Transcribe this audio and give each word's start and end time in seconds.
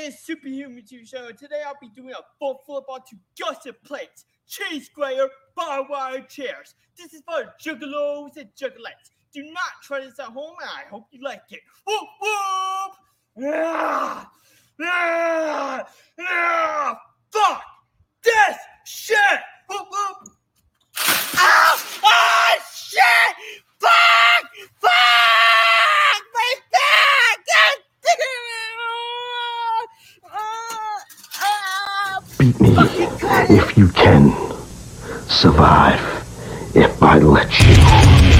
is 0.00 0.18
Superhuman 0.20 0.82
TV 0.82 1.06
Show. 1.06 1.26
and 1.28 1.38
Today 1.38 1.62
I'll 1.66 1.76
be 1.80 1.88
doing 1.88 2.12
a 2.12 2.22
full 2.38 2.60
flip 2.64 2.84
onto 2.88 3.16
gusset 3.38 3.82
plates, 3.84 4.24
cheese 4.46 4.88
grater, 4.88 5.28
barbed 5.54 5.90
wire 5.90 6.22
chairs. 6.22 6.74
This 6.96 7.12
is 7.14 7.22
for 7.26 7.52
juggalos 7.62 8.36
and 8.36 8.48
juggalettes. 8.58 9.10
Do 9.32 9.42
not 9.44 9.82
try 9.82 10.00
this 10.00 10.18
at 10.18 10.26
home, 10.26 10.56
and 10.60 10.70
I 10.70 10.88
hope 10.90 11.06
you 11.12 11.22
like 11.22 11.42
it. 11.50 11.60
Whoop 11.86 12.08
whoop! 12.20 12.92
Ah, 13.54 14.30
ah, 14.82 15.84
ah, 16.20 17.00
fuck 17.30 17.62
this 18.24 18.56
shit! 18.84 19.16
Whoop 19.68 19.86
whoop! 19.90 20.32
Ah, 21.36 21.84
ah, 22.04 22.58
shit! 22.74 23.36
Fuck! 23.78 24.50
Fuck! 24.80 26.22
My 26.34 26.54
back! 26.72 27.46
Ah, 27.54 27.76
Beat 32.40 32.58
me 32.58 32.74
if 33.50 33.76
you 33.76 33.88
can. 33.88 34.30
Survive 35.28 36.00
if 36.74 37.02
I 37.02 37.18
let 37.18 37.50
you. 37.60 38.39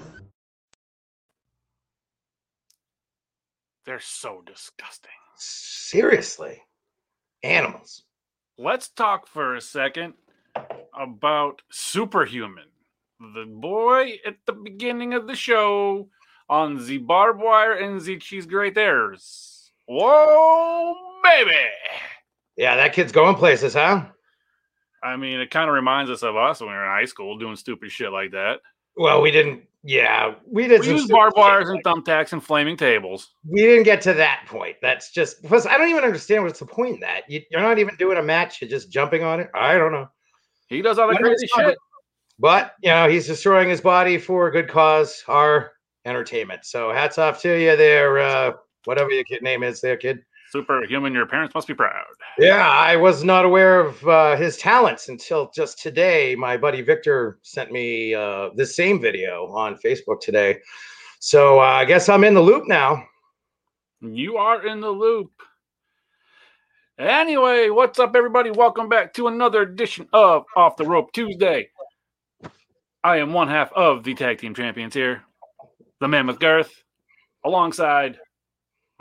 They're 3.85 3.99
so 3.99 4.41
disgusting. 4.45 5.11
Seriously. 5.37 6.61
Animals. 7.43 8.03
Let's 8.57 8.89
talk 8.89 9.27
for 9.27 9.55
a 9.55 9.61
second 9.61 10.13
about 10.93 11.61
Superhuman. 11.71 12.65
The 13.19 13.45
boy 13.47 14.19
at 14.25 14.37
the 14.45 14.53
beginning 14.53 15.13
of 15.13 15.27
the 15.27 15.35
show 15.35 16.09
on 16.49 16.85
the 16.85 16.97
barbed 16.97 17.41
wire 17.41 17.73
and 17.73 18.01
the 18.01 18.17
cheese 18.17 18.45
graters. 18.45 19.71
Whoa, 19.87 20.95
baby! 21.23 21.55
Yeah, 22.57 22.75
that 22.75 22.93
kid's 22.93 23.11
going 23.11 23.35
places, 23.35 23.73
huh? 23.73 24.05
I 25.03 25.17
mean, 25.17 25.39
it 25.39 25.49
kind 25.49 25.69
of 25.69 25.73
reminds 25.73 26.11
us 26.11 26.23
of 26.23 26.35
us 26.35 26.59
when 26.59 26.69
we 26.69 26.75
were 26.75 26.83
in 26.83 26.91
high 26.91 27.05
school 27.05 27.37
doing 27.37 27.55
stupid 27.55 27.91
shit 27.91 28.11
like 28.11 28.31
that. 28.31 28.59
Well, 28.95 29.21
we 29.21 29.31
didn't. 29.31 29.63
Yeah, 29.83 30.35
we 30.45 30.67
did. 30.67 30.81
We 30.81 30.89
used 30.89 31.09
barbed 31.09 31.35
wires 31.35 31.69
and 31.69 31.83
thumbtacks 31.83 32.33
and 32.33 32.43
flaming 32.43 32.77
tables. 32.77 33.31
We 33.47 33.61
didn't 33.61 33.83
get 33.83 34.01
to 34.01 34.13
that 34.13 34.43
point. 34.47 34.75
That's 34.81 35.11
just 35.11 35.41
because 35.41 35.65
I 35.65 35.77
don't 35.77 35.89
even 35.89 36.03
understand 36.03 36.43
what's 36.43 36.59
the 36.59 36.67
point 36.67 36.95
in 36.95 36.99
that. 36.99 37.23
You, 37.27 37.41
you're 37.49 37.61
not 37.61 37.79
even 37.79 37.95
doing 37.95 38.17
a 38.17 38.23
match. 38.23 38.61
You're 38.61 38.69
just 38.69 38.91
jumping 38.91 39.23
on 39.23 39.39
it. 39.39 39.49
I 39.55 39.77
don't 39.77 39.91
know. 39.91 40.07
He 40.67 40.83
does 40.83 40.99
all 40.99 41.07
the 41.07 41.15
crazy 41.15 41.47
shit. 41.55 41.77
But 42.37 42.75
you 42.83 42.89
know, 42.89 43.09
he's 43.09 43.25
destroying 43.25 43.69
his 43.69 43.81
body 43.81 44.19
for 44.19 44.47
a 44.47 44.51
good 44.51 44.67
cause, 44.67 45.23
our 45.27 45.71
entertainment. 46.05 46.65
So 46.65 46.91
hats 46.91 47.17
off 47.17 47.41
to 47.41 47.59
you 47.59 47.75
there. 47.75 48.19
Uh, 48.19 48.51
whatever 48.85 49.09
your 49.09 49.23
kid 49.23 49.41
name 49.41 49.63
is, 49.63 49.81
there, 49.81 49.97
kid. 49.97 50.19
Superhuman, 50.51 51.13
your 51.13 51.25
parents 51.25 51.55
must 51.55 51.67
be 51.67 51.73
proud. 51.73 52.05
Yeah, 52.37 52.67
I 52.67 52.97
was 52.97 53.23
not 53.23 53.45
aware 53.45 53.79
of 53.79 54.05
uh, 54.05 54.35
his 54.35 54.57
talents 54.57 55.07
until 55.07 55.49
just 55.55 55.79
today. 55.79 56.35
My 56.35 56.57
buddy 56.57 56.81
Victor 56.81 57.39
sent 57.41 57.71
me 57.71 58.13
uh, 58.13 58.49
the 58.55 58.65
same 58.65 59.01
video 59.01 59.47
on 59.47 59.77
Facebook 59.77 60.19
today. 60.19 60.59
So 61.19 61.59
uh, 61.59 61.63
I 61.63 61.85
guess 61.85 62.09
I'm 62.09 62.25
in 62.25 62.33
the 62.33 62.41
loop 62.41 62.67
now. 62.67 63.05
You 64.01 64.35
are 64.37 64.65
in 64.67 64.81
the 64.81 64.89
loop. 64.89 65.31
Anyway, 66.99 67.69
what's 67.69 67.99
up, 67.99 68.15
everybody? 68.15 68.51
Welcome 68.51 68.89
back 68.89 69.13
to 69.13 69.27
another 69.27 69.61
edition 69.61 70.09
of 70.11 70.43
Off 70.57 70.75
the 70.75 70.85
Rope 70.85 71.13
Tuesday. 71.13 71.69
I 73.03 73.17
am 73.17 73.31
one 73.31 73.47
half 73.47 73.71
of 73.71 74.03
the 74.03 74.13
tag 74.15 74.39
team 74.39 74.53
champions 74.53 74.93
here, 74.93 75.23
the 76.01 76.09
Mammoth 76.09 76.39
Garth, 76.39 76.83
alongside 77.45 78.19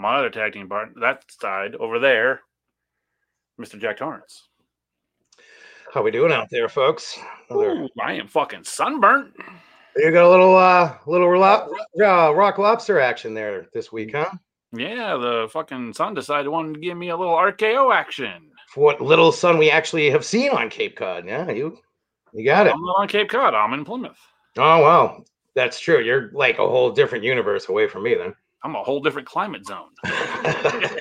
my 0.00 0.16
other 0.16 0.30
tag 0.30 0.54
team 0.54 0.68
partner, 0.68 1.00
that 1.00 1.24
side 1.30 1.74
over 1.76 1.98
there, 1.98 2.40
Mr. 3.60 3.78
Jack 3.78 3.98
Torrance. 3.98 4.48
How 5.92 6.02
we 6.02 6.10
doing 6.10 6.32
out 6.32 6.48
there, 6.50 6.68
folks? 6.68 7.18
Ooh, 7.52 7.88
I 8.00 8.14
am 8.14 8.28
fucking 8.28 8.64
sunburnt. 8.64 9.34
You 9.96 10.12
got 10.12 10.24
a 10.24 10.30
little, 10.30 10.56
uh, 10.56 10.96
little 11.06 11.26
relo- 11.26 11.68
uh, 12.00 12.32
rock 12.34 12.58
lobster 12.58 13.00
action 13.00 13.34
there 13.34 13.66
this 13.74 13.90
week, 13.90 14.14
huh? 14.14 14.30
Yeah, 14.72 15.16
the 15.16 15.48
fucking 15.52 15.94
sun 15.94 16.14
decided 16.14 16.48
wanted 16.48 16.74
to 16.74 16.80
give 16.80 16.96
me 16.96 17.08
a 17.08 17.16
little 17.16 17.34
RKO 17.34 17.92
action. 17.92 18.50
For 18.68 18.84
what 18.84 19.00
little 19.00 19.32
sun 19.32 19.58
we 19.58 19.68
actually 19.68 20.08
have 20.10 20.24
seen 20.24 20.50
on 20.52 20.70
Cape 20.70 20.96
Cod. 20.96 21.26
Yeah, 21.26 21.50
you, 21.50 21.76
you 22.32 22.44
got 22.44 22.68
it. 22.68 22.72
I'm 22.72 22.80
not 22.80 23.00
on 23.00 23.08
Cape 23.08 23.28
Cod. 23.28 23.52
I'm 23.52 23.72
in 23.72 23.84
Plymouth. 23.84 24.18
Oh 24.56 24.80
well, 24.80 25.24
that's 25.56 25.80
true. 25.80 26.00
You're 26.00 26.30
like 26.32 26.58
a 26.60 26.68
whole 26.68 26.92
different 26.92 27.24
universe 27.24 27.68
away 27.68 27.88
from 27.88 28.04
me 28.04 28.14
then. 28.14 28.34
I'm 28.62 28.74
a 28.74 28.82
whole 28.82 29.00
different 29.00 29.28
climate 29.28 29.66
zone. 29.66 29.90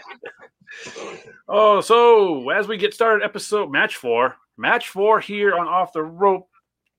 Oh, 1.51 1.81
so 1.81 2.47
as 2.51 2.67
we 2.67 2.77
get 2.77 2.94
started, 2.94 3.25
episode 3.25 3.71
match 3.71 3.95
four, 3.95 4.35
match 4.56 4.89
four 4.89 5.19
here 5.19 5.56
on 5.56 5.67
Off 5.67 5.94
the 5.94 6.03
Rope 6.03 6.47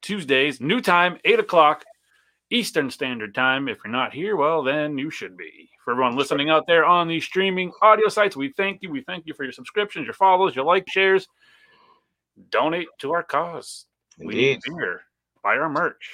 Tuesdays, 0.03 0.61
new 0.61 0.81
time, 0.81 1.19
eight 1.25 1.39
o'clock 1.39 1.85
Eastern 2.51 2.91
Standard 2.91 3.33
Time. 3.33 3.69
If 3.69 3.79
you're 3.85 3.93
not 3.93 4.13
here, 4.13 4.35
well, 4.35 4.65
then 4.65 4.99
you 4.99 5.09
should 5.09 5.37
be. 5.37 5.71
For 5.85 5.93
everyone 5.93 6.17
listening 6.17 6.51
out 6.51 6.67
there 6.67 6.85
on 6.85 7.07
the 7.07 7.21
streaming 7.21 7.71
audio 7.81 8.09
sites, 8.09 8.37
we 8.37 8.49
thank 8.49 8.83
you. 8.83 8.91
We 8.91 9.03
thank 9.03 9.25
you 9.25 9.35
for 9.35 9.45
your 9.45 9.53
subscriptions, 9.53 10.05
your 10.05 10.15
follows, 10.15 10.57
your 10.57 10.65
like, 10.65 10.91
shares. 10.91 11.29
Donate 12.51 12.89
to 12.99 13.13
our 13.13 13.23
cause. 13.23 13.87
We 14.19 14.35
need 14.35 14.61
Indeed. 14.67 14.79
beer. 14.79 15.03
Buy 15.45 15.59
our 15.59 15.69
merch. 15.69 16.11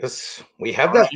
Yes, 0.00 0.44
we 0.60 0.72
have 0.74 0.92
that 0.94 1.10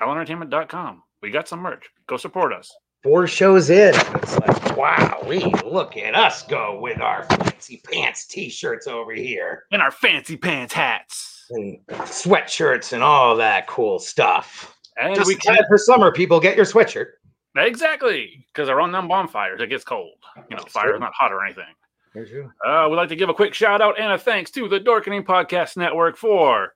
HellEntertainment.com. 0.00 1.04
We 1.22 1.30
got 1.30 1.48
some 1.48 1.60
merch. 1.60 1.88
Go 2.06 2.16
support 2.16 2.52
us. 2.52 2.70
four 3.02 3.26
shows 3.26 3.70
in. 3.70 3.94
It's 3.94 4.38
like, 4.38 4.76
wow, 4.76 5.22
we 5.26 5.38
look 5.64 5.96
at 5.96 6.14
us 6.14 6.42
go 6.42 6.80
with 6.80 7.00
our 7.00 7.24
fancy 7.24 7.80
pants 7.84 8.26
t-shirts 8.26 8.86
over 8.86 9.12
here. 9.12 9.64
And 9.72 9.82
our 9.82 9.90
fancy 9.90 10.36
pants 10.36 10.72
hats. 10.72 11.46
And 11.50 11.78
sweatshirts 11.88 12.92
and 12.92 13.02
all 13.02 13.36
that 13.36 13.66
cool 13.66 13.98
stuff. 13.98 14.76
And 14.96 15.14
Just 15.14 15.28
we 15.28 15.34
can 15.36 15.58
for 15.68 15.78
summer, 15.78 16.12
people 16.12 16.38
get 16.40 16.56
your 16.56 16.64
sweatshirt. 16.64 17.06
Exactly, 17.56 18.46
because 18.48 18.66
they're 18.66 18.80
on 18.80 18.92
them 18.92 19.08
bonfires. 19.08 19.60
It 19.60 19.68
gets 19.68 19.84
cold. 19.84 20.14
You 20.50 20.56
know, 20.56 20.64
fire 20.68 20.94
is 20.94 21.00
not 21.00 21.12
hot 21.12 21.32
or 21.32 21.44
anything. 21.44 21.64
Uh, 22.66 22.88
we'd 22.88 22.96
like 22.96 23.08
to 23.08 23.16
give 23.16 23.28
a 23.28 23.34
quick 23.34 23.54
shout 23.54 23.80
out 23.80 23.98
and 23.98 24.12
a 24.12 24.18
thanks 24.18 24.50
to 24.52 24.68
the 24.68 24.80
Dorkening 24.80 25.24
Podcast 25.24 25.76
Network 25.76 26.16
for 26.16 26.74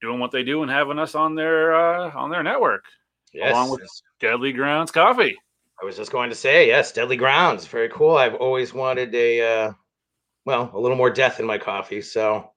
doing 0.00 0.18
what 0.18 0.30
they 0.30 0.42
do 0.42 0.62
and 0.62 0.70
having 0.70 0.98
us 0.98 1.14
on 1.14 1.34
their 1.34 1.74
uh, 1.74 2.10
on 2.14 2.30
their 2.30 2.42
network. 2.42 2.84
Yes. 3.32 3.52
Along 3.52 3.70
with 3.70 3.88
Deadly 4.20 4.52
Grounds 4.52 4.90
Coffee. 4.90 5.36
I 5.80 5.84
was 5.84 5.96
just 5.96 6.12
going 6.12 6.28
to 6.30 6.36
say, 6.36 6.66
yes, 6.66 6.92
Deadly 6.92 7.16
Grounds. 7.16 7.66
Very 7.66 7.88
cool. 7.88 8.16
I've 8.16 8.34
always 8.34 8.74
wanted 8.74 9.14
a 9.14 9.40
uh 9.40 9.72
well, 10.46 10.70
a 10.74 10.78
little 10.78 10.96
more 10.96 11.10
death 11.10 11.38
in 11.38 11.46
my 11.46 11.58
coffee, 11.58 12.00
so 12.02 12.50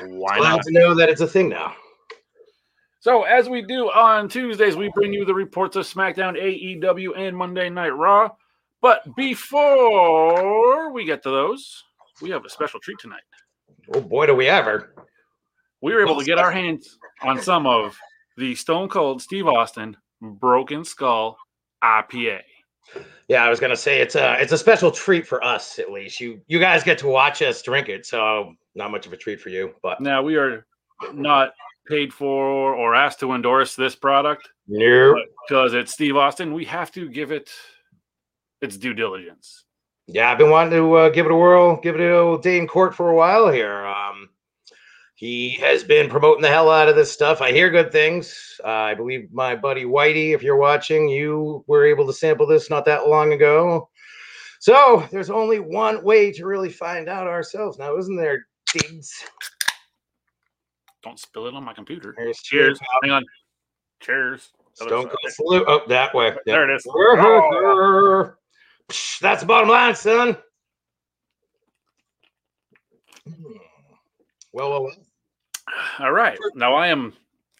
Why 0.00 0.36
not? 0.36 0.38
glad 0.38 0.56
not? 0.56 0.62
to 0.64 0.72
know 0.72 0.94
that 0.94 1.08
it's 1.08 1.20
a 1.20 1.26
thing 1.26 1.48
now. 1.48 1.74
So, 3.00 3.22
as 3.22 3.48
we 3.48 3.62
do 3.62 3.88
on 3.90 4.28
Tuesdays, 4.28 4.76
we 4.76 4.90
bring 4.94 5.12
you 5.12 5.24
the 5.24 5.32
reports 5.32 5.76
of 5.76 5.86
SmackDown, 5.86 6.36
AEW, 6.36 7.16
and 7.16 7.36
Monday 7.36 7.70
Night 7.70 7.90
Raw. 7.90 8.30
But 8.82 9.02
before 9.14 10.90
we 10.92 11.04
get 11.04 11.22
to 11.22 11.30
those, 11.30 11.84
we 12.20 12.30
have 12.30 12.44
a 12.44 12.50
special 12.50 12.80
treat 12.80 12.98
tonight. 12.98 13.22
Oh 13.94 14.00
boy, 14.00 14.26
do 14.26 14.34
we 14.34 14.48
ever. 14.48 14.94
we 15.80 15.94
were 15.94 16.02
able 16.02 16.18
to 16.18 16.24
get 16.24 16.38
our 16.38 16.50
hands 16.50 16.98
on 17.22 17.40
some 17.40 17.66
of 17.66 17.96
the 18.36 18.54
Stone 18.54 18.88
Cold 18.88 19.22
Steve 19.22 19.46
Austin 19.46 19.96
Broken 20.20 20.84
Skull 20.84 21.36
IPA. 21.82 22.40
Yeah, 23.28 23.44
I 23.44 23.50
was 23.50 23.58
gonna 23.58 23.76
say 23.76 24.00
it's 24.00 24.14
a 24.14 24.40
it's 24.40 24.52
a 24.52 24.58
special 24.58 24.90
treat 24.90 25.26
for 25.26 25.42
us 25.42 25.78
at 25.78 25.90
least. 25.90 26.20
You 26.20 26.40
you 26.46 26.58
guys 26.60 26.84
get 26.84 26.98
to 26.98 27.08
watch 27.08 27.42
us 27.42 27.60
drink 27.62 27.88
it, 27.88 28.06
so 28.06 28.54
not 28.74 28.90
much 28.90 29.06
of 29.06 29.12
a 29.12 29.16
treat 29.16 29.40
for 29.40 29.48
you. 29.48 29.74
But 29.82 30.00
Now 30.00 30.22
we 30.22 30.36
are 30.36 30.66
not 31.12 31.52
paid 31.88 32.12
for 32.12 32.74
or 32.74 32.94
asked 32.94 33.20
to 33.20 33.32
endorse 33.32 33.74
this 33.76 33.94
product 33.96 34.48
no, 34.68 35.14
because 35.48 35.74
it's 35.74 35.92
Steve 35.92 36.16
Austin. 36.16 36.52
We 36.52 36.64
have 36.66 36.90
to 36.92 37.08
give 37.08 37.32
it 37.32 37.50
its 38.60 38.76
due 38.76 38.94
diligence. 38.94 39.64
yeah, 40.06 40.30
I've 40.30 40.38
been 40.38 40.50
wanting 40.50 40.78
to 40.78 40.94
uh, 40.94 41.08
give 41.10 41.26
it 41.26 41.32
a 41.32 41.36
whirl, 41.36 41.76
give 41.80 41.96
it 41.96 42.00
a 42.00 42.38
day 42.40 42.58
in 42.58 42.66
court 42.68 42.94
for 42.94 43.10
a 43.10 43.14
while 43.14 43.50
here. 43.50 43.84
Um, 43.84 44.05
he 45.16 45.52
has 45.52 45.82
been 45.82 46.10
promoting 46.10 46.42
the 46.42 46.48
hell 46.48 46.70
out 46.70 46.90
of 46.90 46.94
this 46.94 47.10
stuff. 47.10 47.40
I 47.40 47.50
hear 47.50 47.70
good 47.70 47.90
things. 47.90 48.60
Uh, 48.62 48.68
I 48.68 48.94
believe 48.94 49.32
my 49.32 49.56
buddy 49.56 49.84
Whitey, 49.84 50.34
if 50.34 50.42
you're 50.42 50.58
watching, 50.58 51.08
you 51.08 51.64
were 51.66 51.86
able 51.86 52.06
to 52.06 52.12
sample 52.12 52.46
this 52.46 52.68
not 52.68 52.84
that 52.84 53.08
long 53.08 53.32
ago. 53.32 53.88
So 54.60 55.06
there's 55.10 55.30
only 55.30 55.58
one 55.58 56.04
way 56.04 56.32
to 56.32 56.44
really 56.44 56.68
find 56.68 57.08
out 57.08 57.26
ourselves 57.26 57.78
now, 57.78 57.96
isn't 57.96 58.16
there, 58.16 58.46
Diggz? 58.68 59.08
Don't 61.02 61.18
spill 61.18 61.46
it 61.46 61.54
on 61.54 61.64
my 61.64 61.72
computer. 61.72 62.14
Here's 62.18 62.38
Cheers. 62.42 62.78
Hang 63.02 63.12
on. 63.12 63.24
Cheers. 64.00 64.50
Side. 64.74 64.90
Cold 64.90 65.10
Salute. 65.28 65.64
Oh, 65.66 65.80
that 65.88 66.14
way. 66.14 66.36
There 66.44 66.70
it 66.70 66.76
is. 66.76 66.84
Psh, 68.90 69.20
That's 69.20 69.40
the 69.40 69.46
bottom 69.46 69.70
line, 69.70 69.94
son. 69.94 70.36
Well, 74.52 74.70
well, 74.70 74.82
well. 74.84 75.05
All 75.98 76.12
right. 76.12 76.38
Now 76.54 76.74
I 76.74 76.88
am 76.88 77.12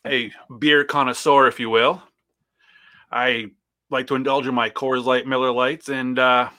a 0.07 0.33
beer 0.59 0.85
connoisseur, 0.85 1.47
if 1.49 1.59
you 1.59 1.71
will. 1.71 2.03
I 3.11 3.47
like 3.91 4.07
to 4.09 4.15
indulge 4.15 4.47
in 4.47 4.55
my 4.55 4.71
Coors 4.71 5.05
Light, 5.05 5.27
Miller 5.27 5.53
Lights, 5.53 5.89
and 5.89 6.19
uh, 6.19 6.51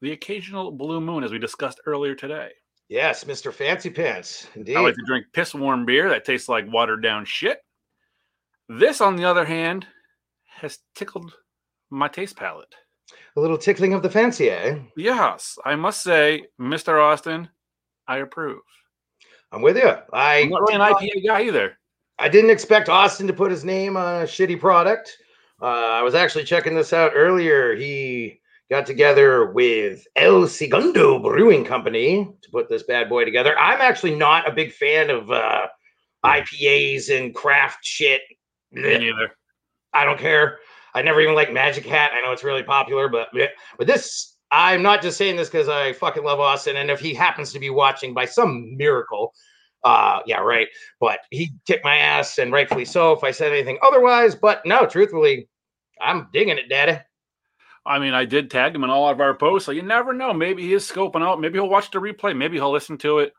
the 0.00 0.12
occasional 0.12 0.70
Blue 0.70 1.00
Moon, 1.00 1.24
as 1.24 1.32
we 1.32 1.38
discussed 1.38 1.80
earlier 1.86 2.14
today. 2.14 2.50
Yes, 2.88 3.24
Mr. 3.24 3.52
Fancy 3.52 3.90
Pants. 3.90 4.46
Indeed. 4.54 4.76
I 4.76 4.80
like 4.80 4.94
to 4.94 5.04
drink 5.06 5.26
piss 5.32 5.54
warm 5.54 5.84
beer 5.84 6.08
that 6.08 6.24
tastes 6.24 6.48
like 6.48 6.70
watered 6.72 7.02
down 7.02 7.24
shit. 7.24 7.60
This, 8.68 9.00
on 9.00 9.16
the 9.16 9.24
other 9.24 9.44
hand, 9.44 9.86
has 10.46 10.78
tickled 10.94 11.32
my 11.90 12.08
taste 12.08 12.36
palate. 12.36 12.74
A 13.36 13.40
little 13.40 13.58
tickling 13.58 13.94
of 13.94 14.02
the 14.02 14.10
fancy, 14.10 14.50
eh? 14.50 14.78
Yes, 14.96 15.58
I 15.64 15.74
must 15.76 16.02
say, 16.02 16.46
Mr. 16.60 17.02
Austin, 17.02 17.48
I 18.06 18.18
approve. 18.18 18.60
I'm 19.52 19.62
with 19.62 19.76
you. 19.76 19.94
I 20.12 20.40
I'm 20.40 20.50
not 20.50 20.60
really 20.62 20.74
an 20.74 20.80
IPA 20.80 21.26
guy 21.26 21.42
either. 21.42 21.78
I 22.18 22.28
didn't 22.28 22.50
expect 22.50 22.88
Austin 22.88 23.26
to 23.28 23.32
put 23.32 23.50
his 23.50 23.64
name 23.64 23.96
on 23.96 24.22
a 24.22 24.26
shitty 24.26 24.58
product. 24.58 25.16
Uh, 25.60 25.66
I 25.66 26.02
was 26.02 26.14
actually 26.14 26.44
checking 26.44 26.74
this 26.74 26.92
out 26.92 27.12
earlier. 27.14 27.74
He 27.74 28.40
got 28.70 28.86
together 28.86 29.46
with 29.46 30.06
El 30.16 30.46
Segundo 30.46 31.18
Brewing 31.18 31.64
Company 31.64 32.28
to 32.42 32.50
put 32.50 32.68
this 32.68 32.82
bad 32.82 33.08
boy 33.08 33.24
together. 33.24 33.58
I'm 33.58 33.80
actually 33.80 34.14
not 34.14 34.48
a 34.48 34.52
big 34.52 34.72
fan 34.72 35.10
of 35.10 35.30
uh, 35.30 35.68
IPAs 36.24 37.16
and 37.16 37.34
craft 37.34 37.84
shit. 37.84 38.20
Me 38.72 38.98
neither. 38.98 39.30
I 39.92 40.04
don't 40.04 40.18
care. 40.18 40.58
I 40.94 41.02
never 41.02 41.20
even 41.20 41.34
like 41.34 41.52
Magic 41.52 41.86
Hat. 41.86 42.12
I 42.14 42.20
know 42.20 42.32
it's 42.32 42.44
really 42.44 42.62
popular, 42.62 43.08
but 43.08 43.28
but 43.78 43.86
this, 43.86 44.36
I'm 44.50 44.82
not 44.82 45.02
just 45.02 45.18
saying 45.18 45.36
this 45.36 45.48
because 45.48 45.68
I 45.68 45.92
fucking 45.92 46.24
love 46.24 46.40
Austin. 46.40 46.76
And 46.76 46.90
if 46.90 47.00
he 47.00 47.14
happens 47.14 47.52
to 47.52 47.58
be 47.58 47.70
watching 47.70 48.14
by 48.14 48.24
some 48.24 48.76
miracle, 48.76 49.34
uh, 49.84 50.20
yeah, 50.26 50.38
right. 50.38 50.68
But 51.00 51.20
he 51.30 51.52
kicked 51.66 51.84
my 51.84 51.96
ass, 51.96 52.38
and 52.38 52.52
rightfully 52.52 52.84
so. 52.84 53.12
If 53.12 53.24
I 53.24 53.30
said 53.30 53.52
anything 53.52 53.78
otherwise, 53.82 54.34
but 54.34 54.64
no, 54.64 54.86
truthfully, 54.86 55.48
I'm 56.00 56.28
digging 56.32 56.58
it, 56.58 56.68
Daddy. 56.68 56.98
I 57.86 57.98
mean, 57.98 58.12
I 58.12 58.24
did 58.24 58.50
tag 58.50 58.74
him 58.74 58.84
in 58.84 58.90
all 58.90 59.08
of 59.08 59.20
our 59.20 59.34
posts, 59.34 59.66
so 59.66 59.72
you 59.72 59.82
never 59.82 60.12
know. 60.12 60.34
Maybe 60.34 60.62
he 60.62 60.74
is 60.74 60.88
scoping 60.88 61.22
out. 61.22 61.40
Maybe 61.40 61.58
he'll 61.58 61.68
watch 61.68 61.90
the 61.90 61.98
replay. 61.98 62.36
Maybe 62.36 62.56
he'll 62.56 62.72
listen 62.72 62.98
to 62.98 63.20
it 63.20 63.32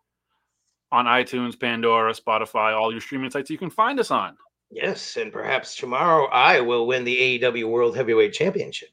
on 0.92 1.06
iTunes, 1.06 1.60
Pandora, 1.60 2.14
Spotify, 2.14 2.76
all 2.76 2.92
your 2.92 3.02
streaming 3.02 3.30
sites 3.30 3.50
you 3.50 3.58
can 3.58 3.70
find 3.70 4.00
us 4.00 4.10
on. 4.10 4.36
Yes, 4.72 5.18
and 5.18 5.32
perhaps 5.32 5.76
tomorrow 5.76 6.26
I 6.28 6.62
will 6.62 6.88
win 6.88 7.04
the 7.04 7.40
AEW 7.40 7.70
World 7.70 7.96
Heavyweight 7.96 8.34
Championship. 8.34 8.90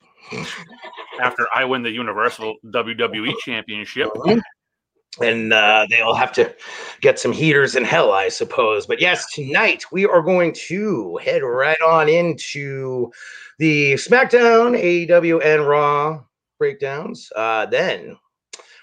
After 1.20 1.46
I 1.54 1.64
win 1.64 1.82
the 1.82 1.90
Universal 1.90 2.56
WWE 2.66 3.32
Championship, 3.44 4.10
and 5.20 5.52
uh, 5.52 5.86
they'll 5.90 6.14
have 6.14 6.32
to 6.32 6.54
get 7.00 7.18
some 7.18 7.32
heaters 7.32 7.76
in 7.76 7.84
hell, 7.84 8.12
I 8.12 8.28
suppose. 8.28 8.86
But 8.86 9.00
yes, 9.00 9.32
tonight 9.32 9.84
we 9.90 10.06
are 10.06 10.22
going 10.22 10.52
to 10.66 11.18
head 11.22 11.42
right 11.42 11.80
on 11.80 12.08
into 12.08 13.10
the 13.58 13.94
SmackDown, 13.94 14.78
AEW, 14.80 15.44
and 15.44 15.66
Raw 15.66 16.22
breakdowns. 16.58 17.30
Uh, 17.34 17.66
then 17.66 18.16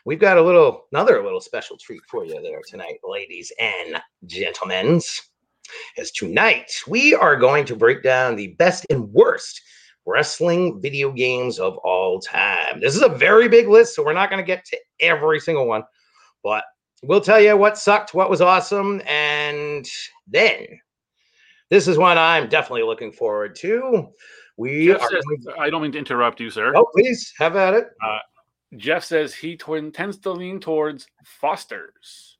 we've 0.05 0.19
got 0.19 0.37
a 0.37 0.41
little, 0.41 0.85
another 0.91 1.23
little 1.23 1.41
special 1.41 1.77
treat 1.77 2.01
for 2.07 2.25
you 2.25 2.41
there 2.41 2.61
tonight, 2.67 2.99
ladies 3.03 3.51
and 3.59 4.01
gentlemen. 4.25 5.01
As 5.97 6.11
tonight 6.11 6.71
we 6.87 7.13
are 7.15 7.35
going 7.35 7.65
to 7.65 7.75
break 7.75 8.03
down 8.03 8.35
the 8.35 8.47
best 8.47 8.85
and 8.89 9.11
worst 9.11 9.61
wrestling 10.05 10.81
video 10.81 11.11
games 11.11 11.59
of 11.59 11.77
all 11.77 12.19
time. 12.19 12.79
This 12.79 12.95
is 12.95 13.01
a 13.01 13.09
very 13.09 13.47
big 13.47 13.67
list, 13.67 13.95
so 13.95 14.03
we're 14.03 14.13
not 14.13 14.29
going 14.29 14.41
to 14.41 14.45
get 14.45 14.65
to 14.65 14.77
every 14.99 15.39
single 15.39 15.67
one, 15.67 15.83
but 16.43 16.63
we'll 17.03 17.21
tell 17.21 17.39
you 17.39 17.55
what 17.57 17.77
sucked, 17.77 18.13
what 18.13 18.29
was 18.29 18.41
awesome, 18.41 19.01
and 19.07 19.87
then 20.27 20.65
this 21.69 21.87
is 21.87 21.97
one 21.97 22.17
I'm 22.17 22.49
definitely 22.49 22.83
looking 22.83 23.11
forward 23.11 23.55
to. 23.57 24.09
We 24.57 24.87
Jeff 24.87 25.01
are 25.01 25.09
says, 25.09 25.47
I 25.59 25.69
don't 25.69 25.81
mean 25.81 25.91
to 25.93 25.99
interrupt 25.99 26.39
you, 26.39 26.49
sir. 26.49 26.73
oh, 26.75 26.87
please 26.93 27.33
have 27.37 27.55
at 27.55 27.73
it. 27.73 27.87
Uh, 28.05 28.19
Jeff 28.77 29.03
says 29.03 29.33
he 29.33 29.57
tw- 29.57 29.93
tends 29.93 30.17
to 30.19 30.31
lean 30.31 30.59
towards 30.59 31.07
Foster's. 31.25 32.32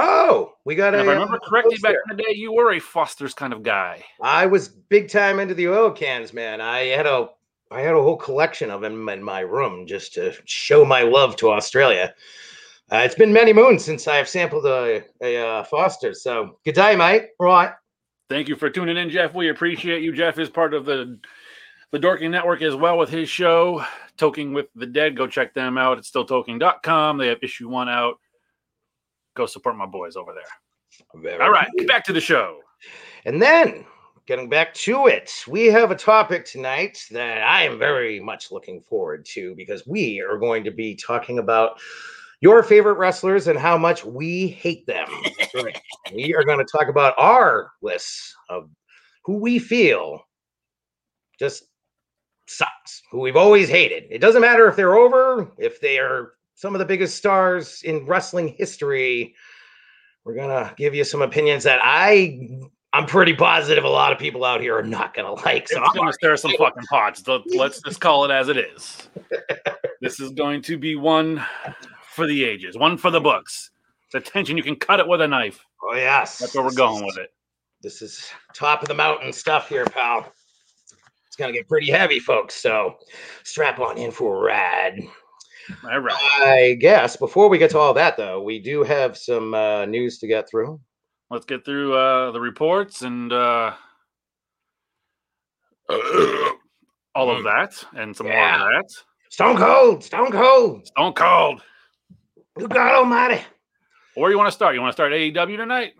Oh, 0.00 0.54
we 0.64 0.76
got 0.76 0.94
And 0.94 1.02
a. 1.02 1.04
if 1.04 1.08
I 1.08 1.12
remember 1.14 1.36
uh, 1.36 1.48
correctly, 1.48 1.76
back 1.82 1.94
in 2.10 2.16
the 2.16 2.22
day, 2.22 2.32
you 2.32 2.52
were 2.52 2.72
a 2.72 2.78
Foster's 2.78 3.34
kind 3.34 3.52
of 3.52 3.64
guy. 3.64 4.04
I 4.22 4.46
was 4.46 4.68
big 4.68 5.08
time 5.08 5.40
into 5.40 5.54
the 5.54 5.68
oil 5.68 5.90
cans, 5.90 6.32
man. 6.32 6.60
I 6.60 6.84
had 6.86 7.06
a 7.06 7.30
I 7.70 7.80
had 7.80 7.94
a 7.94 8.02
whole 8.02 8.16
collection 8.16 8.70
of 8.70 8.80
them 8.80 9.08
in 9.08 9.22
my 9.22 9.40
room 9.40 9.86
just 9.86 10.14
to 10.14 10.32
show 10.44 10.84
my 10.84 11.02
love 11.02 11.36
to 11.36 11.50
Australia. 11.50 12.14
Uh, 12.90 12.98
it's 12.98 13.16
been 13.16 13.32
many 13.32 13.52
moons 13.52 13.84
since 13.84 14.06
I've 14.08 14.28
sampled 14.28 14.64
a, 14.64 15.04
a 15.20 15.36
uh, 15.36 15.64
Foster. 15.64 16.14
So 16.14 16.58
good 16.64 16.76
day, 16.76 16.96
mate. 16.96 17.30
Right. 17.38 17.72
Thank 18.30 18.48
you 18.48 18.56
for 18.56 18.70
tuning 18.70 18.96
in, 18.96 19.10
Jeff. 19.10 19.34
We 19.34 19.48
appreciate 19.50 20.02
you. 20.02 20.14
Jeff 20.14 20.38
is 20.38 20.48
part 20.48 20.74
of 20.74 20.84
the 20.84 21.18
the 21.90 21.98
Dorking 21.98 22.30
Network 22.30 22.62
as 22.62 22.74
well 22.74 22.98
with 22.98 23.08
his 23.10 23.28
show, 23.28 23.84
Toking 24.16 24.54
with 24.54 24.66
the 24.74 24.86
Dead. 24.86 25.16
Go 25.16 25.26
check 25.26 25.54
them 25.54 25.76
out. 25.76 25.98
It's 25.98 26.10
stilltoking.com. 26.10 27.18
They 27.18 27.28
have 27.28 27.38
issue 27.42 27.68
one 27.68 27.88
out. 27.88 28.18
Go 29.38 29.46
support 29.46 29.76
my 29.76 29.86
boys 29.86 30.16
over 30.16 30.34
there. 30.34 31.22
Very 31.22 31.40
All 31.40 31.52
right, 31.52 31.68
back 31.86 32.02
to 32.06 32.12
the 32.12 32.20
show. 32.20 32.58
And 33.24 33.40
then 33.40 33.86
getting 34.26 34.48
back 34.48 34.74
to 34.74 35.06
it, 35.06 35.30
we 35.46 35.66
have 35.66 35.92
a 35.92 35.94
topic 35.94 36.44
tonight 36.44 37.06
that 37.12 37.44
I 37.44 37.62
am 37.62 37.78
very 37.78 38.18
much 38.18 38.50
looking 38.50 38.80
forward 38.80 39.24
to 39.26 39.54
because 39.54 39.86
we 39.86 40.20
are 40.20 40.38
going 40.38 40.64
to 40.64 40.72
be 40.72 40.96
talking 40.96 41.38
about 41.38 41.78
your 42.40 42.64
favorite 42.64 42.94
wrestlers 42.94 43.46
and 43.46 43.56
how 43.56 43.78
much 43.78 44.04
we 44.04 44.48
hate 44.48 44.84
them. 44.88 45.06
Right. 45.54 45.80
we 46.12 46.34
are 46.34 46.42
going 46.42 46.58
to 46.58 46.66
talk 46.76 46.88
about 46.88 47.14
our 47.16 47.70
lists 47.80 48.34
of 48.50 48.68
who 49.24 49.36
we 49.36 49.60
feel 49.60 50.20
just 51.38 51.62
sucks, 52.48 53.02
who 53.12 53.20
we've 53.20 53.36
always 53.36 53.68
hated. 53.68 54.02
It 54.10 54.18
doesn't 54.18 54.42
matter 54.42 54.66
if 54.66 54.74
they're 54.74 54.96
over, 54.96 55.52
if 55.58 55.80
they 55.80 56.00
are 56.00 56.32
some 56.58 56.74
of 56.74 56.80
the 56.80 56.84
biggest 56.84 57.16
stars 57.16 57.82
in 57.84 58.04
wrestling 58.04 58.48
history. 58.48 59.32
We're 60.24 60.34
gonna 60.34 60.74
give 60.76 60.92
you 60.92 61.04
some 61.04 61.22
opinions 61.22 61.62
that 61.62 61.78
I 61.80 62.58
I'm 62.92 63.06
pretty 63.06 63.32
positive 63.34 63.84
a 63.84 63.88
lot 63.88 64.12
of 64.12 64.18
people 64.18 64.44
out 64.44 64.60
here 64.60 64.76
are 64.76 64.82
not 64.82 65.14
gonna 65.14 65.34
like. 65.34 65.68
So 65.68 65.78
It's 65.78 65.88
I'm 65.88 65.94
going 65.94 66.08
to 66.08 66.12
stir 66.14 66.36
some 66.36 66.52
fucking 66.58 66.82
pots. 66.90 67.26
Let- 67.28 67.42
Let's 67.54 67.80
just 67.82 68.00
call 68.00 68.24
it 68.24 68.30
as 68.32 68.48
it 68.48 68.56
is. 68.56 69.08
This 70.00 70.20
is 70.20 70.30
going 70.30 70.62
to 70.62 70.78
be 70.78 70.94
one 70.94 71.44
for 72.12 72.24
the 72.28 72.44
ages, 72.44 72.78
one 72.78 72.96
for 72.96 73.10
the 73.10 73.20
books. 73.20 73.70
It's 74.06 74.14
a 74.14 74.20
tension. 74.30 74.56
You 74.56 74.62
can 74.62 74.76
cut 74.76 75.00
it 75.00 75.08
with 75.08 75.20
a 75.20 75.26
knife. 75.26 75.64
oh 75.82 75.94
yes, 75.96 76.38
That's 76.38 76.54
where 76.54 76.62
we're 76.64 76.70
going 76.72 77.04
with 77.04 77.18
it. 77.18 77.30
This 77.82 78.00
is 78.00 78.30
top 78.54 78.82
of 78.82 78.88
the 78.88 78.94
mountain 78.94 79.32
stuff 79.32 79.68
here, 79.68 79.84
pal. 79.86 80.32
It's 81.26 81.34
gonna 81.36 81.52
get 81.52 81.68
pretty 81.68 81.90
heavy, 81.90 82.20
folks. 82.20 82.54
So 82.54 82.96
strap 83.42 83.80
on 83.80 83.98
in 83.98 84.12
for 84.12 84.36
a 84.36 84.40
ride. 84.46 85.00
All 85.84 85.98
right. 86.00 86.16
I 86.40 86.76
guess 86.80 87.16
before 87.16 87.48
we 87.48 87.58
get 87.58 87.70
to 87.72 87.78
all 87.78 87.94
that, 87.94 88.16
though, 88.16 88.42
we 88.42 88.58
do 88.58 88.82
have 88.82 89.16
some 89.16 89.54
uh, 89.54 89.84
news 89.86 90.18
to 90.18 90.26
get 90.26 90.48
through. 90.48 90.80
Let's 91.30 91.44
get 91.44 91.64
through 91.64 91.94
uh, 91.94 92.30
the 92.32 92.40
reports 92.40 93.02
and 93.02 93.32
uh, 93.32 93.72
all 97.14 97.30
of 97.30 97.44
that 97.44 97.72
and 97.94 98.16
some 98.16 98.26
Yeah. 98.26 98.58
more 98.58 98.72
of 98.78 98.82
that. 98.82 98.90
Stone 99.30 99.56
Cold, 99.58 100.02
Stone 100.04 100.32
Cold, 100.32 100.86
Stone 100.86 101.12
Cold. 101.12 101.62
good 102.56 102.70
God 102.70 102.94
Almighty. 102.94 103.42
Where 104.14 104.30
you 104.30 104.38
want 104.38 104.48
to 104.48 104.52
start? 104.52 104.74
You 104.74 104.80
want 104.80 104.90
to 104.92 104.96
start 104.96 105.12
AEW 105.12 105.56
tonight? 105.58 105.92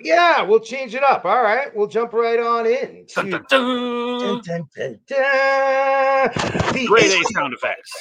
Yeah, 0.00 0.42
we'll 0.42 0.60
change 0.60 0.94
it 0.94 1.02
up. 1.04 1.24
All 1.24 1.40
right, 1.42 1.74
we'll 1.74 1.86
jump 1.86 2.12
right 2.12 2.38
on 2.40 2.66
in. 2.66 3.06
Dun, 3.14 3.26
to- 3.26 3.30
dun, 3.30 3.44
dun. 3.48 4.18
Dun, 4.18 4.42
dun, 4.44 4.68
dun, 4.76 5.00
dun. 5.06 6.30
The 6.74 6.84
Grade 6.88 7.12
A 7.12 7.22
sound 7.32 7.54
effects. 7.54 7.92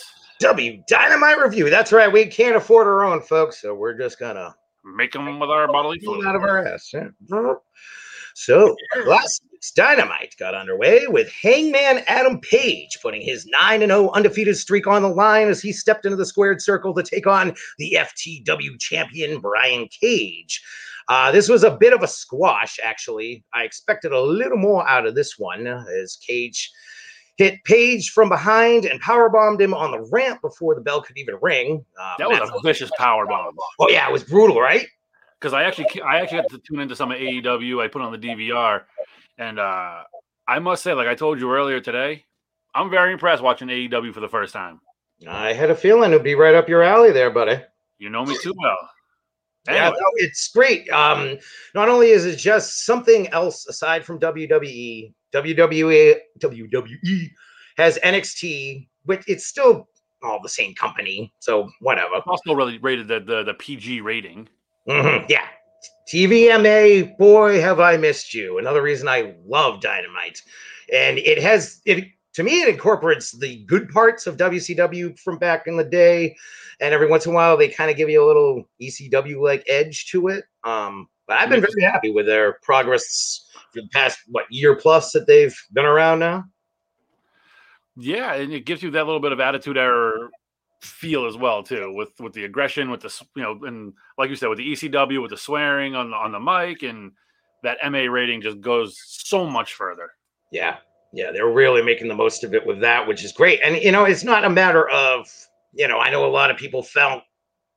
W 0.44 0.84
Dynamite 0.90 1.40
review. 1.40 1.70
That's 1.70 1.94
right. 1.94 2.12
We 2.12 2.26
can't 2.26 2.56
afford 2.58 2.86
our 2.86 3.06
own, 3.06 3.22
folks, 3.22 3.62
so 3.62 3.74
we're 3.74 3.98
just 3.98 4.20
gonna 4.20 4.54
Make 4.84 5.14
them 5.14 5.40
with 5.40 5.50
our 5.50 5.68
bodily 5.68 6.00
fluid. 6.00 6.28
out 6.28 6.36
of 6.36 6.42
our 6.42 6.66
ass. 6.68 6.90
yeah. 6.94 7.08
So 8.36 8.76
last 9.06 9.42
week's 9.52 9.72
Dynamite 9.72 10.36
got 10.38 10.54
underway 10.56 11.08
with 11.08 11.32
Hangman 11.32 12.04
Adam 12.08 12.42
Page 12.42 12.98
putting 13.02 13.22
his 13.22 13.46
9 13.46 13.80
0 13.80 14.10
undefeated 14.10 14.58
streak 14.58 14.86
on 14.88 15.02
the 15.04 15.08
line 15.08 15.48
as 15.48 15.62
he 15.62 15.72
stepped 15.72 16.06
into 16.06 16.18
the 16.18 16.26
squared 16.26 16.62
circle 16.62 16.94
to 16.96 17.04
take 17.04 17.26
on 17.28 17.56
the 17.78 17.98
FTW 18.00 18.78
champion 18.80 19.40
Brian 19.40 19.88
Cage. 19.88 20.62
Uh, 21.08 21.32
this 21.32 21.48
was 21.48 21.64
a 21.64 21.72
bit 21.78 21.94
of 21.94 22.02
a 22.04 22.08
squash, 22.08 22.80
actually. 22.84 23.46
I 23.54 23.64
expected 23.64 24.12
a 24.12 24.22
little 24.22 24.58
more 24.58 24.86
out 24.90 25.06
of 25.06 25.16
this 25.16 25.38
one 25.38 25.68
as 25.68 26.18
Cage 26.18 26.70
hit 27.36 27.64
Page 27.64 28.12
from 28.12 28.30
behind 28.30 28.86
and 28.86 29.00
power 29.02 29.30
bombed 29.30 29.60
him 29.62 29.74
on 29.74 29.92
the 29.92 30.02
ramp 30.12 30.42
before 30.42 30.76
the 30.76 30.82
bell 30.82 31.02
could 31.02 31.18
even 31.18 31.36
ring. 31.42 31.84
Uh, 32.00 32.16
That 32.18 32.30
was 32.30 32.50
a 32.54 32.62
vicious 32.62 32.92
power 32.98 33.26
bomb. 33.26 33.56
oh, 33.80 33.90
yeah, 33.90 34.08
it 34.08 34.12
was 34.12 34.24
brutal, 34.24 34.60
right? 34.60 34.86
Because 35.40 35.54
I 35.54 35.64
actually 35.64 35.88
I 36.02 36.20
actually 36.22 36.38
had 36.38 36.50
to 36.50 36.60
tune 36.60 36.80
into 36.80 36.96
some 36.96 37.12
of 37.12 37.18
AEW. 37.18 37.84
I 37.84 37.88
put 37.88 38.02
on 38.02 38.12
the 38.12 38.18
DVR, 38.18 38.84
and 39.38 39.60
uh, 39.60 40.04
I 40.48 40.60
must 40.60 40.84
say, 40.84 40.94
like 40.94 41.08
I 41.08 41.16
told 41.16 41.40
you 41.40 41.52
earlier 41.52 41.82
today, 41.82 42.24
I'm 42.74 42.90
very 42.90 43.12
impressed 43.12 43.44
watching 43.44 43.68
AEW 43.68 44.14
for 44.14 44.22
the 44.22 44.30
first 44.30 44.54
time. 44.54 44.80
I 45.28 45.54
had 45.54 45.70
a 45.70 45.76
feeling 45.76 46.12
it'd 46.12 46.24
be 46.24 46.36
right 46.36 46.56
up 46.56 46.70
your 46.70 46.82
alley 46.84 47.12
there, 47.12 47.30
buddy. 47.30 47.62
You 47.98 48.10
know 48.10 48.26
me 48.26 48.38
too 48.42 48.54
well. 48.62 48.78
Yeah, 49.68 49.90
no, 49.90 49.96
it's 50.16 50.50
great. 50.50 50.90
Um, 50.90 51.38
not 51.74 51.88
only 51.90 52.10
is 52.10 52.26
it 52.26 52.36
just 52.36 52.86
something 52.86 53.30
else 53.30 53.66
aside 53.68 54.04
from 54.04 54.20
WWE, 54.20 55.14
WWE, 55.34 56.16
WWE 56.40 57.30
has 57.78 57.98
NXT, 58.04 58.88
but 59.06 59.24
it's 59.28 59.46
still 59.48 59.88
all 60.22 60.42
the 60.42 60.50
same 60.50 60.76
company. 60.76 61.34
So 61.40 61.70
whatever. 61.80 62.16
also 62.28 62.54
really 62.54 62.78
rated 62.80 63.08
the, 63.08 63.20
the 63.22 63.44
the 63.44 63.54
PG 63.54 64.02
rating. 64.02 64.50
Mhm, 64.88 65.26
Yeah. 65.30 65.46
TVMA, 66.14 67.18
boy, 67.18 67.60
have 67.62 67.80
I 67.80 67.98
missed 67.98 68.34
you. 68.34 68.58
Another 68.58 68.82
reason 68.82 69.08
I 69.08 69.34
love 69.46 69.82
Dynamite. 69.82 70.42
And 70.94 71.18
it 71.18 71.42
has 71.42 71.82
it 71.86 72.06
to 72.34 72.44
me, 72.44 72.62
it 72.62 72.70
incorporates 72.70 73.32
the 73.32 73.64
good 73.66 73.90
parts 73.90 74.28
of 74.28 74.38
WCW 74.38 75.18
from 75.20 75.38
back 75.38 75.68
in 75.68 75.78
the 75.78 75.84
day. 75.84 76.36
And 76.80 76.94
every 76.94 77.08
once 77.08 77.26
in 77.26 77.32
a 77.32 77.36
while 77.36 77.56
they 77.56 77.70
kind 77.70 77.92
of 77.92 77.98
give 77.98 78.10
you 78.10 78.24
a 78.24 78.28
little 78.28 78.68
ECW 78.82 79.42
like 79.42 79.64
edge 79.68 80.08
to 80.12 80.28
it. 80.30 80.46
Um, 80.64 81.08
but 81.28 81.38
I've 81.38 81.50
been 81.50 81.62
very 81.62 81.82
happy 81.82 82.12
with 82.12 82.26
their 82.26 82.54
progress 82.64 83.48
for 83.72 83.82
the 83.82 83.88
past 83.90 84.20
what 84.28 84.46
year 84.50 84.76
plus 84.76 85.12
that 85.12 85.28
they've 85.28 85.56
been 85.72 85.86
around 85.86 86.20
now. 86.20 86.46
Yeah, 87.96 88.34
and 88.34 88.52
it 88.52 88.66
gives 88.66 88.82
you 88.82 88.92
that 88.92 89.06
little 89.06 89.22
bit 89.22 89.32
of 89.32 89.40
attitude 89.40 89.78
era 89.78 90.30
feel 90.82 91.26
as 91.26 91.38
well 91.38 91.64
too, 91.64 91.94
with 91.94 92.10
with 92.20 92.34
the 92.34 92.44
aggression, 92.44 92.90
with 92.90 93.02
the 93.02 93.26
you 93.36 93.44
know, 93.44 93.64
and 93.64 93.94
like 94.18 94.30
you 94.30 94.36
said, 94.36 94.50
with 94.50 94.58
the 94.58 94.74
ECW, 94.74 95.22
with 95.22 95.32
the 95.32 95.38
swearing 95.38 95.96
on 95.96 96.10
the 96.10 96.16
on 96.16 96.32
the 96.32 96.40
mic, 96.40 96.84
and 96.84 97.12
that 97.62 97.78
MA 97.90 98.00
rating 98.00 98.42
just 98.42 98.60
goes 98.60 99.00
so 99.06 99.48
much 99.48 99.76
further. 99.76 100.10
Yeah, 100.52 100.78
yeah, 101.14 101.32
they're 101.32 101.48
really 101.48 101.84
making 101.84 102.08
the 102.08 102.16
most 102.16 102.44
of 102.44 102.56
it 102.56 102.66
with 102.66 102.82
that, 102.82 103.08
which 103.08 103.24
is 103.24 103.32
great. 103.32 103.60
And 103.64 103.78
you 103.78 103.92
know, 103.92 104.04
it's 104.04 104.24
not 104.24 104.44
a 104.44 104.50
matter 104.50 104.90
of 104.90 105.32
you 105.74 105.88
know, 105.88 106.00
I 106.00 106.10
know 106.10 106.26
a 106.26 106.28
lot 106.28 106.52
of 106.52 106.58
people 106.58 106.84
felt 106.84 107.24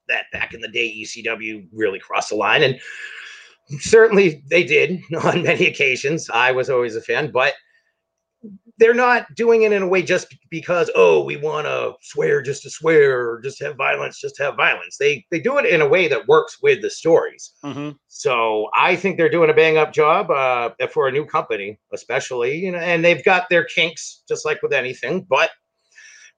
that 0.09 0.25
back 0.33 0.55
in 0.55 0.61
the 0.61 0.69
day 0.69 0.95
ECW 1.03 1.69
really 1.73 1.99
crossed 1.99 2.31
the 2.31 2.37
line, 2.37 2.63
and 2.63 2.81
certainly 3.81 4.43
they 4.49 4.65
did 4.65 5.01
on 5.23 5.43
many 5.43 5.67
occasions. 5.67 6.31
I 6.31 6.53
was 6.53 6.71
always 6.71 6.97
a 6.97 7.03
fan, 7.03 7.31
but 7.31 7.55
they're 8.79 8.95
not 8.95 9.35
doing 9.35 9.63
it 9.63 9.73
in 9.73 9.83
a 9.83 9.89
way 9.89 10.03
just 10.03 10.35
because 10.51 10.91
oh 10.95 11.23
we 11.25 11.37
want 11.37 11.67
to 11.67 11.95
swear 12.03 12.43
just 12.43 12.63
to 12.63 12.71
swear 12.71 13.29
or 13.29 13.41
just 13.41 13.63
have 13.63 13.77
violence 13.77 14.21
just 14.21 14.39
have 14.39 14.57
violence 14.57 14.97
they 14.99 15.25
they 15.31 15.41
do 15.41 15.57
it 15.59 15.65
in 15.67 15.81
a 15.81 15.89
way 15.89 16.09
that 16.09 16.29
works 16.29 16.59
with 16.63 16.83
the 16.83 16.91
stories 16.91 17.55
Mm-hmm. 17.65 17.91
so 18.09 18.69
I 18.77 18.97
think 18.97 19.17
they're 19.17 19.29
doing 19.29 19.51
a 19.51 19.55
bang 19.55 19.77
up 19.77 19.93
job 19.93 20.31
uh, 20.31 20.71
for 20.93 21.09
a 21.09 21.13
new 21.13 21.25
company, 21.25 21.79
especially, 21.93 22.57
you 22.57 22.71
know, 22.73 22.79
and 22.79 23.05
they've 23.05 23.25
got 23.25 23.49
their 23.49 23.65
kinks 23.65 24.23
just 24.29 24.45
like 24.45 24.63
with 24.63 24.73
anything, 24.73 25.23
but 25.29 25.51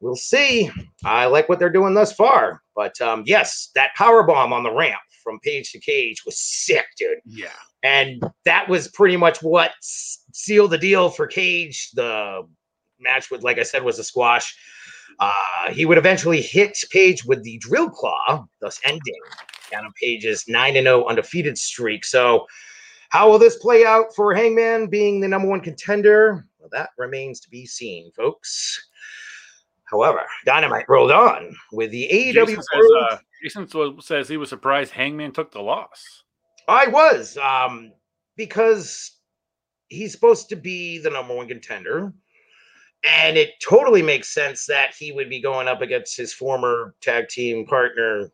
we'll 0.01 0.17
see. 0.17 0.71
I 1.05 1.27
like 1.27 1.49
what 1.49 1.59
they're 1.59 1.71
doing 1.71 1.95
thus 1.95 2.13
far. 2.13 2.63
But 2.75 3.01
um, 3.01 3.25
yes, 3.27 3.71
that 3.75 3.95
power 3.97 4.23
bomb 4.23 4.53
on 4.53 4.63
the 4.63 4.73
ramp 4.73 5.01
from 5.29 5.39
page 5.41 5.73
to 5.73 5.79
cage 5.79 6.25
was 6.25 6.39
sick, 6.39 6.87
dude. 6.97 7.19
Yeah, 7.27 7.49
And 7.83 8.23
that 8.47 8.67
was 8.67 8.89
pretty 8.89 9.19
much 9.19 9.43
what 9.43 9.73
sealed 9.83 10.71
the 10.71 10.79
deal 10.79 11.11
for 11.11 11.27
Cage. 11.27 11.91
The 11.91 12.49
match 12.99 13.31
with, 13.31 13.43
like 13.43 13.59
I 13.59 13.63
said, 13.63 13.83
was 13.83 13.99
a 13.99 14.05
squash. 14.05 14.57
Uh, 15.21 15.71
he 15.71 15.85
would 15.85 15.99
eventually 15.99 16.41
hit 16.41 16.79
Page 16.91 17.27
with 17.27 17.43
the 17.43 17.59
drill 17.59 17.91
claw, 17.91 18.47
thus 18.63 18.81
ending 18.85 19.03
Adam 19.71 19.93
Page's 20.01 20.45
9 20.49 20.73
0 20.73 21.05
undefeated 21.07 21.59
streak. 21.59 22.07
So, 22.07 22.47
how 23.11 23.31
will 23.31 23.39
this 23.39 23.57
play 23.57 23.85
out 23.85 24.07
for 24.17 24.35
Hangman 24.35 24.87
being 24.87 25.21
the 25.21 25.29
number 25.29 25.49
one 25.49 25.61
contender? 25.61 26.47
Well, 26.59 26.71
that 26.73 26.91
remains 26.97 27.41
to 27.41 27.51
be 27.51 27.67
seen, 27.67 28.11
folks. 28.13 28.89
However, 29.85 30.23
Dynamite 30.47 30.89
rolled 30.89 31.13
on 31.13 31.55
with 31.73 31.91
the 31.91 32.09
AEW. 32.11 32.33
Jason 32.33 32.63
says, 32.63 32.91
uh, 33.11 33.19
Jason 33.43 33.69
says 34.01 34.29
he 34.29 34.37
was 34.37 34.49
surprised 34.49 34.93
Hangman 34.93 35.33
took 35.33 35.53
the 35.53 35.61
loss. 35.61 36.25
I 36.67 36.87
was, 36.89 37.37
um, 37.39 37.93
because 38.37 39.13
he's 39.89 40.13
supposed 40.13 40.49
to 40.51 40.57
be 40.57 40.99
the 40.99 41.11
number 41.11 41.35
one 41.35 41.49
contender. 41.49 42.13
And 43.09 43.39
it 43.39 43.51
totally 43.67 44.03
makes 44.03 44.35
sense 44.35 44.67
that 44.67 44.93
he 44.99 45.13
would 45.13 45.31
be 45.31 45.41
going 45.41 45.69
up 45.69 45.83
against 45.83 46.17
his 46.17 46.35
former 46.35 46.97
tag 47.01 47.29
team 47.29 47.65
partner, 47.65 48.29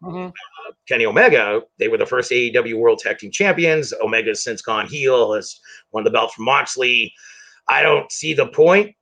Kenny 0.88 1.04
Omega. 1.04 1.60
They 1.78 1.88
were 1.88 1.98
the 1.98 2.06
first 2.06 2.30
AEW 2.30 2.78
World 2.78 2.98
Tag 2.98 3.18
Team 3.18 3.30
Champions. 3.30 3.92
Omega's 4.02 4.42
since 4.42 4.62
gone 4.62 4.86
heel, 4.86 5.34
has 5.34 5.60
won 5.92 6.02
the 6.02 6.10
belt 6.10 6.32
from 6.32 6.46
Moxley. 6.46 7.12
I 7.68 7.82
don't 7.82 8.10
see 8.10 8.32
the 8.32 8.46
point 8.46 8.96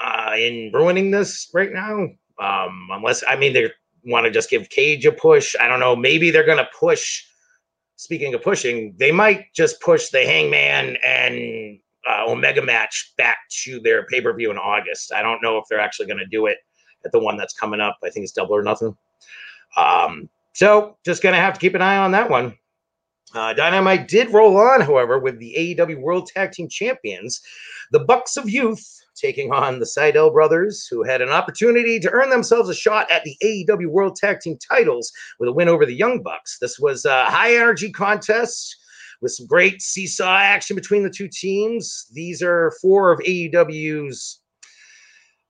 uh, 0.00 0.32
in 0.36 0.70
ruining 0.72 1.10
this 1.10 1.50
right 1.52 1.72
now, 1.72 2.06
um, 2.38 2.88
unless 2.92 3.24
I 3.28 3.34
mean 3.34 3.52
they 3.52 3.68
want 4.04 4.24
to 4.24 4.30
just 4.30 4.50
give 4.50 4.68
Cage 4.70 5.06
a 5.06 5.12
push. 5.12 5.54
I 5.60 5.68
don't 5.68 5.80
know. 5.80 5.96
Maybe 5.96 6.30
they're 6.30 6.44
going 6.44 6.58
to 6.58 6.68
push. 6.78 7.24
Speaking 7.96 8.32
of 8.32 8.42
pushing, 8.42 8.94
they 8.98 9.12
might 9.12 9.52
just 9.54 9.80
push 9.82 10.08
the 10.08 10.24
Hangman 10.24 10.96
and 11.04 11.78
uh, 12.08 12.24
Omega 12.26 12.62
match 12.62 13.12
back 13.18 13.38
to 13.64 13.78
their 13.80 14.06
pay 14.06 14.20
per 14.20 14.32
view 14.32 14.50
in 14.50 14.56
August. 14.56 15.12
I 15.12 15.22
don't 15.22 15.42
know 15.42 15.58
if 15.58 15.64
they're 15.68 15.80
actually 15.80 16.06
going 16.06 16.18
to 16.18 16.26
do 16.26 16.46
it 16.46 16.58
at 17.04 17.12
the 17.12 17.18
one 17.18 17.36
that's 17.36 17.54
coming 17.54 17.80
up. 17.80 17.98
I 18.02 18.10
think 18.10 18.24
it's 18.24 18.32
Double 18.32 18.56
or 18.56 18.62
Nothing. 18.62 18.96
Um, 19.76 20.28
so 20.54 20.96
just 21.04 21.22
going 21.22 21.34
to 21.34 21.40
have 21.40 21.54
to 21.54 21.60
keep 21.60 21.74
an 21.74 21.82
eye 21.82 21.98
on 21.98 22.12
that 22.12 22.30
one. 22.30 22.56
Uh, 23.34 23.52
Dynamite 23.52 24.08
did 24.08 24.30
roll 24.30 24.56
on, 24.56 24.80
however, 24.80 25.18
with 25.18 25.38
the 25.38 25.54
AEW 25.56 26.00
World 26.00 26.26
Tag 26.26 26.52
Team 26.52 26.68
Champions, 26.68 27.40
the 27.92 28.00
Bucks 28.00 28.36
of 28.36 28.50
Youth, 28.50 28.84
taking 29.20 29.52
on 29.52 29.78
the 29.78 29.86
Sydal 29.86 30.32
brothers, 30.32 30.86
who 30.86 31.02
had 31.02 31.20
an 31.20 31.28
opportunity 31.28 32.00
to 32.00 32.10
earn 32.10 32.30
themselves 32.30 32.68
a 32.68 32.74
shot 32.74 33.10
at 33.10 33.22
the 33.24 33.36
AEW 33.42 33.88
World 33.88 34.16
Tag 34.16 34.40
Team 34.40 34.56
titles 34.58 35.12
with 35.38 35.48
a 35.48 35.52
win 35.52 35.68
over 35.68 35.84
the 35.84 35.94
Young 35.94 36.22
Bucks. 36.22 36.58
This 36.60 36.78
was 36.78 37.04
a 37.04 37.26
high 37.26 37.54
energy 37.54 37.90
contest 37.90 38.76
with 39.20 39.32
some 39.32 39.46
great 39.46 39.82
seesaw 39.82 40.38
action 40.38 40.74
between 40.74 41.02
the 41.02 41.10
two 41.10 41.28
teams. 41.28 42.06
These 42.12 42.42
are 42.42 42.72
four 42.80 43.12
of 43.12 43.20
AEW's, 43.20 44.40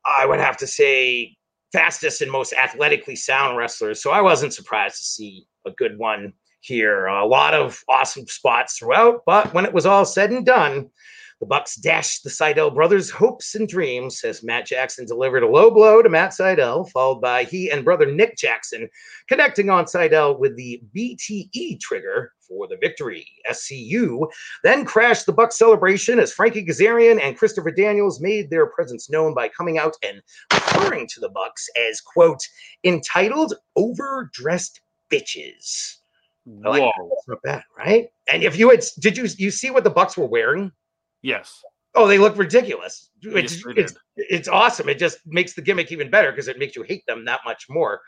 I 0.05 0.27
would 0.27 0.41
have 0.41 0.57
to 0.59 0.67
say, 0.67 1.37
fastest 1.73 2.21
and 2.21 2.33
most 2.33 2.53
athletically 2.53 3.17
sound 3.17 3.57
wrestlers. 3.57 4.03
So 4.03 4.11
I 4.11 4.21
wasn't 4.21 4.55
surprised 4.55 4.97
to 4.97 5.05
see 5.05 5.47
a 5.67 5.71
good 5.71 5.99
one 5.99 6.33
here. 6.61 7.07
A 7.07 7.27
lot 7.27 7.55
of 7.55 7.83
awesome 7.89 8.27
spots 8.27 8.79
throughout, 8.79 9.23
but 9.25 9.55
when 9.55 9.65
it 9.65 9.73
was 9.73 9.87
all 9.87 10.05
said 10.05 10.31
and 10.31 10.45
done, 10.45 10.91
the 11.40 11.47
Bucks 11.47 11.76
dashed 11.76 12.23
the 12.23 12.30
Sydal 12.30 12.75
brothers' 12.75 13.11
hopes 13.11 13.54
and 13.54 13.66
dreams 13.66 14.23
as 14.25 14.42
Matt 14.42 14.66
Jackson 14.66 15.06
delivered 15.06 15.42
a 15.42 15.49
low 15.49 15.70
blow 15.70 16.02
to 16.02 16.09
Matt 16.09 16.32
Sydal, 16.32 16.90
followed 16.90 17.23
by 17.23 17.44
he 17.44 17.70
and 17.70 17.85
brother 17.85 18.04
Nick 18.04 18.37
Jackson 18.37 18.88
connecting 19.26 19.70
on 19.70 19.87
Sydal 19.87 20.38
with 20.38 20.54
the 20.56 20.82
BTE 20.94 21.80
trigger 21.80 22.35
for 22.47 22.68
the 22.68 22.76
victory. 22.76 23.26
SCU 23.50 24.28
then 24.64 24.85
crashed 24.85 25.25
the 25.25 25.32
Bucks 25.32 25.56
celebration 25.56 26.18
as 26.18 26.32
Frankie 26.32 26.64
Kazarian 26.64 27.18
and 27.23 27.38
Christopher 27.38 27.70
Daniels 27.70 28.20
made 28.20 28.50
their 28.50 28.66
presence 28.66 29.09
known 29.09 29.35
by 29.35 29.49
coming 29.49 29.78
out 29.78 29.97
and 30.02 30.20
referring 30.52 31.06
to 31.09 31.20
the 31.20 31.30
Bucks 31.30 31.68
as 31.88 32.02
quote 32.02 32.42
entitled 32.85 33.54
overdressed 33.76 34.82
bitches. 35.11 35.97
I 36.64 36.68
like 36.68 36.82
Whoa. 36.82 36.92
that. 36.97 37.09
That's 37.09 37.28
not 37.28 37.42
bad, 37.42 37.62
right? 37.78 38.09
And 38.30 38.42
if 38.42 38.59
you 38.59 38.68
had, 38.68 38.85
did 38.99 39.16
you 39.16 39.26
you 39.38 39.50
see 39.50 39.70
what 39.70 39.85
the 39.85 39.90
Bucks 39.90 40.18
were 40.18 40.26
wearing? 40.26 40.73
Yes. 41.23 41.62
Oh, 41.95 42.07
they 42.07 42.19
look 42.19 42.37
ridiculous. 42.39 43.11
It's, 43.23 43.65
Yes, 43.67 43.77
it's, 43.77 43.95
it's 44.17 44.49
awesome. 44.49 44.89
It 44.89 44.99
just 44.99 45.19
makes 45.27 45.55
the 45.55 45.62
gimmick 45.62 45.91
even 45.91 46.11
better 46.11 46.31
because 46.31 46.49
it 46.49 46.59
makes 46.59 46.77
you 46.77 46.83
hate 46.83 47.05
them 47.07 47.25
that 47.25 47.41
much 47.45 47.67
more. 47.69 48.00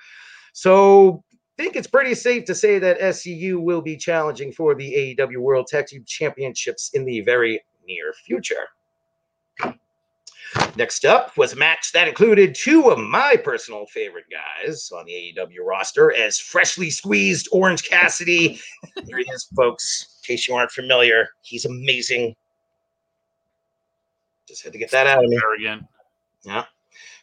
So 0.53 1.25
I 1.59 1.63
think 1.63 1.77
it's 1.77 1.89
pretty 1.89 2.15
safe 2.15 2.45
to 2.47 2.55
say 2.55 2.79
that 2.79 3.01
SCU 3.01 3.61
will 3.61 3.83
be 3.83 3.97
challenging 3.97 4.53
for 4.53 4.75
the 4.75 5.17
AEW 5.19 5.39
World 5.39 5.67
Tag 5.67 5.87
Team 5.87 6.05
Championships 6.07 6.91
in 6.95 7.05
the 7.05 7.21
very 7.23 7.61
near 7.87 8.13
future. 8.25 8.69
Next 10.77 11.05
up 11.05 11.37
was 11.37 11.53
a 11.53 11.57
match 11.57 11.93
that 11.93 12.09
included 12.09 12.55
two 12.55 12.91
of 12.91 12.99
my 12.99 13.37
personal 13.37 13.87
favorite 13.87 14.27
guys 14.31 14.91
on 14.95 15.07
the 15.07 15.13
AEW 15.13 15.65
roster 15.65 16.15
as 16.15 16.39
freshly 16.39 16.91
squeezed 16.91 17.49
Orange 17.53 17.89
Cassidy. 17.89 18.61
Here 19.07 19.19
he 19.19 19.25
is, 19.31 19.47
folks. 19.57 20.19
In 20.23 20.35
case 20.35 20.47
you 20.47 20.55
aren't 20.55 20.71
familiar, 20.71 21.29
he's 21.43 21.65
amazing. 21.65 22.35
Just 24.53 24.65
had 24.65 24.75
to 24.75 24.79
get 24.79 24.91
that 24.91 25.07
out 25.07 25.25
of 25.25 25.31
me. 25.31 25.37
There 25.39 25.55
again. 25.55 25.89
Yeah. 26.43 26.67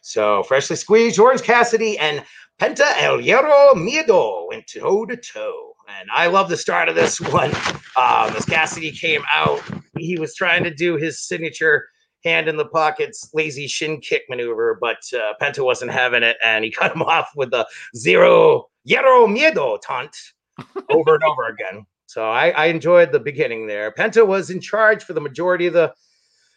So 0.02 0.42
freshly 0.42 0.74
squeezed 0.74 1.16
Orange 1.20 1.42
Cassidy 1.42 1.96
and 1.96 2.24
Penta 2.58 2.92
El 2.96 3.22
Zero 3.22 3.72
Miedo 3.76 4.48
went 4.48 4.66
toe 4.66 5.06
to 5.06 5.16
toe. 5.16 5.76
And 6.00 6.08
I 6.12 6.26
love 6.26 6.48
the 6.48 6.56
start 6.56 6.88
of 6.88 6.96
this 6.96 7.20
one. 7.32 7.54
Um, 7.96 8.34
as 8.34 8.44
Cassidy 8.46 8.90
came 8.90 9.22
out, 9.32 9.62
he 9.96 10.18
was 10.18 10.34
trying 10.34 10.64
to 10.64 10.74
do 10.74 10.96
his 10.96 11.20
signature 11.20 11.86
hand 12.24 12.48
in 12.48 12.56
the 12.56 12.66
pockets, 12.66 13.30
lazy 13.32 13.68
shin 13.68 14.00
kick 14.00 14.24
maneuver, 14.28 14.76
but 14.80 14.98
uh, 15.14 15.34
Penta 15.40 15.64
wasn't 15.64 15.92
having 15.92 16.24
it, 16.24 16.36
and 16.44 16.64
he 16.64 16.70
cut 16.72 16.92
him 16.92 17.02
off 17.02 17.30
with 17.36 17.52
the 17.52 17.64
zero 17.96 18.66
Hierro 18.88 19.28
Miedo 19.28 19.78
taunt 19.80 20.16
over 20.90 21.14
and 21.14 21.22
over 21.22 21.46
again. 21.46 21.86
So 22.06 22.28
I, 22.28 22.50
I 22.50 22.66
enjoyed 22.66 23.12
the 23.12 23.20
beginning 23.20 23.68
there. 23.68 23.92
Penta 23.92 24.26
was 24.26 24.50
in 24.50 24.60
charge 24.60 25.04
for 25.04 25.12
the 25.12 25.20
majority 25.20 25.68
of 25.68 25.74
the 25.74 25.94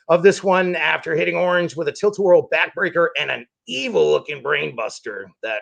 of 0.10 0.24
this 0.24 0.44
one 0.44 0.76
after 0.76 1.16
hitting 1.16 1.36
Orange 1.36 1.76
with 1.76 1.88
a 1.88 1.92
tilt-a-whirl 1.92 2.50
backbreaker 2.50 3.08
and 3.20 3.32
an 3.32 3.46
evil-looking 3.68 4.44
brainbuster 4.44 5.26
that 5.42 5.62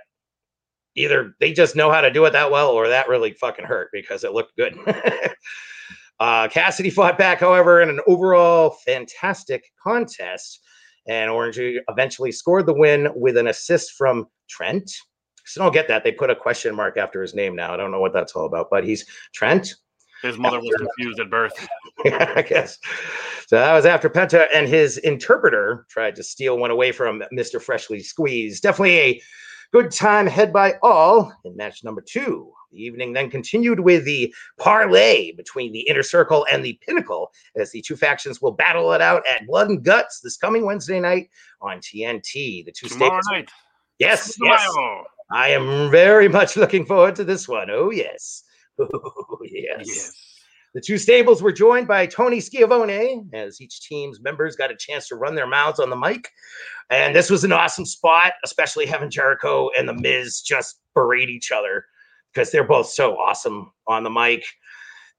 either 0.95 1.35
they 1.39 1.53
just 1.53 1.75
know 1.75 1.91
how 1.91 2.01
to 2.01 2.11
do 2.11 2.25
it 2.25 2.31
that 2.31 2.51
well 2.51 2.69
or 2.69 2.87
that 2.87 3.07
really 3.07 3.33
fucking 3.33 3.65
hurt 3.65 3.89
because 3.93 4.23
it 4.23 4.33
looked 4.33 4.55
good. 4.57 4.75
uh, 6.19 6.47
Cassidy 6.47 6.89
fought 6.89 7.17
back, 7.17 7.39
however, 7.39 7.81
in 7.81 7.89
an 7.89 8.01
overall 8.07 8.71
fantastic 8.85 9.63
contest, 9.81 10.59
and 11.07 11.29
Orange 11.29 11.59
eventually 11.89 12.31
scored 12.31 12.65
the 12.65 12.73
win 12.73 13.09
with 13.15 13.37
an 13.37 13.47
assist 13.47 13.93
from 13.93 14.27
Trent. 14.49 14.91
So 15.45 15.63
don't 15.63 15.73
get 15.73 15.87
that. 15.87 16.03
They 16.03 16.11
put 16.11 16.29
a 16.29 16.35
question 16.35 16.75
mark 16.75 16.97
after 16.97 17.21
his 17.21 17.33
name 17.33 17.55
now. 17.55 17.73
I 17.73 17.77
don't 17.77 17.91
know 17.91 17.99
what 17.99 18.13
that's 18.13 18.33
all 18.33 18.45
about, 18.45 18.67
but 18.69 18.83
he's 18.83 19.05
Trent. 19.33 19.73
His 20.21 20.37
mother 20.37 20.59
was 20.59 20.73
confused 20.77 21.19
at 21.19 21.29
birth. 21.29 21.53
yeah, 22.05 22.33
I 22.35 22.41
guess. 22.41 22.77
So 23.47 23.57
that 23.57 23.73
was 23.73 23.85
after 23.85 24.09
Penta 24.09 24.45
and 24.53 24.67
his 24.67 24.97
interpreter 24.99 25.85
tried 25.89 26.15
to 26.15 26.23
steal 26.23 26.57
one 26.57 26.71
away 26.71 26.91
from 26.91 27.23
Mr. 27.33 27.61
Freshly 27.61 27.99
Squeezed. 27.99 28.63
Definitely 28.63 28.99
a 28.99 29.21
good 29.71 29.91
time 29.91 30.27
head 30.27 30.53
by 30.53 30.75
all 30.81 31.33
in 31.43 31.55
match 31.55 31.83
number 31.83 32.01
two. 32.01 32.51
The 32.71 32.81
evening 32.81 33.11
then 33.11 33.29
continued 33.29 33.81
with 33.81 34.05
the 34.05 34.33
parlay 34.57 35.33
between 35.33 35.73
the 35.73 35.81
Inner 35.81 36.03
Circle 36.03 36.45
and 36.49 36.63
the 36.63 36.79
Pinnacle 36.85 37.31
as 37.57 37.71
the 37.71 37.81
two 37.81 37.97
factions 37.97 38.41
will 38.41 38.53
battle 38.53 38.93
it 38.93 39.01
out 39.01 39.23
at 39.27 39.45
Blood 39.45 39.69
and 39.69 39.83
Guts 39.83 40.21
this 40.21 40.37
coming 40.37 40.65
Wednesday 40.65 40.99
night 40.99 41.29
on 41.61 41.79
TNT. 41.79 42.63
The 42.63 42.71
two 42.71 42.87
Tomorrow 42.87 43.19
staples. 43.21 43.27
night. 43.31 43.51
Yes, 43.99 44.37
yes. 44.41 44.73
I 45.33 45.49
am 45.49 45.91
very 45.91 46.27
much 46.27 46.55
looking 46.57 46.85
forward 46.85 47.15
to 47.17 47.23
this 47.23 47.47
one. 47.47 47.69
Oh, 47.69 47.91
yes. 47.91 48.43
Oh, 48.93 49.37
yes. 49.43 49.85
Yes. 49.87 50.31
The 50.73 50.81
two 50.81 50.97
stables 50.97 51.41
were 51.41 51.51
joined 51.51 51.87
by 51.87 52.05
Tony 52.05 52.39
Schiavone 52.39 53.25
as 53.33 53.59
each 53.59 53.81
team's 53.81 54.21
members 54.21 54.55
got 54.55 54.71
a 54.71 54.75
chance 54.75 55.07
to 55.09 55.15
run 55.15 55.35
their 55.35 55.47
mouths 55.47 55.79
on 55.79 55.89
the 55.89 55.97
mic. 55.97 56.29
And 56.89 57.13
this 57.13 57.29
was 57.29 57.43
an 57.43 57.51
awesome 57.51 57.85
spot, 57.85 58.33
especially 58.45 58.85
having 58.85 59.09
Jericho 59.09 59.69
and 59.77 59.87
The 59.87 59.93
Miz 59.93 60.41
just 60.41 60.79
berate 60.93 61.29
each 61.29 61.51
other 61.51 61.85
because 62.33 62.51
they're 62.51 62.63
both 62.63 62.87
so 62.87 63.17
awesome 63.17 63.71
on 63.87 64.03
the 64.03 64.09
mic. 64.09 64.45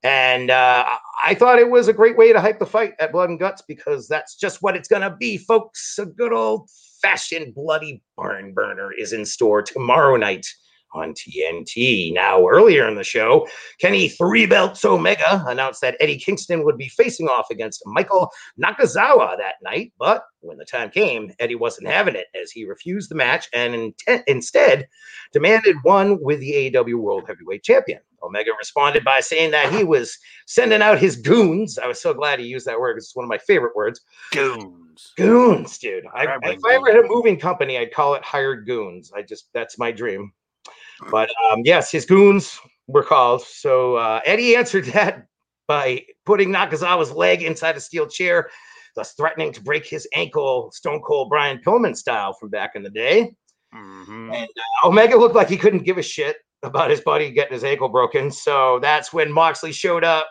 And 0.03 0.51
uh, 0.51 0.85
I 1.22 1.35
thought 1.35 1.59
it 1.59 1.70
was 1.70 1.88
a 1.88 1.92
great 1.92 2.16
way 2.16 2.33
to 2.33 2.40
hype 2.40 2.59
the 2.59 2.66
fight 2.66 2.94
at 2.98 3.12
Blood 3.12 3.29
and 3.29 3.38
Guts 3.38 3.62
because 3.68 4.09
that's 4.09 4.37
just 4.37 4.62
what 4.62 4.75
it's 4.75 4.88
going 4.88 5.03
to 5.03 5.14
be, 5.16 5.37
folks. 5.37 5.98
A 5.98 6.07
good 6.07 6.33
old 6.33 6.70
fashioned 7.03 7.55
bloody 7.55 8.03
barn 8.16 8.55
burner 8.55 8.92
is 8.92 9.12
in 9.12 9.25
store 9.25 9.62
tomorrow 9.62 10.16
night 10.16 10.46
on 10.94 11.14
TNT. 11.14 12.12
Now, 12.12 12.46
earlier 12.46 12.88
in 12.88 12.94
the 12.94 13.05
show, 13.05 13.48
Kenny 13.78 14.09
Three 14.09 14.46
Belts 14.46 14.85
Omega 14.85 15.44
announced 15.46 15.81
that 15.81 15.96
Eddie 16.00 16.18
Kingston 16.18 16.64
would 16.64 16.78
be 16.78 16.88
facing 16.88 17.28
off 17.28 17.46
against 17.50 17.83
Michael 17.87 18.31
Nakazawa 18.62 19.37
that 19.38 19.57
night. 19.62 19.92
But 19.98 20.24
when 20.40 20.59
the 20.59 20.64
time 20.64 20.90
came, 20.90 21.33
Eddie 21.38 21.55
wasn't 21.55 21.88
having 21.88 22.16
it 22.16 22.26
as 22.35 22.50
he 22.50 22.64
refused 22.64 23.11
the 23.11 23.14
match 23.14 23.48
and 23.52 23.74
intent, 23.74 24.24
instead 24.26 24.88
demanded 25.33 25.76
one 25.83 26.20
with 26.20 26.40
the 26.40 26.70
AEW 26.70 26.96
World 26.96 27.24
Heavyweight 27.26 27.62
Champion. 27.62 28.00
Omega 28.22 28.50
responded 28.57 29.05
by 29.05 29.20
saying 29.20 29.50
that 29.50 29.72
he 29.72 29.85
was 29.85 30.16
sending 30.46 30.83
out 30.83 30.98
his 30.98 31.16
goons. 31.16 31.78
I 31.78 31.87
was 31.87 32.00
so 32.00 32.14
glad 32.14 32.38
he 32.38 32.46
used 32.46 32.66
that 32.66 32.78
word 32.78 32.94
because 32.94 33.07
it's 33.07 33.16
one 33.16 33.24
of 33.24 33.28
my 33.28 33.38
favorite 33.38 33.74
words. 33.74 34.00
Goons. 34.33 35.12
Goons, 35.16 35.78
dude. 35.78 36.05
I, 36.14 36.24
if 36.42 36.64
I 36.64 36.74
ever 36.74 36.92
had 36.92 37.05
a 37.05 37.09
moving 37.09 37.38
company, 37.38 37.78
I'd 37.78 37.92
call 37.92 38.14
it 38.14 38.22
hired 38.22 38.66
goons. 38.66 39.12
I 39.14 39.22
just 39.22 39.48
that's 39.52 39.78
my 39.78 39.90
dream. 39.90 40.33
But 41.11 41.31
um, 41.51 41.62
yes, 41.65 41.91
his 41.91 42.07
goons 42.07 42.59
were 42.87 43.03
called. 43.03 43.43
So 43.43 43.97
uh, 43.97 44.21
Eddie 44.25 44.57
answered 44.57 44.85
that 44.95 45.27
by 45.67 46.05
putting 46.27 46.51
Nakazawa's 46.51 47.12
leg 47.12 47.43
inside 47.43 47.77
a 47.77 47.81
steel 47.81 48.07
chair, 48.07 48.51
thus 48.95 49.15
threatening 49.15 49.53
to 49.53 49.62
break 49.62 49.87
his 49.87 50.07
ankle, 50.15 50.71
Stone 50.73 51.03
Cold 51.03 51.29
Brian 51.29 51.59
Pillman 51.65 51.97
style 51.97 52.33
from 52.33 52.51
back 52.51 52.73
in 52.75 52.83
the 52.83 52.91
day. 52.91 53.35
Mhm. 53.75 54.35
And 54.35 54.49
uh, 54.49 54.88
Omega 54.88 55.17
looked 55.17 55.35
like 55.35 55.49
he 55.49 55.57
couldn't 55.57 55.85
give 55.85 55.99
a 55.99 56.03
shit 56.03 56.37
about 56.62 56.91
his 56.91 57.01
buddy 57.01 57.31
getting 57.31 57.55
his 57.55 57.65
ankle 57.65 57.88
broken. 57.88 58.31
So 58.31 58.79
that's 58.81 59.12
when 59.12 59.33
Moxley 59.33 59.73
showed 59.73 60.05
up, 60.05 60.29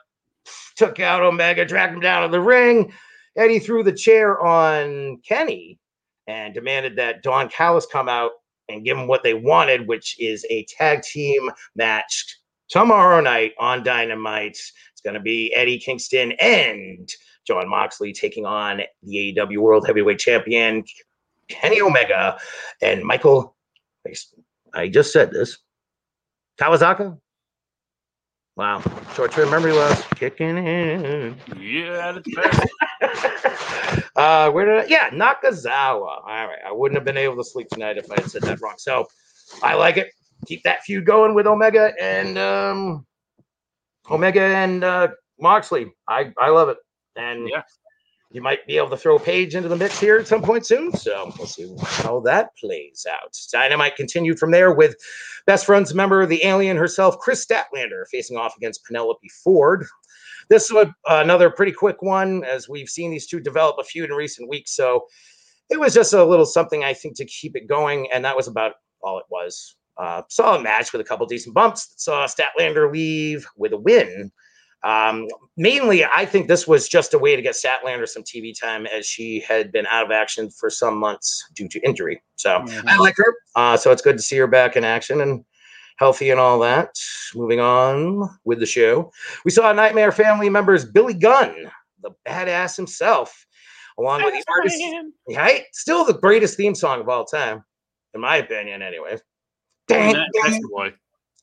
took 0.75 0.99
out 0.99 1.23
Omega, 1.23 1.65
dragged 1.65 1.93
him 1.93 1.99
down 1.99 2.23
to 2.23 2.29
the 2.29 2.39
ring. 2.39 2.93
Eddie 3.35 3.59
threw 3.59 3.83
the 3.83 3.93
chair 3.93 4.39
on 4.41 5.19
Kenny 5.27 5.79
and 6.27 6.53
demanded 6.53 6.95
that 6.97 7.23
Don 7.23 7.49
Callis 7.49 7.87
come 7.91 8.07
out 8.07 8.31
and 8.69 8.85
give 8.85 8.97
them 8.97 9.07
what 9.07 9.23
they 9.23 9.33
wanted, 9.33 9.87
which 9.87 10.15
is 10.19 10.45
a 10.49 10.65
tag 10.65 11.01
team 11.01 11.49
match 11.75 12.37
tomorrow 12.69 13.21
night 13.21 13.53
on 13.59 13.83
Dynamite. 13.83 14.57
It's 14.91 15.01
going 15.03 15.13
to 15.15 15.19
be 15.19 15.53
Eddie 15.55 15.79
Kingston 15.79 16.31
and 16.33 17.09
Jon 17.45 17.69
Moxley 17.69 18.13
taking 18.13 18.45
on 18.45 18.81
the 19.03 19.35
AEW 19.37 19.57
World 19.57 19.85
Heavyweight 19.87 20.19
Champion 20.19 20.83
Kenny 21.49 21.81
Omega 21.81 22.39
and 22.81 23.03
Michael. 23.03 23.55
I 24.73 24.87
just 24.87 25.11
said 25.11 25.31
this. 25.31 25.57
Kawasaka. 26.59 27.17
Wow, 28.57 28.81
short-term 29.15 29.49
memory 29.49 29.71
loss 29.71 30.03
kicking 30.15 30.57
in. 30.57 31.35
Yeah, 31.57 32.19
uh, 34.15 34.51
where 34.51 34.65
did 34.65 34.85
I? 34.85 34.85
Yeah, 34.87 35.09
Nakazawa. 35.09 36.21
All 36.21 36.23
right, 36.25 36.59
I 36.67 36.71
wouldn't 36.71 36.97
have 36.97 37.05
been 37.05 37.17
able 37.17 37.37
to 37.37 37.43
sleep 37.43 37.69
tonight 37.69 37.97
if 37.97 38.11
I 38.11 38.15
had 38.15 38.29
said 38.29 38.41
that 38.43 38.59
wrong. 38.61 38.75
So 38.77 39.07
I 39.63 39.75
like 39.75 39.97
it. 39.97 40.09
Keep 40.47 40.63
that 40.63 40.83
feud 40.83 41.05
going 41.05 41.33
with 41.33 41.47
Omega 41.47 41.93
and 41.99 42.37
um, 42.37 43.05
Omega 44.09 44.41
and 44.41 44.83
uh, 44.83 45.07
Moxley. 45.39 45.91
I 46.09 46.33
I 46.37 46.49
love 46.49 46.69
it. 46.69 46.77
And 47.15 47.47
Yeah. 47.47 47.61
You 48.33 48.41
might 48.41 48.65
be 48.65 48.77
able 48.77 48.89
to 48.89 48.97
throw 48.97 49.19
Page 49.19 49.55
into 49.55 49.67
the 49.67 49.75
mix 49.75 49.99
here 49.99 50.17
at 50.17 50.27
some 50.27 50.41
point 50.41 50.65
soon. 50.65 50.93
So 50.93 51.33
we'll 51.37 51.47
see 51.47 51.75
how 51.81 52.21
that 52.21 52.55
plays 52.55 53.05
out. 53.11 53.37
Dynamite 53.51 53.97
continued 53.97 54.39
from 54.39 54.51
there 54.51 54.73
with 54.73 54.95
best 55.45 55.65
friends 55.65 55.93
member 55.93 56.21
of 56.21 56.29
the 56.29 56.43
Alien 56.45 56.77
herself, 56.77 57.19
Kris 57.19 57.45
Statlander, 57.45 58.05
facing 58.09 58.37
off 58.37 58.55
against 58.55 58.85
Penelope 58.85 59.29
Ford. 59.43 59.85
This 60.49 60.71
was 60.71 60.87
another 61.07 61.49
pretty 61.49 61.73
quick 61.73 62.01
one, 62.01 62.43
as 62.45 62.69
we've 62.69 62.89
seen 62.89 63.11
these 63.11 63.27
two 63.27 63.39
develop 63.39 63.75
a 63.79 63.83
feud 63.83 64.09
in 64.09 64.15
recent 64.15 64.49
weeks. 64.49 64.75
So 64.75 65.05
it 65.69 65.79
was 65.79 65.93
just 65.93 66.13
a 66.13 66.23
little 66.23 66.45
something 66.45 66.83
I 66.83 66.93
think 66.93 67.15
to 67.17 67.25
keep 67.25 67.55
it 67.55 67.67
going, 67.67 68.09
and 68.11 68.23
that 68.23 68.35
was 68.35 68.47
about 68.47 68.73
all 69.01 69.19
it 69.19 69.25
was. 69.29 69.75
Uh, 69.97 70.21
solid 70.29 70.63
match 70.63 70.93
with 70.93 71.01
a 71.01 71.05
couple 71.05 71.25
decent 71.25 71.53
bumps. 71.53 71.93
Saw 71.97 72.25
Statlander 72.25 72.91
leave 72.91 73.45
with 73.57 73.73
a 73.73 73.77
win. 73.77 74.31
Um, 74.83 75.27
mainly, 75.57 76.03
I 76.05 76.25
think 76.25 76.47
this 76.47 76.67
was 76.67 76.87
just 76.87 77.13
a 77.13 77.19
way 77.19 77.35
to 77.35 77.41
get 77.41 77.53
Statlander 77.53 78.07
some 78.07 78.23
TV 78.23 78.53
time 78.59 78.85
as 78.87 79.05
she 79.05 79.39
had 79.41 79.71
been 79.71 79.85
out 79.87 80.05
of 80.05 80.11
action 80.11 80.49
for 80.49 80.69
some 80.69 80.97
months 80.97 81.45
due 81.53 81.67
to 81.67 81.79
injury. 81.81 82.21
So 82.35 82.63
I 82.87 82.97
like 82.97 83.15
her. 83.17 83.35
Uh, 83.55 83.77
so 83.77 83.91
it's 83.91 84.01
good 84.01 84.17
to 84.17 84.23
see 84.23 84.37
her 84.37 84.47
back 84.47 84.75
in 84.75 84.83
action 84.83 85.21
and 85.21 85.45
healthy 85.97 86.31
and 86.31 86.39
all 86.39 86.57
that. 86.59 86.95
Moving 87.35 87.59
on 87.59 88.27
with 88.43 88.59
the 88.59 88.65
show, 88.65 89.11
we 89.45 89.51
saw 89.51 89.71
Nightmare 89.71 90.11
family 90.11 90.49
members 90.49 90.83
Billy 90.83 91.13
Gunn, 91.13 91.55
the 92.01 92.11
badass 92.27 92.75
himself, 92.75 93.45
along 93.99 94.23
with 94.23 94.33
the 94.33 94.43
artist. 94.51 94.81
Right? 95.35 95.65
Still 95.73 96.05
the 96.05 96.13
greatest 96.13 96.57
theme 96.57 96.73
song 96.73 97.01
of 97.01 97.09
all 97.09 97.25
time, 97.25 97.63
in 98.15 98.21
my 98.21 98.37
opinion, 98.37 98.81
anyway. 98.81 99.17
Dang, 99.87 100.13
dang. 100.13 100.27
That's 100.43 100.57
the 100.57 100.69
boy. 100.71 100.93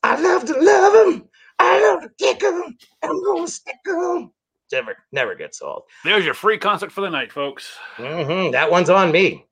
I 0.03 0.19
love 0.19 0.45
to 0.45 0.53
love 0.53 1.13
him. 1.13 1.29
I 1.59 1.81
love 1.81 2.01
to 2.03 2.09
kick 2.17 2.41
him. 2.41 2.77
I'm 3.03 3.23
gonna 3.23 3.47
stick 3.47 3.75
him. 3.85 4.31
Never, 4.71 4.95
never 5.11 5.35
gets 5.35 5.61
old. 5.61 5.83
There's 6.03 6.23
your 6.25 6.33
free 6.33 6.57
concert 6.57 6.91
for 6.91 7.01
the 7.01 7.09
night, 7.09 7.31
folks. 7.31 7.75
Mhm, 7.97 8.51
That 8.51 8.69
one's 8.71 8.89
on 8.89 9.11
me. 9.11 9.45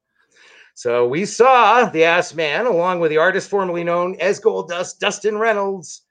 So 0.76 1.08
we 1.08 1.26
saw 1.26 1.86
the 1.90 2.04
ass 2.04 2.34
man 2.36 2.68
along 2.68 3.00
with 3.00 3.10
the 3.10 3.18
artist 3.18 3.50
formerly 3.50 3.84
known 3.84 4.16
as 4.20 4.40
Goldust, 4.40 5.00
Dustin 5.00 5.38
Reynolds, 5.38 6.04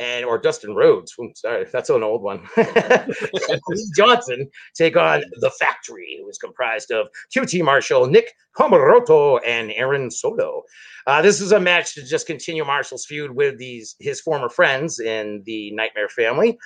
and 0.00 0.24
or 0.24 0.38
Dustin 0.38 0.74
Rhodes. 0.74 1.14
Ooh, 1.20 1.30
sorry, 1.34 1.66
that's 1.72 1.90
an 1.90 2.02
old 2.02 2.22
one. 2.22 2.46
Lee 2.56 3.90
Johnson 3.96 4.48
take 4.74 4.96
on 4.96 5.22
the 5.40 5.50
factory, 5.58 6.18
who 6.20 6.28
is 6.28 6.38
comprised 6.38 6.90
of 6.90 7.08
QT 7.34 7.64
Marshall, 7.64 8.06
Nick 8.06 8.32
Comoroto, 8.56 9.40
and 9.44 9.72
Aaron 9.72 10.10
Solo. 10.10 10.62
Uh, 11.06 11.22
this 11.22 11.40
is 11.40 11.52
a 11.52 11.60
match 11.60 11.94
to 11.94 12.04
just 12.04 12.26
continue 12.26 12.64
Marshall's 12.64 13.06
feud 13.06 13.34
with 13.34 13.58
these 13.58 13.96
his 13.98 14.20
former 14.20 14.48
friends 14.48 15.00
in 15.00 15.42
the 15.46 15.72
Nightmare 15.72 16.08
family. 16.08 16.58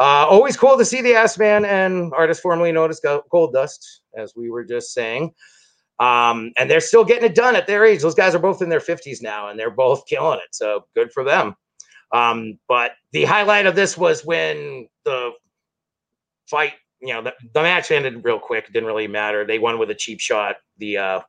Uh, 0.00 0.26
always 0.28 0.56
cool 0.56 0.78
to 0.78 0.84
see 0.84 1.02
the 1.02 1.14
ass 1.14 1.38
man 1.38 1.64
and 1.64 2.12
artist 2.14 2.40
formerly 2.40 2.70
known 2.70 2.88
as 2.88 3.00
Goldust, 3.00 3.80
as 4.16 4.32
we 4.36 4.48
were 4.48 4.64
just 4.64 4.92
saying. 4.92 5.32
Um, 5.98 6.52
and 6.56 6.70
they're 6.70 6.80
still 6.80 7.04
getting 7.04 7.24
it 7.24 7.34
done 7.34 7.56
at 7.56 7.66
their 7.66 7.84
age. 7.84 8.02
Those 8.02 8.14
guys 8.14 8.32
are 8.34 8.38
both 8.38 8.62
in 8.62 8.68
their 8.68 8.78
50s 8.78 9.20
now, 9.20 9.48
and 9.48 9.58
they're 9.58 9.70
both 9.70 10.06
killing 10.06 10.38
it. 10.38 10.54
So 10.54 10.84
good 10.94 11.10
for 11.12 11.24
them. 11.24 11.56
Um, 12.12 12.58
but 12.68 12.92
the 13.12 13.24
highlight 13.24 13.66
of 13.66 13.74
this 13.74 13.96
was 13.96 14.24
when 14.24 14.88
the 15.04 15.32
fight, 16.46 16.74
you 17.00 17.12
know, 17.12 17.22
the, 17.22 17.34
the 17.54 17.62
match 17.62 17.90
ended 17.90 18.24
real 18.24 18.38
quick. 18.38 18.66
It 18.66 18.72
didn't 18.72 18.86
really 18.86 19.08
matter. 19.08 19.46
They 19.46 19.58
won 19.58 19.78
with 19.78 19.90
a 19.90 19.94
cheap 19.94 20.20
shot, 20.20 20.56
the 20.78 20.98
uh, 20.98 21.20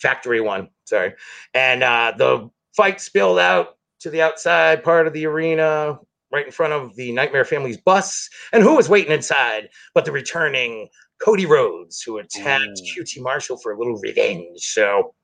factory 0.00 0.40
one, 0.40 0.68
sorry. 0.84 1.14
And 1.54 1.82
uh, 1.82 2.12
the 2.16 2.50
fight 2.76 3.00
spilled 3.00 3.38
out 3.38 3.76
to 4.00 4.10
the 4.10 4.22
outside 4.22 4.82
part 4.82 5.06
of 5.06 5.12
the 5.12 5.26
arena, 5.26 5.98
right 6.32 6.46
in 6.46 6.52
front 6.52 6.72
of 6.72 6.94
the 6.96 7.12
Nightmare 7.12 7.44
Family's 7.44 7.76
bus. 7.76 8.28
And 8.52 8.62
who 8.62 8.76
was 8.76 8.88
waiting 8.88 9.12
inside 9.12 9.68
but 9.94 10.04
the 10.04 10.12
returning 10.12 10.88
Cody 11.20 11.46
Rhodes, 11.46 12.02
who 12.02 12.18
attacked 12.18 12.80
Ooh. 12.80 13.02
QT 13.02 13.22
Marshall 13.22 13.56
for 13.58 13.72
a 13.72 13.78
little 13.78 13.98
revenge. 13.98 14.60
So 14.60 15.14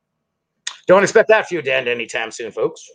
don't 0.87 1.03
expect 1.03 1.29
that 1.29 1.49
feud 1.49 1.65
to 1.65 1.75
end 1.75 1.89
anytime 1.89 2.31
soon, 2.31 2.53
folks. 2.53 2.89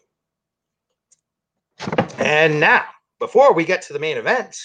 And 2.20 2.60
now, 2.60 2.86
before 3.20 3.54
we 3.54 3.66
get 3.66 3.82
to 3.84 3.94
the 3.94 4.00
main 4.00 4.18
event, 4.18 4.58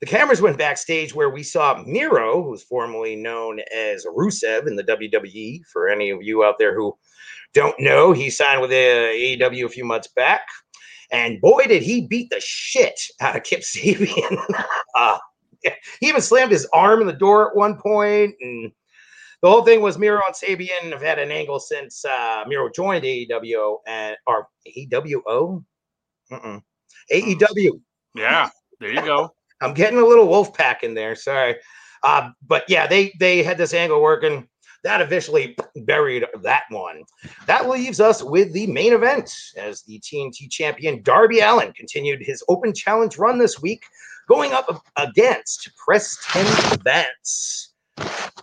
the 0.00 0.06
cameras 0.06 0.40
went 0.40 0.58
backstage 0.58 1.14
where 1.14 1.30
we 1.30 1.42
saw 1.42 1.82
Miro, 1.84 2.42
who's 2.42 2.62
formerly 2.62 3.16
known 3.16 3.60
as 3.74 4.06
Rusev 4.06 4.66
in 4.66 4.76
the 4.76 4.84
WWE. 4.84 5.60
For 5.72 5.88
any 5.88 6.10
of 6.10 6.22
you 6.22 6.44
out 6.44 6.54
there 6.58 6.74
who 6.74 6.96
don't 7.52 7.78
know, 7.80 8.12
he 8.12 8.30
signed 8.30 8.60
with 8.60 8.70
AEW 8.70 9.64
a 9.64 9.68
few 9.68 9.84
months 9.84 10.08
back. 10.14 10.42
And 11.10 11.40
boy, 11.40 11.64
did 11.64 11.82
he 11.82 12.06
beat 12.06 12.30
the 12.30 12.40
shit 12.40 13.00
out 13.20 13.34
of 13.34 13.42
Kip 13.42 13.60
Sabian. 13.62 14.38
uh, 14.96 15.18
he 15.62 16.08
even 16.08 16.20
slammed 16.20 16.52
his 16.52 16.68
arm 16.72 17.00
in 17.00 17.06
the 17.06 17.12
door 17.12 17.50
at 17.50 17.56
one 17.56 17.76
point, 17.76 18.34
and 18.40 18.70
the 19.42 19.48
whole 19.48 19.64
thing 19.64 19.80
was 19.80 19.98
Miro 19.98 20.20
and 20.26 20.34
Sabian 20.34 20.92
have 20.92 21.02
had 21.02 21.18
an 21.18 21.30
angle 21.30 21.58
since 21.58 22.04
uh, 22.04 22.44
Miro 22.46 22.68
joined 22.70 23.04
AEW 23.04 23.78
and 23.86 24.16
or 24.26 24.48
AEWO, 24.66 25.64
Mm-mm. 26.32 26.62
AEW. 27.12 27.80
Yeah, 28.14 28.48
there 28.80 28.92
you 28.92 29.02
go. 29.02 29.34
I'm 29.60 29.74
getting 29.74 29.98
a 29.98 30.06
little 30.06 30.28
wolf 30.28 30.54
pack 30.54 30.84
in 30.84 30.94
there. 30.94 31.16
Sorry, 31.16 31.56
uh, 32.02 32.30
but 32.46 32.64
yeah, 32.68 32.86
they 32.86 33.12
they 33.18 33.42
had 33.42 33.58
this 33.58 33.74
angle 33.74 34.00
working. 34.02 34.48
That 34.84 35.00
officially 35.00 35.56
buried 35.74 36.24
that 36.42 36.62
one. 36.70 37.02
That 37.46 37.68
leaves 37.68 38.00
us 38.00 38.22
with 38.22 38.52
the 38.52 38.68
main 38.68 38.92
event 38.92 39.34
as 39.56 39.82
the 39.82 39.98
TNT 40.00 40.48
champion 40.50 41.02
Darby 41.02 41.40
Allin 41.40 41.72
continued 41.72 42.22
his 42.22 42.44
open 42.48 42.72
challenge 42.72 43.18
run 43.18 43.38
this 43.38 43.60
week, 43.60 43.82
going 44.28 44.52
up 44.52 44.84
against 44.96 45.70
Preston 45.84 46.46
Vance, 46.84 47.74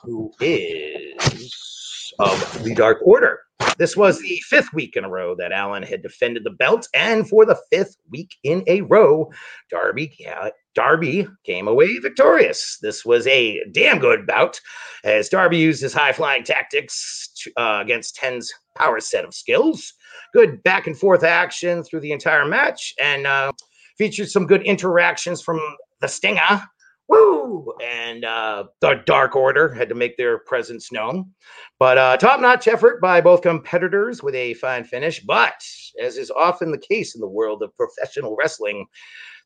who 0.04 0.34
is 0.42 1.85
of 2.20 2.64
the 2.64 2.76
Dark 2.76 3.00
Order. 3.04 3.40
This 3.78 3.96
was 3.96 4.20
the 4.20 4.40
fifth 4.48 4.74
week 4.74 4.96
in 4.96 5.06
a 5.06 5.10
row 5.10 5.36
that 5.36 5.52
Allin 5.52 5.84
had 5.84 6.02
defended 6.02 6.44
the 6.44 6.52
belt, 6.52 6.88
and 6.94 7.28
for 7.28 7.46
the 7.46 7.60
fifth 7.72 7.96
week 8.10 8.36
in 8.44 8.64
a 8.68 8.82
row, 8.82 9.32
Darby 9.70 10.08
ca- 10.08 10.52
Darby 10.76 11.28
came 11.46 11.68
away 11.68 11.98
victorious. 12.00 12.78
This 12.82 13.06
was 13.06 13.26
a 13.28 13.62
damn 13.72 14.00
good 14.00 14.28
bout, 14.28 14.60
as 15.04 15.30
Darby 15.30 15.58
used 15.58 15.82
his 15.82 15.94
high 15.94 16.12
flying 16.12 16.44
tactics 16.44 17.30
to, 17.44 17.52
uh, 17.58 17.82
against 17.82 18.16
Ten's 18.16 18.52
power 18.76 19.00
set 19.00 19.26
of 19.26 19.34
skills. 19.34 19.94
Good 20.34 20.62
back 20.64 20.88
and 20.88 20.98
forth 20.98 21.24
action 21.24 21.84
through 21.84 22.02
the 22.02 22.12
entire 22.12 22.46
match, 22.46 22.94
and 23.02 23.26
uh, 23.26 23.52
featured 23.98 24.30
some 24.30 24.48
good 24.48 24.64
interactions 24.64 25.42
from 25.42 25.60
the 26.02 26.08
Stinger. 26.08 26.62
Woo! 27.08 27.74
And 27.84 28.26
uh, 28.26 28.66
the 28.82 29.02
Dark 29.06 29.36
Order 29.36 29.74
had 29.74 29.90
to 29.90 29.96
make 29.96 30.18
their 30.18 30.40
presence 30.40 30.92
known. 30.92 31.32
But 31.80 31.98
uh, 31.98 32.18
top 32.18 32.40
notch 32.40 32.68
effort 32.68 33.02
by 33.02 33.22
both 33.22 33.42
competitors 33.42 34.24
with 34.24 34.36
a 34.36 34.56
fine 34.56 34.84
finish. 34.84 35.20
But 35.20 35.62
as 36.02 36.18
is 36.18 36.32
often 36.32 36.72
the 36.72 36.78
case 36.78 37.16
in 37.16 37.22
the 37.22 37.28
world 37.28 37.62
of 37.62 37.76
professional 37.78 38.36
wrestling, 38.38 38.86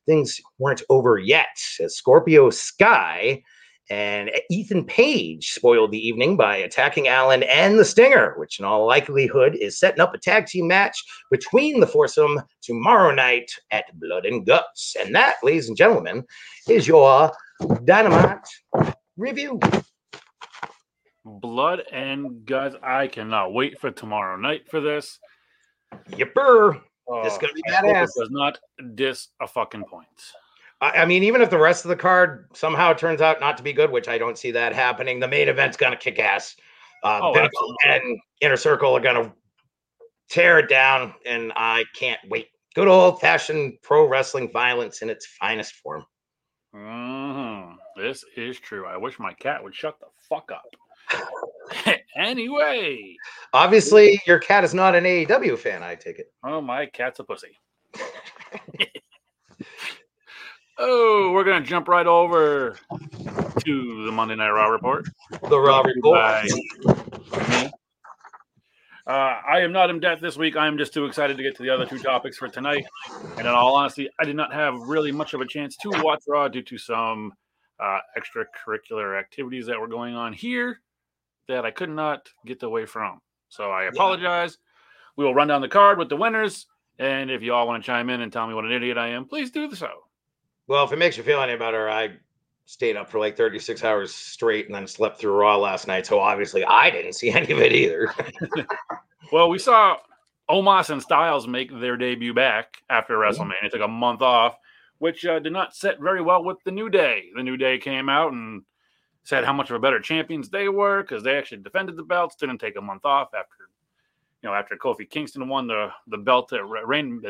things 0.06 0.40
weren't 0.58 0.82
over 0.88 1.18
yet. 1.18 1.56
As 1.80 1.96
Scorpio 1.96 2.50
Sky 2.50 3.42
and 3.90 4.30
Ethan 4.50 4.84
Page 4.84 5.50
spoiled 5.50 5.90
the 5.90 6.06
evening 6.06 6.36
by 6.36 6.56
attacking 6.56 7.08
Allin 7.08 7.42
and 7.42 7.78
the 7.78 7.84
Stinger, 7.84 8.34
which 8.38 8.60
in 8.60 8.64
all 8.64 8.86
likelihood 8.86 9.56
is 9.56 9.78
setting 9.78 10.00
up 10.00 10.14
a 10.14 10.18
tag 10.18 10.46
team 10.46 10.68
match 10.68 10.96
between 11.30 11.80
the 11.80 11.86
foursome 11.88 12.40
tomorrow 12.62 13.12
night 13.12 13.50
at 13.72 13.84
Blood 13.98 14.26
and 14.26 14.46
Guts. 14.46 14.94
And 14.98 15.14
that, 15.16 15.34
ladies 15.42 15.68
and 15.68 15.76
gentlemen, 15.76 16.24
is 16.68 16.86
your 16.86 17.32
Dynamite 17.84 18.46
review. 19.16 19.60
Blood 21.24 21.82
and 21.92 22.44
guts. 22.46 22.76
I 22.82 23.06
cannot 23.06 23.52
wait 23.52 23.78
for 23.80 23.90
tomorrow 23.90 24.36
night 24.36 24.62
for 24.70 24.80
this. 24.80 25.18
Yipper. 26.10 26.80
Oh, 27.08 27.22
This 27.24 27.32
is 27.34 27.38
gonna 27.38 27.52
be 27.52 27.62
I 27.68 27.72
hope 27.74 27.84
it 27.84 27.94
badass. 27.94 28.08
Does 28.18 28.30
not 28.30 28.58
diss 28.94 29.28
a 29.40 29.46
fucking 29.46 29.84
point. 29.84 30.06
I, 30.80 31.02
I 31.02 31.04
mean, 31.04 31.22
even 31.24 31.42
if 31.42 31.50
the 31.50 31.58
rest 31.58 31.84
of 31.84 31.88
the 31.90 31.96
card 31.96 32.48
somehow 32.54 32.92
turns 32.92 33.20
out 33.20 33.40
not 33.40 33.56
to 33.58 33.62
be 33.62 33.72
good, 33.72 33.90
which 33.90 34.08
I 34.08 34.16
don't 34.16 34.38
see 34.38 34.50
that 34.52 34.72
happening, 34.74 35.20
the 35.20 35.28
main 35.28 35.48
event's 35.48 35.76
gonna 35.76 35.96
kick 35.96 36.18
ass. 36.18 36.56
Uh, 37.02 37.20
Oh, 37.22 37.32
Pinnacle 37.34 37.74
and 37.86 38.18
Inner 38.40 38.56
Circle 38.56 38.96
are 38.96 39.00
gonna 39.00 39.32
tear 40.30 40.58
it 40.60 40.68
down, 40.68 41.14
and 41.26 41.52
I 41.56 41.84
can't 41.94 42.20
wait. 42.28 42.48
Good 42.74 42.88
old 42.88 43.20
fashioned 43.20 43.74
pro 43.82 44.06
wrestling 44.06 44.50
violence 44.52 45.02
in 45.02 45.10
its 45.10 45.26
finest 45.26 45.74
form. 45.74 46.04
Mhm. 46.74 47.49
This 48.00 48.24
is 48.34 48.58
true. 48.58 48.86
I 48.86 48.96
wish 48.96 49.18
my 49.18 49.34
cat 49.34 49.62
would 49.62 49.74
shut 49.74 50.00
the 50.00 50.06
fuck 50.26 50.50
up. 50.50 51.94
anyway, 52.16 53.14
Obviously, 53.52 54.18
your 54.26 54.38
cat 54.38 54.64
is 54.64 54.72
not 54.72 54.94
an 54.94 55.04
AEW 55.04 55.58
fan. 55.58 55.82
I 55.82 55.96
take 55.96 56.18
it. 56.18 56.32
oh 56.42 56.62
my 56.62 56.86
cat's 56.86 57.20
a 57.20 57.24
pussy. 57.24 57.58
oh, 60.78 61.30
we're 61.34 61.44
gonna 61.44 61.60
jump 61.60 61.88
right 61.88 62.06
over 62.06 62.78
to 63.66 64.04
the 64.06 64.12
Monday 64.12 64.36
Night 64.36 64.50
Raw 64.50 64.68
report. 64.68 65.06
The 65.50 65.60
Raw 65.60 65.82
report. 65.82 66.46
Uh, 69.06 69.40
I 69.46 69.60
am 69.60 69.72
not 69.72 69.90
in 69.90 70.00
debt 70.00 70.22
this 70.22 70.38
week. 70.38 70.56
I 70.56 70.66
am 70.66 70.78
just 70.78 70.94
too 70.94 71.04
excited 71.04 71.36
to 71.36 71.42
get 71.42 71.54
to 71.56 71.62
the 71.62 71.68
other 71.68 71.84
two 71.84 71.98
topics 71.98 72.38
for 72.38 72.48
tonight. 72.48 72.86
And 73.36 73.40
in 73.40 73.48
all 73.48 73.76
honesty, 73.76 74.08
I 74.18 74.24
did 74.24 74.36
not 74.36 74.54
have 74.54 74.74
really 74.74 75.12
much 75.12 75.34
of 75.34 75.42
a 75.42 75.46
chance 75.46 75.76
to 75.82 75.90
watch 75.96 76.22
Raw 76.26 76.48
due 76.48 76.62
to 76.62 76.78
some 76.78 77.34
uh, 77.80 77.98
extracurricular 78.18 79.18
activities 79.18 79.66
that 79.66 79.80
were 79.80 79.88
going 79.88 80.14
on 80.14 80.32
here 80.32 80.80
that 81.48 81.64
I 81.64 81.70
could 81.70 81.90
not 81.90 82.28
get 82.46 82.62
away 82.62 82.86
from. 82.86 83.20
So 83.48 83.70
I 83.70 83.84
apologize. 83.84 84.58
We 85.16 85.24
will 85.24 85.34
run 85.34 85.48
down 85.48 85.60
the 85.60 85.68
card 85.68 85.98
with 85.98 86.08
the 86.08 86.16
winners. 86.16 86.66
And 86.98 87.30
if 87.30 87.42
you 87.42 87.54
all 87.54 87.66
want 87.66 87.82
to 87.82 87.86
chime 87.86 88.10
in 88.10 88.20
and 88.20 88.32
tell 88.32 88.46
me 88.46 88.54
what 88.54 88.64
an 88.64 88.72
idiot 88.72 88.98
I 88.98 89.08
am, 89.08 89.24
please 89.24 89.50
do 89.50 89.74
so. 89.74 89.88
Well, 90.66 90.84
if 90.84 90.92
it 90.92 90.98
makes 90.98 91.16
you 91.16 91.22
feel 91.22 91.42
any 91.42 91.56
better, 91.56 91.90
I 91.90 92.12
stayed 92.66 92.96
up 92.96 93.10
for 93.10 93.18
like 93.18 93.36
36 93.36 93.82
hours 93.82 94.14
straight 94.14 94.66
and 94.66 94.74
then 94.74 94.86
slept 94.86 95.18
through 95.18 95.32
Raw 95.32 95.56
last 95.56 95.88
night. 95.88 96.06
So 96.06 96.20
obviously, 96.20 96.64
I 96.64 96.90
didn't 96.90 97.14
see 97.14 97.30
any 97.32 97.52
of 97.52 97.58
it 97.58 97.72
either. 97.72 98.14
Well, 99.32 99.48
we 99.48 99.58
saw 99.58 99.96
Omos 100.48 100.90
and 100.90 101.00
Styles 101.00 101.46
make 101.46 101.70
their 101.72 101.96
debut 101.96 102.34
back 102.34 102.82
after 102.88 103.16
WrestleMania. 103.16 103.64
It 103.64 103.72
took 103.72 103.80
a 103.80 103.88
month 103.88 104.22
off, 104.22 104.56
which 105.00 105.26
uh, 105.26 105.38
did 105.40 105.52
not 105.52 105.74
set 105.74 105.98
very 105.98 106.22
well 106.22 106.44
with 106.44 106.58
the 106.64 106.70
New 106.70 106.88
Day. 106.88 107.24
The 107.34 107.42
New 107.42 107.56
Day 107.56 107.78
came 107.78 108.08
out 108.08 108.32
and 108.32 108.62
said 109.24 109.44
how 109.44 109.52
much 109.52 109.70
of 109.70 109.76
a 109.76 109.80
better 109.80 109.98
champions 109.98 110.48
they 110.48 110.68
were 110.68 111.02
because 111.02 111.22
they 111.22 111.36
actually 111.36 111.62
defended 111.62 111.96
the 111.96 112.02
belts. 112.02 112.36
Didn't 112.36 112.58
take 112.58 112.76
a 112.76 112.80
month 112.80 113.04
off 113.04 113.28
after, 113.34 113.68
you 114.42 114.48
know, 114.48 114.54
after 114.54 114.76
Kofi 114.76 115.08
Kingston 115.08 115.48
won 115.48 115.66
the 115.66 115.88
the 116.06 116.18
belt 116.18 116.52
at 116.52 116.60
Rain 116.68 117.22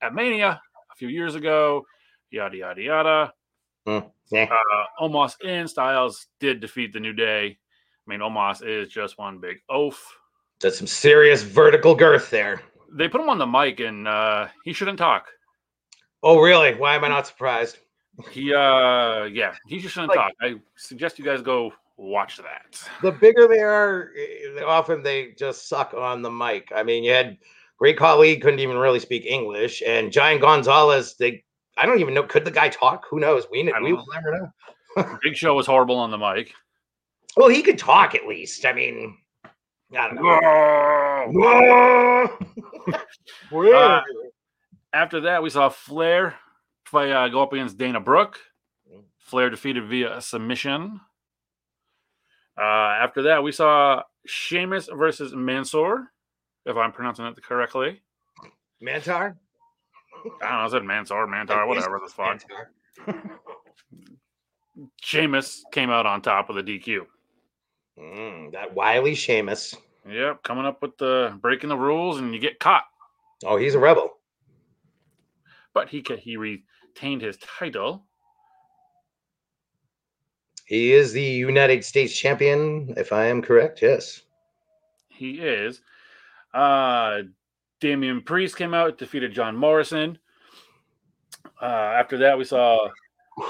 at 0.00 0.14
Mania 0.14 0.60
a 0.92 0.94
few 0.96 1.08
years 1.08 1.34
ago. 1.34 1.84
Yada 2.30 2.56
yada 2.56 2.82
yada. 2.82 3.32
yeah. 4.30 4.46
Uh, 4.50 4.84
Omos 5.04 5.34
and 5.44 5.68
Styles 5.68 6.26
did 6.40 6.60
defeat 6.60 6.92
the 6.92 7.00
New 7.00 7.14
Day. 7.14 7.56
I 8.06 8.10
mean, 8.10 8.20
Omos 8.20 8.62
is 8.66 8.88
just 8.88 9.18
one 9.18 9.38
big 9.38 9.58
oaf. 9.70 9.96
That's 10.60 10.76
some 10.78 10.86
serious 10.86 11.42
vertical 11.42 11.94
girth 11.94 12.30
there. 12.30 12.60
they 12.92 13.08
put 13.08 13.20
him 13.20 13.28
on 13.30 13.38
the 13.38 13.46
mic 13.46 13.80
and 13.80 14.08
uh 14.08 14.48
he 14.64 14.72
shouldn't 14.72 14.98
talk 14.98 15.26
Oh, 16.22 16.40
really? 16.40 16.74
Why 16.74 16.94
am 16.94 17.04
I 17.04 17.08
not 17.08 17.26
surprised? 17.26 17.78
he 18.32 18.52
uh 18.52 19.22
yeah 19.26 19.54
he 19.68 19.78
just 19.78 19.94
shouldn't 19.94 20.08
Like- 20.08 20.18
talk 20.18 20.32
i 20.40 20.56
suggest 20.74 21.20
you 21.20 21.24
guys 21.24 21.40
go 21.40 21.72
watch 21.98 22.38
that. 22.38 22.80
The 23.02 23.12
bigger 23.12 23.46
they 23.48 23.60
are, 23.60 24.12
eh, 24.16 24.62
often 24.64 25.02
they 25.02 25.32
just 25.36 25.68
suck 25.68 25.92
on 25.94 26.22
the 26.22 26.30
mic. 26.30 26.70
I 26.74 26.82
mean, 26.82 27.04
you 27.04 27.12
had 27.12 27.36
Great 27.78 27.98
Khali 27.98 28.36
couldn't 28.38 28.60
even 28.60 28.78
really 28.78 29.00
speak 29.00 29.26
English, 29.26 29.82
and 29.86 30.10
Giant 30.10 30.40
Gonzalez. 30.40 31.16
They, 31.16 31.44
I 31.76 31.86
don't 31.86 32.00
even 32.00 32.14
know. 32.14 32.22
Could 32.22 32.44
the 32.44 32.50
guy 32.50 32.68
talk? 32.68 33.04
Who 33.10 33.20
knows? 33.20 33.46
We, 33.50 33.64
we 33.82 33.92
will 33.92 34.06
never 34.14 34.52
know. 34.96 35.18
Big 35.22 35.36
Show 35.36 35.54
was 35.54 35.66
horrible 35.66 35.96
on 35.96 36.10
the 36.10 36.18
mic. 36.18 36.52
Well, 37.36 37.48
he 37.48 37.62
could 37.62 37.78
talk 37.78 38.14
at 38.14 38.26
least. 38.26 38.64
I 38.64 38.72
mean, 38.72 39.16
I 39.96 40.08
don't 40.08 40.16
know. 40.16 40.38
Uh, 43.50 44.02
After 44.92 45.20
that, 45.22 45.42
we 45.42 45.50
saw 45.50 45.68
Flair 45.68 46.36
fight, 46.84 47.10
uh, 47.10 47.28
go 47.28 47.42
up 47.42 47.52
against 47.52 47.78
Dana 47.78 48.00
Brooke. 48.00 48.38
Flair 49.18 49.50
defeated 49.50 49.86
via 49.86 50.20
submission. 50.20 51.00
Uh, 52.56 52.96
after 53.00 53.22
that, 53.22 53.42
we 53.42 53.52
saw 53.52 54.02
Sheamus 54.26 54.88
versus 54.92 55.34
Mansoor, 55.34 56.10
if 56.64 56.76
I'm 56.76 56.92
pronouncing 56.92 57.26
it 57.26 57.42
correctly. 57.42 58.00
Mantar. 58.82 59.36
I 60.42 60.48
don't 60.48 60.58
know. 60.58 60.64
I 60.64 60.68
said 60.68 60.84
Mansoor, 60.84 61.26
Mantar, 61.26 61.68
whatever 61.68 62.00
That's 62.00 62.12
fine. 62.12 62.40
Sheamus 65.02 65.64
came 65.72 65.90
out 65.90 66.06
on 66.06 66.22
top 66.22 66.48
with 66.48 66.58
a 66.58 66.62
DQ. 66.62 67.06
Mm, 67.98 68.52
that 68.52 68.74
wily 68.74 69.14
Sheamus. 69.14 69.76
Yep, 70.08 70.42
coming 70.42 70.64
up 70.64 70.80
with 70.80 70.96
the 70.98 71.36
breaking 71.40 71.68
the 71.68 71.76
rules, 71.76 72.18
and 72.18 72.32
you 72.32 72.40
get 72.40 72.58
caught. 72.58 72.84
Oh, 73.44 73.56
he's 73.56 73.74
a 73.74 73.78
rebel. 73.78 74.17
But 75.78 75.88
he 75.90 76.04
he 76.18 76.36
retained 76.36 77.22
his 77.22 77.36
title. 77.36 78.04
He 80.66 80.92
is 80.92 81.12
the 81.12 81.22
United 81.22 81.84
States 81.84 82.18
champion, 82.18 82.94
if 82.96 83.12
I 83.12 83.26
am 83.26 83.40
correct. 83.42 83.80
Yes. 83.80 84.22
He 85.08 85.38
is. 85.38 85.80
Uh, 86.52 87.20
Damian 87.78 88.22
Priest 88.22 88.56
came 88.56 88.74
out, 88.74 88.98
defeated 88.98 89.32
John 89.32 89.54
Morrison. 89.54 90.18
Uh, 91.62 91.64
after 91.64 92.18
that, 92.18 92.36
we 92.36 92.42
saw 92.42 92.88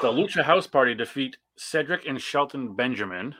the 0.02 0.12
Lucha 0.12 0.44
House 0.44 0.66
Party 0.66 0.94
defeat 0.94 1.38
Cedric 1.56 2.06
and 2.06 2.20
Shelton 2.20 2.76
Benjamin. 2.76 3.34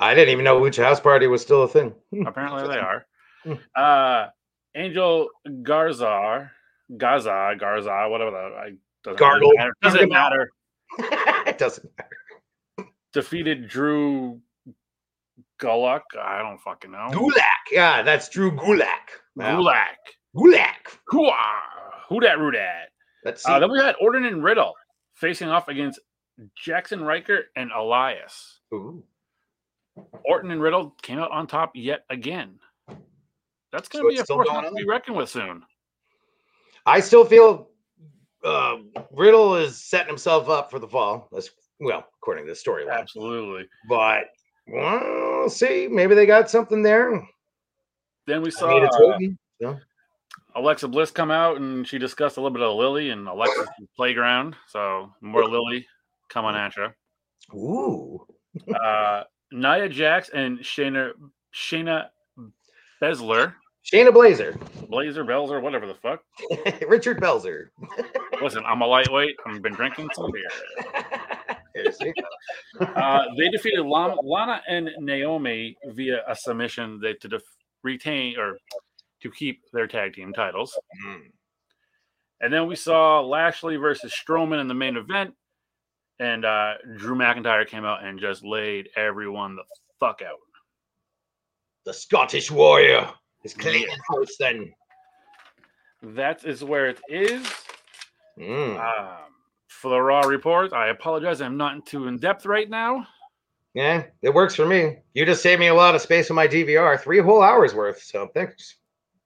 I 0.00 0.14
didn't 0.14 0.32
even 0.32 0.44
know 0.44 0.60
Lucha 0.60 0.82
House 0.82 0.98
Party 0.98 1.28
was 1.28 1.42
still 1.42 1.62
a 1.62 1.68
thing. 1.68 1.94
Apparently, 2.26 2.66
they 2.66 2.80
are. 2.80 3.06
Uh, 3.76 4.30
Angel 4.74 5.28
Garzar, 5.46 6.50
Gaza, 6.96 7.54
Garza, 7.58 8.06
whatever 8.08 8.30
that 8.32 8.52
I 8.58 8.72
doesn't 9.04 9.18
Gargle. 9.18 9.50
really 9.50 9.56
matter. 9.58 9.72
Doesn't 9.82 10.08
Gargle. 10.10 10.12
matter. 10.12 10.50
it 11.46 11.58
doesn't 11.58 11.86
matter. 11.98 12.90
Defeated 13.12 13.68
Drew 13.68 14.40
Gulak. 15.60 16.02
I 16.20 16.38
don't 16.42 16.60
fucking 16.60 16.90
know. 16.90 17.08
Gulak. 17.12 17.70
Yeah, 17.70 18.02
that's 18.02 18.28
Drew 18.28 18.52
Gulak. 18.52 18.86
Wow. 19.36 19.60
Gulak. 19.60 19.96
Gulak. 20.36 20.98
Hoo 21.06 21.30
Who 22.08 22.20
that? 22.20 22.38
Who 22.38 22.50
that? 22.52 22.88
Let's 23.24 23.44
see. 23.44 23.52
Uh, 23.52 23.58
then 23.58 23.70
we 23.70 23.78
had 23.80 23.94
Orton 24.00 24.24
and 24.24 24.42
Riddle 24.42 24.74
facing 25.14 25.48
off 25.48 25.68
against 25.68 26.00
Jaxson 26.66 27.04
Ryker 27.04 27.44
and 27.56 27.70
Elias. 27.72 28.60
Ooh. 28.72 29.04
Orton 30.24 30.50
and 30.50 30.62
Riddle 30.62 30.94
came 31.02 31.18
out 31.18 31.30
on 31.30 31.46
top 31.46 31.72
yet 31.74 32.04
again. 32.08 32.58
That's 33.72 33.88
going 33.88 34.02
So 34.02 34.08
to 34.08 34.08
be 34.08 34.14
it's 34.14 34.22
a 34.22 34.24
still 34.24 34.36
force 34.36 34.48
going 34.48 34.64
to 34.64 34.72
be 34.72 34.86
reckoned 34.86 35.16
with 35.16 35.28
soon. 35.28 35.62
I 36.86 37.00
still 37.00 37.24
feel 37.24 37.68
uh, 38.44 38.76
Riddle 39.12 39.56
is 39.56 39.84
setting 39.84 40.08
himself 40.08 40.48
up 40.48 40.70
for 40.70 40.78
the 40.78 40.88
fall. 40.88 41.28
That's 41.32 41.50
well, 41.78 42.04
according 42.20 42.46
to 42.46 42.52
the 42.52 42.58
storyline. 42.58 42.98
Absolutely. 42.98 43.66
But 43.88 44.24
well, 44.66 45.48
see, 45.48 45.88
maybe 45.88 46.14
they 46.14 46.26
got 46.26 46.50
something 46.50 46.82
there. 46.82 47.26
Then 48.26 48.42
we 48.42 48.50
saw 48.50 48.86
uh. 49.64 49.76
Alexa 50.54 50.88
Bliss 50.88 51.10
come 51.10 51.30
out 51.30 51.58
and 51.58 51.86
she 51.86 51.98
discussed 51.98 52.36
a 52.36 52.40
little 52.40 52.52
bit 52.52 52.62
of 52.62 52.76
Lily 52.76 53.10
and 53.10 53.26
Alexa's 53.28 53.68
playground. 53.96 54.56
So 54.68 55.12
more 55.20 55.48
Lily 55.48 55.86
coming 56.28 56.54
at 56.54 56.76
you. 56.76 56.88
Ooh. 57.54 58.26
Uh, 58.84 59.22
Nia 59.52 59.88
Jax 59.88 60.28
and 60.30 60.58
Shayna 60.58 61.12
Shayna 61.54 62.06
Baszler, 63.00 63.54
Shayna 63.84 64.12
Blazer. 64.12 64.56
Blazer, 64.88 65.24
Belzer, 65.24 65.60
whatever 65.60 65.86
the 65.86 65.94
fuck. 65.94 66.22
Richard 66.88 67.20
Belzer. 67.20 67.68
Listen, 68.42 68.62
I'm 68.66 68.82
a 68.82 68.86
lightweight. 68.86 69.36
I've 69.46 69.62
been 69.62 69.72
drinking 69.72 70.08
some 70.14 70.30
beer. 70.30 70.48
Uh, 72.80 73.22
they 73.38 73.48
defeated 73.48 73.82
Lana, 73.86 74.16
Lana 74.22 74.60
and 74.68 74.90
Naomi 74.98 75.76
via 75.86 76.22
a 76.26 76.34
submission 76.34 76.98
they, 77.00 77.14
to 77.14 77.28
def- 77.28 77.42
retain 77.82 78.38
or 78.38 78.58
to 79.22 79.30
keep 79.30 79.62
their 79.72 79.86
tag 79.86 80.14
team 80.14 80.32
titles. 80.32 80.78
Mm. 81.06 81.30
And 82.40 82.52
then 82.52 82.66
we 82.66 82.76
saw 82.76 83.20
Lashley 83.20 83.76
versus 83.76 84.12
Strowman 84.12 84.60
in 84.60 84.68
the 84.68 84.74
main 84.74 84.96
event, 84.96 85.34
and 86.18 86.44
uh, 86.44 86.74
Drew 86.96 87.14
McIntyre 87.14 87.66
came 87.66 87.84
out 87.84 88.04
and 88.04 88.18
just 88.18 88.44
laid 88.44 88.88
everyone 88.96 89.56
the 89.56 89.62
fuck 90.00 90.20
out. 90.22 90.38
The 91.84 91.94
Scottish 91.94 92.50
Warrior 92.50 93.08
is 93.44 93.54
cleaning 93.54 93.86
house 94.08 94.36
then. 94.38 94.72
That 96.02 96.44
is 96.44 96.64
where 96.64 96.88
it 96.88 97.00
is. 97.08 97.46
Mm. 98.38 98.78
Um, 98.78 99.16
for 99.68 99.90
the 99.90 100.00
Raw 100.00 100.20
report, 100.20 100.72
I 100.72 100.88
apologize. 100.88 101.40
I'm 101.40 101.56
not 101.56 101.86
too 101.86 102.06
in 102.06 102.18
depth 102.18 102.46
right 102.46 102.68
now. 102.68 103.06
Yeah, 103.74 104.04
it 104.22 104.34
works 104.34 104.54
for 104.54 104.66
me. 104.66 104.96
You 105.14 105.24
just 105.24 105.42
saved 105.42 105.60
me 105.60 105.68
a 105.68 105.74
lot 105.74 105.94
of 105.94 106.00
space 106.00 106.30
on 106.30 106.36
my 106.36 106.48
DVR, 106.48 107.00
three 107.00 107.20
whole 107.20 107.42
hours 107.42 107.74
worth. 107.74 108.02
So 108.02 108.28
thanks. 108.34 108.76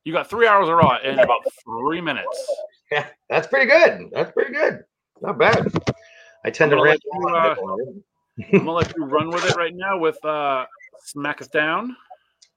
You 0.05 0.13
got 0.13 0.29
three 0.29 0.47
hours 0.47 0.69
of 0.69 0.77
Raw 0.77 0.99
in 1.03 1.19
about 1.19 1.41
three 1.65 2.01
minutes. 2.01 2.53
Yeah, 2.93 3.07
that's 3.31 3.47
pretty 3.47 3.67
good. 3.67 4.11
That's 4.13 4.31
pretty 4.33 4.53
good. 4.53 4.85
Not 5.23 5.39
bad. 5.39 5.73
I 6.45 6.51
tend 6.51 6.71
to 6.73 6.81
rant. 6.81 7.01
you, 7.03 7.29
uh, 7.29 7.55
I'm 8.53 8.59
gonna 8.59 8.73
let 8.73 8.95
you 8.95 9.05
run 9.05 9.31
with 9.31 9.45
it 9.47 9.57
right 9.57 9.75
now 9.75 9.99
with 9.99 10.23
uh, 10.25 10.67
Smack 11.03 11.41
Us 11.41 11.49
Down. 11.49 11.97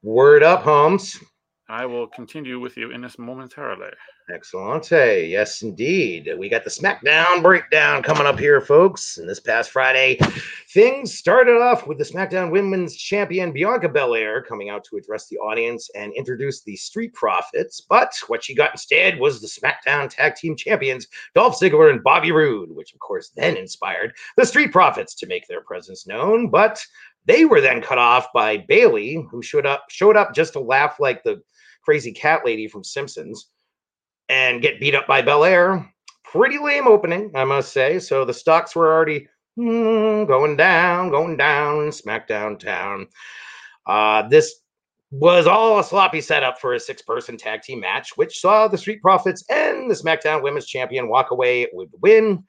Word 0.03 0.43
up, 0.43 0.63
Holmes. 0.63 1.19
I 1.69 1.85
will 1.85 2.07
continue 2.07 2.61
with 2.61 2.77
you 2.77 2.91
in 2.91 3.01
this 3.01 3.19
momentarily. 3.19 3.89
Excellent. 4.33 4.89
Yes, 4.89 5.61
indeed. 5.61 6.31
We 6.37 6.47
got 6.47 6.63
the 6.63 6.69
SmackDown 6.69 7.41
breakdown 7.41 8.01
coming 8.03 8.25
up 8.25 8.39
here, 8.39 8.61
folks. 8.61 9.17
And 9.17 9.27
this 9.27 9.41
past 9.41 9.71
Friday, 9.71 10.17
things 10.69 11.17
started 11.17 11.61
off 11.61 11.85
with 11.85 11.97
the 11.97 12.05
SmackDown 12.05 12.51
Women's 12.51 12.95
Champion 12.95 13.51
Bianca 13.51 13.89
Belair 13.89 14.41
coming 14.41 14.69
out 14.69 14.85
to 14.85 14.95
address 14.95 15.27
the 15.27 15.37
audience 15.39 15.89
and 15.93 16.13
introduce 16.13 16.61
the 16.61 16.77
Street 16.77 17.13
Profits. 17.13 17.81
But 17.81 18.13
what 18.27 18.45
she 18.45 18.55
got 18.55 18.71
instead 18.71 19.19
was 19.19 19.41
the 19.41 19.47
SmackDown 19.47 20.09
Tag 20.09 20.35
Team 20.35 20.55
Champions, 20.55 21.07
Dolph 21.35 21.59
Ziggler 21.59 21.91
and 21.91 22.01
Bobby 22.01 22.31
Roode, 22.31 22.71
which 22.71 22.93
of 22.93 22.99
course 22.99 23.31
then 23.35 23.57
inspired 23.57 24.13
the 24.37 24.45
Street 24.45 24.71
Profits 24.71 25.15
to 25.15 25.27
make 25.27 25.47
their 25.47 25.61
presence 25.61 26.07
known. 26.07 26.49
But 26.49 26.81
they 27.25 27.43
were 27.43 27.59
then 27.59 27.81
cut 27.81 27.97
off 27.97 28.31
by 28.33 28.57
Bayley, 28.69 29.27
who 29.29 29.41
showed 29.41 29.65
up 29.65 29.85
showed 29.89 30.15
up 30.15 30.33
just 30.33 30.53
to 30.53 30.61
laugh 30.61 30.97
like 30.99 31.23
the 31.23 31.41
crazy 31.87 32.11
cat 32.11 32.41
lady 32.43 32.67
from 32.67 32.83
Simpsons 32.83 33.47
and 34.27 34.61
get 34.61 34.79
beat 34.79 34.93
up 34.93 35.07
by 35.07 35.21
Belair. 35.21 35.89
Pretty 36.25 36.57
lame 36.57 36.85
opening, 36.85 37.31
I 37.33 37.45
must 37.45 37.71
say. 37.71 37.97
So 37.99 38.25
the 38.25 38.33
stocks 38.33 38.75
were 38.75 38.91
already 38.93 39.25
hmm, 39.55 40.25
going 40.25 40.57
down, 40.57 41.11
going 41.11 41.37
down, 41.37 41.83
in 41.83 41.89
SmackDown 41.89 42.59
town. 42.59 43.07
Uh, 43.85 44.27
this 44.27 44.55
was 45.11 45.47
all 45.47 45.79
a 45.79 45.83
sloppy 45.83 46.19
setup 46.19 46.59
for 46.59 46.73
a 46.73 46.79
six-person 46.79 47.37
tag 47.37 47.61
team 47.61 47.79
match, 47.79 48.17
which 48.17 48.41
saw 48.41 48.67
the 48.67 48.77
Street 48.77 49.01
Profits 49.01 49.45
and 49.49 49.89
the 49.89 49.95
SmackDown 49.95 50.43
Women's 50.43 50.67
Champion 50.67 51.07
walk 51.07 51.31
away 51.31 51.69
with 51.71 51.89
the 51.91 51.97
win. 52.01 52.43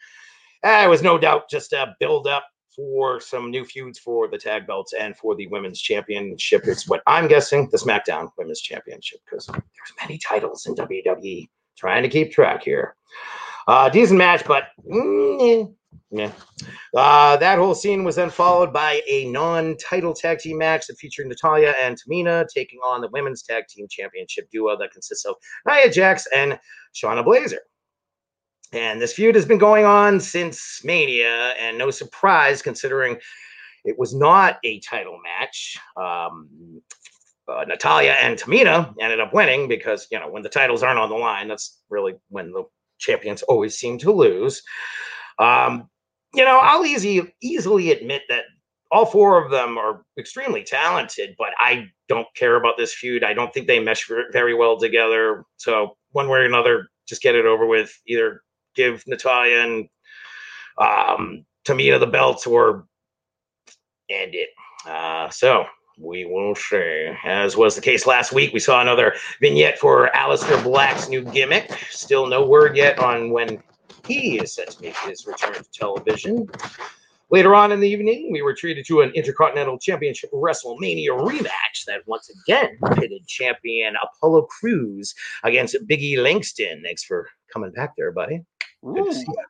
Uh, 0.64 0.82
it 0.84 0.88
was 0.88 1.00
no 1.00 1.16
doubt 1.16 1.48
just 1.48 1.72
a 1.72 1.94
build-up 2.00 2.44
for 2.78 3.18
some 3.18 3.50
new 3.50 3.64
feuds 3.64 3.98
for 3.98 4.28
the 4.28 4.38
tag 4.38 4.64
belts 4.64 4.92
and 4.92 5.16
for 5.16 5.34
the 5.34 5.48
women's 5.48 5.80
championship. 5.80 6.62
It's 6.64 6.88
what 6.88 7.02
I'm 7.08 7.26
guessing 7.26 7.68
the 7.72 7.76
SmackDown 7.76 8.30
Women's 8.38 8.60
Championship 8.60 9.18
because 9.28 9.46
there's 9.46 9.62
many 10.00 10.16
titles 10.16 10.64
in 10.64 10.76
WWE. 10.76 11.48
Trying 11.76 12.04
to 12.04 12.08
keep 12.08 12.30
track 12.30 12.62
here. 12.62 12.94
Uh, 13.66 13.88
decent 13.88 14.18
match, 14.18 14.44
but 14.46 14.68
mm, 14.88 15.74
yeah. 16.10 16.30
Uh, 16.96 17.36
that 17.36 17.58
whole 17.58 17.74
scene 17.74 18.04
was 18.04 18.14
then 18.14 18.30
followed 18.30 18.72
by 18.72 19.02
a 19.08 19.28
non-title 19.28 20.14
tag 20.14 20.38
team 20.38 20.58
match 20.58 20.86
that 20.86 20.98
featured 20.98 21.26
Natalya 21.26 21.74
and 21.80 21.96
Tamina 21.96 22.46
taking 22.52 22.78
on 22.80 23.00
the 23.00 23.08
women's 23.08 23.42
tag 23.42 23.64
team 23.68 23.86
championship 23.90 24.48
duo 24.52 24.76
that 24.78 24.92
consists 24.92 25.24
of 25.24 25.34
Nia 25.66 25.90
Jax 25.90 26.28
and 26.34 26.58
Shayna 26.94 27.24
Baszler. 27.24 27.58
And 28.72 29.00
this 29.00 29.14
feud 29.14 29.34
has 29.34 29.46
been 29.46 29.58
going 29.58 29.84
on 29.84 30.20
since 30.20 30.82
Mania, 30.84 31.54
and 31.58 31.78
no 31.78 31.90
surprise 31.90 32.60
considering 32.60 33.18
it 33.84 33.98
was 33.98 34.14
not 34.14 34.58
a 34.64 34.80
title 34.80 35.18
match. 35.22 35.78
Um, 35.96 36.82
uh, 37.48 37.64
Natalya 37.64 38.12
and 38.20 38.38
Tamina 38.38 38.94
ended 39.00 39.20
up 39.20 39.32
winning 39.32 39.68
because, 39.68 40.06
you 40.10 40.18
know, 40.18 40.28
when 40.28 40.42
the 40.42 40.50
titles 40.50 40.82
aren't 40.82 40.98
on 40.98 41.08
the 41.08 41.14
line, 41.14 41.48
that's 41.48 41.80
really 41.88 42.14
when 42.28 42.52
the 42.52 42.64
champions 42.98 43.42
always 43.42 43.78
seem 43.78 43.96
to 43.98 44.12
lose. 44.12 44.62
Um, 45.38 45.88
you 46.34 46.44
know, 46.44 46.58
I'll 46.58 46.84
easy, 46.84 47.22
easily 47.40 47.90
admit 47.90 48.22
that 48.28 48.42
all 48.90 49.06
four 49.06 49.42
of 49.42 49.50
them 49.50 49.78
are 49.78 50.02
extremely 50.18 50.62
talented, 50.62 51.34
but 51.38 51.50
I 51.58 51.86
don't 52.08 52.26
care 52.34 52.56
about 52.56 52.76
this 52.76 52.94
feud. 52.94 53.24
I 53.24 53.32
don't 53.32 53.52
think 53.52 53.66
they 53.66 53.80
mesh 53.80 54.10
very 54.32 54.54
well 54.54 54.78
together. 54.78 55.44
So 55.56 55.96
one 56.12 56.28
way 56.28 56.40
or 56.40 56.44
another, 56.44 56.88
just 57.06 57.22
get 57.22 57.34
it 57.34 57.46
over 57.46 57.66
with. 57.66 57.98
Either 58.06 58.42
give 58.78 59.02
Natalya 59.06 59.62
and 59.62 59.88
um, 60.78 61.44
Tamina 61.66 62.00
the 62.00 62.06
belts 62.06 62.46
or 62.46 62.86
end 64.08 64.34
it. 64.34 64.50
Uh, 64.86 65.28
so 65.28 65.64
we 66.00 66.24
will 66.24 66.54
see. 66.54 67.10
As 67.24 67.56
was 67.56 67.74
the 67.74 67.82
case 67.82 68.06
last 68.06 68.32
week, 68.32 68.52
we 68.52 68.60
saw 68.60 68.80
another 68.80 69.14
vignette 69.40 69.78
for 69.78 70.10
Aleister 70.14 70.62
Black's 70.62 71.08
new 71.08 71.22
gimmick. 71.22 71.72
Still 71.90 72.26
no 72.26 72.46
word 72.46 72.76
yet 72.76 72.98
on 72.98 73.30
when 73.30 73.62
he 74.06 74.38
is 74.38 74.54
set 74.54 74.70
to 74.70 74.82
make 74.82 74.96
his 74.98 75.26
return 75.26 75.54
to 75.54 75.64
television. 75.72 76.48
Later 77.30 77.54
on 77.54 77.72
in 77.72 77.80
the 77.80 77.88
evening, 77.88 78.30
we 78.32 78.40
were 78.40 78.54
treated 78.54 78.86
to 78.86 79.02
an 79.02 79.10
Intercontinental 79.10 79.78
Championship 79.78 80.30
WrestleMania 80.32 81.10
rematch 81.10 81.84
that 81.86 82.00
once 82.06 82.30
again 82.30 82.78
pitted 82.94 83.26
champion 83.26 83.94
Apollo 84.02 84.42
Crews 84.42 85.14
against 85.44 85.76
Biggie 85.86 86.16
Langston. 86.16 86.80
Thanks 86.82 87.04
for 87.04 87.28
coming 87.52 87.70
back 87.72 87.94
there, 87.98 88.12
buddy. 88.12 88.44
Good 88.84 89.04
to 89.04 89.14
see 89.14 89.24
you. 89.26 89.44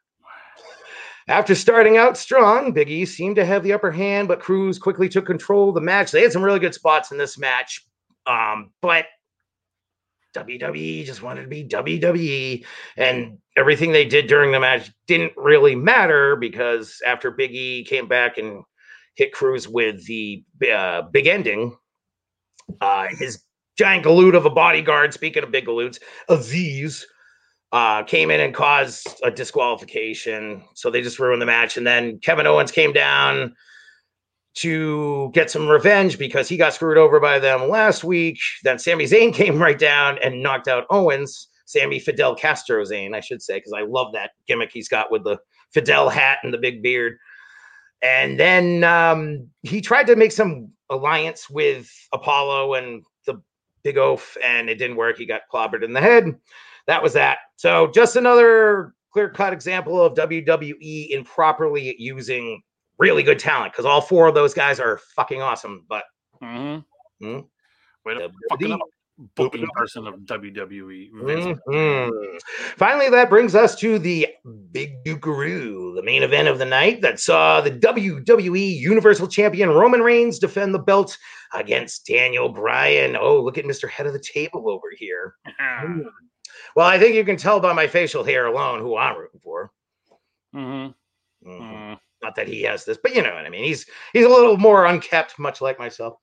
After 1.29 1.55
starting 1.55 1.99
out 1.99 2.17
strong, 2.17 2.73
Big 2.73 2.89
E 2.89 3.05
seemed 3.05 3.37
to 3.37 3.45
have 3.45 3.63
the 3.63 3.75
upper 3.75 3.91
hand, 3.91 4.29
but 4.29 4.41
Crews 4.41 4.79
quickly 4.79 5.11
took 5.11 5.27
control 5.27 5.69
of 5.69 5.75
the 5.75 5.81
match. 5.83 6.11
They 6.11 6.23
had 6.23 6.33
some 6.33 6.43
really 6.43 6.59
good 6.59 6.75
spots 6.75 7.13
in 7.13 7.19
this 7.19 7.37
match, 7.37 7.85
um, 8.27 8.71
but 8.81 9.05
WWE 10.35 11.05
just 11.05 11.23
wanted 11.23 11.43
to 11.43 11.49
be 11.49 11.65
WWE, 11.65 12.65
and 12.97 13.39
everything 13.59 13.93
they 13.93 14.07
did 14.07 14.27
during 14.27 14.53
the 14.53 14.61
match 14.61 14.91
didn't 15.07 15.33
really 15.37 15.75
matter 15.75 16.35
because 16.37 17.01
after 17.07 17.31
Big 17.31 17.55
E 17.55 17.85
came 17.85 18.09
back 18.09 18.39
and 18.39 18.63
hit 19.15 19.33
Crews 19.33 19.69
with 19.69 20.07
the 20.07 20.43
uh, 20.73 21.03
big 21.13 21.27
ending, 21.27 21.77
uh, 22.81 23.09
his 23.19 23.43
giant 23.77 24.05
galoot 24.05 24.35
of 24.35 24.47
a 24.47 24.51
bodyguard, 24.51 25.13
speaking 25.13 25.43
of 25.43 25.51
big 25.51 25.67
galoots, 25.67 25.99
Azeez, 26.31 27.05
uh, 27.73 28.03
came 28.05 28.31
in 28.31 28.41
and 28.41 28.55
caused 28.55 29.07
a 29.23 29.31
disqualification. 29.31 30.65
So 30.75 30.91
they 30.91 31.03
just 31.03 31.19
ruined 31.19 31.43
the 31.43 31.47
match. 31.47 31.77
And 31.77 31.87
then 31.87 32.19
Kevin 32.21 32.47
Owens 32.47 32.73
came 32.73 32.93
down 32.93 33.55
to 34.55 35.31
get 35.35 35.51
some 35.51 35.69
revenge 35.69 36.19
because 36.19 36.49
he 36.49 36.57
got 36.57 36.75
screwed 36.75 36.99
over 36.99 37.21
by 37.21 37.39
them 37.39 37.69
last 37.69 38.03
week. 38.05 38.39
Then 38.65 38.79
Sami 38.79 39.05
Zayn 39.05 39.35
came 39.35 39.59
right 39.59 39.79
down 39.79 40.19
and 40.23 40.43
knocked 40.43 40.69
out 40.69 40.87
Owens. 40.91 41.49
Sami 41.67 41.99
Fidel 41.99 42.35
Castro 42.35 42.83
Zayn, 42.83 43.15
I 43.15 43.21
should 43.21 43.43
say, 43.43 43.59
because 43.59 43.75
I 43.75 43.83
love 43.83 44.15
that 44.15 44.31
gimmick 44.47 44.71
he's 44.73 44.89
got 44.89 45.13
with 45.13 45.25
the 45.25 45.39
Fidel 45.71 46.09
hat 46.09 46.39
and 46.43 46.53
the 46.53 46.59
big 46.59 46.83
beard. 46.83 47.19
And 48.01 48.41
then 48.41 48.85
um, 48.85 49.49
he 49.63 49.83
tried 49.83 50.07
to 50.07 50.17
make 50.17 50.33
some 50.33 50.71
alliance 50.89 51.51
with 51.51 51.91
Apollo 52.15 52.75
and 52.75 53.05
the 53.27 53.43
Big 53.83 53.99
Oaf, 53.99 54.37
and 54.43 54.71
it 54.71 54.77
didn't 54.77 54.97
work. 54.97 55.19
He 55.19 55.27
got 55.27 55.43
clobbered 55.53 55.85
in 55.85 55.93
the 55.93 56.01
head. 56.01 56.35
That 56.89 57.03
was 57.03 57.13
that. 57.13 57.39
So 57.57 57.87
just 57.89 58.17
another 58.17 58.95
clear 59.13 59.29
cut 59.31 59.53
example 59.53 60.03
of 60.03 60.15
WWE 60.15 61.11
improperly 61.11 61.95
using 61.99 62.61
really 62.99 63.23
good 63.23 63.39
talent 63.39 63.73
because 63.73 63.85
all 63.85 64.01
four 64.01 64.27
of 64.27 64.35
those 64.35 64.53
guys 64.55 64.81
are 64.81 64.99
fucking 65.15 65.41
awesome. 65.41 65.85
But 65.89 66.05
Mhm. 66.43 66.85
Mhm. 67.23 67.47
Way 68.05 68.15
to 68.15 68.21
WWE. 68.21 68.33
fucking 68.51 68.79
booking 69.37 69.67
person 69.75 70.07
of 70.07 70.15
WWE. 70.27 71.11
Mhm. 71.13 72.39
Finally, 72.77 73.11
that 73.11 73.29
brings 73.29 73.55
us 73.57 73.75
to 73.81 73.99
the 73.99 74.29
Big 74.71 75.03
Dukeroo, 75.05 75.95
the 75.97 76.03
main 76.03 76.23
event 76.23 76.47
of 76.49 76.59
the 76.59 76.65
night 76.65 77.03
that 77.03 77.19
saw 77.19 77.61
the 77.61 77.71
WWE 77.71 78.61
Universal 78.79 79.27
Champion 79.29 79.71
Roman 79.71 80.01
Reigns 80.03 80.39
defend 80.39 80.73
the 80.73 80.79
belt 80.79 81.19
against 81.53 82.07
Daniel 82.07 82.49
Bryan. 82.49 83.17
Oh, 83.17 83.41
look 83.41 83.59
at 83.59 83.65
Mr. 83.65 83.89
Head 83.89 84.07
of 84.07 84.13
the 84.13 84.21
Table 84.21 84.71
over 84.71 84.89
here. 84.97 85.35
Well, 86.77 86.87
I 86.87 86.99
think 86.99 87.15
you 87.15 87.25
can 87.25 87.37
tell 87.37 87.61
by 87.61 87.73
my 87.73 87.87
facial 87.87 88.25
hair 88.25 88.47
alone 88.47 88.81
who 88.81 88.97
I'm 88.97 89.17
rooting 89.17 89.41
for. 89.41 89.73
Mhm. 90.55 90.95
Mhm. 91.45 91.61
Mhm. 91.61 92.01
Not 92.23 92.35
that 92.35 92.49
he 92.49 92.63
has 92.63 92.85
this, 92.85 92.99
but 93.03 93.15
you 93.15 93.23
know 93.23 93.35
what 93.35 93.47
I 93.47 93.49
mean. 93.49 93.65
He's 93.65 93.87
he's 94.13 94.25
a 94.25 94.29
little 94.29 94.57
more 94.57 94.87
unkept, 94.87 95.39
much 95.39 95.61
like 95.61 95.79
myself. 95.79 96.19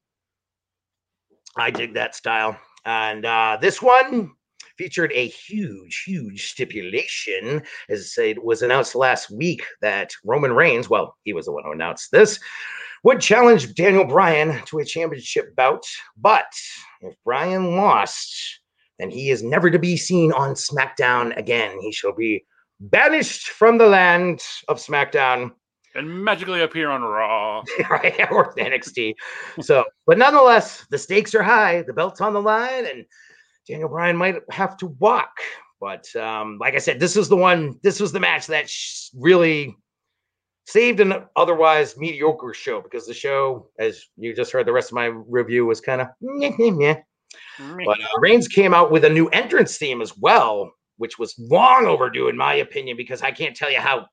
I 1.55 1.71
dig 1.71 1.93
that 1.93 2.15
style. 2.15 2.60
And 2.86 3.25
uh, 3.25 3.58
this 3.62 3.81
one 3.81 4.34
featured 4.77 5.12
a 5.13 5.27
huge, 5.27 6.03
huge 6.05 6.51
stipulation. 6.51 7.63
As 7.89 8.17
it 8.17 8.43
was 8.43 8.62
announced 8.62 8.93
last 8.93 9.31
week 9.31 9.63
that 9.81 10.12
Roman 10.25 10.51
Reigns, 10.53 10.89
well, 10.89 11.15
he 11.23 11.34
was 11.34 11.45
the 11.45 11.53
one 11.53 11.63
who 11.63 11.71
announced 11.71 12.12
this, 12.12 12.39
would 13.03 13.21
challenge 13.21 13.73
Daniel 13.73 14.03
Bryan 14.03 14.62
to 14.65 14.79
a 14.79 14.86
championship 14.86 15.55
bout. 15.55 15.86
But 16.17 16.51
if 17.01 17.15
Bryan 17.23 17.77
lost, 17.77 18.60
then 18.99 19.10
he 19.10 19.29
is 19.29 19.43
never 19.43 19.69
to 19.69 19.79
be 19.79 19.97
seen 19.97 20.31
on 20.31 20.53
SmackDown 20.53 21.38
again. 21.38 21.77
He 21.81 21.91
shall 21.91 22.13
be 22.13 22.45
banished 22.79 23.49
from 23.49 23.77
the 23.77 23.88
land 23.88 24.41
of 24.67 24.77
SmackDown 24.77 25.51
And 25.95 26.23
magically 26.23 26.62
appear 26.62 26.89
on 26.89 27.01
Raw. 27.01 27.63
right, 27.89 28.19
or 28.31 28.53
NXT. 28.55 29.15
So, 29.62 29.86
but 30.05 30.17
nonetheless, 30.17 30.86
the 30.89 30.97
stakes 30.97 31.34
are 31.36 31.43
high. 31.43 31.84
The 31.84 31.93
belt's 31.93 32.21
on 32.21 32.34
the 32.34 32.41
line, 32.41 32.86
and 32.86 33.05
Daniel 33.67 33.89
Bryan 33.89 34.17
might 34.17 34.36
have 34.49 34.77
to 34.77 34.88
walk. 34.99 35.31
But 35.79 36.13
um, 36.15 36.58
like 36.60 36.75
I 36.75 36.79
said, 36.79 36.99
this 36.99 37.15
is 37.15 37.29
the 37.29 37.38
one. 37.38 37.79
This 37.84 37.99
was 37.99 38.12
the 38.12 38.19
match 38.19 38.47
that 38.47 38.69
sh- 38.69 39.10
really 39.13 39.75
saved 40.65 40.99
an 40.99 41.13
otherwise 41.36 41.95
mediocre 41.97 42.53
show 42.53 42.81
because 42.81 43.05
the 43.05 43.13
show, 43.13 43.69
as 43.77 44.03
you 44.17 44.36
just 44.36 44.51
heard, 44.51 44.65
the 44.65 44.73
rest 44.73 44.89
of 44.89 44.95
my 44.95 45.05
review 45.05 45.65
was 45.65 45.79
kind 45.79 46.01
of. 46.01 46.08
But 47.58 48.02
uh, 48.02 48.19
Reigns 48.19 48.48
came 48.48 48.74
out 48.74 48.91
with 48.91 49.06
a 49.06 49.10
new 49.10 49.28
entrance 49.30 49.78
theme 49.78 50.02
as 50.02 50.17
well, 50.17 50.71
which 50.98 51.19
was 51.19 51.36
long 51.38 51.86
overdue, 51.86 52.28
in 52.28 52.38
my 52.38 52.56
opinion, 52.56 52.98
because 52.98 53.21
I 53.21 53.32
can't 53.32 53.56
tell 53.56 53.71
you 53.71 53.80
how 53.80 54.08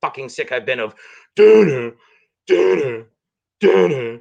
fucking 0.00 0.28
sick 0.28 0.52
I've 0.52 0.66
been 0.66 0.80
of 0.80 0.94
dun 1.36 1.94
dun 2.46 3.06
dun 3.60 4.20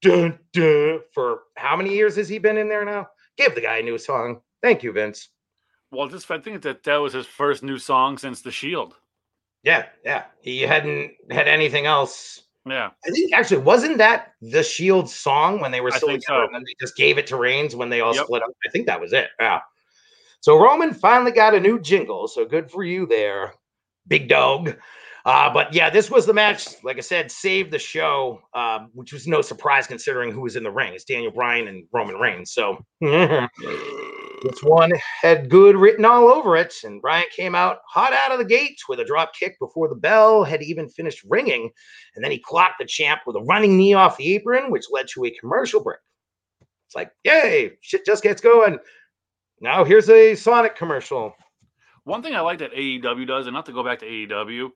dun 0.00 0.38
dun 0.52 1.00
for 1.12 1.40
how 1.56 1.76
many 1.76 1.94
years 1.94 2.16
has 2.16 2.28
he 2.28 2.38
been 2.38 2.56
in 2.56 2.68
there 2.68 2.84
now? 2.84 3.08
Give 3.36 3.54
the 3.54 3.60
guy 3.60 3.78
a 3.78 3.82
new 3.82 3.98
song. 3.98 4.40
Thank 4.62 4.82
you, 4.82 4.92
Vince. 4.92 5.28
Well, 5.90 6.08
just 6.08 6.30
I 6.30 6.38
think 6.38 6.62
that 6.62 6.84
that 6.84 6.96
was 6.96 7.12
his 7.12 7.26
first 7.26 7.62
new 7.62 7.78
song 7.78 8.18
since 8.18 8.40
The 8.40 8.50
Shield. 8.50 8.94
Yeah, 9.62 9.86
yeah. 10.04 10.24
He 10.40 10.62
hadn't 10.62 11.12
had 11.30 11.48
anything 11.48 11.86
else. 11.86 12.43
Yeah. 12.66 12.90
I 13.06 13.10
think 13.10 13.32
actually 13.34 13.58
wasn't 13.58 13.98
that 13.98 14.32
the 14.40 14.62
Shield 14.62 15.10
song 15.10 15.60
when 15.60 15.70
they 15.70 15.80
were 15.80 15.90
still 15.90 16.08
together, 16.08 16.22
so. 16.26 16.44
and 16.44 16.54
then 16.54 16.62
they 16.64 16.74
just 16.80 16.96
gave 16.96 17.18
it 17.18 17.26
to 17.28 17.36
Reigns 17.36 17.76
when 17.76 17.90
they 17.90 18.00
all 18.00 18.14
Yep. 18.14 18.24
split 18.24 18.42
up. 18.42 18.50
I 18.66 18.70
think 18.70 18.86
that 18.86 19.00
was 19.00 19.12
it. 19.12 19.28
Yeah. 19.38 19.60
So 20.40 20.58
Roman 20.58 20.94
finally 20.94 21.32
got 21.32 21.54
a 21.54 21.60
new 21.60 21.78
jingle. 21.78 22.28
So 22.28 22.44
good 22.44 22.70
for 22.70 22.84
you 22.84 23.06
there, 23.06 23.54
big 24.06 24.28
dog. 24.28 24.76
Uh, 25.24 25.50
but 25.52 25.72
yeah, 25.72 25.88
this 25.88 26.10
was 26.10 26.26
the 26.26 26.34
match. 26.34 26.68
Like 26.82 26.98
I 26.98 27.00
said, 27.00 27.30
saved 27.30 27.70
the 27.70 27.78
show, 27.78 28.42
um, 28.52 28.90
which 28.92 29.12
was 29.12 29.26
no 29.26 29.40
surprise 29.40 29.86
considering 29.86 30.30
who 30.30 30.42
was 30.42 30.56
in 30.56 30.62
the 30.62 30.70
ring. 30.70 30.92
It's 30.92 31.04
Daniel 31.04 31.32
Bryan 31.32 31.68
and 31.68 31.86
Roman 31.92 32.16
Reigns. 32.16 32.52
So 32.52 32.84
this 34.44 34.62
one 34.62 34.92
had 35.22 35.48
good 35.48 35.74
written 35.74 36.04
all 36.04 36.28
over 36.28 36.56
it. 36.56 36.74
And 36.84 37.00
Bryan 37.00 37.26
came 37.34 37.54
out 37.54 37.78
hot 37.88 38.12
out 38.12 38.32
of 38.32 38.38
the 38.38 38.44
gate 38.44 38.78
with 38.88 39.00
a 39.00 39.04
drop 39.04 39.34
kick 39.34 39.58
before 39.58 39.88
the 39.88 39.94
bell 39.94 40.44
had 40.44 40.62
even 40.62 40.88
finished 40.88 41.24
ringing. 41.28 41.70
And 42.14 42.24
then 42.24 42.30
he 42.30 42.38
clocked 42.38 42.78
the 42.78 42.84
champ 42.84 43.22
with 43.26 43.36
a 43.36 43.42
running 43.42 43.76
knee 43.76 43.94
off 43.94 44.18
the 44.18 44.34
apron, 44.34 44.70
which 44.70 44.84
led 44.90 45.08
to 45.08 45.24
a 45.24 45.30
commercial 45.40 45.82
break. 45.82 45.98
It's 46.86 46.94
like, 46.94 47.10
yay, 47.24 47.72
shit 47.80 48.04
just 48.04 48.22
gets 48.22 48.40
going. 48.40 48.78
Now 49.60 49.82
here's 49.82 50.10
a 50.10 50.34
Sonic 50.34 50.76
commercial. 50.76 51.34
One 52.04 52.22
thing 52.22 52.34
I 52.34 52.40
like 52.40 52.58
that 52.58 52.74
AEW 52.74 53.26
does, 53.26 53.46
and 53.46 53.54
not 53.54 53.64
to 53.66 53.72
go 53.72 53.82
back 53.82 53.98
to 54.00 54.06
AEW, 54.06 54.68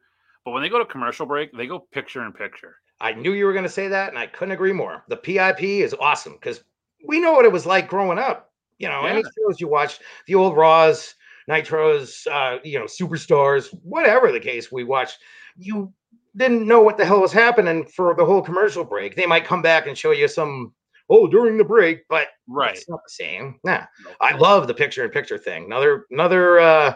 but 0.44 0.52
when 0.52 0.62
they 0.62 0.70
go 0.70 0.78
to 0.78 0.86
commercial 0.86 1.26
break, 1.26 1.52
they 1.52 1.66
go 1.66 1.86
picture 1.92 2.24
in 2.24 2.32
picture. 2.32 2.76
I 3.00 3.12
knew 3.12 3.34
you 3.34 3.44
were 3.44 3.52
going 3.52 3.64
to 3.64 3.68
say 3.68 3.86
that, 3.88 4.08
and 4.08 4.18
I 4.18 4.26
couldn't 4.26 4.52
agree 4.52 4.72
more. 4.72 5.04
The 5.08 5.16
PIP 5.18 5.62
is 5.62 5.94
awesome 6.00 6.32
because 6.32 6.64
we 7.06 7.20
know 7.20 7.32
what 7.32 7.44
it 7.44 7.52
was 7.52 7.66
like 7.66 7.88
growing 7.88 8.18
up. 8.18 8.47
You 8.78 8.88
know, 8.88 9.04
any 9.04 9.22
shows 9.22 9.60
you 9.60 9.68
watched, 9.68 10.02
the 10.26 10.34
old 10.36 10.56
Raws, 10.56 11.14
Nitros, 11.50 12.26
uh, 12.30 12.58
you 12.64 12.78
know, 12.78 12.84
Superstars, 12.84 13.68
whatever 13.82 14.30
the 14.32 14.40
case 14.40 14.70
we 14.70 14.84
watched, 14.84 15.18
you 15.56 15.92
didn't 16.36 16.66
know 16.66 16.82
what 16.82 16.96
the 16.96 17.04
hell 17.04 17.20
was 17.20 17.32
happening 17.32 17.84
for 17.86 18.14
the 18.16 18.24
whole 18.24 18.42
commercial 18.42 18.84
break. 18.84 19.16
They 19.16 19.26
might 19.26 19.44
come 19.44 19.62
back 19.62 19.86
and 19.86 19.98
show 19.98 20.12
you 20.12 20.28
some, 20.28 20.72
oh, 21.10 21.26
during 21.26 21.58
the 21.58 21.64
break, 21.64 22.02
but 22.08 22.28
Right. 22.46 22.76
it's 22.76 22.88
not 22.88 23.00
the 23.04 23.10
same. 23.10 23.58
Nah, 23.64 23.84
No. 24.04 24.10
I 24.20 24.36
love 24.36 24.68
the 24.68 24.74
picture 24.74 25.04
in 25.04 25.10
picture 25.10 25.38
thing. 25.38 25.64
Another, 25.64 26.06
another, 26.10 26.60
uh, 26.60 26.94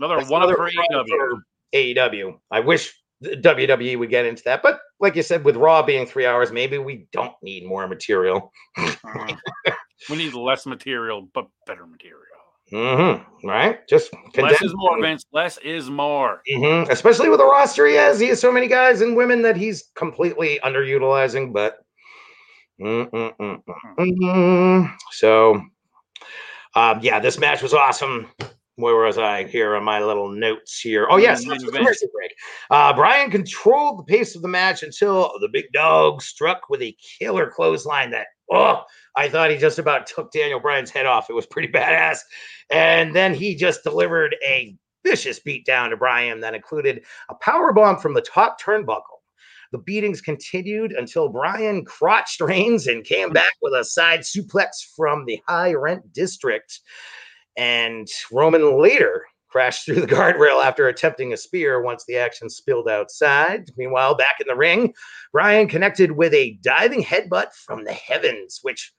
Another 0.00 0.24
one 0.26 0.42
another 0.42 0.56
AEW. 0.56 1.40
AEW. 1.72 2.40
I 2.50 2.58
wish 2.60 2.92
WWE 3.22 3.96
would 3.96 4.10
get 4.10 4.26
into 4.26 4.42
that, 4.44 4.60
but 4.62 4.80
like 4.98 5.14
you 5.14 5.22
said, 5.22 5.44
with 5.44 5.54
Raw 5.56 5.82
being 5.82 6.04
three 6.04 6.26
hours, 6.26 6.50
maybe 6.50 6.78
we 6.78 7.06
don't 7.12 7.34
need 7.42 7.64
more 7.64 7.86
material. 7.86 8.52
Mhm. 8.76 9.38
we 10.10 10.16
need 10.16 10.34
less 10.34 10.66
material, 10.66 11.28
but 11.32 11.46
better 11.66 11.86
material. 11.86 12.20
Mm-hmm. 12.72 13.46
Right? 13.46 13.86
Just 13.88 14.10
Less 14.36 14.62
is 14.62 14.72
more, 14.74 15.00
Vince. 15.00 15.24
Less 15.32 15.58
is 15.58 15.90
more. 15.90 16.42
Mm-hmm. 16.50 16.90
Especially 16.90 17.28
with 17.28 17.38
the 17.38 17.46
roster 17.46 17.86
he 17.86 17.94
has. 17.94 18.18
He 18.18 18.28
has 18.28 18.40
so 18.40 18.50
many 18.50 18.68
guys 18.68 19.02
and 19.02 19.16
women 19.16 19.42
that 19.42 19.56
he's 19.56 19.90
completely 19.94 20.58
underutilizing, 20.64 21.52
but 21.52 21.78
Mm-mm-mm-mm-mm. 22.80 24.92
so 25.12 25.62
um, 26.74 26.98
yeah, 27.02 27.20
this 27.20 27.38
match 27.38 27.62
was 27.62 27.72
awesome. 27.72 28.26
Where 28.76 28.96
was 28.96 29.18
I 29.18 29.44
here 29.44 29.76
on 29.76 29.84
my 29.84 30.00
little 30.00 30.28
notes 30.28 30.80
here? 30.80 31.06
Oh, 31.08 31.16
yes, 31.16 31.42
Main 31.42 31.50
let's 31.50 31.62
go 31.62 31.70
to 31.70 31.76
event. 31.76 31.84
commercial 31.84 32.08
break. 32.12 32.34
Uh, 32.70 32.92
Bryan 32.92 33.30
controlled 33.30 34.00
the 34.00 34.04
pace 34.04 34.34
of 34.34 34.42
the 34.42 34.48
match 34.48 34.82
until 34.82 35.32
the 35.40 35.48
big 35.48 35.66
dog 35.72 36.20
struck 36.20 36.68
with 36.68 36.82
a 36.82 36.96
killer 37.20 37.48
clothesline 37.48 38.10
that, 38.10 38.26
oh, 38.52 38.82
I 39.16 39.28
thought 39.28 39.50
he 39.50 39.56
just 39.56 39.78
about 39.78 40.06
took 40.06 40.32
Daniel 40.32 40.60
Bryan's 40.60 40.90
head 40.90 41.06
off. 41.06 41.30
It 41.30 41.34
was 41.34 41.46
pretty 41.46 41.68
badass. 41.72 42.18
And 42.70 43.14
then 43.14 43.34
he 43.34 43.54
just 43.54 43.82
delivered 43.82 44.36
a 44.46 44.76
vicious 45.04 45.38
beat 45.38 45.66
down 45.66 45.90
to 45.90 45.96
Bryan 45.96 46.40
that 46.40 46.54
included 46.54 47.04
a 47.28 47.34
power 47.34 47.72
bomb 47.72 47.98
from 47.98 48.14
the 48.14 48.22
top 48.22 48.60
turnbuckle. 48.60 49.02
The 49.72 49.78
beatings 49.78 50.20
continued 50.20 50.92
until 50.92 51.28
Bryan 51.28 51.84
crotched 51.84 52.40
Reigns 52.40 52.86
and 52.86 53.04
came 53.04 53.30
back 53.30 53.52
with 53.60 53.74
a 53.74 53.84
side 53.84 54.20
suplex 54.20 54.68
from 54.96 55.24
the 55.24 55.40
high 55.48 55.74
rent 55.74 56.12
district. 56.12 56.80
And 57.56 58.08
Roman 58.30 58.80
later 58.80 59.26
crashed 59.54 59.84
through 59.84 60.00
the 60.00 60.06
guardrail 60.14 60.64
after 60.64 60.88
attempting 60.88 61.32
a 61.32 61.36
spear 61.36 61.80
once 61.80 62.04
the 62.04 62.16
action 62.16 62.50
spilled 62.50 62.88
outside. 62.88 63.70
Meanwhile, 63.76 64.16
back 64.16 64.40
in 64.40 64.48
the 64.48 64.56
ring, 64.56 64.92
Bryan 65.32 65.68
connected 65.68 66.10
with 66.10 66.34
a 66.34 66.58
diving 66.60 67.04
headbutt 67.04 67.52
from 67.52 67.84
the 67.84 67.92
heavens, 67.92 68.58
which 68.62 68.92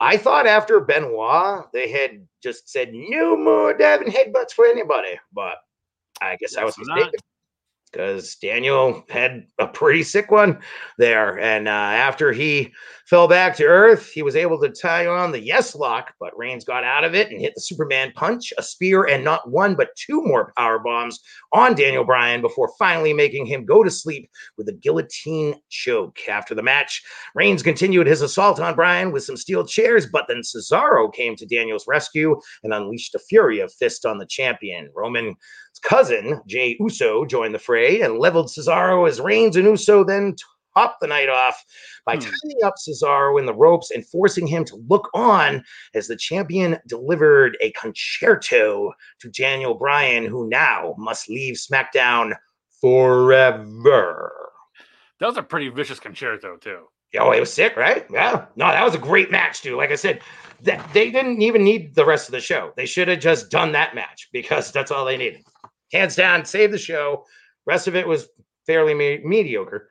I 0.00 0.16
thought 0.16 0.48
after 0.48 0.80
Benoit, 0.80 1.66
they 1.72 1.88
had 1.88 2.26
just 2.42 2.68
said 2.68 2.90
no 2.92 3.36
more 3.36 3.72
diving 3.72 4.08
headbutts 4.08 4.50
for 4.50 4.66
anybody. 4.66 5.16
But 5.32 5.58
I 6.20 6.36
guess 6.40 6.56
I 6.56 6.64
was 6.64 6.76
mistaken. 6.76 7.12
not. 7.12 7.14
Because 7.94 8.34
Daniel 8.36 9.04
had 9.08 9.46
a 9.58 9.68
pretty 9.68 10.02
sick 10.02 10.30
one 10.30 10.58
there. 10.98 11.38
And 11.38 11.68
uh, 11.68 11.70
after 11.70 12.32
he 12.32 12.72
fell 13.06 13.28
back 13.28 13.54
to 13.56 13.64
earth, 13.64 14.10
he 14.10 14.22
was 14.22 14.34
able 14.34 14.58
to 14.60 14.68
tie 14.68 15.06
on 15.06 15.30
the 15.30 15.40
yes 15.40 15.74
lock, 15.74 16.12
but 16.18 16.36
Reigns 16.36 16.64
got 16.64 16.82
out 16.82 17.04
of 17.04 17.14
it 17.14 17.30
and 17.30 17.40
hit 17.40 17.54
the 17.54 17.60
Superman 17.60 18.12
punch, 18.16 18.52
a 18.58 18.62
spear, 18.62 19.04
and 19.04 19.22
not 19.22 19.48
one 19.50 19.74
but 19.76 19.90
two 19.96 20.22
more 20.22 20.52
power 20.56 20.78
bombs 20.78 21.20
on 21.52 21.74
Daniel 21.74 22.04
Bryan 22.04 22.40
before 22.40 22.72
finally 22.78 23.12
making 23.12 23.46
him 23.46 23.64
go 23.64 23.84
to 23.84 23.90
sleep 23.90 24.28
with 24.56 24.68
a 24.68 24.72
guillotine 24.72 25.54
choke. 25.68 26.18
After 26.28 26.54
the 26.54 26.62
match, 26.62 27.02
Reigns 27.34 27.62
continued 27.62 28.06
his 28.06 28.22
assault 28.22 28.58
on 28.58 28.74
Bryan 28.74 29.12
with 29.12 29.24
some 29.24 29.36
steel 29.36 29.64
chairs, 29.64 30.06
but 30.06 30.24
then 30.26 30.40
Cesaro 30.40 31.12
came 31.12 31.36
to 31.36 31.46
Daniel's 31.46 31.86
rescue 31.86 32.40
and 32.64 32.74
unleashed 32.74 33.14
a 33.14 33.20
fury 33.20 33.60
of 33.60 33.72
fist 33.72 34.04
on 34.04 34.18
the 34.18 34.26
champion. 34.26 34.90
Roman 34.94 35.36
cousin, 35.84 36.40
Jey 36.46 36.76
Uso, 36.80 37.24
joined 37.24 37.54
the 37.54 37.58
fray 37.58 38.00
and 38.00 38.18
leveled 38.18 38.48
Cesaro 38.48 39.08
as 39.08 39.20
Reigns 39.20 39.56
and 39.56 39.66
Uso 39.66 40.02
then 40.02 40.34
topped 40.76 41.00
the 41.00 41.06
night 41.06 41.28
off 41.28 41.64
by 42.04 42.14
Hmm. 42.14 42.20
tying 42.22 42.64
up 42.64 42.74
Cesaro 42.76 43.38
in 43.38 43.46
the 43.46 43.54
ropes 43.54 43.92
and 43.92 44.04
forcing 44.08 44.46
him 44.46 44.64
to 44.64 44.76
look 44.88 45.08
on 45.14 45.64
as 45.94 46.08
the 46.08 46.16
champion 46.16 46.78
delivered 46.88 47.56
a 47.60 47.70
Con-Chair-To 47.72 48.92
to 49.20 49.28
Daniel 49.30 49.74
Bryan, 49.74 50.24
who 50.24 50.48
now 50.48 50.94
must 50.98 51.28
leave 51.30 51.54
SmackDown 51.54 52.32
forever. 52.80 54.32
That 55.20 55.26
was 55.26 55.36
a 55.36 55.42
pretty 55.42 55.68
vicious 55.68 56.00
Con-Chair-To, 56.00 56.58
too. 56.60 56.88
Oh, 57.20 57.30
it 57.30 57.38
was 57.38 57.52
sick, 57.52 57.76
right? 57.76 58.04
Yeah. 58.10 58.46
No, 58.56 58.66
that 58.66 58.84
was 58.84 58.96
a 58.96 58.98
great 58.98 59.30
match, 59.30 59.60
dude. 59.60 59.76
Like 59.76 59.92
I 59.92 59.94
said, 59.94 60.20
that 60.62 60.84
they 60.92 61.12
didn't 61.12 61.40
even 61.42 61.62
need 61.62 61.94
the 61.94 62.04
rest 62.04 62.26
of 62.26 62.32
the 62.32 62.40
show. 62.40 62.72
They 62.76 62.86
should 62.86 63.06
have 63.06 63.20
just 63.20 63.50
done 63.50 63.70
that 63.72 63.94
match 63.94 64.28
because 64.32 64.72
that's 64.72 64.90
all 64.90 65.04
they 65.04 65.16
needed. 65.16 65.44
Hands 65.94 66.14
down, 66.14 66.44
save 66.44 66.72
the 66.72 66.78
show. 66.78 67.24
Rest 67.66 67.86
of 67.86 67.94
it 67.94 68.06
was 68.06 68.28
fairly 68.66 68.94
me- 68.94 69.20
mediocre. 69.24 69.88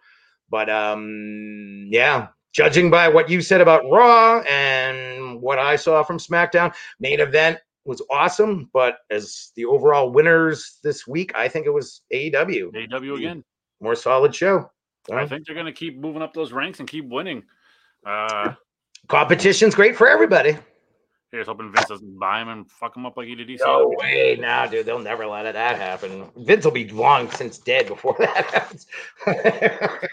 But 0.49 0.69
um, 0.69 1.87
yeah, 1.89 2.27
judging 2.51 2.91
by 2.91 3.07
what 3.07 3.29
you 3.29 3.39
said 3.41 3.61
about 3.61 3.89
Raw 3.89 4.41
and 4.41 5.41
what 5.41 5.59
I 5.59 5.77
saw 5.77 6.03
from 6.03 6.17
SmackDown, 6.17 6.73
main 6.99 7.21
event 7.21 7.59
was 7.85 8.01
awesome. 8.11 8.69
But 8.73 8.97
as 9.09 9.53
the 9.55 9.63
overall 9.63 10.11
winners 10.11 10.79
this 10.83 11.07
week, 11.07 11.31
I 11.35 11.47
think 11.47 11.67
it 11.67 11.73
was 11.73 12.01
AEW. 12.13 12.93
AW 12.93 13.15
again. 13.15 13.41
More 13.79 13.95
solid 13.95 14.35
show. 14.35 14.69
I 15.09 15.25
think 15.25 15.45
they're 15.45 15.55
going 15.55 15.67
to 15.67 15.71
keep 15.71 15.97
moving 15.97 16.21
up 16.21 16.33
those 16.33 16.51
ranks 16.51 16.79
and 16.79 16.89
keep 16.89 17.07
winning. 17.07 17.43
Uh, 18.05 18.55
Competition's 19.07 19.73
great 19.73 19.95
for 19.95 20.09
everybody. 20.09 20.57
Here's 21.33 21.47
hoping 21.47 21.71
Vince 21.73 21.89
doesn't 21.89 22.19
buy 22.19 22.41
him 22.41 22.47
and 22.49 22.69
fuck 22.69 22.95
him 22.95 23.05
up 23.05 23.17
like 23.17 23.27
he 23.27 23.35
did 23.35 23.47
ECW. 23.49 23.59
No 23.65 23.93
way, 23.97 24.37
now, 24.39 24.65
dude. 24.67 24.85
They'll 24.85 24.99
never 24.99 25.25
let 25.25 25.45
it, 25.45 25.53
that 25.53 25.77
happen. 25.77 26.29
Vince 26.37 26.63
will 26.63 26.71
be 26.71 26.87
long 26.89 27.29
since 27.31 27.57
dead 27.57 27.87
before 27.87 28.15
that 28.19 28.45
happens. 28.45 28.87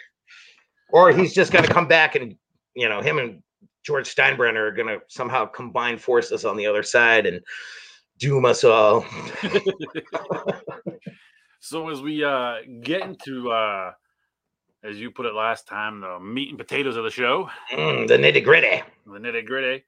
or 0.89 1.13
he's 1.13 1.35
just 1.35 1.53
gonna 1.53 1.69
come 1.69 1.87
back 1.87 2.15
and 2.17 2.35
you 2.75 2.89
know, 2.89 3.01
him 3.03 3.19
and 3.19 3.43
George 3.85 4.13
Steinbrenner 4.13 4.57
are 4.69 4.73
gonna 4.73 4.99
somehow 5.09 5.45
combine 5.47 5.99
forces 5.99 6.45
on 6.45 6.57
the 6.57 6.67
other 6.67 6.83
side 6.83 7.27
and 7.27 7.41
doom 8.19 8.45
us 8.45 8.65
all. 8.65 9.05
So 11.63 11.91
as 11.91 12.01
we 12.01 12.25
uh, 12.25 12.55
get 12.81 13.03
into, 13.03 13.51
uh, 13.51 13.93
as 14.83 14.99
you 14.99 15.11
put 15.11 15.27
it 15.27 15.35
last 15.35 15.69
time, 15.69 16.01
the 16.01 16.19
meat 16.19 16.49
and 16.49 16.57
potatoes 16.59 16.97
of 16.97 17.05
the 17.05 17.11
show, 17.11 17.51
Mm, 17.71 18.09
the 18.09 18.17
nitty 18.17 18.43
gritty. 18.43 18.83
the 19.07 19.19
nitty 19.19 19.45
gritty. 19.45 19.85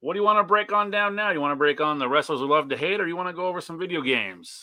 What 0.00 0.14
do 0.14 0.18
you 0.18 0.24
want 0.24 0.38
to 0.38 0.44
break 0.44 0.72
on 0.72 0.90
down 0.90 1.14
now? 1.14 1.30
You 1.30 1.40
want 1.40 1.52
to 1.52 1.56
break 1.56 1.80
on 1.80 1.98
the 1.98 2.08
wrestlers 2.08 2.40
who 2.40 2.46
love 2.46 2.68
to 2.70 2.76
hate, 2.76 3.00
or 3.00 3.06
you 3.06 3.16
want 3.16 3.28
to 3.28 3.34
go 3.34 3.46
over 3.46 3.60
some 3.60 3.78
video 3.78 4.00
games? 4.00 4.62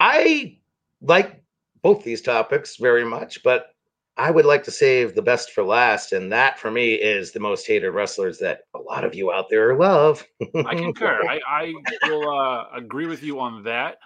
I 0.00 0.58
like 1.00 1.42
both 1.82 2.02
these 2.02 2.22
topics 2.22 2.76
very 2.76 3.04
much, 3.04 3.42
but 3.44 3.68
I 4.16 4.30
would 4.30 4.44
like 4.44 4.64
to 4.64 4.70
save 4.70 5.14
the 5.14 5.22
best 5.22 5.52
for 5.52 5.62
last, 5.62 6.12
and 6.12 6.30
that 6.32 6.58
for 6.58 6.70
me 6.70 6.94
is 6.94 7.32
the 7.32 7.40
most 7.40 7.66
hated 7.66 7.90
wrestlers 7.90 8.38
that 8.38 8.62
a 8.74 8.78
lot 8.78 9.04
of 9.04 9.14
you 9.14 9.32
out 9.32 9.48
there 9.48 9.76
love. 9.76 10.24
I 10.66 10.74
concur. 10.74 11.22
I, 11.28 11.40
I 11.46 11.74
will 12.08 12.28
uh, 12.28 12.66
agree 12.74 13.06
with 13.06 13.22
you 13.22 13.38
on 13.40 13.62
that. 13.64 13.98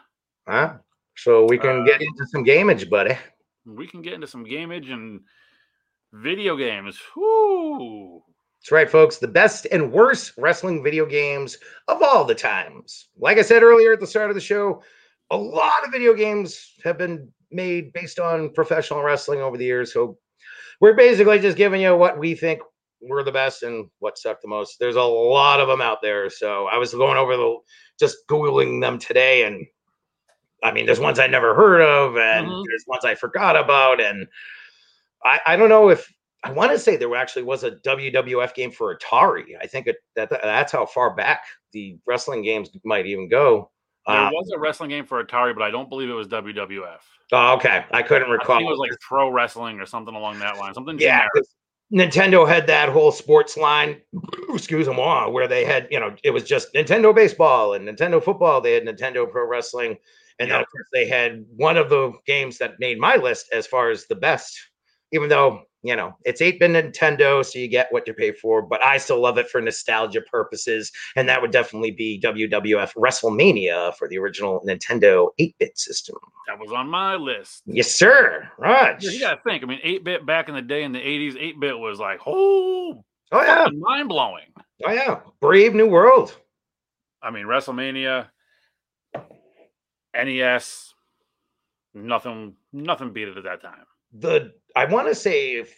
Huh? 0.46 0.74
So 1.16 1.46
we 1.46 1.58
can 1.58 1.82
Uh, 1.82 1.84
get 1.84 2.00
into 2.00 2.26
some 2.26 2.44
gamage, 2.44 2.88
buddy. 2.88 3.16
We 3.64 3.86
can 3.86 4.02
get 4.02 4.14
into 4.14 4.26
some 4.26 4.44
gamage 4.44 4.90
and 4.90 5.20
video 6.12 6.56
games. 6.56 6.98
Whoo! 7.16 8.22
That's 8.60 8.72
right, 8.72 8.90
folks. 8.90 9.18
The 9.18 9.28
best 9.28 9.66
and 9.70 9.92
worst 9.92 10.32
wrestling 10.36 10.82
video 10.82 11.06
games 11.06 11.58
of 11.86 12.02
all 12.02 12.24
the 12.24 12.34
times. 12.34 13.08
Like 13.18 13.38
I 13.38 13.42
said 13.42 13.62
earlier 13.62 13.92
at 13.92 14.00
the 14.00 14.06
start 14.06 14.30
of 14.30 14.34
the 14.34 14.40
show, 14.40 14.82
a 15.30 15.36
lot 15.36 15.84
of 15.84 15.92
video 15.92 16.14
games 16.14 16.74
have 16.84 16.98
been 16.98 17.30
made 17.50 17.92
based 17.92 18.18
on 18.18 18.50
professional 18.50 19.02
wrestling 19.02 19.40
over 19.40 19.56
the 19.56 19.64
years. 19.64 19.92
So 19.92 20.18
we're 20.80 20.94
basically 20.94 21.38
just 21.38 21.56
giving 21.56 21.80
you 21.80 21.96
what 21.96 22.18
we 22.18 22.34
think 22.34 22.60
were 23.00 23.22
the 23.22 23.32
best 23.32 23.62
and 23.62 23.88
what 24.00 24.18
sucked 24.18 24.42
the 24.42 24.48
most. 24.48 24.78
There's 24.80 24.96
a 24.96 25.02
lot 25.02 25.60
of 25.60 25.68
them 25.68 25.80
out 25.80 26.02
there. 26.02 26.28
So 26.28 26.66
I 26.66 26.78
was 26.78 26.92
going 26.92 27.16
over 27.16 27.36
the 27.36 27.56
just 27.98 28.18
googling 28.28 28.80
them 28.80 28.98
today, 28.98 29.44
and 29.44 29.66
I 30.62 30.72
mean, 30.72 30.86
there's 30.86 31.00
ones 31.00 31.18
I 31.18 31.26
never 31.28 31.54
heard 31.54 31.80
of, 31.80 32.16
and 32.16 32.46
Mhm. 32.48 32.64
there's 32.66 32.84
ones 32.86 33.04
I 33.04 33.14
forgot 33.14 33.56
about, 33.56 34.00
and 34.00 34.26
I, 35.24 35.40
I 35.46 35.56
don't 35.56 35.68
know 35.68 35.90
if 35.90 36.12
I 36.44 36.52
want 36.52 36.70
to 36.72 36.78
say 36.78 36.96
there 36.96 37.14
actually 37.16 37.42
was 37.42 37.64
a 37.64 37.72
WWF 37.72 38.54
game 38.54 38.70
for 38.70 38.96
Atari. 38.96 39.44
I 39.60 39.66
think 39.66 39.86
it, 39.88 39.96
that 40.14 40.30
that's 40.30 40.72
how 40.72 40.86
far 40.86 41.14
back 41.14 41.42
the 41.72 41.98
wrestling 42.06 42.42
games 42.42 42.70
might 42.84 43.06
even 43.06 43.28
go. 43.28 43.70
There 44.06 44.16
Uh, 44.16 44.30
was 44.30 44.50
a 44.54 44.58
wrestling 44.58 44.90
game 44.90 45.04
for 45.04 45.22
Atari, 45.22 45.52
but 45.54 45.62
I 45.62 45.70
don't 45.70 45.88
believe 45.88 46.08
it 46.08 46.14
was 46.14 46.28
WWF. 46.28 46.98
oh, 47.32 47.54
okay, 47.56 47.84
I 47.90 48.02
couldn't 48.02 48.28
I 48.28 48.32
recall. 48.32 48.58
think 48.58 48.68
it 48.68 48.70
was 48.70 48.78
like 48.78 48.90
pro 49.00 49.30
wrestling 49.30 49.80
or 49.80 49.86
something 49.86 50.14
along 50.14 50.38
that 50.38 50.56
line. 50.58 50.72
Something 50.74 50.98
yeah, 50.98 51.26
Nintendo 51.92 52.46
had 52.46 52.66
that 52.66 52.88
whole 52.90 53.10
sports 53.10 53.56
line, 53.56 54.00
excuse 54.50 54.86
me, 54.88 54.94
where 54.94 55.48
they 55.48 55.64
had 55.64 55.88
you 55.90 55.98
know 55.98 56.14
it 56.22 56.30
was 56.30 56.44
just 56.44 56.72
Nintendo 56.74 57.14
baseball 57.14 57.74
and 57.74 57.88
Nintendo 57.88 58.22
football. 58.22 58.60
They 58.60 58.74
had 58.74 58.84
Nintendo 58.84 59.28
pro 59.30 59.46
wrestling, 59.46 59.96
and 60.38 60.50
then 60.50 60.60
of 60.60 60.66
course 60.70 60.86
they 60.92 61.06
had 61.08 61.44
one 61.56 61.76
of 61.76 61.88
the 61.90 62.12
games 62.26 62.58
that 62.58 62.78
made 62.78 62.98
my 62.98 63.16
list 63.16 63.46
as 63.52 63.66
far 63.66 63.90
as 63.90 64.06
the 64.06 64.14
best. 64.14 64.56
Even 65.12 65.28
though 65.30 65.62
you 65.82 65.94
know 65.94 66.16
it's 66.24 66.40
8-bit 66.40 66.70
Nintendo, 66.70 67.44
so 67.44 67.58
you 67.58 67.68
get 67.68 67.92
what 67.92 68.06
you 68.06 68.14
pay 68.14 68.32
for, 68.32 68.62
but 68.62 68.84
I 68.84 68.98
still 68.98 69.20
love 69.20 69.38
it 69.38 69.48
for 69.48 69.60
nostalgia 69.60 70.20
purposes, 70.22 70.92
and 71.16 71.28
that 71.28 71.40
would 71.40 71.52
definitely 71.52 71.92
be 71.92 72.20
WWF 72.20 72.94
WrestleMania 72.94 73.94
for 73.96 74.08
the 74.08 74.18
original 74.18 74.62
Nintendo 74.66 75.28
8-bit 75.40 75.78
system. 75.78 76.16
That 76.46 76.58
was 76.58 76.72
on 76.72 76.88
my 76.88 77.14
list. 77.14 77.62
Yes, 77.66 77.94
sir. 77.94 78.50
Raj. 78.58 79.04
You 79.04 79.20
got 79.20 79.34
to 79.36 79.42
think. 79.42 79.62
I 79.62 79.66
mean, 79.66 79.80
8 79.82 80.04
bit 80.04 80.26
back 80.26 80.48
in 80.48 80.54
the 80.54 80.62
day 80.62 80.82
in 80.82 80.92
the 80.92 80.98
80s, 80.98 81.36
8 81.38 81.60
bit 81.60 81.78
was 81.78 81.98
like, 82.00 82.20
oh, 82.26 83.04
Oh 83.30 83.42
yeah. 83.42 83.66
mind 83.78 84.08
blowing. 84.08 84.46
Oh 84.84 84.90
yeah. 84.90 85.20
Brave 85.40 85.74
New 85.74 85.86
World. 85.86 86.34
I 87.22 87.30
mean, 87.30 87.46
WrestleMania, 87.46 88.28
NES, 90.14 90.94
nothing, 91.92 92.54
nothing 92.72 93.12
beat 93.12 93.28
it 93.28 93.36
at 93.36 93.44
that 93.44 93.60
time. 93.60 93.84
the 94.12 94.52
I 94.78 94.84
want 94.84 95.08
to 95.08 95.14
say 95.14 95.56
if 95.56 95.74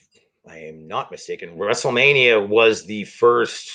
I 0.46 0.58
am 0.58 0.86
not 0.86 1.10
mistaken, 1.10 1.56
WrestleMania 1.56 2.46
was 2.46 2.84
the 2.84 3.04
first, 3.04 3.70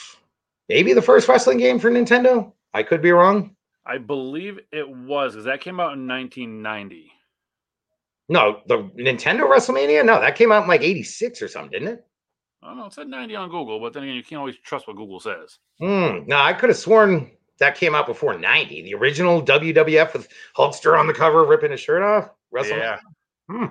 maybe 0.70 0.94
the 0.94 1.02
first 1.02 1.28
wrestling 1.28 1.58
game 1.58 1.80
for 1.80 1.90
Nintendo. 1.90 2.52
I 2.76 2.84
could 2.84 3.02
be 3.02 3.12
wrong. 3.12 3.56
I 3.88 3.98
believe 3.98 4.60
it 4.72 4.88
was 4.88 5.34
because 5.34 5.46
that 5.46 5.62
came 5.62 5.80
out 5.80 5.94
in 5.94 6.08
1990. 6.08 7.12
No, 8.30 8.62
the 8.68 8.84
Nintendo 9.00 9.50
WrestleMania. 9.50 10.06
No, 10.06 10.22
that 10.22 10.36
came 10.36 10.52
out 10.52 10.62
in 10.62 10.70
like 10.70 10.84
'86 10.84 11.42
or 11.42 11.48
something, 11.48 11.72
didn't 11.72 11.88
it? 11.88 12.06
I 12.62 12.68
don't 12.68 12.78
know. 12.78 12.86
It 12.86 12.94
said 12.94 13.08
90 13.08 13.36
on 13.36 13.50
Google, 13.50 13.80
but 13.80 13.94
then 13.94 14.04
again, 14.04 14.16
you 14.16 14.24
can't 14.24 14.38
always 14.38 14.58
trust 14.58 14.88
what 14.88 14.96
Google 14.96 15.20
says. 15.20 15.58
Hmm. 15.80 16.28
No, 16.28 16.38
I 16.38 16.54
could 16.54 16.70
have 16.70 16.78
sworn 16.78 17.32
that 17.58 17.76
came 17.76 17.96
out 17.96 18.06
before 18.06 18.38
'90. 18.38 18.84
The 18.84 18.94
original 18.94 19.42
WWF 19.42 20.14
with 20.14 20.28
Hulkster 20.56 21.00
on 21.00 21.08
the 21.08 21.14
cover 21.16 21.46
ripping 21.46 21.72
his 21.72 21.80
shirt 21.80 22.04
off. 22.04 22.30
WrestleMania. 22.54 22.78
Yeah. 22.78 23.00
Hmm. 23.50 23.66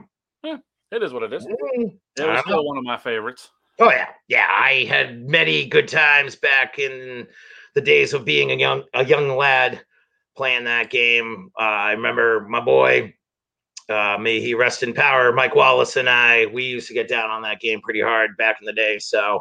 It 0.95 1.03
is 1.03 1.13
what 1.13 1.25
it 1.25 1.33
is. 1.33 1.45
Hmm. 1.45 1.83
It 2.17 2.29
was 2.29 2.41
still 2.41 2.65
one 2.65 2.79
of 2.79 2.85
my 2.85 2.97
favorites. 2.97 3.51
Oh 3.81 3.91
yeah, 3.91 4.07
yeah. 4.29 4.47
I 4.49 4.87
had 4.89 5.29
many 5.29 5.67
good 5.67 5.89
times 5.89 6.37
back 6.37 6.79
in 6.79 7.27
the 7.75 7.81
days 7.81 8.13
of 8.13 8.25
being 8.25 8.53
a 8.53 8.55
young 8.55 8.85
a 8.95 9.05
young 9.05 9.37
lad 9.37 9.85
playing 10.37 10.65
that 10.65 10.91
game. 10.91 11.51
Uh, 11.59 11.63
I 11.63 11.93
remember 11.93 12.47
my 12.49 12.61
boy, 12.61 13.13
uh, 13.89 14.17
may 14.21 14.41
he 14.41 14.55
rest 14.55 14.85
in 14.85 14.95
power, 14.95 15.33
Mike 15.33 15.57
Wallace 15.57 15.97
and 15.97 16.09
I. 16.09 16.47
We 16.47 16.63
used 16.63 16.87
to 16.89 16.95
get 16.95 17.09
down 17.09 17.29
on 17.29 17.43
that 17.43 17.61
game 17.61 17.81
pretty 17.81 18.01
hard 18.01 18.37
back 18.37 18.59
in 18.61 18.67
the 18.67 18.73
day. 18.73 19.01
So, 19.01 19.41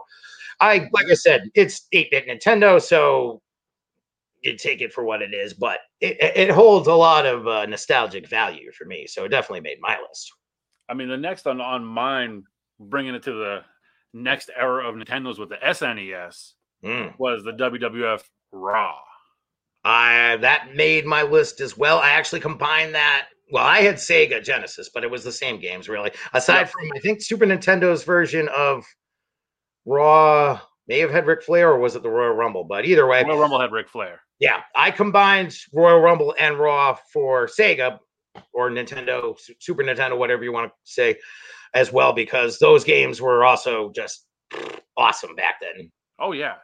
I 0.59 0.89
like 0.91 1.05
I 1.11 1.13
said, 1.13 1.51
it's 1.53 1.87
eight 1.91 2.09
bit 2.09 2.27
Nintendo, 2.27 2.81
so 2.81 3.43
you 4.41 4.57
take 4.57 4.81
it 4.81 4.91
for 4.91 5.03
what 5.03 5.21
it 5.21 5.35
is. 5.35 5.53
But 5.53 5.81
it, 6.01 6.17
it 6.19 6.49
it 6.49 6.49
holds 6.49 6.87
a 6.87 6.95
lot 6.95 7.27
of 7.27 7.47
uh, 7.47 7.67
nostalgic 7.67 8.27
value 8.27 8.71
for 8.71 8.85
me, 8.85 9.05
so 9.05 9.25
it 9.25 9.29
definitely 9.29 9.61
made 9.61 9.77
my 9.79 9.99
list. 10.09 10.33
I 10.89 10.93
mean, 10.95 11.07
the 11.09 11.17
next 11.17 11.47
on 11.47 11.61
on 11.61 11.85
mine, 11.85 12.43
bringing 12.79 13.15
it 13.15 13.23
to 13.23 13.31
the 13.33 13.59
next 14.13 14.49
era 14.55 14.87
of 14.87 14.95
Nintendo's 14.95 15.39
with 15.39 15.49
the 15.49 15.57
SNES 15.57 16.53
Mm. 16.83 17.17
was 17.17 17.43
the 17.43 17.53
WWF 17.53 18.21
Raw. 18.51 18.97
I 19.85 20.37
that 20.41 20.75
made 20.75 21.05
my 21.05 21.23
list 21.23 21.61
as 21.61 21.77
well. 21.77 21.99
I 21.99 22.09
actually 22.11 22.41
combined 22.41 22.95
that. 22.95 23.27
Well, 23.51 23.63
I 23.65 23.81
had 23.81 23.95
Sega 23.95 24.43
Genesis, 24.43 24.89
but 24.93 25.03
it 25.03 25.11
was 25.11 25.23
the 25.23 25.31
same 25.31 25.59
games 25.59 25.87
really. 25.89 26.11
Aside 26.33 26.59
Yep. 26.61 26.69
from 26.71 26.91
I 26.95 26.99
think 26.99 27.21
Super 27.21 27.45
Nintendo's 27.45 28.03
version 28.03 28.47
of 28.49 28.85
Raw 29.85 30.59
may 30.87 30.99
have 30.99 31.11
had 31.11 31.25
Ric 31.25 31.43
Flair 31.43 31.71
or 31.71 31.79
was 31.79 31.95
it 31.95 32.03
the 32.03 32.09
Royal 32.09 32.33
Rumble? 32.33 32.63
But 32.63 32.85
either 32.85 33.05
way, 33.07 33.23
Royal 33.23 33.39
Rumble 33.39 33.59
had 33.59 33.71
Ric 33.71 33.89
Flair. 33.89 34.21
yeah, 34.39 34.61
I 34.75 34.91
combined 34.91 35.55
Royal 35.73 35.99
Rumble 35.99 36.35
and 36.39 36.57
Raw 36.59 36.97
for 37.11 37.47
Sega 37.47 37.99
or 38.53 38.69
Nintendo, 38.69 39.37
Super 39.59 39.83
Nintendo, 39.83 40.17
whatever 40.17 40.43
you 40.43 40.51
want 40.51 40.71
to 40.71 40.75
say, 40.83 41.17
as 41.73 41.91
well, 41.91 42.13
because 42.13 42.59
those 42.59 42.83
games 42.83 43.21
were 43.21 43.43
also 43.43 43.91
just 43.91 44.25
awesome 44.97 45.35
back 45.35 45.55
then. 45.61 45.91
Oh 46.19 46.31
yeah. 46.31 46.55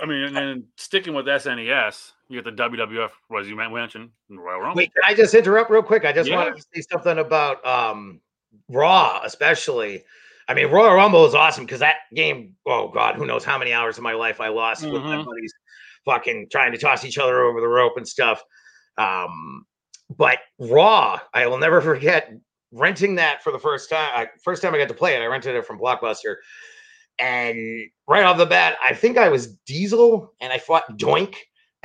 I 0.00 0.06
mean, 0.06 0.24
and 0.24 0.36
then 0.36 0.64
sticking 0.76 1.14
with 1.14 1.26
SNES, 1.26 2.12
you 2.28 2.42
get 2.42 2.56
the 2.56 2.62
WWF, 2.62 3.10
as 3.38 3.48
you 3.48 3.56
mentioned, 3.56 4.10
Royal 4.28 4.60
Rumble. 4.60 4.76
Wait, 4.76 4.92
can 4.92 5.02
I 5.04 5.14
just 5.14 5.34
interrupt 5.34 5.70
real 5.70 5.82
quick? 5.82 6.04
I 6.04 6.12
just 6.12 6.28
Yeah. 6.28 6.36
wanted 6.36 6.56
to 6.56 6.64
say 6.74 6.82
something 6.90 7.18
about 7.18 7.64
um 7.66 8.20
Raw, 8.68 9.20
especially. 9.24 10.04
I 10.46 10.54
mean, 10.54 10.70
Royal 10.70 10.94
Rumble 10.94 11.24
is 11.26 11.34
awesome 11.34 11.64
because 11.64 11.80
that 11.80 11.96
game, 12.14 12.54
oh 12.66 12.88
God, 12.88 13.16
who 13.16 13.26
knows 13.26 13.44
how 13.44 13.58
many 13.58 13.72
hours 13.72 13.96
of 13.96 14.04
my 14.04 14.12
life 14.12 14.40
I 14.40 14.48
lost 14.48 14.84
with 14.84 15.02
my 15.02 15.16
Mhm. 15.16 15.24
buddies 15.24 15.54
fucking 16.04 16.48
trying 16.50 16.72
to 16.72 16.78
toss 16.78 17.04
each 17.04 17.18
other 17.18 17.42
over 17.42 17.60
the 17.60 17.66
rope 17.68 17.96
and 17.96 18.06
stuff. 18.06 18.44
Um, 18.98 19.66
but 20.16 20.38
Raw, 20.58 21.18
I 21.32 21.46
will 21.46 21.58
never 21.58 21.80
forget 21.80 22.32
renting 22.72 23.14
that 23.16 23.42
for 23.42 23.52
the 23.52 23.58
first 23.58 23.90
time. 23.90 24.10
I, 24.14 24.28
first 24.42 24.62
time 24.62 24.74
I 24.74 24.78
got 24.78 24.88
to 24.88 24.94
play 24.94 25.14
it, 25.14 25.22
I 25.22 25.26
rented 25.26 25.54
it 25.56 25.66
from 25.66 25.78
Blockbuster. 25.78 26.36
And 27.18 27.58
right 28.08 28.24
off 28.24 28.38
the 28.38 28.46
bat, 28.46 28.76
I 28.82 28.94
think 28.94 29.18
I 29.18 29.28
was 29.28 29.54
Diesel 29.66 30.32
and 30.40 30.52
I 30.52 30.58
fought 30.58 30.98
Doink. 30.98 31.36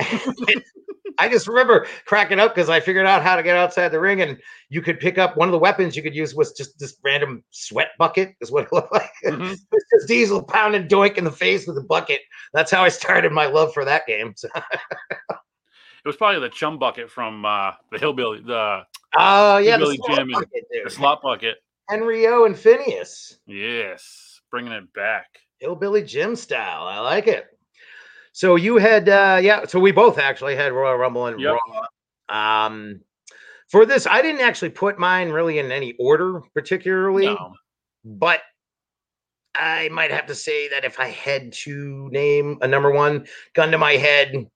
I 1.18 1.28
just 1.28 1.46
remember 1.46 1.86
cracking 2.06 2.40
up 2.40 2.54
because 2.54 2.70
I 2.70 2.80
figured 2.80 3.06
out 3.06 3.22
how 3.22 3.36
to 3.36 3.42
get 3.42 3.56
outside 3.56 3.88
the 3.90 4.00
ring, 4.00 4.22
and 4.22 4.38
you 4.70 4.80
could 4.80 4.98
pick 4.98 5.18
up 5.18 5.36
one 5.36 5.48
of 5.48 5.52
the 5.52 5.58
weapons 5.58 5.94
you 5.94 6.02
could 6.02 6.14
use 6.14 6.34
was 6.34 6.52
just 6.52 6.78
this 6.78 6.96
random 7.04 7.44
sweat 7.50 7.88
bucket, 7.98 8.34
is 8.40 8.50
what 8.50 8.64
it 8.64 8.72
looked 8.72 8.92
like. 8.92 9.10
Mhm. 9.24 9.52
it's 9.52 9.84
just 9.92 10.08
Diesel 10.08 10.42
pounding 10.42 10.88
Doink 10.88 11.18
in 11.18 11.24
the 11.24 11.30
face 11.30 11.66
with 11.66 11.76
a 11.76 11.82
bucket. 11.82 12.22
That's 12.54 12.70
how 12.70 12.82
I 12.84 12.88
started 12.88 13.32
my 13.32 13.46
love 13.46 13.74
for 13.74 13.84
that 13.84 14.06
game. 14.06 14.32
So, 14.36 14.48
It 16.04 16.08
was 16.08 16.16
probably 16.16 16.40
the 16.40 16.48
chum 16.48 16.78
bucket 16.78 17.10
from 17.10 17.44
uh, 17.44 17.72
the 17.92 17.98
Hillbilly, 17.98 18.40
the, 18.40 18.82
oh 19.18 19.58
yeah, 19.58 19.76
the 19.76 19.94
slot 19.94 20.16
Jim 20.16 20.30
bucket, 20.32 20.64
the 20.84 20.90
slot 20.90 21.22
bucket. 21.22 21.56
Henry 21.88 22.26
O 22.26 22.44
and 22.44 22.56
Phineas, 22.56 23.38
Yes, 23.46 24.40
bringing 24.50 24.72
it 24.72 24.92
back. 24.94 25.26
Hillbilly 25.58 26.02
Jim 26.02 26.36
style. 26.36 26.84
I 26.84 27.00
like 27.00 27.26
it. 27.26 27.46
So 28.32 28.56
you 28.56 28.76
had, 28.78 29.08
uh 29.08 29.40
yeah. 29.42 29.66
So 29.66 29.80
we 29.80 29.90
both 29.92 30.18
actually 30.18 30.56
had 30.56 30.72
Royal 30.72 30.96
Rumble 30.96 31.26
and 31.26 31.40
Yep. 31.40 31.56
Raw. 32.30 32.64
Um, 32.66 33.00
for 33.68 33.84
this, 33.84 34.06
I 34.06 34.22
didn't 34.22 34.40
actually 34.40 34.70
put 34.70 34.98
mine 34.98 35.30
really 35.30 35.58
in 35.58 35.70
any 35.70 35.94
order 35.98 36.40
particularly. 36.54 37.26
No. 37.26 37.54
but 38.04 38.40
I 39.54 39.88
might 39.90 40.12
have 40.12 40.26
to 40.26 40.34
say 40.34 40.68
that 40.68 40.84
if 40.84 41.00
I 41.00 41.08
had 41.08 41.52
to 41.64 42.08
name 42.12 42.58
a 42.62 42.68
number 42.68 42.90
one 42.90 43.26
gun 43.54 43.72
to 43.72 43.78
my 43.78 43.94
head, 43.94 44.46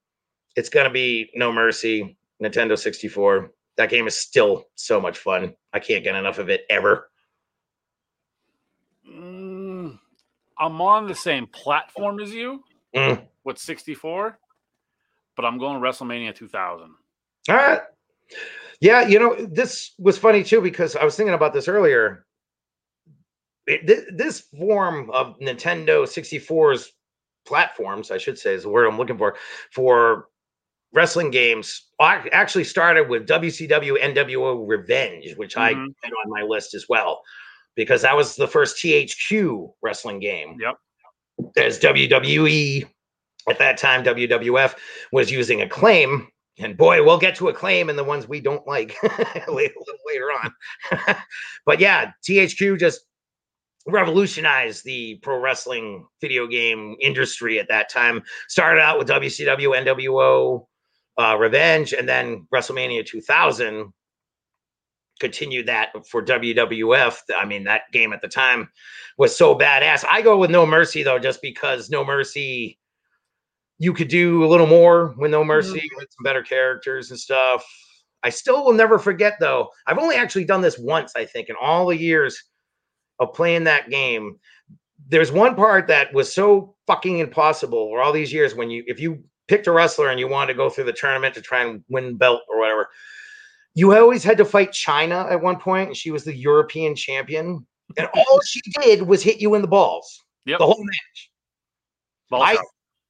it's 0.57 0.69
gonna 0.69 0.91
be 0.91 1.31
No 1.35 1.53
Mercy, 1.53 2.17
Nintendo 2.43 2.79
64. 2.79 3.51
That 3.77 3.91
game 3.91 4.07
is 4.07 4.17
still 4.17 4.65
so 4.77 5.01
much 5.01 5.19
fun. 5.19 5.55
I 5.73 5.81
can't 5.81 6.05
get 6.05 6.15
enough 6.15 6.39
of 6.39 6.49
it 6.49 6.63
ever. 6.71 7.11
Mm, 9.11 9.99
I'm 10.59 10.81
on 10.81 11.07
the 11.07 11.15
same 11.15 11.47
platform 11.47 12.21
as 12.21 12.33
you 12.33 12.63
Mm. 12.95 13.27
with 13.45 13.59
64, 13.59 14.39
but 15.37 15.45
I'm 15.45 15.59
going 15.59 15.81
WrestleMania 15.81 16.35
2000. 16.35 16.95
All 17.49 17.57
right. 17.57 17.81
Yeah, 18.81 19.07
you 19.07 19.19
know, 19.19 19.35
this 19.35 19.93
was 19.99 20.19
funny 20.19 20.45
too 20.45 20.61
because 20.61 20.97
I 20.97 21.05
was 21.05 21.17
thinking 21.17 21.35
about 21.35 21.53
this 21.53 21.69
earlier. 21.69 22.27
It, 23.67 23.87
thi- 23.87 24.11
this 24.15 24.41
form 24.41 25.11
of 25.11 25.39
Nintendo 25.41 26.05
64's 26.05 26.93
platforms, 27.47 28.11
I 28.11 28.19
should 28.19 28.39
say, 28.39 28.55
is 28.55 28.63
the 28.63 28.69
word 28.69 28.87
I'm 28.87 28.99
looking 28.99 29.19
for, 29.19 29.37
for 29.73 30.29
wrestling 30.95 31.31
games 31.31 31.83
ac- 32.01 32.31
actually 32.33 32.65
started 32.65 33.09
with 33.09 33.27
WCW 33.27 33.97
NWO 34.01 34.67
Revenge, 34.67 35.35
which 35.37 35.57
I 35.57 35.75
Mhm. 35.75 35.89
had 36.03 36.13
on 36.13 36.31
my 36.31 36.43
list 36.43 36.75
as 36.75 36.87
well, 36.89 37.23
because 37.75 38.03
that 38.03 38.17
was 38.17 38.37
the 38.37 38.47
first 38.49 38.77
THQ 38.79 39.75
wrestling 39.83 40.21
game. 40.21 40.57
Yep. 40.61 40.77
As 41.57 41.79
WWE 41.81 42.87
at 43.49 43.59
that 43.59 43.77
time, 43.77 44.05
WWF 44.05 44.77
was 45.13 45.31
using 45.31 45.61
Acclaim. 45.63 46.29
And 46.59 46.77
boy, 46.77 47.03
we'll 47.03 47.19
get 47.19 47.35
to 47.37 47.49
Acclaim 47.49 47.89
and 47.91 47.99
the 47.99 48.05
ones 48.05 48.29
we 48.29 48.41
don't 48.41 48.65
like 48.67 48.97
later, 49.03 49.45
a 49.47 49.51
little 49.51 49.99
later 50.07 50.31
on. 50.31 50.55
but 51.67 51.81
yeah, 51.81 52.13
THQ 52.23 52.79
just 52.79 53.01
revolutionized 53.87 54.85
the 54.85 55.17
pro 55.17 55.39
wrestling 55.39 56.07
video 56.21 56.47
game 56.47 56.97
industry 57.01 57.59
at 57.59 57.69
that 57.69 57.91
time. 57.91 58.23
Started 58.49 58.81
out 58.81 58.99
with 58.99 59.09
WCW, 59.09 59.75
NWO, 59.75 60.67
uh, 61.19 61.37
Revenge, 61.39 61.93
and 61.93 62.09
then 62.09 62.47
WrestleMania 62.53 63.07
2000 63.07 63.93
continued 65.21 65.67
that 65.67 65.91
for 66.07 66.25
WWF. 66.25 67.19
I 67.37 67.45
mean, 67.45 67.65
that 67.65 67.83
game 67.93 68.13
at 68.13 68.21
the 68.21 68.29
time 68.29 68.69
was 69.17 69.37
so 69.37 69.55
badass. 69.57 70.05
I 70.11 70.23
go 70.23 70.37
with 70.39 70.51
No 70.51 70.67
Mercy 70.67 71.03
though, 71.03 71.19
just 71.19 71.41
because 71.43 71.91
No 71.91 72.05
Mercy, 72.05 72.79
you 73.79 73.93
could 73.93 74.09
do 74.09 74.45
a 74.45 74.49
little 74.49 74.67
more 74.67 75.15
with 75.17 75.31
No 75.31 75.45
Mercy 75.45 75.89
with 75.97 76.09
some 76.11 76.25
better 76.25 76.43
characters 76.43 77.11
and 77.11 77.19
stuff. 77.19 77.65
I 78.23 78.31
still 78.31 78.65
will 78.65 78.73
never 78.73 78.99
forget 78.99 79.35
though. 79.39 79.69
I've 79.87 79.99
only 79.99 80.17
actually 80.17 80.47
done 80.47 80.63
this 80.63 80.79
once, 80.79 81.13
I 81.15 81.25
think, 81.25 81.49
in 81.49 81.57
all 81.61 81.87
the 81.87 81.97
years 81.97 82.43
of 83.21 83.35
playing 83.35 83.65
that 83.65 83.91
game. 83.91 84.39
There's 85.09 85.31
one 85.31 85.55
part 85.55 85.87
that 85.89 86.13
was 86.15 86.33
so 86.33 86.75
fucking 86.87 87.19
impossible 87.19 87.89
for 87.89 88.03
all 88.03 88.13
these 88.13 88.33
years 88.33 88.55
when 88.55 88.71
you 88.71 88.83
if 88.87 88.99
you 88.99 89.23
picked 89.49 89.67
a 89.67 89.73
wrestler 89.73 90.09
and 90.09 90.19
you 90.19 90.29
wanted 90.29 90.53
to 90.53 90.57
go 90.57 90.71
through 90.71 90.85
the 90.85 90.93
tournament 90.93 91.35
to 91.35 91.41
try 91.43 91.63
and 91.65 91.85
win 91.89 92.09
the 92.09 92.15
belt 92.15 92.43
or 92.49 92.59
whatever, 92.59 92.89
you 93.75 93.95
always 93.97 94.23
had 94.25 94.39
to 94.39 94.45
fight 94.45 94.71
Chyna 94.71 95.31
at 95.31 95.41
one 95.41 95.59
point, 95.59 95.89
and 95.89 95.97
she 95.97 96.11
was 96.11 96.25
the 96.25 96.35
European 96.37 96.95
champion. 96.95 97.67
And 97.97 98.09
all 98.15 98.41
she 98.47 98.61
did 98.81 99.03
was 99.03 99.23
hit 99.23 99.41
you 99.41 99.55
in 99.55 99.63
the 99.63 99.69
balls 99.69 100.23
Yep. 100.47 100.59
the 100.59 100.67
whole 100.67 100.85
match. 100.85 101.31
Ball 102.31 102.43
I-. 102.43 102.59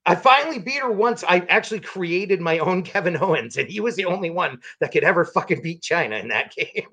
I 0.07 0.15
finally 0.15 0.59
beat 0.59 0.83
her 0.83 0.93
once. 0.93 1.25
I 1.27 1.39
actually 1.49 1.81
created 1.81 2.41
my 2.41 2.59
own 2.59 2.83
Kevin 2.93 3.17
Owens, 3.17 3.57
and 3.57 3.69
he 3.69 3.81
was 3.81 3.97
the 3.97 4.05
only 4.05 4.31
one 4.31 4.61
that 4.81 4.93
could 4.93 5.05
ever 5.05 5.25
fucking 5.25 5.63
beat 5.63 5.81
Chyna 5.81 6.21
in 6.21 6.29
that 6.29 6.53
game. 6.57 6.87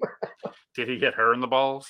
Did 0.75 0.87
he 0.87 0.97
hit 0.97 1.15
her 1.15 1.33
in 1.33 1.41
the 1.41 1.47
balls? 1.47 1.89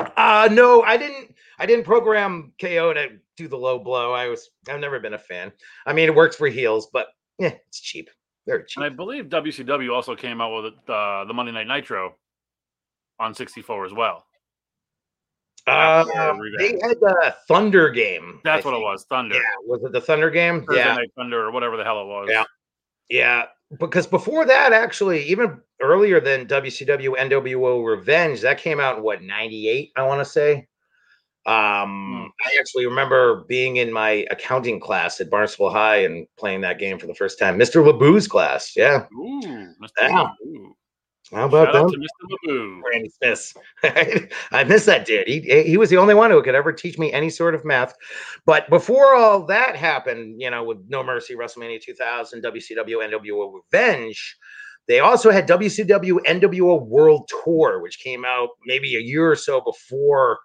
Uh 0.00 0.48
no, 0.52 0.82
I 0.82 0.96
didn't 0.96 1.34
I 1.58 1.66
didn't 1.66 1.84
program 1.84 2.52
KO 2.60 2.92
to 2.92 3.18
do 3.36 3.48
the 3.48 3.56
low 3.56 3.78
blow. 3.78 4.12
I 4.12 4.28
was 4.28 4.50
I've 4.68 4.80
never 4.80 5.00
been 5.00 5.14
a 5.14 5.18
fan. 5.18 5.52
I 5.86 5.92
mean 5.92 6.08
it 6.08 6.14
works 6.14 6.36
for 6.36 6.48
heels, 6.48 6.88
but 6.92 7.08
yeah, 7.38 7.54
it's 7.68 7.80
cheap. 7.80 8.10
Very 8.46 8.64
cheap. 8.64 8.76
And 8.76 8.84
I 8.84 8.88
believe 8.88 9.26
WCW 9.26 9.92
also 9.92 10.14
came 10.14 10.40
out 10.40 10.62
with 10.62 10.74
uh, 10.88 11.24
the 11.24 11.34
Monday 11.34 11.52
Night 11.52 11.66
Nitro 11.66 12.14
on 13.18 13.34
64 13.34 13.86
as 13.86 13.92
well. 13.92 14.24
Uh, 15.66 16.04
they 16.58 16.78
had 16.80 17.00
the 17.00 17.34
Thunder 17.48 17.90
game. 17.90 18.40
That's 18.44 18.64
I 18.64 18.68
what 18.68 18.78
it 18.78 18.82
was. 18.82 19.04
Thunder. 19.10 19.34
Yeah, 19.34 19.40
was 19.64 19.82
it 19.82 19.90
the 19.90 20.00
Thunder 20.00 20.30
game? 20.30 20.64
Thursday 20.64 20.84
yeah. 20.84 20.94
Night 20.94 21.10
Thunder 21.16 21.44
or 21.44 21.50
whatever 21.50 21.76
the 21.76 21.82
hell 21.82 22.00
it 22.02 22.06
was. 22.06 22.28
Yeah. 22.30 22.44
Yeah, 23.08 23.44
because 23.78 24.06
before 24.06 24.44
that, 24.46 24.72
actually, 24.72 25.22
even 25.24 25.60
earlier 25.80 26.20
than 26.20 26.46
WCW 26.46 27.16
NWO 27.16 27.84
Revenge, 27.84 28.40
that 28.42 28.58
came 28.58 28.80
out 28.80 28.98
in 28.98 29.02
what 29.02 29.22
'98, 29.22 29.92
I 29.96 30.02
want 30.02 30.20
to 30.20 30.24
say. 30.24 30.68
Um, 31.46 32.32
I 32.44 32.56
actually 32.58 32.86
remember 32.86 33.44
being 33.48 33.76
in 33.76 33.92
my 33.92 34.26
accounting 34.32 34.80
class 34.80 35.20
at 35.20 35.30
Barnstable 35.30 35.70
High 35.70 35.98
and 35.98 36.26
playing 36.36 36.62
that 36.62 36.80
game 36.80 36.98
for 36.98 37.06
the 37.06 37.14
first 37.14 37.38
time. 37.38 37.56
Mr. 37.56 37.84
LeBoo's 37.84 38.26
class, 38.26 38.72
yeah. 38.74 39.06
Ooh, 39.12 39.40
Mr. 39.80 39.88
Yeah. 40.00 40.26
How 41.32 41.46
about 41.46 41.66
Shout 41.68 41.76
out 41.76 41.92
them? 41.92 41.92
to 41.92 41.98
Mr. 41.98 42.48
Laboo. 42.48 42.80
Randy 42.92 43.10
Smith. 43.10 43.56
I 44.52 44.64
miss 44.64 44.84
that 44.86 45.06
dude. 45.06 45.26
He 45.26 45.40
he 45.64 45.76
was 45.76 45.90
the 45.90 45.96
only 45.96 46.14
one 46.14 46.30
who 46.30 46.42
could 46.42 46.54
ever 46.54 46.72
teach 46.72 46.98
me 46.98 47.12
any 47.12 47.30
sort 47.30 47.54
of 47.54 47.64
math. 47.64 47.94
But 48.44 48.68
before 48.70 49.14
all 49.14 49.44
that 49.46 49.76
happened, 49.76 50.40
you 50.40 50.50
know, 50.50 50.62
with 50.64 50.78
No 50.88 51.02
Mercy, 51.02 51.34
WrestleMania 51.34 51.82
2000, 51.82 52.42
WCW, 52.44 53.10
NWO 53.10 53.52
Revenge, 53.72 54.36
they 54.88 55.00
also 55.00 55.30
had 55.30 55.48
WCW 55.48 56.18
NWO 56.26 56.86
World 56.86 57.28
Tour, 57.44 57.80
which 57.82 57.98
came 57.98 58.24
out 58.24 58.50
maybe 58.64 58.96
a 58.96 59.00
year 59.00 59.30
or 59.30 59.36
so 59.36 59.60
before 59.60 60.38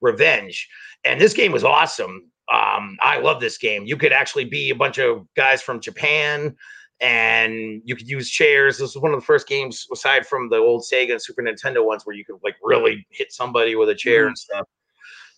Revenge. 0.00 0.68
And 1.04 1.20
this 1.20 1.32
game 1.32 1.52
was 1.52 1.64
awesome. 1.64 2.30
Um, 2.52 2.96
I 3.02 3.18
love 3.18 3.40
this 3.40 3.58
game. 3.58 3.84
You 3.86 3.96
could 3.96 4.12
actually 4.12 4.44
be 4.44 4.70
a 4.70 4.74
bunch 4.74 4.98
of 4.98 5.26
guys 5.34 5.62
from 5.62 5.80
Japan 5.80 6.54
and 7.00 7.82
you 7.84 7.94
could 7.94 8.08
use 8.08 8.30
chairs. 8.30 8.78
This 8.78 8.94
was 8.94 9.02
one 9.02 9.12
of 9.12 9.20
the 9.20 9.26
first 9.26 9.46
games, 9.46 9.86
aside 9.92 10.26
from 10.26 10.48
the 10.48 10.56
old 10.56 10.82
Sega 10.82 11.12
and 11.12 11.22
Super 11.22 11.42
Nintendo 11.42 11.84
ones, 11.84 12.04
where 12.04 12.16
you 12.16 12.24
could 12.24 12.38
like 12.42 12.56
really 12.62 13.06
hit 13.10 13.32
somebody 13.32 13.74
with 13.76 13.88
a 13.88 13.94
chair 13.94 14.26
and 14.26 14.36
stuff. 14.36 14.66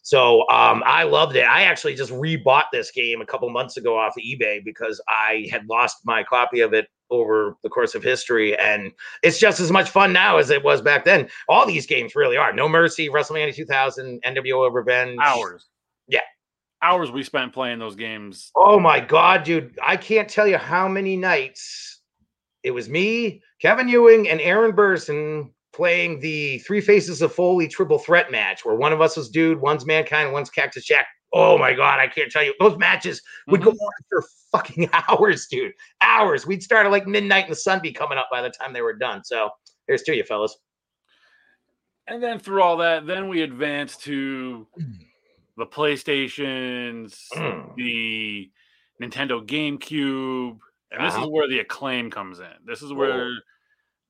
So 0.03 0.49
um, 0.49 0.83
I 0.87 1.03
loved 1.03 1.37
it. 1.37 1.43
I 1.43 1.65
actually 1.65 1.95
just 1.95 2.13
rebought 2.13 2.71
this 2.73 2.91
game 2.91 3.21
a 3.21 3.27
couple 3.27 3.51
months 3.51 3.77
ago 3.77 3.99
off 3.99 4.17
of 4.17 4.23
eBay 4.23 4.65
because 4.65 5.03
I 5.09 5.49
had 5.51 5.69
lost 5.69 5.99
my 6.05 6.23
copy 6.23 6.61
of 6.61 6.73
it 6.73 6.87
over 7.11 7.57
the 7.63 7.69
course 7.69 7.95
of 7.95 8.03
history, 8.03 8.59
and 8.59 8.93
it's 9.23 9.39
just 9.39 9.61
as 9.61 9.71
much 9.71 9.91
fun 9.91 10.13
now 10.13 10.39
as 10.39 10.51
it 10.51 10.63
was 10.63 10.81
back 10.81 11.05
then. 11.05 11.29
All 11.49 11.67
these 11.67 11.87
games 11.87 12.15
really 12.15 12.37
are. 12.37 12.53
No 12.53 12.69
Mercy, 12.69 13.09
WrestleMania 13.09 13.55
2000, 13.55 14.23
NWO 14.23 14.73
Revenge. 14.73 15.19
Hours. 15.23 15.67
Hours 16.81 17.11
we 17.11 17.25
spent 17.25 17.53
playing 17.53 17.79
those 17.79 17.97
games. 17.97 18.51
Oh 18.55 18.79
my 18.79 19.01
god, 19.01 19.43
dude! 19.43 19.77
I 19.85 19.97
can't 19.97 20.29
tell 20.29 20.47
you 20.47 20.59
how 20.59 20.87
many 20.87 21.17
nights 21.17 22.01
it 22.63 22.71
was 22.71 22.89
me, 22.89 23.43
Kevin 23.61 23.89
Ewing, 23.89 24.29
and 24.29 24.41
Aaron 24.41 24.75
Burson 24.75 25.51
playing 25.73 26.21
the 26.21 26.59
Three 26.59 26.81
Faces 26.81 27.23
of 27.23 27.33
Foley 27.33 27.69
triple 27.69 27.99
threat 27.99 28.31
match, 28.31 28.65
where 28.65 28.75
one 28.75 28.93
of 28.93 29.01
us 29.01 29.17
was 29.17 29.29
Dude, 29.29 29.61
one's 29.61 29.87
Mankind, 29.87 30.33
one's 30.33 30.51
Cactus 30.51 30.85
Jack. 30.85 31.07
Oh 31.33 31.59
my 31.59 31.75
god, 31.75 32.01
I 32.01 32.07
can't 32.07 32.31
tell 32.31 32.43
you 32.43 32.55
those 32.59 32.79
matches 32.79 33.21
would 33.49 33.63
go 33.63 33.71
mm-hmm. 33.71 33.85
on 33.85 33.93
for 34.09 34.25
fucking 34.53 34.89
hours, 35.09 35.47
dude. 35.47 35.73
Hours. 36.01 36.47
We'd 36.47 36.63
start 36.63 36.87
at 36.87 36.93
like 36.93 37.07
midnight, 37.07 37.45
and 37.45 37.53
the 37.53 37.57
sun 37.57 37.81
be 37.81 37.93
coming 37.93 38.19
up 38.19 38.29
by 38.31 38.41
the 38.41 38.51
time 38.51 38.73
they 38.73 38.83
were 38.83 38.95
done. 38.95 39.25
So 39.25 39.51
here's 39.87 40.03
to 40.03 40.17
you, 40.17 40.25
fellas. 40.25 40.57
And 42.07 42.23
then 42.23 42.39
through 42.39 42.63
all 42.63 42.79
that, 42.79 43.07
then 43.07 43.29
we 43.29 43.43
advanced 43.43 44.03
to 44.05 44.67
mm. 44.81 44.99
The 45.59 45.67
PlayStations, 45.67 47.27
Mm. 47.35 47.75
the 47.77 48.51
Nintendo 49.03 49.45
GameCube, 49.47 50.59
and 50.91 51.05
this 51.05 51.15
Uh-huh. 51.15 51.25
is 51.25 51.31
where 51.31 51.49
the 51.49 51.59
acclaim 51.61 52.11
comes 52.11 52.39
in. 52.41 52.53
This 52.65 52.81
is 52.83 52.93
where 52.93 53.31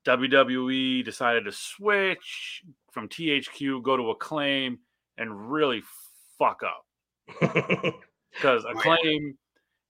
WWE 0.04 1.02
decided 1.04 1.44
to 1.44 1.52
switch 1.52 2.62
from 2.92 3.08
THQ, 3.08 3.82
go 3.82 3.96
to 3.96 4.10
acclaim, 4.10 4.78
and 5.16 5.50
really 5.50 5.82
fuck 6.38 6.62
up. 6.62 6.84
Because 8.30 8.64
acclaim, 8.66 9.36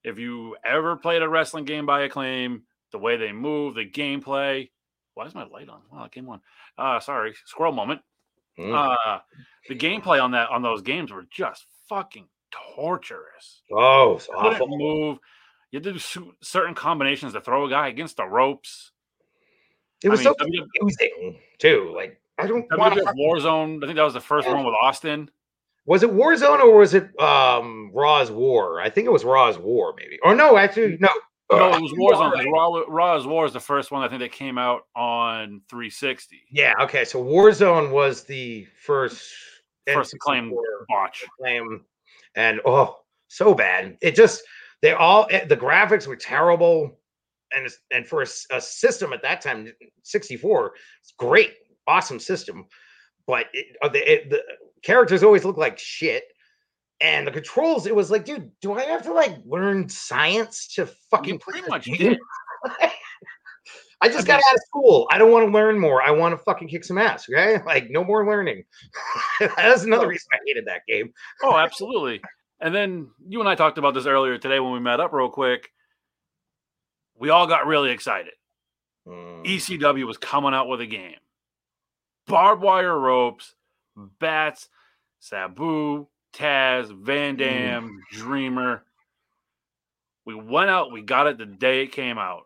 if 0.04 0.18
you 0.18 0.56
ever 0.64 0.96
played 0.96 1.22
a 1.22 1.28
wrestling 1.28 1.64
game 1.64 1.84
by 1.86 2.02
acclaim, 2.02 2.62
the 2.92 2.98
way 2.98 3.16
they 3.16 3.32
move, 3.32 3.74
the 3.74 3.84
gameplay. 3.84 4.70
Why 5.14 5.26
is 5.26 5.34
my 5.34 5.44
light 5.44 5.68
on? 5.68 5.82
Wow, 5.90 6.04
it 6.04 6.12
came 6.12 6.28
on. 6.30 6.40
Uh 6.78 7.00
sorry, 7.00 7.34
squirrel 7.44 7.72
moment. 7.72 8.00
Mm. 8.58 8.74
Uh 8.74 9.18
the 9.68 9.74
gameplay 9.76 10.22
on 10.22 10.30
that 10.32 10.48
on 10.50 10.62
those 10.62 10.82
games 10.82 11.12
were 11.12 11.26
just 11.30 11.66
fucking 11.88 12.26
torturous. 12.74 13.62
oh, 13.72 14.14
it's 14.16 14.26
Couldn't 14.26 14.54
awful. 14.54 14.68
move. 14.78 15.18
You 15.70 15.76
had 15.76 15.84
to 15.84 15.92
do 15.92 16.32
certain 16.40 16.74
combinations 16.74 17.34
to 17.34 17.40
throw 17.40 17.66
a 17.66 17.70
guy 17.70 17.88
against 17.88 18.16
the 18.16 18.24
ropes. 18.24 18.92
It 20.02 20.08
was 20.08 20.20
I 20.20 20.22
mean, 20.24 20.32
so 20.38 20.44
W- 20.44 20.66
confusing 20.78 21.38
too. 21.58 21.92
Like 21.94 22.20
I 22.38 22.46
don't 22.46 22.66
want 22.78 22.94
WWF 22.94 23.14
Warzone. 23.16 23.82
I 23.82 23.86
think 23.86 23.96
that 23.96 24.02
was 24.04 24.14
the 24.14 24.20
first 24.20 24.48
one 24.48 24.64
with 24.64 24.74
Austin. 24.82 25.30
Was 25.86 26.02
it 26.02 26.10
Warzone 26.10 26.60
or 26.60 26.78
was 26.78 26.94
it 26.94 27.18
um 27.20 27.90
Raw's 27.92 28.30
War? 28.30 28.80
I 28.80 28.88
think 28.90 29.06
it 29.06 29.10
was 29.10 29.24
Raw's 29.24 29.58
War, 29.58 29.94
maybe. 29.96 30.18
Or 30.22 30.34
no, 30.34 30.56
actually, 30.56 30.96
no. 31.00 31.08
No, 31.50 31.70
Uh, 31.72 31.76
it 31.78 31.80
was 31.82 31.92
Warzone. 31.92 32.32
'cause 32.34 32.46
Raw, 32.52 32.84
Raw's 32.88 33.26
War 33.26 33.46
is 33.46 33.52
the 33.54 33.60
first 33.60 33.90
one 33.90 34.02
I 34.02 34.08
think 34.08 34.20
that 34.20 34.32
came 34.32 34.58
out 34.58 34.86
on 34.94 35.62
360. 35.70 36.42
Yeah, 36.50 36.74
okay. 36.80 37.04
So 37.04 37.22
Warzone 37.24 37.90
was 37.90 38.24
the 38.24 38.66
first 38.82 39.32
First 39.92 40.12
acclaim 40.14 40.50
N64 40.50 40.86
botch. 40.88 41.24
acclaim, 41.24 41.84
and 42.34 42.60
oh, 42.66 42.98
so 43.28 43.54
bad. 43.54 43.96
It 44.02 44.14
just 44.14 44.42
they 44.82 44.92
all 44.92 45.26
eh, 45.30 45.46
the 45.46 45.56
graphics 45.56 46.06
were 46.06 46.16
terrible, 46.16 47.00
and 47.52 47.64
it's- 47.64 47.80
and 47.90 48.06
for 48.06 48.20
a 48.22 48.26
system 48.60 49.14
at 49.14 49.22
that 49.22 49.40
time, 49.40 49.72
64, 50.02 50.74
it's 51.00 51.12
great, 51.12 51.54
awesome 51.86 52.20
system, 52.20 52.66
but 53.26 53.46
it, 53.54 53.74
uh, 53.80 53.88
the, 53.88 54.12
it, 54.12 54.28
the 54.30 54.44
characters 54.82 55.22
always 55.22 55.44
look 55.46 55.56
like 55.56 55.78
shit. 55.78 56.24
And 57.00 57.26
the 57.26 57.30
controls, 57.30 57.86
it 57.86 57.94
was 57.94 58.10
like, 58.10 58.24
dude, 58.24 58.50
do 58.60 58.72
I 58.72 58.82
have 58.82 59.02
to 59.04 59.12
like 59.12 59.36
learn 59.44 59.88
science 59.88 60.66
to 60.74 60.86
fucking 61.10 61.34
You 61.34 61.38
play 61.38 61.60
pretty 61.60 61.68
much 61.70 61.84
did. 61.84 62.18
I 64.00 64.08
just 64.08 64.24
I 64.24 64.26
got 64.26 64.36
mean- 64.36 64.44
out 64.48 64.54
of 64.54 64.60
school. 64.66 65.08
I 65.10 65.18
don't 65.18 65.32
want 65.32 65.46
to 65.46 65.52
learn 65.52 65.78
more. 65.78 66.02
I 66.02 66.10
want 66.10 66.32
to 66.32 66.38
fucking 66.44 66.68
kick 66.68 66.84
some 66.84 66.98
ass. 66.98 67.28
Okay, 67.28 67.60
like 67.66 67.90
no 67.90 68.04
more 68.04 68.26
learning. 68.26 68.64
That's 69.56 69.84
another 69.84 70.08
reason 70.08 70.26
I 70.32 70.38
hated 70.46 70.66
that 70.66 70.82
game. 70.88 71.12
Oh, 71.42 71.56
absolutely. 71.56 72.20
And 72.60 72.74
then 72.74 73.10
you 73.28 73.40
and 73.40 73.48
I 73.48 73.54
talked 73.54 73.78
about 73.78 73.94
this 73.94 74.06
earlier 74.06 74.38
today 74.38 74.58
when 74.60 74.72
we 74.72 74.80
met 74.80 75.00
up 75.00 75.12
real 75.12 75.30
quick. 75.30 75.70
We 77.16 77.30
all 77.30 77.46
got 77.46 77.66
really 77.66 77.90
excited. 77.90 78.34
Mm. 79.06 79.44
ECW 79.44 80.06
was 80.06 80.18
coming 80.18 80.54
out 80.54 80.68
with 80.68 80.80
a 80.80 80.86
game. 80.86 81.16
Barbed 82.26 82.62
wire 82.62 82.96
ropes, 82.98 83.54
bats, 83.96 84.68
Sabu, 85.18 86.06
Taz, 86.34 86.90
Van 87.04 87.36
Dam, 87.36 88.00
Dreamer. 88.12 88.84
We 90.24 90.34
went 90.34 90.70
out, 90.70 90.92
we 90.92 91.02
got 91.02 91.26
it 91.26 91.38
the 91.38 91.46
day 91.46 91.82
it 91.82 91.92
came 91.92 92.18
out. 92.18 92.42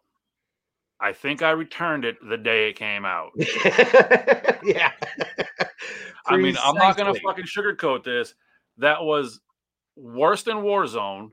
I 1.01 1.13
think 1.13 1.43
I 1.43 1.51
returned 1.51 2.05
it 2.05 2.17
the 2.27 2.37
day 2.37 2.71
it 2.71 2.77
came 2.77 3.05
out. 3.05 3.33
yeah. 3.37 4.93
I 6.27 6.37
mean, 6.37 6.57
I'm 6.63 6.77
not 6.77 6.97
going 6.97 7.13
to 7.13 7.21
fucking 7.21 7.47
sugarcoat 7.47 8.05
this. 8.05 8.35
That 8.79 9.03
was 9.03 9.41
worse 9.97 10.45
than 10.45 10.59
Warzone. 10.59 11.33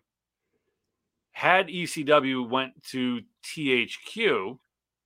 Had 1.34 1.68
ECW 1.68 2.50
went 2.50 2.84
to 2.86 3.22
THQ, 3.46 4.58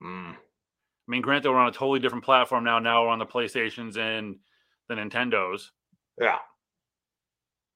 Mm. 0.04 0.34
I 0.34 1.12
mean, 1.12 1.22
granted, 1.22 1.50
we're 1.50 1.58
on 1.58 1.70
a 1.70 1.72
totally 1.72 2.00
different 2.00 2.24
platform 2.24 2.64
now. 2.64 2.80
Now 2.80 3.04
we're 3.04 3.10
on 3.10 3.20
the 3.20 3.26
PlayStations 3.26 3.98
and 3.98 4.38
the 4.88 4.96
Nintendos. 4.96 5.70
Yeah. 6.20 6.38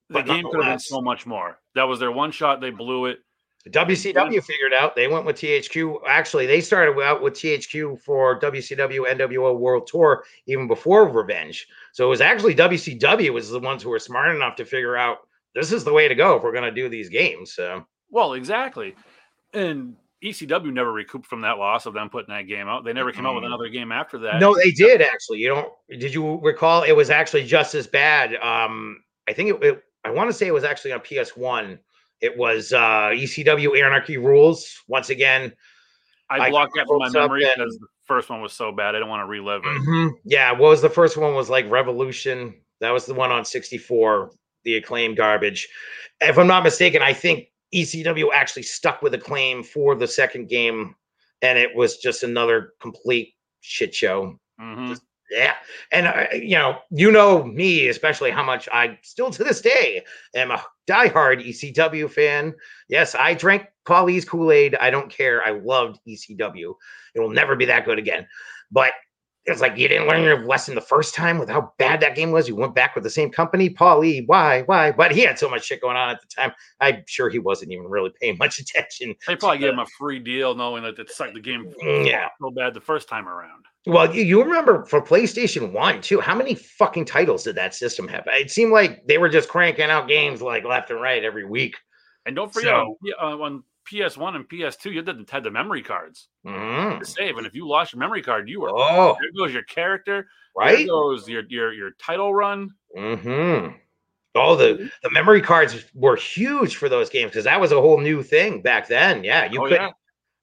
The 0.09 0.21
game 0.21 0.45
could 0.45 0.63
have 0.63 0.73
been 0.73 0.79
so 0.79 1.01
much 1.01 1.25
more. 1.25 1.59
That 1.75 1.83
was 1.83 1.99
their 1.99 2.11
one 2.11 2.31
shot. 2.31 2.61
They 2.61 2.69
blew 2.69 3.05
it. 3.07 3.19
WCW 3.69 4.43
figured 4.43 4.73
out 4.73 4.95
they 4.95 5.07
went 5.07 5.25
with 5.25 5.35
THQ. 5.35 5.99
Actually, 6.07 6.45
they 6.45 6.61
started 6.61 6.99
out 7.01 7.21
with 7.21 7.33
THQ 7.33 8.01
for 8.01 8.39
WCW 8.39 9.05
NWO 9.13 9.57
World 9.57 9.87
Tour 9.87 10.23
even 10.45 10.67
before 10.67 11.09
Revenge. 11.09 11.67
So 11.91 12.05
it 12.05 12.09
was 12.09 12.21
actually 12.21 12.55
WCW 12.55 13.33
was 13.33 13.49
the 13.49 13.59
ones 13.59 13.83
who 13.83 13.89
were 13.89 13.99
smart 13.99 14.35
enough 14.35 14.55
to 14.57 14.65
figure 14.65 14.95
out 14.95 15.19
this 15.53 15.71
is 15.71 15.83
the 15.83 15.93
way 15.93 16.07
to 16.07 16.15
go 16.15 16.37
if 16.37 16.43
we're 16.43 16.51
going 16.51 16.63
to 16.63 16.71
do 16.71 16.87
these 16.87 17.09
games. 17.09 17.53
So 17.53 17.85
Well, 18.09 18.33
exactly. 18.33 18.95
And 19.53 19.95
ECW 20.23 20.73
never 20.73 20.91
recouped 20.91 21.27
from 21.27 21.41
that 21.41 21.57
loss 21.57 21.85
of 21.85 21.93
them 21.93 22.09
putting 22.09 22.33
that 22.33 22.43
game 22.43 22.67
out. 22.67 22.83
They 22.83 22.93
never 22.93 23.11
came 23.11 23.25
out 23.25 23.35
with 23.35 23.43
another 23.43 23.69
game 23.69 23.91
after 23.91 24.17
that. 24.19 24.39
no, 24.39 24.55
they 24.55 24.71
did 24.71 25.01
actually. 25.01 25.39
You 25.39 25.49
don't? 25.49 25.73
Did 25.99 26.13
you 26.13 26.39
recall? 26.41 26.83
It 26.83 26.93
was 26.93 27.09
actually 27.09 27.45
just 27.45 27.75
as 27.75 27.87
bad. 27.87 28.35
Um, 28.35 29.03
I 29.27 29.33
think 29.33 29.49
it. 29.49 29.63
it 29.63 29.83
I 30.07 30.11
want 30.11 30.29
to 30.29 30.33
say 30.33 30.47
it 30.47 30.53
was 30.53 30.63
actually 30.63 30.93
on 30.93 31.01
PS 31.01 31.35
One. 31.35 31.79
It 32.21 32.37
was 32.37 32.71
uh, 32.73 33.09
ECW 33.13 33.83
Anarchy 33.83 34.15
Rulz. 34.15 34.77
Once 34.87 35.09
again, 35.09 35.51
I 36.29 36.49
blocked 36.49 36.73
that 36.75 36.87
from 36.87 36.99
my 36.99 37.09
memory 37.09 37.45
because 37.55 37.77
the 37.77 37.87
first 38.05 38.29
one 38.29 38.41
was 38.41 38.53
so 38.53 38.71
bad. 38.71 38.95
I 38.95 38.99
don't 38.99 39.09
want 39.09 39.21
to 39.21 39.27
relive 39.27 39.63
it. 39.65 39.81
Mhm. 39.81 40.11
Yeah, 40.23 40.51
what 40.51 40.69
was 40.69 40.81
the 40.81 40.89
first 40.89 41.17
one? 41.17 41.35
Was 41.35 41.49
like 41.49 41.69
Revolution. 41.69 42.55
That 42.79 42.91
was 42.91 43.05
the 43.05 43.13
one 43.13 43.31
on 43.31 43.43
64, 43.43 44.31
the 44.63 44.77
acclaim 44.77 45.13
garbage. 45.15 45.67
If 46.21 46.37
I'm 46.37 46.47
not 46.47 46.63
mistaken, 46.63 47.01
I 47.01 47.11
think 47.13 47.47
ECW 47.73 48.29
actually 48.33 48.63
stuck 48.63 49.01
with 49.01 49.13
acclaim 49.13 49.61
for 49.63 49.93
the 49.95 50.07
second 50.07 50.47
game, 50.47 50.95
and 51.41 51.59
it 51.59 51.75
was 51.75 51.97
just 51.97 52.23
another 52.23 52.73
complete 52.79 53.33
shit 53.61 53.93
show. 53.93 54.39
Mhm. 54.59 54.99
Yeah, 55.29 55.55
and 55.91 56.07
uh, 56.07 56.27
you 56.33 56.55
know, 56.57 56.79
you 56.89 57.11
know 57.11 57.43
me, 57.43 57.89
especially 57.89 58.31
how 58.31 58.43
much 58.43 58.69
I 58.71 58.97
still 59.03 59.29
to 59.31 59.43
this 59.43 59.59
day 59.59 60.05
am 60.33 60.51
a 60.51 60.63
diehard 60.87 61.45
ECW 61.45 62.09
fan. 62.09 62.55
Yes, 62.87 63.13
I 63.13 63.33
drank 63.33 63.65
Paulie's 63.85 64.23
Kool 64.23 64.51
Aid. 64.51 64.75
I 64.75 64.89
don't 64.89 65.09
care. 65.09 65.45
I 65.45 65.51
loved 65.51 65.99
ECW. 66.07 66.73
It 67.13 67.19
will 67.19 67.29
never 67.29 67.57
be 67.57 67.65
that 67.65 67.83
good 67.83 67.99
again. 67.99 68.25
But 68.71 68.93
it's 69.47 69.61
like 69.61 69.77
you 69.77 69.87
didn't 69.87 70.07
learn 70.07 70.23
your 70.23 70.45
lesson 70.45 70.75
the 70.75 70.81
first 70.81 71.15
time 71.15 71.39
with 71.39 71.47
how 71.49 71.71
bad 71.79 72.01
that 72.01 72.15
game 72.15 72.31
was. 72.31 72.47
You 72.49 72.55
went 72.55 72.75
back 72.75 72.93
with 72.95 73.03
the 73.05 73.09
same 73.09 73.31
company, 73.31 73.69
Paulie. 73.69 74.23
Why? 74.27 74.61
Why? 74.63 74.91
But 74.91 75.13
he 75.13 75.21
had 75.21 75.39
so 75.39 75.49
much 75.49 75.65
shit 75.65 75.81
going 75.81 75.95
on 75.95 76.09
at 76.09 76.19
the 76.21 76.27
time. 76.27 76.51
I'm 76.81 77.03
sure 77.07 77.29
he 77.29 77.39
wasn't 77.39 77.71
even 77.71 77.85
really 77.87 78.11
paying 78.21 78.37
much 78.39 78.59
attention. 78.59 79.15
They 79.25 79.37
probably 79.37 79.59
gave 79.59 79.71
him 79.73 79.79
a 79.79 79.85
free 79.97 80.19
deal, 80.19 80.53
knowing 80.53 80.83
that 80.83 80.99
it's 80.99 81.19
like 81.19 81.33
the 81.33 81.39
game 81.39 81.73
Mm, 81.81 82.05
Yeah. 82.07 82.27
so 82.41 82.51
bad 82.51 82.73
the 82.73 82.81
first 82.81 83.07
time 83.07 83.27
around. 83.27 83.65
Well, 83.85 84.13
you, 84.13 84.23
you 84.23 84.43
remember 84.43 84.85
for 84.85 85.01
PlayStation 85.01 85.71
1 85.71 86.01
too, 86.01 86.19
how 86.19 86.35
many 86.35 86.53
fucking 86.55 87.05
titles 87.05 87.43
did 87.45 87.55
that 87.55 87.73
system 87.73 88.05
have? 88.09 88.25
It 88.27 88.51
seemed 88.51 88.73
like 88.73 89.07
they 89.07 89.17
were 89.17 89.29
just 89.29 89.47
cranking 89.47 89.85
out 89.89 90.09
games 90.09 90.41
like 90.41 90.65
left 90.65 90.89
and 90.91 91.01
right 91.01 91.23
every 91.23 91.45
week. 91.45 91.77
And 92.25 92.35
don't 92.35 92.53
forget 92.53 92.71
So- 92.71 92.97
on, 93.21 93.41
on 93.41 93.63
PS1 93.91 94.35
and 94.35 94.47
PS2, 94.49 94.91
you 94.91 95.01
didn't 95.01 95.29
had 95.29 95.43
the 95.43 95.51
memory 95.51 95.81
cards 95.81 96.29
Mhm. 96.45 96.99
to 96.99 97.05
save, 97.05 97.37
and 97.37 97.47
if 97.47 97.53
you 97.53 97.67
lost 97.67 97.93
your 97.93 97.99
memory 97.99 98.21
card, 98.21 98.49
you 98.49 98.61
were 98.61 98.71
Oh, 98.71 99.15
there 99.19 99.31
goes 99.37 99.53
your 99.53 99.63
character, 99.63 100.27
right? 100.55 100.67
there 100.69 100.77
right? 100.77 100.87
goes 100.87 101.27
your 101.29 101.43
your 101.47 101.73
your 101.73 101.91
title 101.91 102.33
run. 102.33 102.71
hmm 102.95 103.67
Oh, 104.35 104.55
the, 104.55 104.91
the 105.01 105.09
memory 105.09 105.41
cards 105.41 105.83
were 105.95 106.15
huge 106.15 106.75
for 106.75 106.89
those 106.89 107.09
games 107.09 107.31
because 107.31 107.45
that 107.45 107.59
was 107.59 107.71
a 107.71 107.81
whole 107.81 107.99
new 107.99 108.21
thing 108.21 108.61
back 108.61 108.87
then. 108.87 109.23
Yeah, 109.23 109.51
you 109.51 109.61
oh 109.61 109.67
could 109.67 109.81
yeah, 109.81 109.89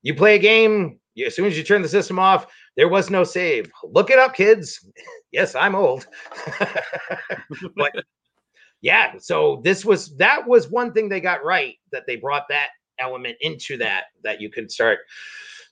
you 0.03 0.15
play 0.15 0.35
a 0.35 0.39
game 0.39 0.99
you, 1.15 1.27
as 1.27 1.37
soon 1.37 1.47
as 1.47 1.57
you 1.57 1.63
turn 1.63 1.83
the 1.83 1.89
system 1.89 2.19
off, 2.19 2.47
there 2.77 2.89
was 2.89 3.09
no 3.09 3.23
save. 3.25 3.71
Look 3.85 4.11
it 4.11 4.19
up, 4.19 4.35
kids. 4.35 4.85
yes, 5.33 5.55
I'm 5.55 5.75
old. 5.77 6.09
but 7.77 7.93
yeah, 8.81 9.15
so 9.19 9.61
this 9.65 9.85
was 9.85 10.17
that 10.17 10.47
was 10.47 10.69
one 10.69 10.93
thing 10.93 11.09
they 11.09 11.21
got 11.21 11.45
right 11.45 11.77
that 11.93 12.05
they 12.07 12.17
brought 12.17 12.49
that 12.49 12.69
element 12.99 13.37
into 13.41 13.77
that 13.79 14.05
that 14.23 14.41
you 14.41 14.51
could 14.51 14.71
start 14.71 15.01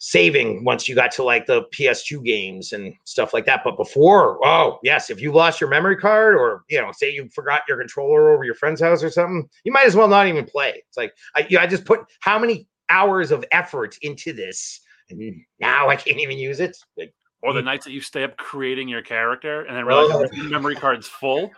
saving 0.05 0.65
once 0.65 0.89
you 0.89 0.97
got 0.97 1.13
to 1.13 1.23
like 1.23 1.47
the 1.47 1.63
PS2 1.73 2.25
games 2.25 2.73
and 2.73 2.93
stuff 3.05 3.33
like 3.33 3.47
that. 3.47 3.63
But 3.63 3.77
before, 3.77 4.45
oh 4.45 4.81
yes, 4.83 5.11
if 5.11 5.21
you 5.21 5.31
lost 5.33 5.61
your 5.61 5.71
memory 5.71 5.97
card 5.97 6.35
or 6.35 6.65
you 6.69 6.81
know, 6.81 6.91
say 6.93 7.13
you 7.13 7.29
forgot 7.33 7.63
your 7.69 7.79
controller 7.79 8.35
over 8.35 8.43
your 8.43 8.57
friend's 8.57 8.81
house 8.81 9.05
or 9.05 9.11
something, 9.11 9.49
you 9.63 9.71
might 9.71 9.87
as 9.87 9.95
well 9.95 10.09
not 10.09 10.27
even 10.27 10.45
play. 10.45 10.83
It's 10.89 10.97
like 10.97 11.15
I, 11.37 11.47
you 11.49 11.57
know, 11.57 11.63
I 11.63 11.69
just 11.69 11.85
put 11.85 12.01
how 12.19 12.39
many 12.39 12.67
hours 12.91 13.31
of 13.31 13.45
effort 13.53 13.97
into 14.03 14.33
this, 14.33 14.81
and 15.09 15.41
now 15.61 15.89
I 15.89 15.95
can't 15.95 16.19
even 16.19 16.37
use 16.37 16.59
it. 16.59 16.77
Like, 16.97 17.15
or 17.43 17.53
the 17.53 17.61
Mm. 17.61 17.65
nights 17.65 17.85
that 17.85 17.93
you 17.93 18.01
stay 18.01 18.23
up 18.25 18.37
creating 18.37 18.89
your 18.89 19.03
character, 19.03 19.63
and 19.63 19.77
then 19.77 19.85
realize 19.85 20.11
Oh. 20.13 20.27
your 20.33 20.49
memory 20.49 20.77
card's 20.77 21.09
full. 21.09 21.51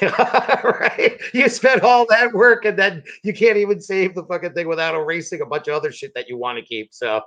right? 0.00 1.20
You 1.32 1.48
spent 1.48 1.82
all 1.82 2.06
that 2.06 2.32
work 2.32 2.64
and 2.64 2.78
then 2.78 3.02
you 3.22 3.32
can't 3.34 3.56
even 3.56 3.80
save 3.80 4.14
the 4.14 4.24
fucking 4.24 4.52
thing 4.54 4.68
without 4.68 4.94
erasing 4.94 5.40
a 5.40 5.46
bunch 5.46 5.68
of 5.68 5.74
other 5.74 5.92
shit 5.92 6.14
that 6.14 6.28
you 6.28 6.36
want 6.36 6.58
to 6.58 6.64
keep. 6.64 6.92
So, 6.94 7.20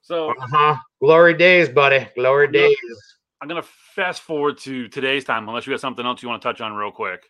So 0.00 0.30
uh-huh. 0.30 0.76
glory 1.00 1.34
days, 1.34 1.68
buddy. 1.68 2.08
Glory 2.14 2.46
Yeah. 2.46 2.68
days. 2.68 3.16
I'm 3.40 3.48
gonna 3.48 3.62
fast 3.62 4.22
forward 4.22 4.56
to 4.58 4.88
today's 4.88 5.24
time, 5.24 5.48
unless 5.48 5.66
you 5.66 5.72
got 5.72 5.80
something 5.80 6.06
else 6.06 6.22
you 6.22 6.28
want 6.28 6.40
to 6.40 6.48
touch 6.48 6.60
on 6.60 6.72
real 6.72 6.90
quick. 6.90 7.26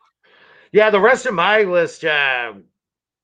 Yeah, 0.71 0.91
the 0.91 1.01
rest 1.01 1.27
of 1.27 1.35
my 1.35 1.63
list, 1.63 2.05
uh, 2.05 2.53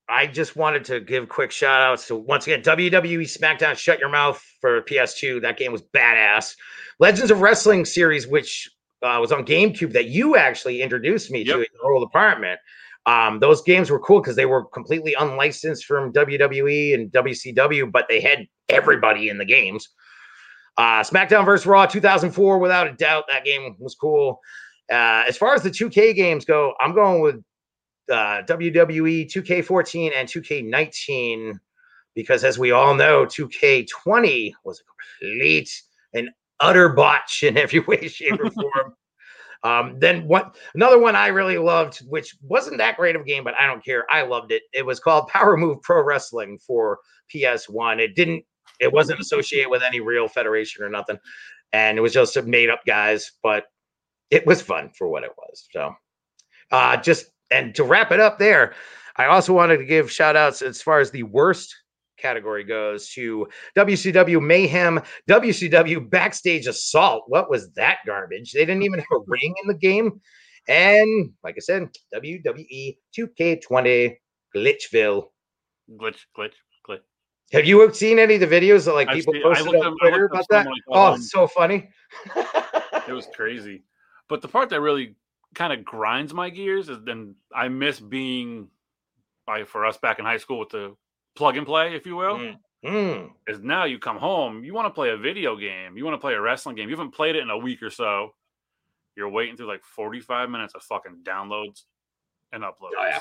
I 0.07 0.27
just 0.27 0.55
wanted 0.55 0.85
to 0.85 0.99
give 0.99 1.29
quick 1.29 1.51
shout 1.51 1.81
outs 1.81 2.07
to 2.07 2.15
once 2.15 2.45
again 2.45 2.61
WWE 2.61 3.23
SmackDown 3.23 3.75
Shut 3.75 3.99
Your 3.99 4.09
Mouth 4.09 4.43
for 4.61 4.81
PS2. 4.83 5.41
That 5.41 5.57
game 5.57 5.71
was 5.71 5.81
badass. 5.81 6.55
Legends 6.99 7.31
of 7.31 7.41
Wrestling 7.41 7.85
series, 7.85 8.27
which 8.27 8.69
uh, 9.01 9.17
was 9.19 9.31
on 9.31 9.45
GameCube, 9.45 9.93
that 9.93 10.05
you 10.05 10.35
actually 10.35 10.81
introduced 10.81 11.31
me 11.31 11.43
to 11.45 11.55
in 11.55 11.65
your 11.73 11.93
old 11.93 12.03
apartment. 12.03 12.59
Um, 13.07 13.39
those 13.39 13.61
games 13.61 13.89
were 13.89 13.99
cool 13.99 14.19
because 14.21 14.35
they 14.35 14.45
were 14.45 14.65
completely 14.65 15.15
unlicensed 15.15 15.85
from 15.85 16.11
WWE 16.13 16.93
and 16.93 17.11
WCW, 17.11 17.91
but 17.91 18.05
they 18.07 18.19
had 18.19 18.47
everybody 18.69 19.29
in 19.29 19.37
the 19.37 19.45
games. 19.45 19.89
Uh, 20.77 21.01
SmackDown 21.01 21.45
vs. 21.45 21.65
Raw 21.65 21.85
2004, 21.85 22.57
without 22.59 22.87
a 22.87 22.93
doubt, 22.93 23.25
that 23.29 23.45
game 23.45 23.75
was 23.79 23.95
cool. 23.95 24.39
Uh, 24.91 25.23
as 25.27 25.37
far 25.37 25.55
as 25.55 25.63
the 25.63 25.69
2K 25.69 26.15
games 26.15 26.45
go, 26.45 26.73
I'm 26.79 26.93
going 26.93 27.21
with 27.21 27.43
uh, 28.11 28.43
WWE 28.43 29.31
2K14 29.31 30.11
and 30.15 30.27
2K19 30.27 31.59
because, 32.13 32.43
as 32.43 32.57
we 32.57 32.71
all 32.71 32.95
know, 32.95 33.25
2K20 33.25 34.53
was 34.63 34.79
a 34.79 34.83
complete 35.25 35.81
and 36.13 36.29
utter 36.59 36.89
botch 36.89 37.43
in 37.43 37.57
every 37.57 37.79
way, 37.79 38.07
shape, 38.07 38.39
or 38.39 38.49
form. 38.51 38.93
Um, 39.63 39.99
then 39.99 40.27
what? 40.27 40.55
Another 40.75 40.99
one 40.99 41.15
I 41.15 41.27
really 41.27 41.57
loved, 41.57 41.97
which 42.07 42.35
wasn't 42.41 42.77
that 42.77 42.97
great 42.97 43.15
of 43.15 43.23
a 43.23 43.25
game, 43.25 43.43
but 43.43 43.55
I 43.59 43.65
don't 43.65 43.83
care. 43.83 44.05
I 44.11 44.21
loved 44.21 44.51
it. 44.51 44.63
It 44.73 44.85
was 44.85 44.99
called 44.99 45.27
Power 45.27 45.57
Move 45.57 45.81
Pro 45.81 46.03
Wrestling 46.03 46.59
for 46.59 46.99
PS1. 47.33 47.99
It 47.99 48.15
didn't. 48.15 48.43
It 48.79 48.91
wasn't 48.91 49.19
associated 49.19 49.69
with 49.69 49.81
any 49.81 50.01
real 50.01 50.27
federation 50.27 50.83
or 50.83 50.89
nothing, 50.89 51.17
and 51.73 51.97
it 51.97 52.01
was 52.01 52.13
just 52.13 52.33
some 52.33 52.49
made 52.49 52.69
up 52.69 52.81
guys. 52.85 53.31
But 53.41 53.65
it 54.29 54.45
was 54.45 54.61
fun 54.61 54.91
for 54.95 55.07
what 55.07 55.23
it 55.23 55.31
was. 55.37 55.67
So, 55.71 55.95
uh, 56.71 56.97
just 56.97 57.25
and 57.51 57.73
to 57.75 57.83
wrap 57.83 58.11
it 58.11 58.19
up 58.19 58.39
there, 58.39 58.73
I 59.17 59.25
also 59.25 59.53
wanted 59.53 59.77
to 59.77 59.85
give 59.85 60.11
shout 60.11 60.35
outs 60.35 60.61
as 60.61 60.81
far 60.81 60.99
as 60.99 61.11
the 61.11 61.23
worst 61.23 61.73
category 62.17 62.63
goes 62.63 63.09
to 63.11 63.47
WCW 63.77 64.41
Mayhem, 64.41 65.01
WCW 65.29 66.09
Backstage 66.09 66.65
Assault. 66.67 67.23
What 67.27 67.49
was 67.49 67.71
that 67.73 67.99
garbage? 68.05 68.51
They 68.51 68.65
didn't 68.65 68.83
even 68.83 68.99
have 68.99 69.07
a 69.13 69.19
ring 69.27 69.53
in 69.61 69.67
the 69.67 69.77
game. 69.77 70.21
And 70.67 71.31
like 71.43 71.55
I 71.57 71.59
said, 71.59 71.89
WWE 72.13 72.97
2K20 73.17 74.15
Glitchville. 74.55 75.25
Glitch, 75.91 76.17
glitch, 76.37 76.53
glitch. 76.89 77.01
Have 77.53 77.65
you 77.65 77.93
seen 77.93 78.17
any 78.17 78.35
of 78.35 78.39
the 78.39 78.47
videos 78.47 78.85
that 78.85 78.95
like 78.95 79.07
I've 79.09 79.15
people 79.17 79.33
seen- 79.33 79.43
posted 79.43 79.75
on 79.75 79.85
up- 79.85 79.93
Twitter 79.99 80.25
about 80.25 80.45
that? 80.49 80.65
like, 80.65 80.81
Oh, 80.89 81.13
um, 81.13 81.21
so 81.21 81.47
funny. 81.47 81.89
It 83.07 83.11
was 83.13 83.27
crazy. 83.35 83.83
But 84.29 84.41
the 84.41 84.47
part 84.47 84.69
that 84.69 84.81
really 84.81 85.15
kind 85.55 85.73
of 85.73 85.83
grinds 85.83 86.33
my 86.33 86.49
gears 86.49 86.89
is 86.89 86.99
then 87.03 87.35
I 87.53 87.67
miss 87.69 87.99
being 87.99 88.67
by 89.47 89.63
for 89.63 89.85
us 89.85 89.97
back 89.97 90.19
in 90.19 90.25
high 90.25 90.37
school 90.37 90.59
with 90.59 90.69
the 90.69 90.95
plug 91.35 91.57
and 91.57 91.65
play, 91.65 91.95
if 91.95 92.05
you 92.05 92.15
will. 92.15 92.37
Mm. 92.37 92.57
Mm. 92.85 93.31
Is 93.47 93.61
now 93.61 93.85
you 93.85 93.97
come 93.97 94.17
home, 94.17 94.63
you 94.63 94.73
want 94.73 94.85
to 94.85 94.91
play 94.93 95.09
a 95.09 95.17
video 95.17 95.55
game, 95.55 95.97
you 95.97 96.05
want 96.05 96.13
to 96.13 96.19
play 96.21 96.33
a 96.33 96.41
wrestling 96.41 96.75
game, 96.75 96.87
you 96.89 96.95
haven't 96.95 97.15
played 97.15 97.35
it 97.35 97.41
in 97.41 97.49
a 97.49 97.57
week 97.57 97.81
or 97.81 97.89
so. 97.89 98.35
You're 99.15 99.29
waiting 99.29 99.55
through 99.57 99.67
like 99.67 99.83
45 99.83 100.49
minutes 100.49 100.75
of 100.75 100.83
fucking 100.83 101.21
downloads 101.23 101.83
and 102.51 102.63
uploads. 102.63 102.91
Oh, 102.99 103.05
yeah. 103.07 103.19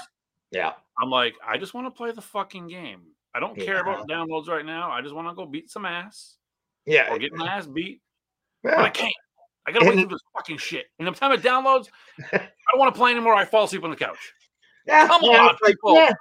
Yeah. 0.51 0.73
I'm 1.01 1.09
like, 1.09 1.35
I 1.47 1.57
just 1.57 1.73
want 1.73 1.87
to 1.87 1.91
play 1.91 2.11
the 2.13 2.21
fucking 2.21 2.69
game. 2.69 3.03
I 3.35 3.41
don't 3.41 3.57
care 3.57 3.77
Yeah. 3.77 3.81
about 3.81 4.09
downloads 4.09 4.49
right 4.49 4.67
now. 4.67 4.91
I 4.91 5.01
just 5.01 5.15
want 5.15 5.29
to 5.29 5.35
go 5.35 5.47
beat 5.47 5.71
some 5.71 5.85
ass 5.87 6.37
Yeah. 6.85 7.11
or 7.13 7.19
get 7.19 7.33
my 7.33 7.47
ass 7.47 7.67
beat, 7.67 8.01
but 8.63 8.75
I 8.75 8.91
can't. 8.91 9.15
I 9.67 9.73
gotta 9.73 9.87
wait 9.87 9.95
through 9.99 10.09
this 10.09 10.21
fucking 10.35 10.59
shit. 10.59 10.87
And 10.99 11.09
the 11.09 11.13
time 11.13 11.33
it 11.33 11.43
downloads, 11.43 11.89
I 12.33 12.39
don't 12.39 12.79
want 12.79 12.95
to 12.95 12.99
play 12.99 13.11
anymore. 13.13 13.35
I 13.35 13.45
fall 13.45 13.65
asleep 13.65 13.85
on 13.85 13.91
the 13.91 13.97
couch. 13.97 14.19
Yeah, 14.87 15.07
Come 15.07 15.23
yeah, 15.23 15.31
on, 15.31 15.47
like, 15.47 15.59
people. 15.65 15.95
yeah. 15.95 16.13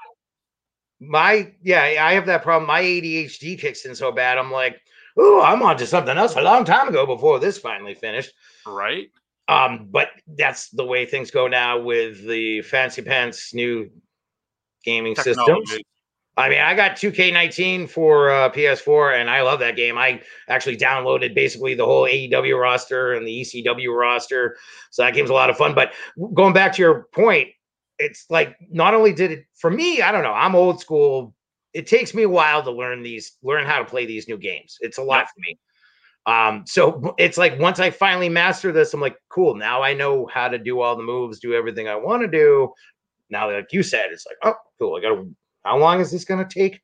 My 1.01 1.51
yeah, 1.63 1.81
I 1.99 2.13
have 2.13 2.25
that 2.27 2.43
problem. 2.43 2.65
My 2.65 2.81
ADHD 2.81 3.59
kicks 3.59 3.83
in 3.83 3.93
so 3.93 4.09
bad. 4.09 4.37
I'm 4.37 4.51
like, 4.53 4.79
oh, 5.17 5.41
I'm 5.41 5.61
on 5.61 5.75
to 5.79 5.85
something 5.85 6.17
else 6.17 6.37
a 6.37 6.41
long 6.41 6.63
time 6.63 6.87
ago 6.87 7.05
before 7.05 7.39
this 7.39 7.57
finally 7.57 7.93
finished. 7.93 8.31
Right? 8.65 9.09
Um, 9.49 9.89
but 9.91 10.11
that's 10.37 10.69
the 10.69 10.85
way 10.85 11.05
things 11.05 11.29
go 11.29 11.49
now 11.49 11.77
with 11.77 12.25
the 12.25 12.61
fancy 12.61 13.01
pants 13.01 13.53
new 13.53 13.89
gaming 14.85 15.15
systems. 15.17 15.77
I 16.35 16.49
mean, 16.49 16.61
I 16.61 16.73
got 16.73 16.95
2K19 16.95 17.89
for 17.89 18.31
uh, 18.31 18.49
PS4, 18.49 19.19
and 19.19 19.29
I 19.29 19.41
love 19.41 19.59
that 19.59 19.75
game. 19.75 19.97
I 19.99 20.21
actually 20.49 20.77
downloaded 20.77 21.35
basically 21.35 21.75
the 21.75 21.85
whole 21.85 22.05
AEW 22.05 22.59
roster 22.59 23.13
and 23.13 23.27
the 23.27 23.41
ECW 23.41 23.95
roster, 23.95 24.57
so 24.89 25.03
that 25.03 25.13
game's 25.13 25.29
a 25.29 25.33
lot 25.33 25.51
of 25.51 25.57
fun. 25.57 25.75
But 25.75 25.93
going 26.33 26.53
back 26.53 26.73
to 26.73 26.81
your 26.81 27.07
point, 27.13 27.49
it's 27.99 28.25
like 28.29 28.55
not 28.71 28.95
only 28.95 29.13
did 29.13 29.31
it 29.31 29.45
for 29.55 29.69
me, 29.69 30.01
I 30.01 30.11
don't 30.11 30.23
know, 30.23 30.33
I'm 30.33 30.55
old 30.55 30.79
school. 30.79 31.35
It 31.73 31.85
takes 31.87 32.13
me 32.13 32.23
a 32.23 32.29
while 32.29 32.63
to 32.63 32.71
learn 32.71 33.03
these, 33.03 33.33
learn 33.43 33.65
how 33.65 33.79
to 33.79 33.85
play 33.85 34.05
these 34.05 34.27
new 34.27 34.37
games. 34.37 34.77
It's 34.81 34.97
a 34.97 35.03
lot 35.03 35.27
for 35.27 35.39
me. 35.39 35.59
Um, 36.25 36.63
so 36.65 37.13
it's 37.17 37.37
like 37.37 37.59
once 37.59 37.79
I 37.79 37.89
finally 37.89 38.29
master 38.29 38.71
this, 38.71 38.93
I'm 38.93 39.01
like, 39.01 39.17
cool. 39.29 39.55
Now 39.55 39.81
I 39.81 39.93
know 39.93 40.27
how 40.33 40.47
to 40.47 40.57
do 40.57 40.81
all 40.81 40.95
the 40.95 41.03
moves, 41.03 41.39
do 41.39 41.53
everything 41.53 41.87
I 41.87 41.95
want 41.95 42.21
to 42.21 42.27
do. 42.27 42.71
Now, 43.29 43.51
like 43.51 43.71
you 43.71 43.83
said, 43.83 44.07
it's 44.11 44.25
like, 44.25 44.37
oh, 44.43 44.57
cool. 44.79 44.95
I 44.95 45.01
gotta. 45.01 45.27
How 45.63 45.77
long 45.77 45.99
is 45.99 46.11
this 46.11 46.25
gonna 46.25 46.47
take? 46.47 46.81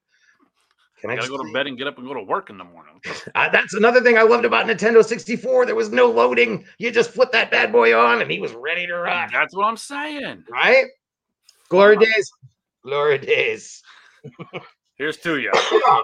Can 1.01 1.09
I 1.09 1.13
I 1.13 1.15
gotta 1.17 1.30
go 1.30 1.38
to 1.38 1.53
bed 1.53 1.67
and 1.67 1.77
get 1.77 1.88
up 1.88 1.97
and 1.97 2.07
go 2.07 2.13
to 2.13 2.23
work 2.23 2.49
in 2.49 2.57
the 2.57 2.63
morning. 2.63 2.99
uh, 3.36 3.49
that's 3.49 3.73
another 3.73 4.01
thing 4.01 4.17
I 4.17 4.23
loved 4.23 4.43
about 4.45 4.65
Nintendo 4.65 5.03
64. 5.03 5.65
There 5.65 5.75
was 5.75 5.91
no 5.91 6.09
loading. 6.11 6.65
You 6.77 6.91
just 6.91 7.11
flip 7.11 7.32
that 7.32 7.51
bad 7.51 7.71
boy 7.71 7.97
on, 7.97 8.21
and 8.21 8.30
he 8.30 8.39
was 8.39 8.53
ready 8.53 8.86
to 8.88 8.95
rock. 8.95 9.30
That's 9.32 9.55
what 9.55 9.65
I'm 9.65 9.77
saying. 9.77 10.43
Right? 10.49 10.88
Glory 11.69 11.97
days. 11.97 12.32
Glory 12.84 13.17
days. 13.17 13.82
Here's 14.95 15.17
to 15.17 15.38
you. 15.38 15.51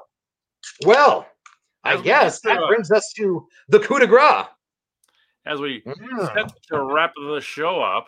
Well, 0.85 1.27
I 1.83 1.93
As 1.93 1.99
we 1.99 2.03
guess 2.05 2.41
that 2.41 2.57
uh, 2.57 2.67
brings 2.67 2.89
us 2.91 3.13
to 3.17 3.47
the 3.69 3.79
coup 3.79 3.99
de 3.99 4.07
grace. 4.07 4.45
As 5.45 5.59
we 5.61 5.81
Mm. 5.85 6.33
set 6.33 6.51
to 6.69 6.81
wrap 6.83 7.13
the 7.15 7.39
show 7.39 7.81
up, 7.81 8.07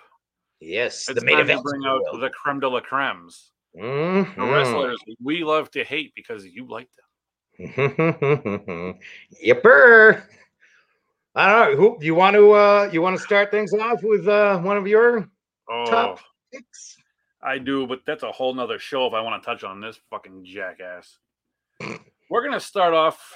Yes, 0.59 1.07
it's 1.07 1.19
the 1.19 1.25
main 1.25 1.37
to 1.37 1.43
event. 1.43 1.61
bring 1.63 1.85
out 1.85 2.01
the 2.19 2.29
creme 2.31 2.59
de 2.59 2.67
la 2.67 2.79
cremes. 2.79 3.51
The 3.77 3.83
Mhm. 3.83 4.51
wrestlers 4.51 4.99
we 5.23 5.43
love 5.43 5.69
to 5.71 5.83
hate 5.83 6.13
because 6.15 6.45
you 6.45 6.65
like 6.67 6.89
them. 6.95 7.05
Yipper. 9.45 10.23
I 11.35 11.47
don't 11.47 11.71
know. 11.71 11.77
Who 11.77 11.97
you 12.01 12.15
want 12.15 12.35
to 12.35 12.51
uh 12.53 12.89
you 12.91 13.01
want 13.01 13.17
to 13.17 13.23
start 13.23 13.51
things 13.51 13.73
off 13.73 14.01
with 14.01 14.27
uh 14.27 14.59
one 14.59 14.77
of 14.77 14.87
your 14.87 15.29
Oh, 15.69 15.85
top 15.85 16.19
picks? 16.51 16.97
I 17.41 17.59
do, 17.59 17.85
but 17.85 18.01
that's 18.05 18.23
a 18.23 18.31
whole 18.31 18.53
nother 18.53 18.79
show 18.79 19.05
if 19.05 19.13
I 19.13 19.21
want 19.21 19.41
to 19.41 19.45
touch 19.45 19.63
on 19.63 19.79
this 19.79 19.99
fucking 20.09 20.43
jackass. 20.45 21.19
We're 22.29 22.43
gonna 22.43 22.59
start 22.59 22.93
off 22.95 23.35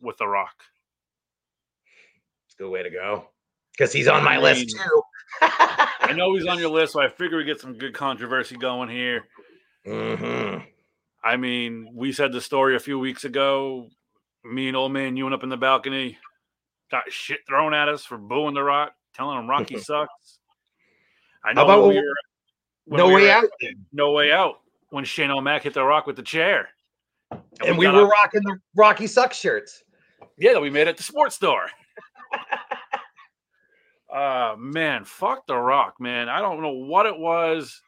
with 0.00 0.18
The 0.18 0.26
Rock. 0.26 0.62
It's 2.46 2.54
a 2.54 2.58
good 2.58 2.70
way 2.70 2.82
to 2.82 2.90
go. 2.90 3.28
Because 3.72 3.92
he's 3.92 4.08
on 4.08 4.22
my 4.24 4.34
I 4.36 4.38
list 4.38 4.70
too. 4.70 5.02
I 5.40 6.12
know 6.14 6.34
he's 6.34 6.46
on 6.46 6.58
your 6.58 6.68
list, 6.78 6.92
so 6.92 7.00
I 7.00 7.08
figure 7.08 7.38
we 7.38 7.44
get 7.44 7.60
some 7.60 7.78
good 7.78 7.94
controversy 7.94 8.56
going 8.56 8.88
here. 8.88 9.24
hmm 9.86 10.58
I 11.24 11.36
mean, 11.36 11.88
we 11.94 12.12
said 12.12 12.32
the 12.32 12.40
story 12.40 12.74
a 12.74 12.80
few 12.80 12.98
weeks 12.98 13.24
ago. 13.24 13.88
Me 14.44 14.66
and 14.68 14.76
old 14.76 14.92
man 14.92 15.16
Ewan 15.16 15.32
up 15.32 15.44
in 15.44 15.48
the 15.48 15.56
balcony 15.56 16.18
got 16.90 17.04
shit 17.12 17.38
thrown 17.48 17.72
at 17.74 17.88
us 17.88 18.04
for 18.04 18.18
booing 18.18 18.54
the 18.54 18.62
Rock, 18.62 18.92
telling 19.14 19.38
him 19.38 19.48
Rocky 19.48 19.78
sucks. 19.78 20.38
I 21.44 21.52
know 21.52 21.60
How 21.66 21.74
about 21.78 21.88
we 21.88 21.94
were, 21.96 22.14
No 22.98 23.06
we 23.06 23.14
way 23.14 23.22
were 23.22 23.28
at 23.28 23.44
out. 23.44 23.50
No 23.92 24.10
way 24.12 24.32
out 24.32 24.56
when 24.90 25.04
Shane 25.04 25.30
O'Mac 25.30 25.62
hit 25.62 25.74
the 25.74 25.82
Rock 25.84 26.06
with 26.08 26.16
the 26.16 26.22
chair, 26.22 26.68
And 27.64 27.78
we 27.78 27.86
got 27.86 27.94
were 27.94 28.06
up- 28.06 28.10
rocking 28.10 28.42
the 28.42 28.58
Rocky 28.76 29.06
Suck 29.06 29.32
shirts. 29.32 29.84
yeah, 30.38 30.52
that 30.52 30.60
we 30.60 30.70
made 30.70 30.88
it 30.88 30.96
the 30.96 31.02
sports 31.04 31.36
store. 31.36 31.66
uh 34.12 34.54
man, 34.58 35.04
fuck 35.04 35.46
the 35.46 35.56
Rock, 35.56 35.94
man. 36.00 36.28
I 36.28 36.40
don't 36.40 36.60
know 36.62 36.72
what 36.72 37.06
it 37.06 37.18
was. 37.18 37.80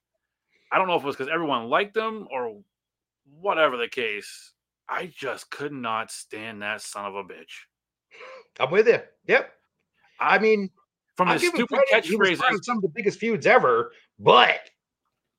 I 0.73 0.79
don't 0.79 0.89
know 0.89 0.97
if 0.97 1.03
it 1.03 1.07
was 1.07 1.17
because 1.17 1.33
everyone 1.33 1.69
liked 1.69 1.97
him 1.97 2.27
or 2.31 2.61
whatever 3.41 3.77
the 3.77 3.89
case. 3.89 4.53
I 4.89 5.13
just 5.15 5.51
could 5.51 5.73
not 5.73 6.11
stand 6.11 6.63
that 6.63 6.81
son 6.83 7.05
of 7.07 7.15
a 7.15 7.25
bitch. 7.25 7.67
I'm 8.61 8.71
with 8.71 8.87
you. 8.87 9.01
Yep. 9.27 9.53
I 10.21 10.39
mean, 10.39 10.71
From 11.17 11.29
I'll 11.29 11.35
his 11.39 11.49
stupid 11.49 11.69
credit. 11.69 12.05
He 12.05 12.17
was 12.17 12.39
part 12.39 12.53
catchphrases. 12.53 12.65
some 12.65 12.77
of 12.79 12.83
the 12.83 12.89
biggest 12.89 13.19
feuds 13.19 13.47
ever, 13.47 13.93
but 14.19 14.61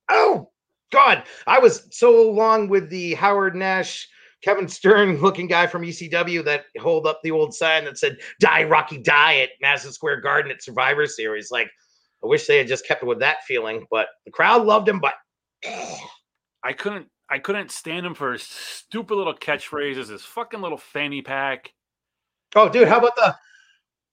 oh 0.10 0.50
god, 0.92 1.24
I 1.48 1.60
was 1.60 1.88
so 1.92 2.30
long 2.32 2.68
with 2.68 2.90
the 2.90 3.14
Howard 3.16 3.56
Nash, 3.56 4.08
Kevin 4.46 4.68
Stern 4.70 5.18
looking 5.22 5.48
guy 5.48 5.66
from 5.68 5.82
ECW 5.82 6.46
that 6.46 6.66
hold 6.80 7.08
up 7.08 7.20
the 7.24 7.32
old 7.32 7.54
sign 7.54 7.84
that 7.86 7.98
said 7.98 8.18
"Die 8.40 8.64
Rocky 8.66 9.00
Die" 9.00 9.38
at 9.40 9.50
Madison 9.60 9.92
Square 9.92 10.22
Garden 10.22 10.52
at 10.52 10.64
Survivor 10.64 11.08
Series. 11.08 11.50
Like, 11.52 11.68
I 12.24 12.28
wish 12.28 12.46
they 12.46 12.58
had 12.60 12.68
just 12.68 12.88
kept 12.88 13.02
it 13.04 13.08
with 13.08 13.20
that 13.20 13.44
feeling, 13.46 13.86
but 13.90 14.08
the 14.26 14.32
crowd 14.32 14.64
loved 14.66 14.88
him. 14.88 15.00
But 15.00 15.16
I 16.64 16.74
couldn't 16.74 17.08
I 17.30 17.40
couldn't 17.40 17.72
stand 17.72 18.06
him 18.06 18.14
for 18.14 18.34
his 18.34 18.44
stupid 18.44 19.16
little 19.16 19.34
catchphrases, 19.36 20.10
his 20.10 20.24
fucking 20.24 20.62
little 20.62 20.78
fanny 20.78 21.24
pack. 21.24 21.74
oh, 22.56 22.70
dude, 22.70 22.88
how 22.88 23.00
about 23.00 23.16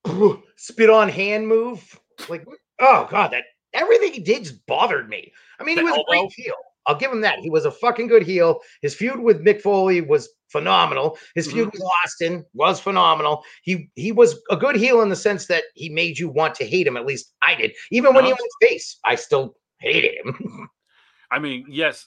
the 0.04 0.42
spit 0.56 0.88
on 0.88 1.10
hand 1.10 1.46
move? 1.46 1.98
Like, 2.30 2.46
oh 2.80 3.06
god, 3.10 3.32
that 3.32 3.44
everything 3.74 4.12
he 4.14 4.20
did 4.20 4.44
just 4.44 4.64
bothered 4.66 5.08
me. 5.10 5.30
I 5.60 5.64
mean, 5.64 5.76
he 5.76 5.82
The 5.82 5.84
was 5.84 5.92
a 5.94 5.96
elbow. 5.98 6.08
great 6.08 6.32
heel. 6.34 6.54
I'll 6.86 6.96
give 6.98 7.12
him 7.12 7.20
that. 7.22 7.38
He 7.38 7.50
was 7.50 7.64
a 7.64 7.70
fucking 7.70 8.08
good 8.08 8.22
heel. 8.24 8.60
His 8.82 8.94
feud 8.94 9.20
with 9.20 9.44
Mick 9.44 9.60
Foley 9.60 10.00
was 10.00 10.28
phenomenal. 10.48 11.16
His 11.34 11.46
feud 11.50 11.68
Mm-hmm. 11.68 11.78
with 11.78 11.90
Austin 12.04 12.44
was 12.54 12.80
phenomenal. 12.80 13.44
He 13.62 13.90
he 13.94 14.12
was 14.12 14.40
a 14.50 14.56
good 14.56 14.76
heel 14.76 15.00
in 15.02 15.08
the 15.08 15.16
sense 15.16 15.46
that 15.46 15.64
he 15.74 15.88
made 15.88 16.18
you 16.18 16.28
want 16.28 16.54
to 16.56 16.66
hate 16.66 16.86
him. 16.86 16.96
At 16.96 17.06
least 17.06 17.32
I 17.42 17.54
did. 17.54 17.72
Even 17.90 18.14
when 18.14 18.24
he 18.24 18.32
Uh-huh. 18.32 18.46
face, 18.60 18.98
I 19.04 19.14
still 19.14 19.56
hated 19.78 20.14
him. 20.24 20.68
I 21.30 21.38
mean, 21.38 21.66
yes, 21.68 22.06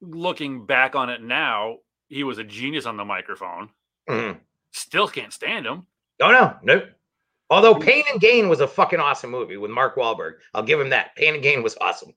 looking 0.00 0.66
back 0.66 0.94
on 0.96 1.08
it 1.10 1.22
now, 1.22 1.76
he 2.08 2.24
was 2.24 2.38
a 2.38 2.44
genius 2.44 2.86
on 2.86 2.96
the 2.96 3.04
microphone. 3.04 3.68
Mhm. 4.08 4.40
Still 4.72 5.06
can't 5.08 5.32
stand 5.32 5.66
him. 5.66 5.86
No, 6.20 6.30
no, 6.32 6.56
nope. 6.62 6.84
Although 7.50 7.74
Pain 7.74 8.04
and 8.10 8.20
Gain 8.20 8.48
was 8.48 8.60
a 8.60 8.66
fucking 8.66 9.00
awesome 9.00 9.30
movie 9.30 9.56
with 9.58 9.70
Mark 9.70 9.96
Wahlberg. 9.96 10.34
I'll 10.54 10.62
give 10.62 10.80
him 10.80 10.88
that. 10.90 11.14
Pain 11.14 11.34
and 11.34 11.42
Gain 11.42 11.62
was 11.62 11.76
awesome. 11.80 12.12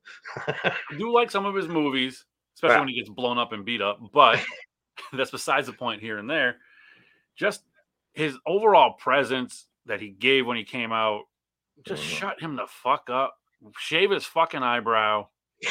I 0.48 0.72
do 0.98 1.12
like 1.14 1.30
some 1.30 1.46
of 1.46 1.54
his 1.54 1.68
movies, 1.68 2.26
especially 2.56 2.76
Yeah. 2.76 2.80
when 2.80 2.88
he 2.90 2.96
gets 2.96 3.10
blown 3.10 3.38
up 3.38 3.52
and 3.52 3.66
beat 3.66 3.82
up, 3.82 4.00
but 4.14 4.40
that's 5.14 5.32
besides 5.32 5.68
the 5.68 5.74
point 5.74 6.02
here 6.02 6.18
and 6.18 6.30
there. 6.30 6.58
Just 7.36 7.64
his 8.14 8.38
overall 8.48 8.94
presence 8.94 9.66
that 9.86 10.00
he 10.02 10.10
gave 10.10 10.46
when 10.46 10.58
he 10.58 10.64
came 10.64 10.92
out, 10.92 11.24
just 11.86 12.04
Mhm. 12.04 12.18
shut 12.18 12.42
him 12.42 12.56
the 12.56 12.66
fuck 12.68 13.10
up. 13.10 13.36
Shave 13.78 14.12
his 14.12 14.26
fucking 14.26 14.64
eyebrow. 14.64 15.28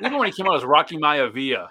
Even 0.00 0.18
when 0.18 0.26
he 0.30 0.32
came 0.36 0.46
out 0.46 0.56
as 0.56 0.64
Rocky 0.64 0.96
Maivia, 0.96 1.68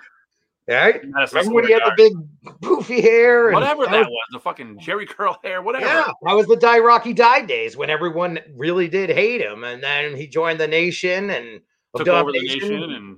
right? 0.67 1.01
Remember 1.03 1.53
when 1.53 1.65
he 1.67 1.73
had 1.73 1.83
the 1.85 1.93
big 1.95 2.13
poofy 2.61 3.01
hair? 3.01 3.47
and- 3.47 3.53
whatever 3.55 3.83
that 3.85 3.91
that 3.91 3.99
was- 3.99 4.07
was, 4.09 4.27
the 4.31 4.39
fucking 4.39 4.79
Jheri 4.79 5.07
curl 5.07 5.37
hair, 5.43 5.61
whatever. 5.61 5.85
Yeah, 5.85 6.11
that 6.23 6.33
was 6.33 6.47
the 6.47 6.55
Die 6.57 6.79
Rocky 6.79 7.13
Die 7.13 7.41
days 7.41 7.77
when 7.77 7.89
everyone 7.89 8.39
really 8.55 8.87
did 8.87 9.09
hate 9.09 9.41
him, 9.41 9.63
and 9.63 9.81
then 9.83 10.15
he 10.15 10.27
joined 10.27 10.59
the 10.59 10.67
Nation 10.67 11.29
and 11.29 11.61
Took 11.95 12.07
over 12.09 12.31
the 12.33 12.41
nation 12.41 12.83
and 12.91 13.17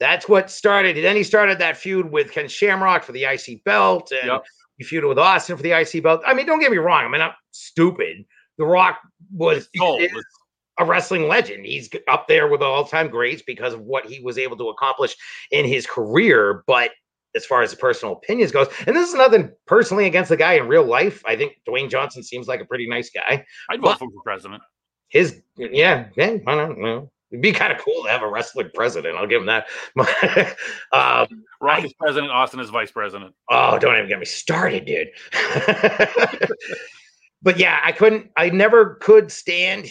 That's 0.00 0.28
what 0.28 0.50
started. 0.50 0.96
Then 0.96 1.14
he 1.16 1.22
started 1.22 1.58
that 1.60 1.76
feud 1.76 2.10
with 2.10 2.32
Ken 2.32 2.48
Shamrock 2.48 3.04
for 3.04 3.12
the 3.12 3.24
IC 3.24 3.62
belt, 3.64 4.10
and 4.12 4.26
Yep. 4.28 4.44
he 4.78 4.84
feuded 4.84 5.08
with 5.08 5.18
Austin 5.18 5.56
for 5.56 5.62
the 5.62 5.70
IC 5.72 6.00
belt. 6.02 6.22
I 6.26 6.34
mean, 6.34 6.44
don't 6.44 6.58
get 6.58 6.70
me 6.72 6.78
wrong. 6.78 7.00
I 7.04 7.08
mean, 7.08 7.14
I'm 7.20 7.28
not 7.28 7.36
stupid. 7.52 8.24
The 8.58 8.64
Rock 8.66 8.98
was 9.32 9.68
was 9.76 10.10
a 10.78 10.84
wrestling 10.84 11.28
legend. 11.28 11.64
He's 11.64 11.88
up 12.08 12.28
there 12.28 12.48
with 12.48 12.62
all 12.62 12.84
time 12.84 13.08
greats 13.08 13.42
because 13.46 13.74
of 13.74 13.80
what 13.80 14.06
he 14.06 14.20
was 14.20 14.38
able 14.38 14.56
to 14.58 14.68
accomplish 14.68 15.16
in 15.50 15.64
his 15.64 15.86
career. 15.86 16.64
But 16.66 16.90
as 17.34 17.44
far 17.44 17.62
as 17.62 17.70
the 17.70 17.76
personal 17.76 18.14
opinions 18.14 18.52
goes, 18.52 18.68
and 18.86 18.96
this 18.96 19.08
is 19.08 19.14
nothing 19.14 19.52
personally 19.66 20.06
against 20.06 20.30
the 20.30 20.36
guy 20.36 20.54
in 20.54 20.68
real 20.68 20.84
life. 20.84 21.22
I 21.26 21.36
think 21.36 21.60
Dwayne 21.68 21.90
Johnson 21.90 22.22
seems 22.22 22.48
like 22.48 22.60
a 22.60 22.64
pretty 22.64 22.88
nice 22.88 23.10
guy. 23.10 23.44
I'd 23.70 23.80
vote 23.80 23.98
for 23.98 24.10
for 24.10 24.22
president. 24.22 24.62
His 25.08 25.42
yeah, 25.56 26.08
yeah, 26.16 26.36
I 26.46 26.54
don't 26.54 26.78
know. 26.78 27.10
It'd 27.30 27.42
be 27.42 27.52
kind 27.52 27.72
of 27.72 27.78
cool 27.80 28.04
to 28.04 28.10
have 28.10 28.22
a 28.22 28.28
wrestling 28.28 28.70
president. 28.72 29.16
I'll 29.16 29.26
give 29.26 29.42
him 29.42 29.46
that. 29.46 29.66
um, 30.92 31.44
Rock 31.60 31.80
I- 31.84 31.92
president, 31.98 32.32
Austin 32.32 32.60
is 32.60 32.70
vice 32.70 32.90
president. 32.90 33.34
Oh, 33.50 33.78
don't 33.78 33.96
even 33.96 34.08
get 34.08 34.20
me 34.20 34.24
started, 34.24 34.84
dude. 34.84 35.08
but 37.42 37.58
yeah, 37.58 37.80
I 37.82 37.92
couldn't, 37.92 38.30
I 38.36 38.50
never 38.50 38.94
could 38.96 39.32
stand 39.32 39.88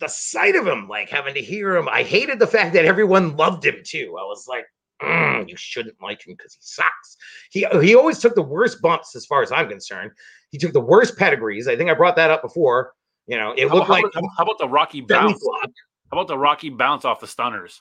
the 0.00 0.08
sight 0.08 0.56
of 0.56 0.66
him, 0.66 0.88
like 0.88 1.08
having 1.08 1.34
to 1.34 1.42
hear 1.42 1.76
him. 1.76 1.88
I 1.88 2.02
hated 2.02 2.38
the 2.38 2.46
fact 2.46 2.72
that 2.74 2.84
everyone 2.84 3.36
loved 3.36 3.64
him 3.64 3.76
too. 3.84 4.16
I 4.18 4.24
was 4.24 4.46
like, 4.48 4.66
"Mm, 5.02 5.48
you 5.48 5.56
shouldn't 5.56 6.00
like 6.02 6.26
him 6.26 6.34
because 6.36 6.54
he 6.54 6.60
sucks. 6.62 7.16
He 7.50 7.66
he 7.82 7.94
always 7.94 8.18
took 8.18 8.34
the 8.34 8.42
worst 8.42 8.80
bumps, 8.82 9.14
as 9.16 9.26
far 9.26 9.42
as 9.42 9.52
I'm 9.52 9.68
concerned. 9.68 10.12
He 10.50 10.58
took 10.58 10.72
the 10.72 10.80
worst 10.80 11.16
pedigrees. 11.18 11.68
I 11.68 11.76
think 11.76 11.90
I 11.90 11.94
brought 11.94 12.16
that 12.16 12.30
up 12.30 12.42
before. 12.42 12.92
You 13.26 13.36
know, 13.36 13.52
it 13.56 13.68
How, 13.68 13.74
looked 13.74 13.86
how 13.88 13.92
like 13.94 14.04
about, 14.04 14.24
how 14.36 14.44
about 14.44 14.58
the 14.58 14.68
Rocky 14.68 15.00
bounce? 15.00 15.40
flop. 15.42 15.70
How 16.12 16.18
about 16.18 16.28
the 16.28 16.38
Rocky 16.38 16.70
bounce 16.70 17.04
off 17.04 17.20
the 17.20 17.26
stunners? 17.26 17.80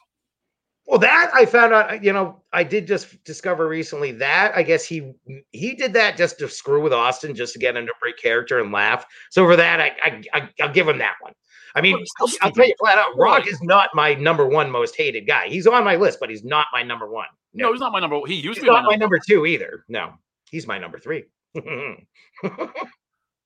Well, 0.88 1.00
that 1.00 1.32
I 1.34 1.46
found 1.48 1.74
out, 1.74 2.04
you 2.04 2.14
know, 2.14 2.44
I 2.54 2.64
did 2.64 2.86
just 2.86 3.24
discover 3.24 3.68
recently 3.68 4.12
that 4.14 4.54
I 4.56 4.62
guess 4.62 4.86
he 4.86 5.14
he 5.52 5.74
did 5.74 5.94
that 5.94 6.16
just 6.16 6.38
to 6.40 6.48
screw 6.50 6.82
with 6.82 6.94
Austin, 6.94 7.34
just 7.34 7.54
to 7.54 7.60
get 7.60 7.76
him 7.76 7.88
to 7.88 7.94
break 8.00 8.18
character 8.18 8.60
and 8.60 8.72
laugh. 8.72 9.06
So 9.32 9.46
for 9.46 9.56
that, 9.56 9.82
I, 9.82 9.96
I, 10.04 10.24
I 10.34 10.50
I'll 10.62 10.72
give 10.74 10.88
him 10.88 11.00
that 11.00 11.16
one. 11.22 11.34
I 11.76 11.82
mean, 11.82 12.04
I'll, 12.20 12.52
tell 12.52 12.66
you 12.66 12.74
flat 12.80 12.98
out, 12.98 13.18
Rock 13.18 13.48
is 13.48 13.62
not 13.62 13.90
my 13.94 14.14
number 14.16 14.48
one 14.48 14.72
most 14.72 14.96
hated 14.96 15.28
guy. 15.28 15.50
He's 15.50 15.68
on 15.68 15.84
my 15.84 15.98
list, 15.98 16.20
but 16.22 16.30
he's 16.30 16.44
not 16.44 16.68
my 16.72 16.82
number 16.84 17.10
one. 17.10 17.28
No, 17.54 17.72
he's 17.72 17.82
not 17.82 17.92
my 17.92 18.00
number. 18.00 18.18
One. 18.18 18.30
He 18.30 18.36
used 18.36 18.48
he's 18.48 18.56
to 18.58 18.62
be 18.64 18.68
my 18.70 18.76
not 18.76 18.86
my 18.86 18.92
number. 18.96 19.16
number 19.18 19.20
two 19.28 19.46
either. 19.46 19.84
No, 19.90 20.14
he's 20.50 20.66
my 20.68 20.78
number 20.78 20.98
three. 21.00 21.26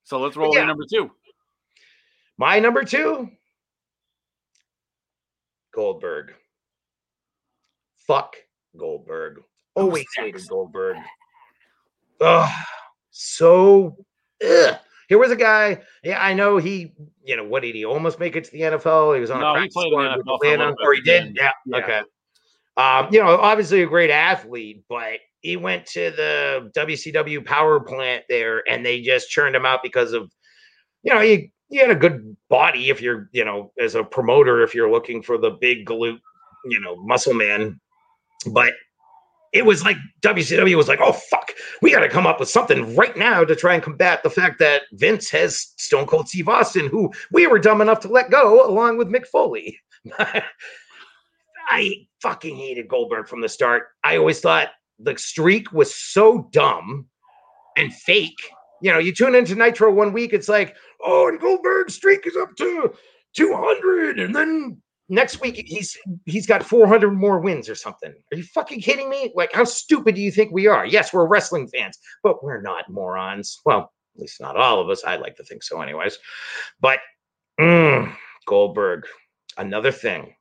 So 0.04 0.18
let's 0.18 0.36
roll 0.36 0.52
Yeah. 0.52 0.62
in 0.62 0.66
number 0.66 0.84
two. 0.90 1.08
my 2.36 2.58
number 2.58 2.82
two, 2.82 3.30
Goldberg. 5.72 6.32
Fuck 8.08 8.34
Goldberg. 8.76 9.42
Always 9.76 10.06
hated 10.16 10.48
Goldberg. 10.48 10.96
Ugh, 12.20 12.64
so 13.12 13.96
ugh. 14.44 14.78
Here 15.10 15.18
was 15.18 15.32
a 15.32 15.36
guy. 15.36 15.80
Yeah, 16.04 16.22
I 16.24 16.34
know 16.34 16.56
he. 16.56 16.92
You 17.24 17.36
know 17.36 17.44
what 17.44 17.62
did 17.62 17.74
he 17.74 17.84
almost 17.84 18.20
make 18.20 18.36
it 18.36 18.44
to 18.44 18.52
the 18.52 18.60
NFL? 18.60 19.16
He 19.16 19.20
was 19.20 19.30
on 19.30 19.40
No, 19.40 19.48
a 19.48 19.52
he 19.54 19.58
practice 19.58 19.74
played 19.74 19.92
in 19.92 19.98
the 19.98 20.18
squad 20.20 20.38
with 20.40 20.52
Atlanta, 20.52 20.76
or 20.84 20.94
he 20.94 21.00
did. 21.00 21.36
Yeah, 21.36 21.50
yeah. 21.66 21.76
okay. 21.76 22.02
Um, 22.76 23.12
you 23.12 23.20
know, 23.20 23.36
obviously 23.36 23.82
a 23.82 23.86
great 23.86 24.10
athlete, 24.10 24.84
but 24.88 25.18
he 25.40 25.56
went 25.56 25.84
to 25.86 26.12
the 26.12 26.70
WCW 26.76 27.44
power 27.44 27.80
plant 27.80 28.24
there, 28.28 28.62
and 28.70 28.86
they 28.86 29.00
just 29.00 29.28
churned 29.30 29.56
him 29.56 29.66
out 29.66 29.80
because 29.82 30.12
of, 30.12 30.30
you 31.02 31.12
know, 31.12 31.20
he 31.20 31.52
he 31.70 31.78
had 31.78 31.90
a 31.90 31.96
good 31.96 32.36
body 32.48 32.88
if 32.88 33.02
you're, 33.02 33.28
you 33.32 33.44
know, 33.44 33.72
as 33.80 33.96
a 33.96 34.04
promoter, 34.04 34.62
if 34.62 34.76
you're 34.76 34.90
looking 34.90 35.22
for 35.22 35.38
the 35.38 35.50
big 35.50 35.86
glute, 35.86 36.20
you 36.66 36.80
know, 36.80 36.94
muscle 37.02 37.34
man, 37.34 37.80
but 38.52 38.74
it 39.52 39.64
was 39.64 39.82
like 39.82 39.96
WCW 40.22 40.76
was 40.76 40.88
like, 40.88 41.00
oh 41.02 41.12
fuck, 41.12 41.52
we 41.82 41.90
got 41.90 42.00
to 42.00 42.08
come 42.08 42.26
up 42.26 42.38
with 42.38 42.48
something 42.48 42.94
right 42.94 43.16
now 43.16 43.44
to 43.44 43.56
try 43.56 43.74
and 43.74 43.82
combat 43.82 44.22
the 44.22 44.30
fact 44.30 44.58
that 44.60 44.82
Vince 44.92 45.30
has 45.30 45.72
Stone 45.76 46.06
Cold 46.06 46.28
Steve 46.28 46.48
Austin, 46.48 46.86
who 46.86 47.10
we 47.32 47.46
were 47.46 47.58
dumb 47.58 47.80
enough 47.80 48.00
to 48.00 48.08
let 48.08 48.30
go 48.30 48.66
along 48.66 48.96
with 48.96 49.08
Mick 49.08 49.26
Foley. 49.26 49.78
I 51.68 51.94
fucking 52.22 52.56
hated 52.56 52.88
Goldberg 52.88 53.28
from 53.28 53.40
the 53.40 53.48
start. 53.48 53.88
I 54.04 54.16
always 54.16 54.40
thought 54.40 54.70
the 54.98 55.16
streak 55.18 55.72
was 55.72 55.94
so 55.94 56.48
dumb 56.52 57.06
and 57.76 57.92
fake. 57.92 58.38
You 58.82 58.92
know, 58.92 58.98
you 58.98 59.12
tune 59.12 59.34
into 59.34 59.54
Nitro 59.54 59.92
one 59.92 60.12
week, 60.12 60.32
it's 60.32 60.48
like, 60.48 60.76
oh, 61.04 61.28
and 61.28 61.40
Goldberg's 61.40 61.94
streak 61.94 62.26
is 62.26 62.36
up 62.36 62.54
to 62.56 62.92
200, 63.36 64.18
and 64.18 64.34
then 64.34 64.80
next 65.10 65.40
week 65.40 65.62
he's 65.66 65.96
he's 66.24 66.46
got 66.46 66.62
400 66.62 67.10
more 67.10 67.40
wins 67.40 67.68
or 67.68 67.74
something. 67.74 68.14
Are 68.32 68.36
you 68.36 68.44
fucking 68.44 68.80
kidding 68.80 69.10
me? 69.10 69.32
Like, 69.34 69.52
how 69.52 69.64
stupid 69.64 70.14
do 70.14 70.22
you 70.22 70.30
think 70.30 70.52
we 70.52 70.66
are? 70.66 70.86
Yes, 70.86 71.12
we're 71.12 71.26
wrestling 71.26 71.68
fans, 71.68 71.98
but 72.22 72.42
we're 72.42 72.62
not 72.62 72.88
morons. 72.88 73.60
Well, 73.66 73.92
at 74.14 74.20
least 74.20 74.40
not 74.40 74.56
all 74.56 74.80
of 74.80 74.88
us. 74.88 75.04
I 75.04 75.16
like 75.16 75.36
to 75.36 75.44
think 75.44 75.62
so, 75.62 75.82
anyways. 75.82 76.18
But 76.80 77.00
mm, 77.60 78.14
Goldberg, 78.46 79.06
another 79.58 79.92
thing. 79.92 80.34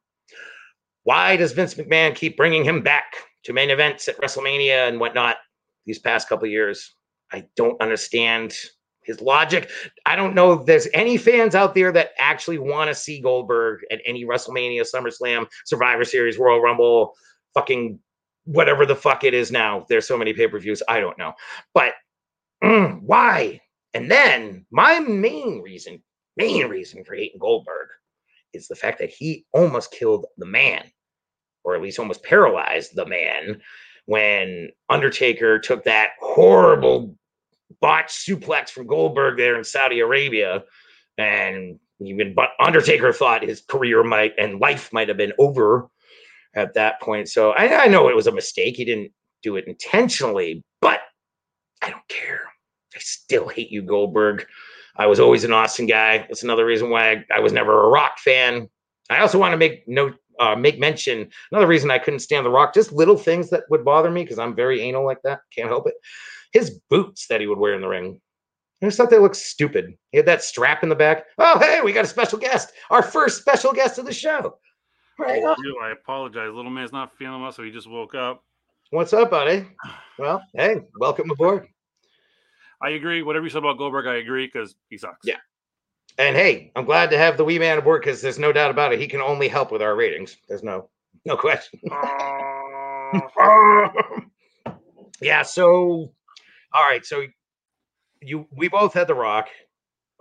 Why 1.03 1.36
does 1.36 1.53
Vince 1.53 1.74
McMahon 1.74 2.15
keep 2.15 2.38
bringing 2.38 2.63
him 2.63 2.82
back 2.82 3.15
to 3.43 3.53
main 3.53 3.72
events 3.72 4.07
at 4.07 4.20
WrestleMania 4.22 4.88
and 4.88 4.99
whatnot 4.99 5.38
these 5.86 5.99
past 5.99 6.30
couple 6.30 6.47
years? 6.47 6.93
I 7.32 7.45
don't 7.55 7.82
understand 7.82 8.55
his 9.04 9.22
logic. 9.22 9.70
I 10.06 10.16
don't 10.16 10.36
know 10.36 10.54
if 10.54 10.66
there's 10.66 10.88
any 10.93 11.18
fans 11.18 11.56
out 11.56 11.74
there 11.74 11.91
that 11.91 12.12
actually 12.18 12.60
want 12.60 12.89
to 12.89 12.95
see 12.95 13.22
Goldberg 13.22 13.82
at 13.91 14.02
any 14.06 14.26
WrestleMania, 14.26 14.86
SummerSlam, 14.93 15.47
Survivor 15.66 16.04
Series, 16.04 16.38
Royal 16.38 16.62
Rumble, 16.62 17.14
fucking 17.54 18.00
whatever 18.45 18.86
the 18.86 18.95
fuck 18.95 19.24
it 19.24 19.34
is 19.34 19.52
now. 19.52 19.86
There's 19.89 20.08
so 20.08 20.18
many 20.18 20.34
pay 20.34 20.47
per 20.47 20.60
views. 20.60 20.84
I 20.88 21.00
don't 21.00 21.18
know. 21.18 21.34
But 21.74 21.93
mm, 22.64 23.02
why? 23.02 23.62
And 23.93 24.10
then 24.10 24.66
my 24.72 25.00
main 25.00 25.62
reason, 25.62 26.02
main 26.38 26.68
reason 26.68 27.04
for 27.04 27.16
hating 27.16 27.39
Goldberg 27.39 27.88
is 28.54 28.68
the 28.68 28.76
fact 28.76 29.00
that 29.00 29.10
he 29.10 29.45
almost 29.54 29.91
killed 29.91 30.26
the 30.38 30.45
man, 30.45 30.84
or 31.64 31.76
at 31.76 31.82
least 31.82 32.00
almost 32.00 32.24
paralyzed 32.24 32.95
the 32.95 33.06
man 33.06 33.62
when 34.06 34.70
Undertaker 34.89 35.60
took 35.60 35.84
that 35.84 36.12
horrible 36.20 37.16
botched 37.82 38.28
suplex 38.28 38.70
from 38.70 38.88
Goldberg 38.88 39.38
there 39.38 39.57
in 39.57 39.63
Saudi 39.63 39.99
Arabia. 39.99 40.63
And 41.17 41.80
even 42.01 42.34
but 42.34 42.49
Undertaker 42.59 43.11
thought 43.11 43.43
his 43.43 43.61
career 43.61 44.03
might 44.03 44.34
and 44.38 44.59
life 44.59 44.91
might 44.93 45.09
have 45.09 45.17
been 45.17 45.34
over 45.38 45.89
at 46.55 46.74
that 46.74 47.01
point. 47.01 47.30
So 47.30 47.51
I, 47.51 47.84
I 47.84 47.88
know 47.88 48.09
it 48.09 48.15
was 48.15 48.28
a 48.28 48.32
mistake. 48.32 48.78
He 48.78 48.86
didn't 48.86 49.11
do 49.43 49.55
it 49.55 49.67
intentionally, 49.67 50.63
but 50.82 51.01
I 51.82 51.89
don't 51.89 52.07
care. 52.07 52.41
I 52.95 52.99
still 52.99 53.47
hate 53.47 53.72
you, 53.72 53.82
Goldberg. 53.82 54.45
I 54.95 55.07
was 55.07 55.20
always 55.20 55.43
an 55.43 55.53
Austin 55.53 55.86
guy. 55.86 56.20
That's 56.20 56.43
another 56.43 56.65
reason 56.65 56.89
why 56.89 57.11
I, 57.11 57.26
I 57.36 57.39
was 57.39 57.53
never 57.53 57.86
a 57.86 57.89
Rock 57.89 58.20
fan. 58.20 58.70
I 59.09 59.20
also 59.20 59.39
want 59.39 59.53
to 59.53 59.57
make 59.57 59.88
note, 59.88 60.15
uh, 60.40 60.56
make 60.56 60.80
mention. 60.80 61.30
Another 61.52 61.68
reason 61.68 61.92
I 61.92 62.00
couldn't 62.00 62.20
stand 62.20 62.46
the 62.46 62.50
Rock, 62.50 62.74
just 62.74 62.92
little 62.92 63.18
things 63.18 63.50
that 63.50 63.64
would 63.70 63.86
bother 63.86 64.10
me 64.10 64.24
because 64.24 64.40
I'm 64.40 64.56
very 64.56 64.82
anal 64.82 65.06
like 65.06 65.22
that. 65.24 65.42
Can't 65.56 65.70
help 65.70 65.88
it. 65.88 65.96
His 66.52 66.80
boots 66.90 67.28
that 67.28 67.42
he 67.42 67.48
would 67.48 67.60
wear 67.60 67.74
in 67.74 67.82
the 67.82 67.88
ring. 67.88 68.20
I 68.82 68.86
just 68.86 68.98
thought 68.98 69.10
they 69.10 69.20
looked 69.20 69.36
stupid. 69.36 69.94
He 70.12 70.18
had 70.18 70.26
that 70.28 70.42
strap 70.42 70.84
in 70.84 70.90
the 70.90 70.96
back. 70.96 71.26
Oh, 71.38 71.60
hey, 71.60 71.82
we 71.84 71.92
got 71.92 72.06
a 72.06 72.08
special 72.08 72.40
guest. 72.40 72.72
Our 72.90 73.04
first 73.04 73.42
special 73.42 73.74
guest 73.74 74.00
of 74.00 74.06
the 74.06 74.14
show. 74.14 74.58
Right. 75.20 75.42
Yo, 75.42 75.54
I 75.84 75.92
apologize. 75.92 76.54
Little 76.54 76.72
man's 76.72 76.94
not 76.94 77.12
feeling 77.18 77.42
well, 77.42 77.52
so 77.52 77.62
he 77.62 77.72
just 77.72 77.90
woke 77.90 78.16
up. 78.16 78.42
What's 78.92 79.12
up, 79.12 79.30
buddy? 79.30 79.68
Well, 80.18 80.42
hey, 80.54 80.78
welcome 80.98 81.30
aboard. 81.30 81.68
I 82.82 82.92
agree. 82.92 83.22
Whatever 83.22 83.46
you 83.46 83.50
said 83.50 83.60
about 83.60 83.78
Goldberg, 83.78 84.08
I 84.08 84.16
agree 84.16 84.48
because 84.48 84.76
he 84.90 84.98
sucks. 84.98 85.20
Yeah. 85.26 85.36
And 86.20 86.36
hey, 86.36 86.72
I'm 86.76 86.86
glad 86.86 87.09
to 87.11 87.17
have 87.17 87.38
the 87.38 87.45
wee 87.45 87.57
man 87.57 87.78
aboard 87.80 88.01
because 88.01 88.22
there's 88.22 88.38
no 88.38 88.51
doubt 88.51 88.70
about 88.72 88.93
it. 88.93 88.99
He 88.99 89.07
can 89.07 89.22
only 89.22 89.47
help 89.47 89.72
with 89.72 89.82
our 89.82 89.95
ratings. 89.95 90.38
There's 90.47 90.63
no 90.63 90.89
no 91.26 91.36
question. 91.38 91.80
Yeah. 95.22 95.43
So, 95.43 96.13
all 96.74 96.84
right. 96.89 97.05
So 97.05 97.24
you 98.22 98.47
we 98.55 98.67
both 98.70 98.93
had 98.93 99.07
The 99.07 99.15
Rock. 99.15 99.47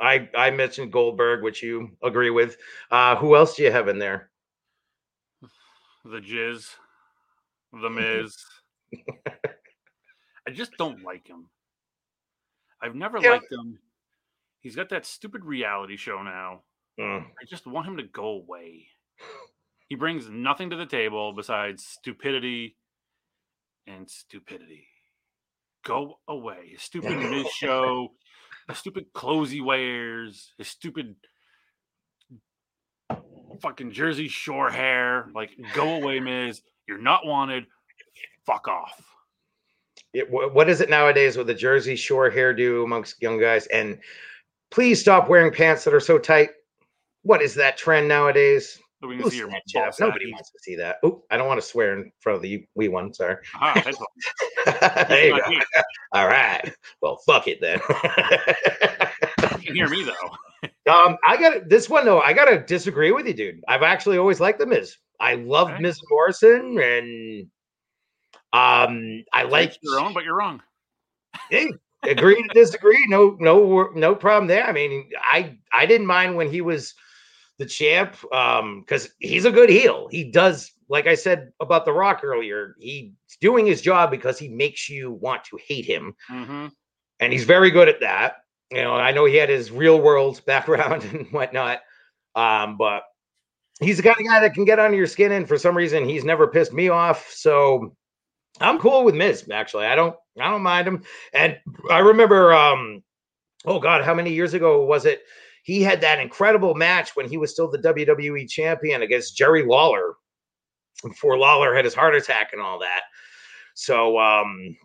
I 0.01 0.29
I 0.37 0.51
mentioned 0.51 0.93
Goldberg, 0.93 1.43
which 1.43 1.63
you 1.63 1.91
agree 2.03 2.31
with. 2.31 2.57
Uh, 2.91 3.17
who 3.17 3.37
else 3.37 3.55
do 3.57 3.63
you 3.63 3.71
have 3.71 3.89
in 3.89 3.99
there? 3.99 4.31
the 6.05 6.21
Jizz, 6.21 6.75
the 7.73 7.91
Miz. 7.91 8.37
I 10.47 10.51
just 10.53 10.73
don't 10.79 11.03
like 11.05 11.27
him. 11.29 11.47
I've 12.81 12.95
never 12.95 13.19
Yeah. 13.19 13.33
liked 13.33 13.53
him. 13.53 13.79
He's 14.61 14.77
got 14.77 14.91
that 14.91 15.07
stupid 15.07 15.45
reality 15.45 15.97
show 15.97 16.23
now. 16.23 16.63
Mm. 16.99 17.25
I 17.41 17.45
just 17.47 17.67
want 17.67 17.87
him 17.87 17.97
to 17.97 18.03
go 18.03 18.27
away. 18.27 18.89
He 19.89 19.95
brings 19.95 20.29
nothing 20.29 20.69
to 20.69 20.77
the 20.77 20.85
table 20.85 21.33
besides 21.33 21.83
stupidity 21.83 22.77
and 23.87 24.09
stupidity. 24.09 24.87
Go 25.83 26.19
away. 26.29 26.73
His 26.73 26.83
stupid 26.83 27.17
Miz 27.31 27.49
show, 27.49 28.09
the 28.69 28.75
stupid 28.75 29.15
clothes 29.15 29.51
he 29.51 29.63
wears, 29.63 30.53
his 30.59 30.69
stupid 30.69 31.17
fucking 33.63 33.93
Jersey 33.93 34.29
Shore 34.29 34.71
hair. 34.71 35.31
Like, 35.35 35.51
go 35.75 35.95
away, 35.95 36.21
Miz. 36.21 36.61
You're 36.87 36.99
not 36.99 37.25
wanted. 37.25 37.65
Fuck 38.45 38.69
off. 38.69 39.03
It, 40.13 40.31
what 40.31 40.69
is 40.69 40.81
it 40.81 40.91
nowadays 40.91 41.37
with 41.37 41.47
the 41.47 41.55
Jersey 41.55 41.97
Shore 41.97 42.31
hairdo 42.31 42.85
amongst 42.85 43.21
young 43.21 43.41
guys? 43.41 43.67
And 43.67 43.99
please 44.71 45.01
stop 45.01 45.29
wearing 45.29 45.53
pants 45.53 45.85
that 45.85 45.95
are 45.95 46.01
so 46.01 46.19
tight. 46.19 46.51
What 47.23 47.43
is 47.43 47.55
that 47.55 47.77
trend 47.77 48.09
nowadays? 48.09 48.79
So 49.01 49.07
we 49.09 49.17
can 49.19 49.31
see 49.31 49.37
your 49.39 49.49
that? 49.49 49.95
Nobody 50.01 50.33
wants 50.33 50.51
to 50.51 50.59
see 50.61 50.75
that. 50.77 50.97
Oh, 51.05 51.23
I 51.31 51.37
don't 51.37 51.47
want 51.47 51.61
to 51.61 51.67
swear 51.67 51.93
in 51.97 52.11
front 52.21 52.37
of 52.37 52.43
the 52.43 52.67
wee 52.75 52.89
one. 52.89 53.13
Sorry. 53.15 53.37
Ah, 53.55 53.75
there 55.09 55.27
you 55.29 55.41
go. 55.41 55.51
here. 55.51 55.63
All 56.13 56.27
right. 56.27 56.73
Well, 57.01 57.19
fuck 57.25 57.47
it 57.47 57.61
then. 57.61 57.81
You 59.61 59.67
can 59.67 59.75
hear 59.77 59.89
me 59.89 60.03
though. 60.05 60.93
um, 60.93 61.17
I 61.25 61.37
got 61.37 61.69
this 61.69 61.89
one 61.89 62.05
though. 62.05 62.21
I 62.21 62.33
gotta 62.33 62.59
disagree 62.61 63.13
with 63.13 63.27
you, 63.27 63.35
dude. 63.35 63.61
I've 63.69 63.83
actually 63.83 64.19
always 64.19 64.41
liked 64.41 64.59
the 64.59 64.67
Miz. 64.67 64.97
I 65.21 65.35
love 65.35 65.69
Okay. 65.71 65.81
Miz 65.81 66.01
Morrison, 66.11 66.79
and 66.81 67.47
um, 68.53 69.25
I 69.33 69.43
like 69.45 69.77
your 69.83 70.01
own, 70.01 70.13
but 70.15 70.25
you're 70.25 70.37
wrong. 70.37 70.61
hey, 71.51 71.71
agree 72.11 72.43
to 72.43 72.49
disagree. 72.55 73.05
No, 73.09 73.37
no, 73.41 73.91
no 73.95 74.15
problem 74.15 74.47
there. 74.49 74.65
I 74.65 74.73
mean, 74.73 75.11
I 75.21 75.59
I 75.73 75.87
didn't 75.87 76.07
mind 76.07 76.37
when 76.37 76.51
he 76.51 76.61
was 76.61 76.95
the 77.59 77.67
champ 77.67 78.17
um 78.33 78.81
because 78.81 79.11
he's 79.19 79.45
a 79.45 79.51
good 79.51 79.71
heel. 79.71 80.09
He 80.11 80.25
does, 80.25 80.73
like 80.89 81.07
I 81.07 81.15
said 81.15 81.53
about 81.61 81.85
The 81.85 81.93
Rock 81.93 82.21
earlier, 82.23 82.77
he's 82.79 83.13
doing 83.41 83.67
his 83.67 83.81
job 83.81 84.11
because 84.11 84.39
he 84.39 84.49
makes 84.49 84.89
you 84.89 85.13
want 85.13 85.45
to 85.45 85.59
hate 85.67 85.85
him, 85.85 86.15
hmm 86.27 86.69
and 87.21 87.33
he's 87.33 87.45
very 87.45 87.71
good 87.71 87.89
at 87.89 88.01
that. 88.01 88.37
You 88.71 88.83
know, 88.83 88.95
I 88.95 89.11
know 89.13 89.25
he 89.25 89.37
had 89.37 89.49
his 89.49 89.71
real 89.73 90.01
world 90.01 90.41
background 90.47 91.03
and 91.05 91.27
whatnot, 91.33 91.81
um, 92.35 92.77
but 92.77 93.03
he's 93.81 93.97
the 93.97 94.03
kind 94.03 94.17
of 94.19 94.27
guy 94.27 94.41
that 94.41 94.55
can 94.55 94.65
get 94.65 94.79
under 94.79 94.97
your 94.97 95.07
skin, 95.07 95.33
and 95.33 95.49
for 95.49 95.59
some 95.59 95.77
reason, 95.77 96.09
he's 96.09 96.25
never 96.25 96.47
pissed 96.47 96.73
me 96.73 96.89
off. 96.89 97.31
So 97.31 97.95
I'm 98.61 98.79
cool 98.79 99.05
with 99.05 99.15
Miz. 99.15 99.49
Actually, 99.53 99.87
I 99.87 99.95
don't, 99.95 100.17
I 100.41 100.51
don't 100.51 100.63
mind 100.63 100.87
him. 100.89 101.03
And 101.33 101.59
I 101.91 101.99
remember, 101.99 102.53
um, 102.53 103.03
oh 103.65 103.79
god, 103.81 104.05
how 104.05 104.15
many 104.15 104.33
years 104.33 104.55
ago 104.55 104.85
was 104.85 105.05
it? 105.07 105.23
He 105.65 105.83
had 105.83 106.01
that 106.01 106.21
incredible 106.21 106.75
match 106.75 107.15
when 107.17 107.29
he 107.29 107.37
was 107.37 107.53
still 107.53 107.71
the 107.71 107.79
WWE 107.79 108.49
champion 108.49 109.03
against 109.03 109.37
Jerry 109.37 109.65
Lawler 109.65 110.15
before 111.05 111.37
Lawler 111.39 111.75
had 111.75 111.85
his 111.85 111.95
heart 111.95 112.15
attack 112.15 112.51
and 112.53 112.63
all 112.63 112.79
that. 112.81 113.03
So, 113.75 114.19
um, 114.19 114.77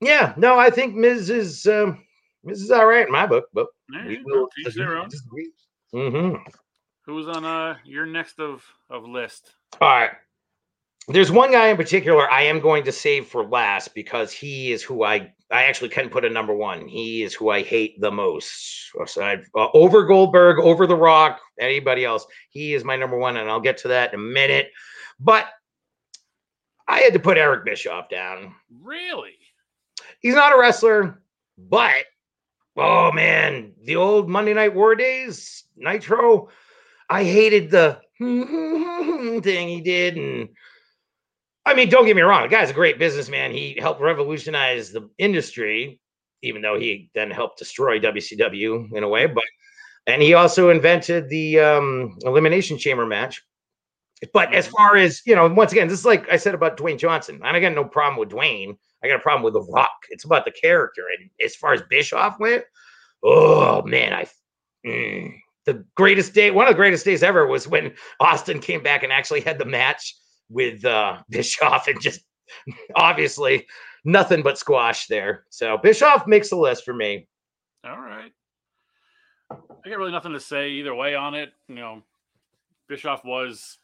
yeah, 0.00 0.34
no, 0.36 0.58
I 0.58 0.70
think 0.70 0.94
Miz 0.94 1.30
is 1.30 1.66
um, 1.66 2.04
Miz 2.42 2.60
is 2.62 2.70
all 2.70 2.86
right 2.86 3.06
in 3.06 3.12
my 3.12 3.26
book, 3.26 3.46
but 3.54 3.68
we 4.06 4.20
will 4.24 4.48
Each 4.66 4.74
their 4.74 4.96
own. 4.96 5.08
disagree. 5.08 5.50
Mhm. 5.94 6.42
Who's 7.06 7.28
on 7.28 7.44
uh 7.44 7.76
your 7.84 8.04
next 8.06 8.40
of 8.40 8.64
of 8.90 9.04
list? 9.04 9.54
All 9.80 9.88
right. 9.88 10.10
There's 11.08 11.30
one 11.30 11.52
guy 11.52 11.68
in 11.68 11.76
particular 11.76 12.30
I 12.30 12.42
am 12.42 12.60
going 12.60 12.84
to 12.84 12.92
save 12.92 13.26
for 13.26 13.44
last 13.44 13.94
because 13.94 14.32
he 14.32 14.72
is 14.72 14.82
who 14.82 15.04
I 15.04 15.32
I 15.50 15.64
actually 15.64 15.90
can 15.90 16.08
put 16.08 16.24
a 16.24 16.30
number 16.30 16.54
one. 16.54 16.88
He 16.88 17.22
is 17.22 17.34
who 17.34 17.50
I 17.50 17.62
hate 17.62 18.00
the 18.00 18.10
most. 18.10 18.90
Aside 19.00 19.42
uh, 19.54 19.68
over 19.74 20.04
Goldberg, 20.04 20.58
over 20.58 20.86
The 20.86 20.96
Rock, 20.96 21.40
anybody 21.60 22.04
else, 22.04 22.26
he 22.50 22.72
is 22.74 22.84
my 22.84 22.96
number 22.96 23.18
one, 23.18 23.36
and 23.36 23.50
I'll 23.50 23.60
get 23.60 23.76
to 23.78 23.88
that 23.88 24.14
in 24.14 24.18
a 24.18 24.22
minute. 24.22 24.70
But 25.20 25.46
I 26.88 27.00
had 27.00 27.12
to 27.12 27.18
put 27.18 27.38
Eric 27.38 27.66
Bischoff 27.66 28.08
down. 28.08 28.54
Really? 28.82 29.36
He's 30.20 30.34
not 30.34 30.54
a 30.54 30.58
wrestler, 30.58 31.22
but 31.58 32.04
oh 32.76 33.12
man, 33.12 33.74
the 33.84 33.96
old 33.96 34.28
Monday 34.28 34.54
Night 34.54 34.74
War 34.74 34.94
days, 34.94 35.64
Nitro. 35.76 36.48
I 37.10 37.24
hated 37.24 37.70
the 37.70 38.00
thing 38.18 39.68
he 39.68 39.82
did, 39.82 40.16
and 40.16 40.48
I 41.66 41.74
mean, 41.74 41.88
don't 41.88 42.06
get 42.06 42.16
me 42.16 42.22
wrong, 42.22 42.42
the 42.42 42.48
guy's 42.48 42.70
a 42.70 42.74
great 42.74 42.98
businessman. 42.98 43.50
He 43.50 43.78
helped 43.80 44.00
revolutionize 44.00 44.92
the 44.92 45.08
industry, 45.18 45.98
even 46.42 46.60
though 46.60 46.78
he 46.78 47.10
then 47.14 47.30
helped 47.30 47.58
destroy 47.58 47.98
WCW 47.98 48.92
in 48.92 49.02
a 49.02 49.08
way. 49.08 49.26
But 49.26 49.44
and 50.06 50.20
he 50.20 50.34
also 50.34 50.68
invented 50.68 51.30
the 51.30 51.60
um, 51.60 52.18
elimination 52.22 52.76
chamber 52.76 53.06
match. 53.06 53.42
But 54.32 54.54
as 54.54 54.66
far 54.66 54.96
as 54.96 55.22
you 55.26 55.34
know, 55.34 55.48
once 55.48 55.72
again, 55.72 55.88
this 55.88 55.98
is 55.98 56.04
like 56.04 56.28
I 56.30 56.36
said 56.36 56.54
about 56.54 56.76
Dwayne 56.76 56.98
Johnson. 56.98 57.40
And 57.42 57.56
I 57.56 57.60
got 57.60 57.74
no 57.74 57.84
problem 57.84 58.18
with 58.18 58.30
Dwayne. 58.30 58.76
I 59.02 59.08
got 59.08 59.16
a 59.16 59.22
problem 59.22 59.42
with 59.42 59.54
The 59.54 59.72
Rock. 59.72 59.90
It's 60.10 60.24
about 60.24 60.44
the 60.44 60.50
character. 60.50 61.02
And 61.18 61.30
as 61.44 61.54
far 61.54 61.74
as 61.74 61.82
Bischoff 61.82 62.38
went, 62.38 62.64
oh 63.22 63.82
man, 63.82 64.12
I 64.12 64.26
mm, 64.86 65.34
the 65.66 65.84
greatest 65.94 66.34
day, 66.34 66.50
one 66.50 66.66
of 66.66 66.72
the 66.72 66.76
greatest 66.76 67.04
days 67.04 67.22
ever 67.22 67.46
was 67.46 67.66
when 67.68 67.94
Austin 68.20 68.60
came 68.60 68.82
back 68.82 69.02
and 69.02 69.12
actually 69.12 69.40
had 69.40 69.58
the 69.58 69.64
match 69.64 70.14
with 70.50 70.84
uh 70.84 71.18
Bischoff 71.30 71.88
and 71.88 72.00
just 72.00 72.20
obviously 72.94 73.66
nothing 74.04 74.42
but 74.42 74.58
squash 74.58 75.06
there. 75.06 75.44
So 75.50 75.78
Bischoff 75.78 76.26
makes 76.26 76.50
the 76.50 76.56
list 76.56 76.84
for 76.84 76.94
me. 76.94 77.26
All 77.84 78.00
right. 78.00 78.32
I 79.50 79.88
got 79.88 79.98
really 79.98 80.12
nothing 80.12 80.32
to 80.32 80.40
say 80.40 80.70
either 80.70 80.94
way 80.94 81.14
on 81.14 81.34
it. 81.34 81.52
You 81.68 81.74
know, 81.76 82.02
Bischoff 82.88 83.24
was, 83.24 83.78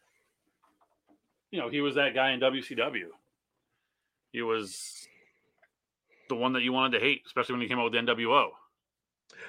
you 1.50 1.60
know, 1.60 1.68
he 1.68 1.80
was 1.80 1.94
that 1.96 2.14
guy 2.14 2.32
in 2.32 2.40
WCW. 2.40 3.08
He 4.32 4.42
was 4.42 5.06
the 6.28 6.36
one 6.36 6.52
that 6.54 6.62
you 6.62 6.72
wanted 6.72 6.98
to 6.98 7.04
hate, 7.04 7.22
especially 7.26 7.54
when 7.54 7.62
he 7.62 7.68
came 7.68 7.78
out 7.78 7.92
with 7.92 8.04
NWO. 8.04 8.50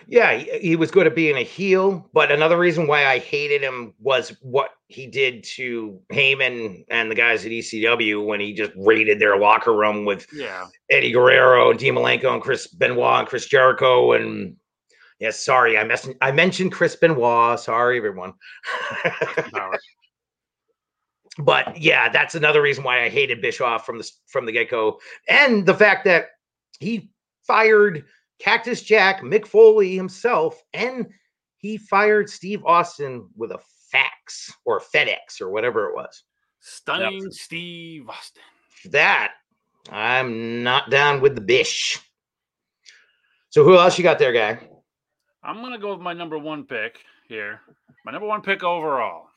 Yeah, 0.07 0.33
he, 0.37 0.59
he 0.59 0.75
was 0.75 0.91
good 0.91 1.07
at 1.07 1.15
being 1.15 1.37
a 1.37 1.43
heel, 1.43 2.09
but 2.13 2.31
another 2.31 2.57
reason 2.57 2.87
why 2.87 3.05
I 3.05 3.19
hated 3.19 3.61
him 3.61 3.93
was 3.99 4.35
what 4.41 4.71
he 4.87 5.07
did 5.07 5.43
to 5.55 5.99
Heyman 6.11 6.83
and 6.89 7.09
the 7.09 7.15
guys 7.15 7.45
at 7.45 7.51
ECW 7.51 8.25
when 8.25 8.39
he 8.39 8.53
just 8.53 8.71
raided 8.75 9.19
their 9.19 9.37
locker 9.37 9.73
room 9.73 10.05
with 10.05 10.27
Yeah. 10.33 10.67
Eddie 10.89 11.11
Guerrero 11.11 11.69
and 11.69 11.79
Dean 11.79 11.95
Malenko 11.95 12.33
and 12.33 12.41
Chris 12.41 12.67
Benoit 12.67 13.19
and 13.19 13.27
Chris 13.27 13.45
Jericho 13.45 14.13
and 14.13 14.55
yes, 15.19 15.39
sorry, 15.43 15.77
I 15.77 15.83
mentioned 15.83 16.15
I 16.21 16.31
mentioned 16.31 16.71
Chris 16.71 16.95
Benoit. 16.95 17.59
Sorry, 17.59 17.97
everyone. 17.97 18.33
But 21.37 21.79
yeah, 21.79 22.09
that's 22.09 22.35
another 22.35 22.61
reason 22.61 22.83
why 22.83 23.03
I 23.05 23.09
hated 23.09 23.41
Bischoff 23.41 23.85
from 23.85 23.97
the 23.97 24.11
from 24.27 24.45
the 24.45 24.51
get 24.51 24.69
go, 24.69 24.99
and 25.29 25.65
the 25.65 25.73
fact 25.73 26.03
that 26.05 26.25
he 26.79 27.09
fired 27.47 28.03
Cactus 28.41 28.81
Jack, 28.81 29.21
Mick 29.21 29.45
Foley 29.45 29.95
himself, 29.95 30.63
and 30.73 31.05
he 31.57 31.77
fired 31.77 32.27
Steve 32.27 32.65
Austin 32.65 33.29
with 33.37 33.51
a 33.51 33.59
fax 33.91 34.51
or 34.65 34.79
FedEx 34.81 35.39
or 35.39 35.51
whatever 35.51 35.89
it 35.89 35.95
was. 35.95 36.23
Stunning 36.59 37.29
Steve 37.29 38.09
Austin. 38.09 38.41
That 38.85 39.33
I'm 39.91 40.63
not 40.63 40.89
down 40.89 41.21
with 41.21 41.35
the 41.35 41.41
Bish. 41.41 41.99
So 43.49 43.63
who 43.63 43.77
else 43.77 43.97
you 43.97 44.03
got 44.03 44.17
there, 44.17 44.33
guy? 44.33 44.59
I'm 45.43 45.61
gonna 45.61 45.77
go 45.77 45.91
with 45.91 46.01
my 46.01 46.13
number 46.13 46.39
one 46.39 46.65
pick 46.65 46.99
here. 47.27 47.61
My 48.05 48.11
number 48.11 48.27
one 48.27 48.41
pick 48.41 48.63
overall. 48.63 49.27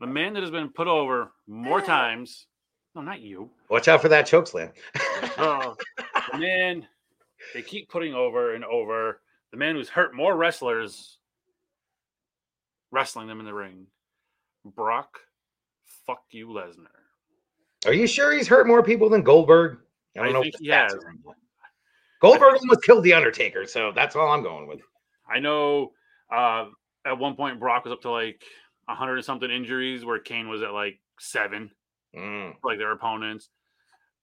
The 0.00 0.06
man 0.06 0.32
that 0.34 0.42
has 0.42 0.50
been 0.50 0.70
put 0.70 0.86
over 0.86 1.32
more 1.46 1.80
times. 1.82 2.46
No, 2.94 3.02
not 3.02 3.20
you. 3.20 3.50
Watch 3.68 3.88
out 3.88 4.00
for 4.00 4.08
that 4.08 4.26
chokeslam. 4.26 4.72
Oh, 5.36 5.74
the 6.32 6.38
man 6.38 6.86
they 7.54 7.62
keep 7.62 7.88
putting 7.88 8.12
over 8.12 8.54
and 8.54 8.64
over. 8.64 9.20
The 9.52 9.56
man 9.56 9.76
who's 9.76 9.88
hurt 9.88 10.14
more 10.14 10.36
wrestlers 10.36 11.18
wrestling 12.90 13.28
them 13.28 13.40
in 13.40 13.46
the 13.46 13.54
ring. 13.54 13.86
Brock, 14.64 15.18
fuck 16.06 16.24
you, 16.30 16.48
Lesnar. 16.48 16.86
Are 17.86 17.92
you 17.92 18.06
sure 18.06 18.32
he's 18.32 18.48
hurt 18.48 18.66
more 18.66 18.82
people 18.82 19.08
than 19.08 19.22
Goldberg? 19.22 19.78
I 20.18 20.28
if 20.28 20.32
think 20.32 20.56
the 20.56 20.64
he 20.64 20.70
has. 20.70 20.92
are 20.92 21.08
on 21.08 21.18
that. 21.24 21.34
Goldberg 22.20 22.56
almost 22.56 22.82
killed 22.82 23.04
the 23.04 23.12
Undertaker, 23.12 23.66
so 23.66 23.92
that's 23.94 24.16
all 24.16 24.30
I'm 24.30 24.42
going 24.42 24.66
with. 24.66 24.80
I 25.28 25.38
know 25.40 25.92
uh, 26.34 26.66
at 27.06 27.18
one 27.18 27.36
point 27.36 27.60
Brock 27.60 27.84
was 27.84 27.92
up 27.92 28.02
to 28.02 28.10
like 28.10 28.42
a 28.88 28.94
hundred 28.94 29.16
and 29.16 29.24
something 29.24 29.50
injuries, 29.50 30.04
where 30.04 30.18
Kane 30.18 30.48
was 30.48 30.62
at 30.62 30.72
like 30.72 30.98
seven. 31.20 31.70
Mm. 32.16 32.54
like 32.62 32.78
their 32.78 32.92
opponents. 32.92 33.48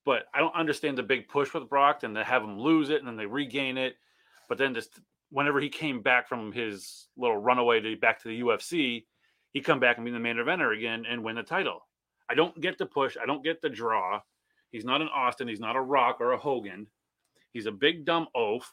But 0.04 0.24
I 0.34 0.40
don't 0.40 0.56
understand 0.56 0.98
the 0.98 1.04
big 1.04 1.28
push 1.28 1.54
with 1.54 1.70
Brock 1.70 2.04
and 2.04 2.16
to 2.16 2.24
have 2.24 2.44
him 2.44 2.60
lose 2.60 2.90
it 2.90 3.00
and 3.00 3.08
then 3.08 3.18
they 3.18 3.26
regain 3.26 3.78
it. 3.78 3.96
But 4.50 4.58
then 4.58 4.74
just 4.74 5.00
whenever 5.30 5.60
he 5.60 5.70
came 5.70 6.02
back 6.02 6.28
from 6.28 6.52
his 6.52 7.08
little 7.18 7.38
runaway 7.38 7.80
to 7.80 7.96
back 7.96 8.22
to 8.22 8.28
the 8.28 8.42
UFC, 8.42 9.06
he 9.54 9.62
come 9.62 9.80
back 9.80 9.98
and 9.98 10.06
be 10.06 10.12
the 10.12 10.20
main 10.20 10.38
eventer 10.38 10.76
again 10.76 11.06
and 11.08 11.24
win 11.24 11.36
the 11.36 11.44
title. 11.44 11.88
I 12.30 12.34
don't 12.34 12.60
get 12.62 12.78
the 12.78 12.86
push. 12.86 13.18
I 13.22 13.26
don't 13.26 13.44
get 13.44 13.62
the 13.62 13.70
draw. 13.70 14.22
He's 14.72 14.86
not 14.86 15.02
an 15.02 15.10
Austin. 15.14 15.48
He's 15.48 15.60
not 15.60 15.76
a 15.76 15.82
Rock 15.82 16.22
or 16.22 16.32
a 16.32 16.38
Hogan. 16.38 16.88
He's 17.52 17.66
a 17.66 17.72
big 17.72 18.06
dumb 18.06 18.28
oaf 18.34 18.72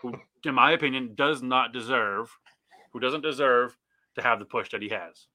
who, 0.00 0.14
in 0.44 0.54
my 0.54 0.72
opinion, 0.72 1.14
does 1.14 1.42
not 1.42 1.72
deserve, 1.72 2.30
who 2.92 3.00
doesn't 3.00 3.22
deserve 3.22 3.76
to 4.14 4.22
have 4.22 4.38
the 4.38 4.44
push 4.44 4.70
that 4.70 4.82
he 4.82 4.88
has. 4.88 5.26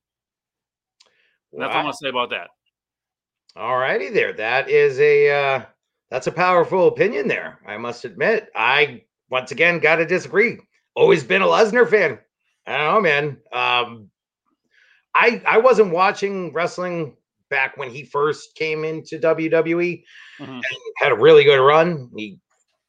And 1.52 1.62
that's 1.62 1.72
all 1.74 1.80
I'm 1.80 1.86
Wow. 1.86 1.92
gonna 1.92 1.98
say 2.02 2.10
about 2.10 2.30
that. 2.32 2.50
All 3.56 3.78
righty 3.78 4.10
there. 4.10 4.34
That 4.34 4.70
is 4.70 5.00
a 5.00 5.30
uh, 5.30 5.66
that's 6.10 6.28
a 6.28 6.32
powerful 6.32 6.88
opinion 6.88 7.28
there. 7.28 7.60
I 7.66 7.78
must 7.78 8.06
admit. 8.06 8.50
I 8.56 9.04
once 9.30 9.52
again 9.52 9.80
got 9.80 9.96
to 9.98 10.06
disagree. 10.06 10.60
Always 10.96 11.24
been 11.24 11.42
a 11.42 11.46
Lesnar 11.48 11.90
fan. 11.90 12.20
I 12.68 12.78
don't 12.78 12.94
know, 12.94 13.02
man. 13.02 13.38
Um, 13.54 14.10
I 15.14 15.42
I 15.48 15.60
wasn't 15.60 15.92
watching 15.92 16.52
wrestling 16.54 17.16
back 17.50 17.78
when 17.78 17.90
he 17.90 18.04
first 18.04 18.56
came 18.56 18.84
into 18.84 19.20
WWE. 19.20 20.04
Mhm. 20.40 20.62
Had 20.98 21.12
a 21.12 21.16
really 21.16 21.44
good 21.44 21.66
run. 21.66 22.10
He 22.16 22.40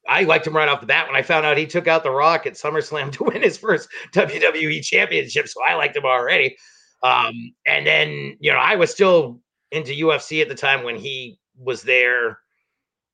I 0.07 0.23
liked 0.23 0.47
him 0.47 0.55
right 0.55 0.69
off 0.69 0.81
the 0.81 0.87
bat 0.87 1.07
when 1.07 1.15
I 1.15 1.21
found 1.21 1.45
out 1.45 1.57
he 1.57 1.65
took 1.65 1.87
out 1.87 2.03
The 2.03 2.11
Rock 2.11 2.45
at 2.45 2.53
SummerSlam 2.53 3.11
to 3.13 3.23
win 3.23 3.41
his 3.41 3.57
first 3.57 3.89
WWE 4.13 4.81
championship. 4.83 5.47
So 5.47 5.61
I 5.63 5.75
liked 5.75 5.95
him 5.95 6.05
already. 6.05 6.57
Um, 7.03 7.53
and 7.65 7.85
then, 7.85 8.37
you 8.39 8.51
know, 8.51 8.57
I 8.57 8.75
was 8.75 8.91
still 8.91 9.39
into 9.71 9.91
UFC 9.91 10.41
at 10.41 10.49
the 10.49 10.55
time 10.55 10.83
when 10.83 10.95
he 10.95 11.39
was 11.57 11.83
there. 11.83 12.39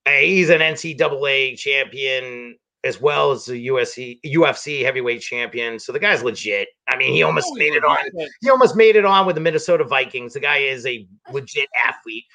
Uh, 0.06 0.12
He's 0.22 0.50
an 0.50 0.60
NCAA 0.60 1.58
champion 1.58 2.58
as 2.84 3.00
well 3.00 3.32
as 3.32 3.48
a 3.48 3.54
USC 3.54 4.20
UFC 4.26 4.84
heavyweight 4.84 5.22
champion. 5.22 5.80
So 5.80 5.92
the 5.92 6.00
guy's 6.00 6.22
legit. 6.22 6.68
I 6.90 6.98
mean, 6.98 7.14
he 7.14 7.24
almost 7.24 7.54
made 7.56 7.74
it 7.74 7.86
on. 7.86 7.98
He 8.42 8.50
almost 8.50 8.76
made 8.76 8.96
it 8.96 9.06
on 9.06 9.26
with 9.26 9.36
the 9.36 9.42
Minnesota 9.42 9.86
Vikings. 9.86 10.34
The 10.34 10.42
guy 10.42 10.58
is 10.58 10.86
a 10.86 11.08
legit 11.32 11.70
athlete, 11.88 12.26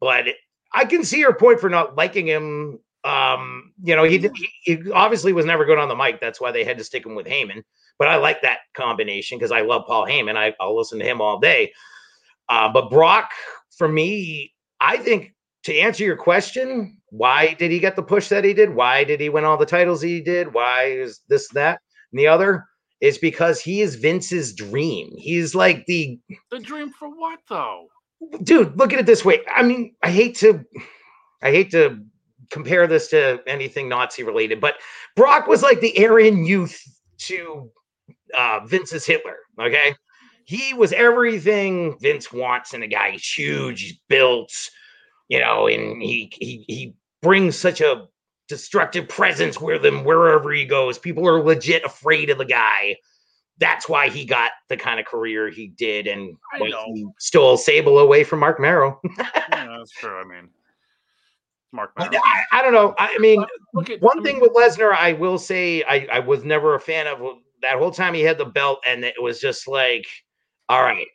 but 0.00 0.26
I 0.74 0.84
can 0.84 1.04
see 1.04 1.18
your 1.18 1.34
point 1.34 1.60
for 1.60 1.70
not 1.70 1.96
liking 1.96 2.26
him. 2.26 2.80
Um, 3.04 3.72
you 3.82 3.96
know, 3.96 4.04
he, 4.04 4.18
he 4.18 4.48
he 4.62 4.90
obviously 4.92 5.32
was 5.32 5.46
never 5.46 5.64
good 5.64 5.78
on 5.78 5.88
the 5.88 5.96
mic. 5.96 6.20
That's 6.20 6.40
why 6.40 6.52
they 6.52 6.64
had 6.64 6.78
to 6.78 6.84
stick 6.84 7.04
him 7.04 7.14
with 7.14 7.26
Heyman. 7.26 7.62
But 7.98 8.08
I 8.08 8.16
like 8.16 8.42
that 8.42 8.60
combination 8.74 9.38
because 9.38 9.52
I 9.52 9.60
love 9.60 9.84
Paul 9.86 10.06
Heyman. 10.06 10.36
I, 10.36 10.54
I'll 10.60 10.76
listen 10.76 10.98
to 10.98 11.04
him 11.04 11.20
all 11.20 11.38
day. 11.38 11.72
Uh, 12.48 12.68
but 12.70 12.90
Brock, 12.90 13.30
for 13.76 13.88
me, 13.88 14.52
I 14.80 14.96
think 14.98 15.34
to 15.64 15.76
answer 15.76 16.04
your 16.04 16.16
question, 16.16 16.98
why 17.10 17.54
did 17.54 17.70
he 17.70 17.78
get 17.78 17.96
the 17.96 18.02
push 18.02 18.28
that 18.28 18.44
he 18.44 18.54
did? 18.54 18.74
Why 18.74 19.04
did 19.04 19.20
he 19.20 19.28
win 19.28 19.44
all 19.44 19.56
the 19.56 19.66
titles 19.66 20.02
he 20.02 20.20
did? 20.20 20.52
Why 20.52 20.84
is 20.84 21.20
this, 21.28 21.48
that, 21.50 21.80
and 22.12 22.18
the 22.18 22.26
other? 22.26 22.64
Is 23.00 23.18
because 23.18 23.60
he 23.60 23.82
is 23.82 23.96
Vince's 23.96 24.54
dream. 24.54 25.10
He's 25.18 25.54
like 25.54 25.84
the 25.86 26.18
The 26.50 26.60
dream 26.60 26.90
for 26.90 27.08
what 27.08 27.40
though? 27.48 27.88
dude 28.42 28.76
look 28.78 28.92
at 28.92 28.98
it 28.98 29.06
this 29.06 29.24
way 29.24 29.40
i 29.54 29.62
mean 29.62 29.94
i 30.02 30.10
hate 30.10 30.34
to 30.36 30.64
i 31.42 31.50
hate 31.50 31.70
to 31.70 31.98
compare 32.50 32.86
this 32.86 33.08
to 33.08 33.40
anything 33.46 33.88
nazi 33.88 34.22
related 34.22 34.60
but 34.60 34.74
brock 35.16 35.46
was 35.46 35.62
like 35.62 35.80
the 35.80 36.06
aryan 36.06 36.44
youth 36.44 36.80
to 37.18 37.70
uh 38.36 38.60
vince's 38.66 39.04
hitler 39.04 39.36
okay 39.60 39.94
he 40.44 40.74
was 40.74 40.92
everything 40.92 41.98
vince 42.00 42.32
wants 42.32 42.74
in 42.74 42.82
a 42.82 42.86
guy 42.86 43.12
he's 43.12 43.26
huge 43.26 43.80
he's 43.82 43.98
built 44.08 44.52
you 45.28 45.40
know 45.40 45.66
and 45.66 46.02
he 46.02 46.30
he 46.38 46.64
he 46.68 46.94
brings 47.22 47.56
such 47.56 47.80
a 47.80 48.06
destructive 48.48 49.08
presence 49.08 49.58
with 49.60 49.84
him 49.84 50.04
wherever 50.04 50.52
he 50.52 50.64
goes 50.64 50.98
people 50.98 51.26
are 51.26 51.42
legit 51.42 51.84
afraid 51.84 52.30
of 52.30 52.38
the 52.38 52.44
guy 52.44 52.94
that's 53.58 53.88
why 53.88 54.08
he 54.08 54.24
got 54.24 54.52
the 54.68 54.76
kind 54.76 54.98
of 54.98 55.06
career 55.06 55.48
he 55.48 55.68
did 55.68 56.06
and 56.06 56.36
he 56.58 57.06
stole 57.18 57.56
Sable 57.56 57.98
away 57.98 58.24
from 58.24 58.40
Marc 58.40 58.58
Mero. 58.58 59.00
yeah, 59.18 59.76
that's 59.78 59.92
true. 59.92 60.18
I 60.18 60.24
mean, 60.24 60.48
Mark. 61.72 61.92
I, 61.96 62.08
Marrow. 62.08 62.22
I 62.52 62.62
don't 62.62 62.72
know. 62.72 62.94
I 62.98 63.16
mean, 63.18 63.42
at 63.42 64.02
one 64.02 64.20
I 64.20 64.22
thing 64.22 64.40
with 64.40 64.52
Lesnar, 64.52 64.92
I 64.92 65.12
will 65.12 65.38
say, 65.38 65.84
I, 65.84 66.06
I 66.12 66.18
was 66.18 66.44
never 66.44 66.74
a 66.74 66.80
fan 66.80 67.06
of 67.06 67.20
that 67.62 67.78
whole 67.78 67.90
time 67.90 68.14
he 68.14 68.22
had 68.22 68.38
the 68.38 68.44
belt, 68.44 68.82
and 68.86 69.04
it 69.04 69.22
was 69.22 69.40
just 69.40 69.68
like, 69.68 70.06
all 70.68 70.82
right. 70.82 71.06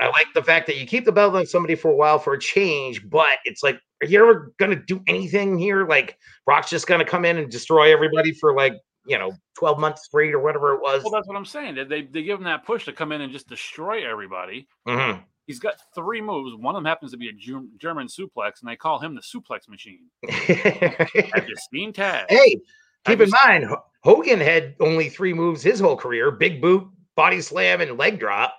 I 0.00 0.08
like 0.08 0.26
the 0.34 0.42
fact 0.42 0.66
that 0.66 0.78
you 0.78 0.86
keep 0.86 1.04
the 1.04 1.12
belt 1.12 1.34
on 1.34 1.46
somebody 1.46 1.74
for 1.74 1.90
a 1.90 1.94
while 1.94 2.18
for 2.18 2.32
a 2.32 2.38
change, 2.38 3.08
but 3.08 3.38
it's 3.44 3.62
like, 3.62 3.78
are 4.02 4.06
you 4.06 4.20
ever 4.20 4.52
gonna 4.58 4.76
do 4.76 5.00
anything 5.06 5.58
here? 5.58 5.86
Like 5.86 6.18
Brock's 6.44 6.70
just 6.70 6.86
gonna 6.86 7.04
come 7.04 7.24
in 7.24 7.36
and 7.36 7.50
destroy 7.50 7.92
everybody 7.92 8.32
for 8.32 8.54
like, 8.54 8.74
you 9.06 9.18
know, 9.18 9.32
12 9.58 9.78
months 9.78 10.04
straight 10.04 10.34
or 10.34 10.40
whatever 10.40 10.74
it 10.74 10.80
was. 10.80 11.02
Well, 11.02 11.12
that's 11.12 11.28
what 11.28 11.36
I'm 11.36 11.44
saying. 11.44 11.74
They, 11.88 12.02
they 12.02 12.22
give 12.22 12.38
him 12.38 12.44
that 12.44 12.64
push 12.64 12.84
to 12.86 12.92
come 12.92 13.12
in 13.12 13.20
and 13.20 13.32
just 13.32 13.48
destroy 13.48 14.08
everybody. 14.08 14.66
Mhm. 14.88 15.22
He's 15.46 15.58
got 15.58 15.74
three 15.94 16.20
moves. 16.20 16.56
One 16.56 16.74
of 16.74 16.78
them 16.78 16.86
happens 16.86 17.10
to 17.12 17.16
be 17.16 17.28
a 17.28 17.32
German 17.32 18.06
suplex, 18.06 18.60
and 18.60 18.70
they 18.70 18.76
call 18.76 19.00
him 19.00 19.14
the 19.14 19.20
suplex 19.20 19.68
machine. 19.68 20.06
Have 20.28 21.48
you 21.48 21.56
seen 21.70 21.92
Taz? 21.92 22.26
hey, 22.28 22.60
keep 23.04 23.20
in 23.20 23.30
mind, 23.30 23.66
Hogan 24.02 24.40
had 24.40 24.76
only 24.80 25.08
three 25.08 25.34
moves 25.34 25.62
his 25.62 25.80
whole 25.80 25.96
career: 25.96 26.30
big 26.30 26.62
boot, 26.62 26.88
body 27.16 27.40
slam, 27.40 27.80
and 27.80 27.98
leg 27.98 28.20
drop. 28.20 28.56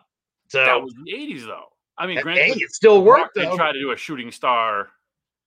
So 0.54 0.64
That 0.64 0.80
was 0.84 0.94
the 0.94 1.12
80s, 1.12 1.48
though. 1.48 1.66
I 1.98 2.06
mean, 2.06 2.22
granted, 2.22 2.62
it 2.62 2.70
still 2.72 3.04
worked 3.04 3.34
They 3.34 3.46
tried 3.56 3.72
to 3.72 3.80
do 3.80 3.90
a 3.92 3.98
shooting 3.98 4.32
star 4.32 4.90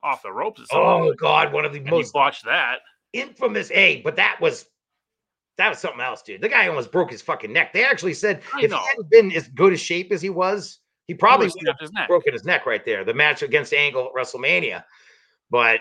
off 0.02 0.20
the 0.22 0.32
ropes. 0.32 0.62
Oh 0.72 1.14
God, 1.14 1.52
one 1.52 1.64
of 1.64 1.72
the 1.72 1.78
and 1.78 1.88
most 1.90 2.12
botched 2.12 2.44
that. 2.44 2.80
infamous. 3.12 3.68
Hey, 3.68 4.00
but 4.02 4.16
that 4.16 4.40
was 4.40 4.66
that 5.58 5.68
was 5.68 5.78
something 5.78 6.00
else, 6.00 6.22
dude. 6.22 6.40
The 6.40 6.48
guy 6.48 6.66
almost 6.66 6.90
broke 6.90 7.12
his 7.12 7.22
fucking 7.22 7.52
neck. 7.52 7.72
They 7.72 7.84
actually 7.84 8.14
said 8.14 8.42
I 8.52 8.62
if 8.64 8.70
know. 8.72 8.78
he 8.78 8.86
hadn't 8.88 9.10
been 9.10 9.32
as 9.32 9.46
good 9.48 9.72
a 9.72 9.76
shape 9.76 10.10
as 10.10 10.20
he 10.20 10.28
was, 10.30 10.80
he 11.06 11.14
probably 11.14 11.46
would 11.46 11.66
have 11.68 11.76
his 11.78 11.92
neck. 11.92 12.08
broken 12.08 12.32
his 12.32 12.44
neck 12.44 12.66
right 12.66 12.84
there. 12.84 13.04
The 13.04 13.14
match 13.14 13.42
against 13.42 13.72
Angle 13.72 14.06
at 14.06 14.12
WrestleMania, 14.12 14.82
but 15.50 15.80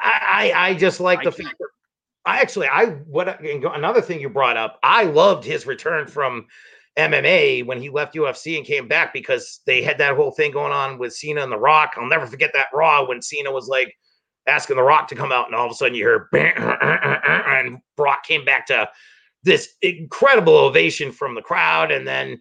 I 0.00 0.52
I, 0.54 0.68
I 0.68 0.74
just 0.74 1.00
like 1.00 1.20
I 1.20 1.24
the 1.24 1.32
fact 1.32 1.56
that 1.58 1.68
I 2.24 2.40
actually 2.40 2.68
I 2.68 2.86
what 2.86 3.40
another 3.42 4.00
thing 4.00 4.20
you 4.20 4.28
brought 4.28 4.56
up. 4.56 4.78
I 4.84 5.04
loved 5.04 5.44
his 5.44 5.66
return 5.66 6.06
from 6.06 6.46
MMA 6.98 7.64
when 7.64 7.80
he 7.80 7.88
left 7.88 8.14
UFC 8.14 8.56
and 8.56 8.66
came 8.66 8.88
back 8.88 9.12
because 9.12 9.60
they 9.66 9.82
had 9.82 9.98
that 9.98 10.16
whole 10.16 10.32
thing 10.32 10.50
going 10.50 10.72
on 10.72 10.98
with 10.98 11.14
Cena 11.14 11.42
and 11.42 11.52
The 11.52 11.58
Rock. 11.58 11.94
I'll 11.96 12.08
never 12.08 12.26
forget 12.26 12.50
that 12.54 12.66
Raw 12.74 13.06
when 13.06 13.22
Cena 13.22 13.52
was 13.52 13.68
like 13.68 13.94
asking 14.46 14.76
The 14.76 14.82
Rock 14.82 15.08
to 15.08 15.14
come 15.14 15.30
out, 15.30 15.46
and 15.46 15.54
all 15.54 15.66
of 15.66 15.72
a 15.72 15.74
sudden 15.74 15.94
you 15.94 16.04
hear 16.04 16.28
and 16.34 17.78
Brock 17.96 18.24
came 18.24 18.44
back 18.44 18.66
to 18.66 18.88
this 19.44 19.68
incredible 19.80 20.56
ovation 20.56 21.12
from 21.12 21.34
the 21.34 21.42
crowd, 21.42 21.90
and 21.90 22.06
then. 22.06 22.40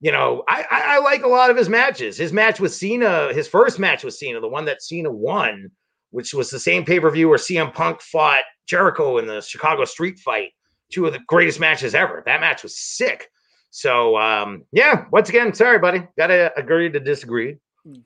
You 0.00 0.12
know, 0.12 0.42
I, 0.48 0.66
I 0.70 0.82
I 0.96 0.98
like 0.98 1.22
a 1.22 1.28
lot 1.28 1.48
of 1.48 1.56
his 1.56 1.70
matches. 1.70 2.18
His 2.18 2.30
match 2.30 2.60
with 2.60 2.74
Cena, 2.74 3.32
his 3.32 3.48
first 3.48 3.78
match 3.78 4.04
with 4.04 4.12
Cena, 4.12 4.38
the 4.38 4.48
one 4.48 4.66
that 4.66 4.82
Cena 4.82 5.10
won, 5.10 5.70
which 6.10 6.34
was 6.34 6.50
the 6.50 6.60
same 6.60 6.84
pay 6.84 7.00
per 7.00 7.10
view 7.10 7.30
where 7.30 7.38
CM 7.38 7.72
Punk 7.72 8.02
fought 8.02 8.42
Jericho 8.66 9.16
in 9.16 9.26
the 9.26 9.40
Chicago 9.40 9.86
Street 9.86 10.18
Fight, 10.18 10.50
two 10.92 11.06
of 11.06 11.14
the 11.14 11.20
greatest 11.26 11.58
matches 11.58 11.94
ever. 11.94 12.22
That 12.26 12.40
match 12.40 12.62
was 12.62 12.78
sick. 12.78 13.30
So 13.76 14.16
um, 14.16 14.62
yeah, 14.70 15.06
once 15.10 15.28
again, 15.30 15.52
sorry, 15.52 15.80
buddy, 15.80 16.06
gotta 16.16 16.52
agree 16.56 16.88
to 16.90 17.00
disagree. 17.00 17.56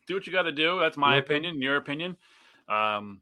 do 0.06 0.14
what 0.14 0.26
you 0.26 0.32
got 0.32 0.44
to 0.44 0.52
do. 0.52 0.80
That's 0.80 0.96
my 0.96 1.16
opinion, 1.16 1.60
your 1.60 1.76
opinion. 1.76 2.16
Um, 2.70 3.20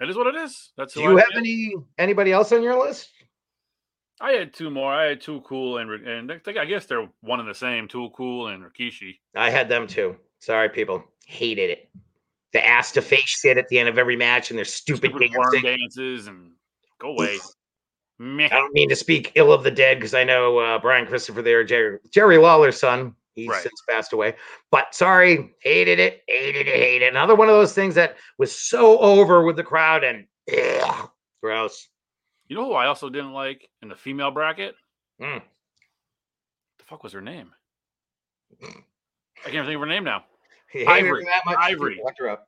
it 0.00 0.10
is 0.10 0.16
what 0.16 0.26
it 0.26 0.34
is. 0.34 0.72
That's 0.76 0.94
Do 0.94 1.02
you 1.02 1.16
I 1.16 1.20
have 1.20 1.30
am. 1.32 1.38
any 1.38 1.74
anybody 1.96 2.32
else 2.32 2.50
on 2.50 2.64
your 2.64 2.76
list? 2.84 3.08
I 4.20 4.32
had 4.32 4.52
two 4.52 4.68
more. 4.68 4.92
I 4.92 5.04
had 5.04 5.20
Too 5.20 5.42
Cool 5.42 5.78
and 5.78 5.88
and 6.08 6.32
I 6.44 6.64
guess 6.64 6.86
they're 6.86 7.08
one 7.20 7.38
and 7.38 7.48
the 7.48 7.54
same. 7.54 7.86
Too 7.86 8.10
Cool 8.16 8.48
and 8.48 8.60
Rikishi. 8.64 9.18
I 9.36 9.50
had 9.50 9.68
them 9.68 9.86
too. 9.86 10.16
Sorry, 10.40 10.68
people, 10.70 11.04
hated 11.24 11.70
it. 11.70 11.88
The 12.52 12.66
ass 12.66 12.90
to 12.92 13.00
face 13.02 13.28
shit 13.28 13.58
at 13.58 13.68
the 13.68 13.78
end 13.78 13.88
of 13.88 13.96
every 13.96 14.16
match 14.16 14.50
and 14.50 14.58
their 14.58 14.64
stupid, 14.64 15.12
Stupid 15.12 15.30
dancing. 15.32 15.62
dances 15.62 16.26
and 16.26 16.50
go 16.98 17.10
away. 17.10 17.38
Meh. 18.18 18.46
I 18.46 18.48
don't 18.56 18.72
mean 18.74 18.88
to 18.88 18.96
speak 18.96 19.32
ill 19.34 19.52
of 19.52 19.64
the 19.64 19.70
dead 19.70 19.98
because 19.98 20.14
I 20.14 20.24
know 20.24 20.58
uh, 20.58 20.78
Brian 20.78 21.06
Christopher 21.06 21.42
there, 21.42 21.64
Jerry, 21.64 21.98
Jerry 22.12 22.38
Lawler's 22.38 22.78
son. 22.78 23.14
He's 23.34 23.48
Right. 23.48 23.62
since 23.62 23.82
passed 23.90 24.12
away. 24.12 24.36
But 24.70 24.94
sorry, 24.94 25.54
hated 25.60 25.98
it, 25.98 26.22
hated 26.28 26.68
it, 26.68 26.76
hated 26.76 27.06
it. 27.06 27.08
Another 27.08 27.34
one 27.34 27.48
of 27.48 27.54
those 27.56 27.72
things 27.74 27.96
that 27.96 28.16
was 28.38 28.56
so 28.56 28.98
over 29.00 29.42
with 29.42 29.56
the 29.56 29.64
crowd 29.64 30.04
and 30.04 30.26
ugh, 30.80 31.10
gross. 31.42 31.88
You 32.46 32.54
know 32.54 32.66
who 32.66 32.74
I 32.74 32.86
also 32.86 33.10
didn't 33.10 33.32
like 33.32 33.68
in 33.82 33.88
the 33.88 33.96
female 33.96 34.30
bracket? 34.30 34.76
Mm. 35.20 35.42
The 36.78 36.84
fuck 36.84 37.02
was 37.02 37.12
her 37.12 37.20
name? 37.20 37.50
I 38.62 39.50
can't 39.50 39.66
think 39.66 39.74
of 39.74 39.80
her 39.80 39.86
name 39.86 40.04
now. 40.04 40.24
Hated 40.70 40.88
Ivory. 40.88 41.24
that 41.24 41.42
much? 41.44 41.56
Ivory. 41.58 42.00
Looked 42.04 42.18
her 42.20 42.28
up. 42.28 42.46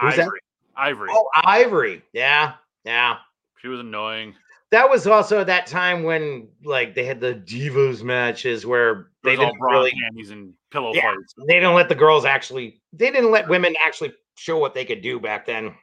Who's 0.00 0.14
that? 0.16 0.22
Ivory. 0.22 0.40
Ivory. 0.76 1.08
Oh, 1.12 1.28
Ivory. 1.42 2.02
Yeah, 2.12 2.54
yeah. 2.84 3.16
She 3.60 3.68
was 3.68 3.80
annoying. 3.80 4.34
That 4.74 4.90
was 4.90 5.06
also 5.06 5.44
that 5.44 5.68
time 5.68 6.02
when 6.02 6.48
like 6.64 6.96
they 6.96 7.04
had 7.04 7.20
the 7.20 7.34
divas 7.34 8.02
matches 8.02 8.66
where 8.66 9.12
They 9.22 9.30
they 9.30 9.36
was 9.36 9.38
all 9.38 9.52
didn't 9.52 9.60
really 9.62 9.92
panties 10.02 10.30
and 10.30 10.52
pillow 10.72 10.92
Yeah. 10.92 11.02
fights. 11.02 11.32
they 11.46 11.54
didn't 11.54 11.74
let 11.74 11.88
the 11.88 11.94
girls 11.94 12.24
actually 12.24 12.82
they 12.92 13.12
didn't 13.12 13.30
let 13.30 13.48
women 13.48 13.76
actually 13.86 14.14
show 14.34 14.58
what 14.58 14.74
they 14.74 14.84
could 14.84 15.00
do 15.00 15.20
back 15.20 15.46
then 15.46 15.74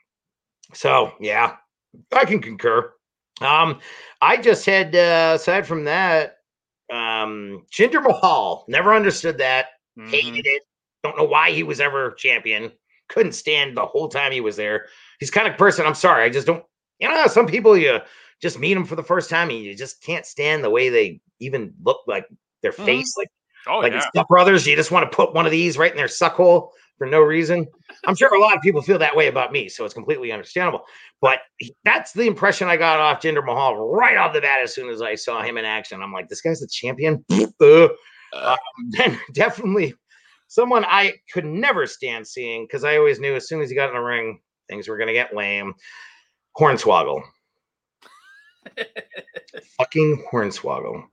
so 0.74 1.14
yeah 1.22 1.56
i 2.12 2.26
can 2.26 2.42
concur 2.42 2.92
um 3.40 3.80
i 4.22 4.36
just 4.36 4.66
had 4.66 4.94
uh 4.94 5.36
aside 5.36 5.66
from 5.66 5.86
that 5.86 6.40
um 6.92 7.66
jinder 7.72 8.04
mahal 8.04 8.66
never 8.68 8.94
understood 8.94 9.38
that 9.38 9.68
Mhm. 9.98 10.12
hated 10.12 10.46
it 10.46 10.64
don't 11.02 11.18
know 11.18 11.24
why 11.24 11.52
he 11.52 11.64
was 11.64 11.80
ever 11.80 12.12
champion 12.12 12.70
couldn't 13.08 13.32
stand 13.32 13.78
the 13.78 13.86
whole 13.86 14.10
time 14.10 14.34
he 14.34 14.42
was 14.42 14.58
there 14.58 14.88
he's 15.22 15.32
kind 15.32 15.48
of 15.48 15.58
person 15.58 15.86
i'm 15.86 15.96
sorry 15.96 16.26
i 16.26 16.30
just 16.30 16.46
don't 16.46 16.66
you 17.00 17.08
know 17.08 17.28
some 17.28 17.48
people 17.48 17.78
you 17.78 17.98
just 18.42 18.60
meet 18.60 18.74
them 18.74 18.86
for 18.86 18.96
the 18.96 19.04
first 19.04 19.30
time 19.30 19.50
and 19.50 19.60
you 19.60 19.76
just 19.76 20.02
can't 20.02 20.26
stand 20.26 20.64
the 20.64 20.70
way 20.70 20.90
they 20.90 21.22
even 21.40 21.74
look 21.84 22.02
like 22.08 22.26
their 22.62 22.72
Mhm. 22.72 22.86
face 22.86 23.18
like 23.18 23.30
Oh 23.68 23.80
like 23.80 23.94
yeah. 23.94 24.00
Step 24.10 24.28
Brothers, 24.28 24.66
you 24.66 24.76
just 24.76 24.92
want 24.92 25.10
to 25.10 25.16
put 25.16 25.34
one 25.34 25.46
of 25.46 25.52
these 25.52 25.78
right 25.78 25.92
in 25.92 25.98
their 25.98 26.08
suck 26.08 26.34
hole 26.34 26.74
for 26.98 27.06
no 27.06 27.22
reason. 27.22 27.68
I'm 28.06 28.16
sure 28.16 28.34
a 28.34 28.40
lot 28.40 28.56
of 28.56 28.62
people 28.64 28.82
feel 28.82 28.98
that 29.00 29.16
way 29.16 29.28
about 29.28 29.52
me, 29.52 29.70
so 29.70 29.86
it's 29.86 29.94
completely 29.94 30.32
understandable. 30.32 30.84
But 31.22 31.40
that's 31.84 32.12
the 32.12 32.26
impression 32.26 32.68
I 32.68 32.78
got 32.78 33.00
off 33.00 33.22
Jinder 33.22 33.46
Mahal 33.46 33.76
right 33.76 34.18
off 34.18 34.34
the 34.34 34.42
bat 34.42 34.62
as 34.64 34.74
soon 34.74 34.90
as 34.90 35.02
I 35.02 35.14
saw 35.14 35.44
him 35.44 35.58
in 35.60 35.66
action. 35.66 36.02
I'm 36.02 36.12
like, 36.12 36.28
this 36.28 36.42
guy's 36.42 36.60
the 36.60 36.68
champion. 36.68 37.24
Uh, 37.62 37.90
um, 38.34 38.58
then 38.92 39.20
definitely 39.34 39.94
someone 40.48 40.86
I 40.86 41.16
could 41.34 41.46
never 41.46 41.86
stand 41.86 42.26
seeing 42.26 42.64
because 42.66 42.84
I 42.86 42.98
always 42.98 43.20
knew 43.20 43.36
as 43.36 43.48
soon 43.48 43.62
as 43.62 43.70
he 43.70 43.76
got 43.76 43.90
in 43.90 43.96
the 43.96 44.02
ring, 44.02 44.40
things 44.70 44.88
were 44.88 44.98
going 44.98 45.08
to 45.08 45.14
get 45.14 45.36
lame. 45.36 45.74
Hornswoggle. 46.58 47.22
Fucking 49.78 50.26
Hornswoggle. 50.32 51.04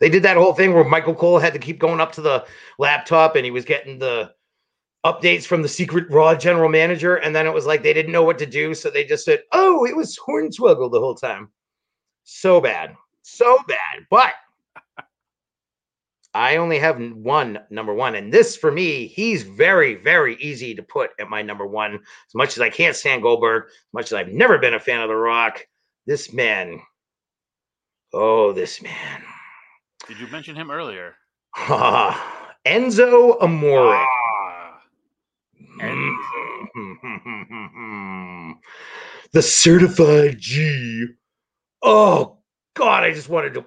They 0.00 0.08
did 0.08 0.22
that 0.24 0.36
whole 0.36 0.52
thing 0.52 0.74
where 0.74 0.84
Michael 0.84 1.14
Cole 1.14 1.38
had 1.38 1.52
to 1.54 1.58
keep 1.58 1.78
going 1.78 2.00
up 2.00 2.12
to 2.12 2.20
the 2.20 2.44
laptop 2.78 3.36
and 3.36 3.44
he 3.44 3.50
was 3.50 3.64
getting 3.64 3.98
the 3.98 4.32
updates 5.04 5.44
from 5.44 5.62
the 5.62 5.68
secret 5.68 6.10
Raw 6.10 6.34
general 6.34 6.68
manager. 6.68 7.16
And 7.16 7.34
then 7.34 7.46
it 7.46 7.54
was 7.54 7.66
like 7.66 7.82
they 7.82 7.94
didn't 7.94 8.12
know 8.12 8.24
what 8.24 8.38
to 8.38 8.46
do. 8.46 8.74
So 8.74 8.90
they 8.90 9.04
just 9.04 9.24
said, 9.24 9.42
oh, 9.52 9.86
it 9.86 9.96
was 9.96 10.18
Hornswoggle 10.18 10.90
the 10.90 11.00
whole 11.00 11.14
time. 11.14 11.48
So 12.24 12.60
bad. 12.60 12.94
So 13.22 13.58
bad. 13.68 14.06
But 14.10 14.34
I 16.34 16.56
only 16.56 16.78
have 16.78 17.00
one 17.00 17.60
number 17.70 17.94
one. 17.94 18.14
And 18.14 18.30
this 18.30 18.56
for 18.56 18.70
me, 18.70 19.06
he's 19.06 19.42
very, 19.42 19.94
very 19.94 20.36
easy 20.36 20.74
to 20.74 20.82
put 20.82 21.12
at 21.18 21.30
my 21.30 21.40
number 21.40 21.66
one. 21.66 21.94
As 21.94 22.34
much 22.34 22.56
as 22.56 22.60
I 22.60 22.68
can't 22.68 22.94
stand 22.94 23.22
Goldberg, 23.22 23.64
as 23.68 23.92
much 23.94 24.06
as 24.06 24.12
I've 24.12 24.28
never 24.28 24.58
been 24.58 24.74
a 24.74 24.80
fan 24.80 25.00
of 25.00 25.08
The 25.08 25.16
Rock, 25.16 25.66
this 26.06 26.32
man. 26.32 26.80
Oh, 28.12 28.52
this 28.52 28.82
man. 28.82 29.22
Did 30.08 30.18
you 30.18 30.26
mention 30.28 30.56
him 30.56 30.70
earlier? 30.70 31.14
Enzo 31.56 33.42
Amore. 33.42 33.94
Ah, 33.94 34.80
the 39.32 39.42
certified 39.42 40.38
G. 40.38 41.06
Oh 41.82 42.38
God, 42.74 43.04
I 43.04 43.12
just 43.12 43.28
wanted 43.28 43.54
to. 43.54 43.64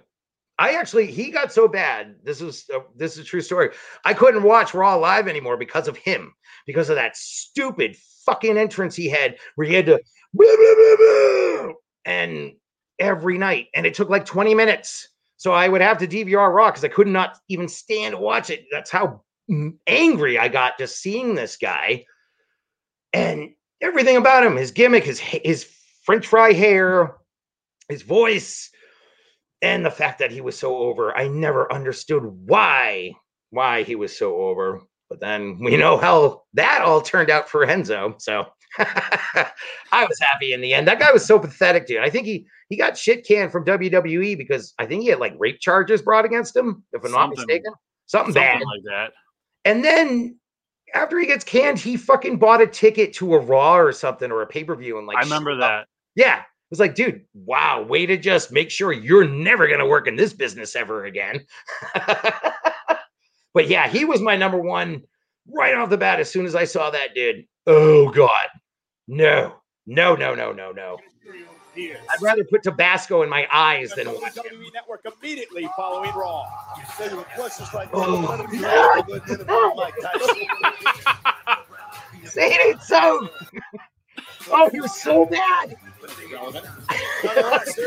I 0.58 0.74
actually, 0.74 1.08
he 1.08 1.32
got 1.32 1.54
so 1.54 1.68
bad. 1.68 2.16
This 2.24 2.42
is 2.42 2.66
a, 2.74 2.80
this 2.96 3.14
is 3.14 3.20
a 3.20 3.24
true 3.24 3.42
story. 3.42 3.70
I 4.04 4.14
couldn't 4.14 4.44
watch 4.44 4.74
Raw 4.74 4.96
live 4.96 5.28
anymore 5.28 5.56
because 5.56 5.88
of 5.88 5.96
him, 5.96 6.34
because 6.66 6.90
of 6.90 6.96
that 6.96 7.16
stupid 7.16 7.96
fucking 8.26 8.58
entrance 8.58 8.96
he 8.96 9.10
had, 9.10 9.38
where 9.56 9.68
he 9.68 9.74
had 9.74 9.86
to 9.86 10.02
"Blah, 10.34 10.46
blah, 10.56 10.76
blah, 10.76 10.96
blah," 10.98 11.74
and 12.06 12.54
every 13.00 13.38
night, 13.38 13.68
and 13.76 13.86
it 13.86 13.94
took 13.94 14.10
like 14.10 14.26
twenty 14.26 14.56
minutes. 14.56 15.10
So 15.38 15.52
I 15.52 15.70
would 15.70 15.82
have 15.82 15.98
to 16.00 16.08
DVR 16.08 16.54
Raw 16.54 16.70
because 16.70 16.84
I 16.84 16.90
could 16.90 17.08
not 17.08 17.38
even 17.48 17.68
stand 17.68 18.14
to 18.14 18.18
watch 18.20 18.50
it. 18.50 18.66
That's 18.72 18.92
how 18.92 19.24
angry 19.88 20.38
I 20.38 20.48
got 20.50 20.78
just 20.78 21.02
seeing 21.02 21.34
this 21.34 21.58
guy 21.58 22.06
and 23.14 23.50
everything 23.82 24.18
about 24.18 24.44
him 24.44 24.56
his 24.56 24.72
gimmick, 24.72 25.04
his, 25.04 25.20
his 25.20 25.68
French 26.04 26.28
fry 26.28 26.54
hair, 26.54 27.16
his 27.88 28.02
voice, 28.02 28.70
and 29.62 29.86
the 29.86 29.92
fact 29.92 30.20
that 30.20 30.32
he 30.32 30.42
was 30.42 30.58
so 30.58 30.78
over. 30.78 31.16
I 31.16 31.28
never 31.28 31.72
understood 31.72 32.24
why 32.24 33.14
why 33.52 33.84
he 33.84 33.96
was 33.96 34.16
so 34.16 34.36
over. 34.36 34.82
But 35.10 35.20
then 35.20 35.58
we 35.60 35.76
know 35.76 35.98
how 35.98 36.44
that 36.54 36.82
all 36.82 37.02
turned 37.02 37.30
out 37.30 37.50
for 37.50 37.66
Enzo. 37.66 38.22
So 38.22 38.46
I 38.78 40.06
was 40.06 40.20
happy 40.20 40.54
in 40.54 40.62
the 40.62 40.74
end. 40.74 40.88
That 40.88 41.00
guy 41.00 41.12
was 41.12 41.26
so 41.26 41.40
pathetic, 41.40 41.88
dude. 41.88 42.00
I 42.02 42.10
think 42.10 42.26
he 42.28 42.46
he 42.70 42.78
got 42.78 42.98
shit 42.98 43.26
canned 43.26 43.52
from 43.52 43.66
WWE 43.66 44.38
because 44.38 44.74
I 44.78 44.86
think 44.86 45.02
he 45.02 45.08
had 45.10 45.20
like 45.20 45.34
rape 45.40 45.60
charges 45.60 46.02
brought 46.04 46.26
against 46.26 46.56
him, 46.56 46.84
if 46.94 47.04
I'm 47.04 47.12
not 47.12 47.22
Something- 47.36 47.38
mistaken. 47.48 47.74
Something, 48.06 48.34
something 48.34 48.60
bad. 48.60 48.62
like 48.62 48.84
that. 48.86 49.12
And 49.66 49.84
then 49.84 50.38
after 50.96 51.20
he 51.20 51.28
gets 51.28 51.44
canned, 51.44 51.78
he 51.80 51.96
fucking 51.98 52.38
bought 52.38 52.62
a 52.62 52.66
ticket 52.68 53.14
to 53.14 53.36
a 53.36 53.40
Raw 53.40 53.78
or 53.78 53.92
something 53.92 54.32
or 54.32 54.42
a 54.42 54.48
pay 54.48 54.64
per 54.64 54.76
view 54.76 54.98
and 54.98 55.06
like 55.08 55.18
I 55.18 55.22
remember 55.22 55.52
up. 55.52 55.60
that. 55.60 55.88
Yeah. 56.16 56.40
It 56.40 56.72
was 56.72 56.80
like, 56.80 56.94
dude, 56.94 57.26
wow, 57.34 57.82
way 57.84 58.06
to 58.06 58.16
just 58.18 58.52
make 58.52 58.70
sure 58.70 58.92
you're 58.92 59.28
never 59.28 59.66
going 59.68 59.80
to 59.80 59.88
work 59.88 60.08
in 60.08 60.16
this 60.16 60.34
business 60.34 60.76
ever 60.76 61.06
again. 61.06 61.44
but 63.60 63.68
yeah, 63.68 63.90
he 63.90 64.06
was 64.06 64.22
my 64.22 64.38
number 64.38 64.58
one 64.58 65.04
right 65.52 65.76
off 65.76 65.90
the 65.90 65.98
bat 65.98 66.22
as 66.22 66.32
soon 66.32 66.46
as 66.46 66.56
I 66.56 66.64
saw 66.64 66.90
that 66.92 67.14
dude. 67.14 67.46
Oh, 67.68 68.10
God. 68.10 68.48
No, 69.06 69.58
no, 69.86 70.16
no, 70.16 70.34
no, 70.34 70.54
no, 70.54 70.72
no. 70.72 70.98
I'd 71.76 72.22
rather 72.22 72.46
put 72.46 72.64
Tabasco 72.64 73.22
in 73.22 73.28
my 73.28 73.46
eyes 73.52 73.92
than 73.98 74.08
watch. 74.08 74.36
WWE 74.36 74.74
Network 74.74 75.06
immediately 75.22 75.68
following 75.76 76.10
Raw. 76.16 76.46
Oh, 77.92 78.22
that, 78.22 78.30
let 78.30 78.40
him 78.40 78.50
be 78.50 78.60
ready 78.60 79.02
to 79.28 79.44
go 79.44 79.74
identify 79.74 79.74
Mike 79.76 79.96
Tyson. 80.02 80.38
Say 82.30 82.52
it 82.52 82.82
so. 82.82 83.28
Oh, 84.52 84.70
he 84.70 84.80
was 84.80 84.96
so 84.96 85.26
bad. 85.26 85.76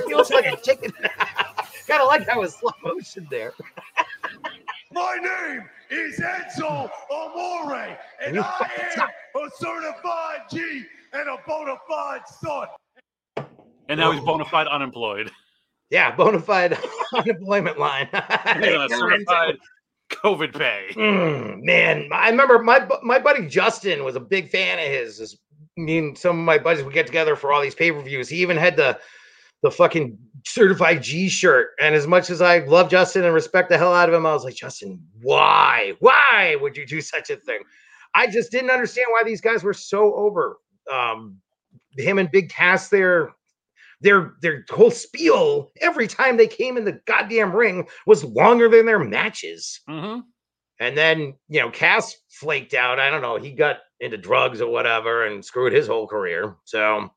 He 0.07 0.15
looks 0.15 0.31
like 0.31 0.44
a 0.47 0.57
chicken. 0.61 0.93
Kind 1.89 2.03
of 2.03 2.09
like 2.09 2.27
that 2.27 2.36
was 2.36 2.55
slow 2.55 2.73
motion 2.85 3.27
there. 3.31 3.55
My 4.93 5.16
name 5.23 5.69
is 5.90 6.20
Enzo 6.20 6.89
Amore, 7.10 7.97
and 8.24 8.39
I 8.39 8.70
am 8.97 9.09
a 9.43 9.51
certified 9.59 10.40
G 10.51 10.85
and 11.12 11.28
a 11.28 11.36
bona 11.47 11.77
fide 11.89 12.20
son. 12.43 12.66
And 13.89 13.98
now 13.98 14.12
he's 14.12 14.20
bona 14.23 14.44
fide 14.44 14.66
unemployed. 14.69 15.31
Yeah, 15.90 16.14
bona 16.14 16.40
fide 16.40 16.78
unemployment 17.14 17.78
line. 17.78 18.09
He's 18.12 18.74
on 18.74 18.82
a 18.82 18.89
certified 18.89 19.56
COVID 20.10 20.56
pay. 20.59 20.89
Mm, 20.94 21.62
man, 21.62 22.09
I 22.12 22.28
remember 22.31 22.59
my 22.62 22.86
my 23.02 23.19
buddy 23.19 23.47
Justin 23.47 24.05
was 24.05 24.16
a 24.16 24.20
big 24.20 24.48
fan 24.51 24.78
of 24.78 24.85
his. 24.86 25.19
This- 25.19 25.36
Me 25.78 25.97
and 25.98 26.19
some 26.19 26.39
of 26.39 26.44
my 26.44 26.59
buddies 26.59 26.85
would 26.85 26.93
get 26.93 27.06
together 27.06 27.35
for 27.35 27.51
all 27.51 27.62
these 27.62 27.74
pay 27.74 27.90
per 27.90 28.01
views. 28.02 28.28
He 28.28 28.36
even 28.43 28.59
had 28.59 28.77
the 28.77 28.98
the 29.62 29.70
fucking 29.70 30.19
certified 30.44 31.02
G 31.02 31.28
shirt. 31.28 31.70
And 31.81 31.94
as 31.94 32.06
much 32.06 32.31
as 32.31 32.40
I 32.40 32.59
love 32.60 32.90
Justin 32.90 33.24
and 33.24 33.35
respect 33.35 33.69
the 33.69 33.78
hell 33.78 33.94
out 33.94 34.09
of 34.09 34.14
him, 34.14 34.27
I 34.27 34.32
was 34.32 34.44
like, 34.44 34.55
Justin, 34.55 35.02
why? 35.20 35.94
Why 36.01 36.56
would 36.60 36.77
you 36.77 36.86
do 36.86 37.01
such 37.01 37.31
a 37.31 37.36
thing? 37.36 37.62
I 38.14 38.27
just 38.27 38.51
didn't 38.51 38.70
understand 38.70 39.06
why 39.10 39.23
these 39.24 39.40
guys 39.40 39.62
were 39.62 39.74
so 39.74 40.14
over. 40.14 40.59
Um, 40.93 41.39
him 41.97 42.19
and 42.19 42.31
Big 42.31 42.51
Cass 42.51 42.89
there. 42.89 43.32
Their 44.01 44.32
their 44.43 44.64
whole 44.69 44.90
spiel 44.90 45.70
every 45.81 46.09
time 46.09 46.36
they 46.36 46.48
came 46.48 46.77
in 46.77 46.85
the 46.85 47.01
goddamn 47.06 47.55
ring 47.55 47.86
was 48.05 48.24
longer 48.24 48.69
than 48.69 48.85
their 48.85 48.98
matches. 48.98 49.81
Mm-hmm. 49.89 50.23
And 50.81 50.98
then, 50.98 51.35
you 51.48 51.60
know, 51.60 51.70
Cass 51.70 52.16
flaked 52.28 52.74
out. 52.74 52.98
I 52.98 53.10
don't 53.10 53.23
know. 53.23 53.36
He 53.36 53.52
got 53.52 53.77
into 54.01 54.16
drugs 54.16 54.60
or 54.60 54.69
whatever 54.69 55.27
and 55.27 55.44
screwed 55.44 55.73
his 55.73 55.86
whole 55.86 56.09
career. 56.09 56.56
So, 56.64 57.09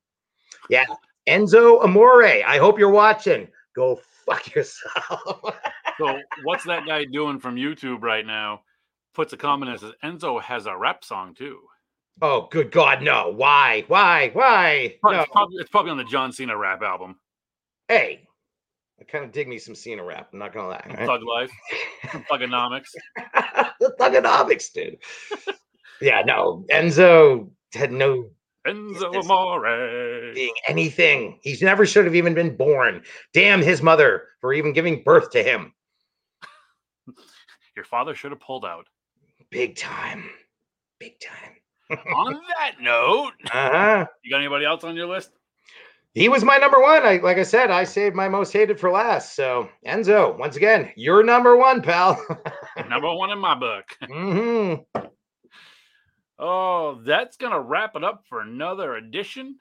yeah. 0.69 0.85
Enzo 1.27 1.84
Amore, 1.84 2.23
I 2.45 2.57
hope 2.57 2.77
you're 2.80 2.89
watching. 2.89 3.47
Go 3.76 3.99
fuck 4.26 4.53
yourself. 4.56 5.56
So 5.97 6.19
what's 6.43 6.65
that 6.65 6.85
guy 6.85 7.06
doing 7.06 7.39
from 7.39 7.56
YouTube 7.56 8.02
right 8.02 8.26
now? 8.26 8.61
Puts 9.14 9.34
a 9.34 9.38
comment 9.38 9.72
and 9.72 9.80
says 9.80 9.93
Enzo 10.03 10.41
has 10.41 10.65
a 10.65 10.76
rap 10.76 11.03
song 11.03 11.34
too. 11.34 11.60
oh, 12.22 12.47
good 12.52 12.72
God. 12.72 13.02
No. 13.02 13.31
Why? 13.35 13.84
Why? 13.88 14.30
Why? 14.34 14.95
No. 15.03 15.22
It's, 15.22 15.31
probably, 15.31 15.56
it's 15.60 15.69
probably 15.69 15.91
on 15.91 15.97
the 15.97 16.03
John 16.03 16.31
Cena 16.31 16.56
rap 16.57 16.81
album. 16.81 17.15
Hey, 17.88 18.27
I 18.99 19.03
kind 19.03 19.23
of 19.26 19.31
dig 19.31 19.47
me 19.47 19.57
some 19.57 19.76
Cena 19.76 20.03
rap. 20.03 20.30
I'm 20.34 20.39
not 20.39 20.53
going 20.53 20.65
to 20.65 20.69
lie. 20.69 20.95
right? 20.97 21.06
Thug 21.06 21.22
Life, 21.23 21.52
Thuganomics. 22.31 22.89
the 23.80 23.93
Thuganomics, 23.99 24.72
dude. 24.73 24.97
yeah, 26.02 26.22
no. 26.26 26.65
Enzo 26.72 27.49
had 27.73 27.91
no 27.91 28.30
Enzo 28.66 29.16
Amore. 29.24 30.34
being 30.34 30.54
anything. 30.68 31.40
He 31.42 31.58
never 31.62 31.86
should 31.86 32.06
have 32.06 32.16
even 32.16 32.34
been 32.34 32.56
born. 32.56 33.04
Damn 33.34 33.62
his 33.62 33.82
mother 33.82 34.24
for 34.42 34.54
even 34.54 34.74
giving 34.74 35.04
birth 35.04 35.30
to 35.32 35.44
him. 35.44 35.74
Your 37.76 37.86
father 37.86 38.16
should 38.16 38.32
have 38.32 38.40
pulled 38.40 38.66
out. 38.66 38.88
Big 39.52 39.76
time. 39.76 40.30
Big 41.00 41.14
time. 41.20 41.52
on 42.16 42.34
that 42.58 42.82
note, 42.82 43.34
Uh-huh. 43.52 44.06
you 44.24 44.32
got 44.32 44.40
anybody 44.40 44.66
else 44.66 44.84
on 44.84 44.96
your 44.96 45.08
list? 45.08 45.32
He 46.16 46.30
was 46.30 46.44
my 46.46 46.58
number 46.58 46.80
one. 46.80 47.04
I 47.06 47.18
like 47.18 47.38
I 47.38 47.44
said, 47.44 47.70
I 47.72 47.84
saved 47.84 48.16
my 48.16 48.30
most 48.30 48.54
hated 48.54 48.80
for 48.80 48.90
last. 48.90 49.36
So 49.36 49.70
Enzo, 49.86 50.36
once 50.38 50.56
again, 50.56 50.92
you're 50.96 51.24
number 51.24 51.58
one, 51.58 51.82
pal. 51.82 52.20
Number 52.90 53.14
one 53.14 53.30
in 53.32 53.38
my 53.40 53.54
book. 53.56 53.86
hmm 54.10 54.76
Oh, 56.38 57.02
that's 57.06 57.38
gonna 57.38 57.60
wrap 57.60 57.95
it 57.95 58.03
up 58.03 58.24
for 58.28 58.41
another 58.41 58.95
edition 58.95 59.57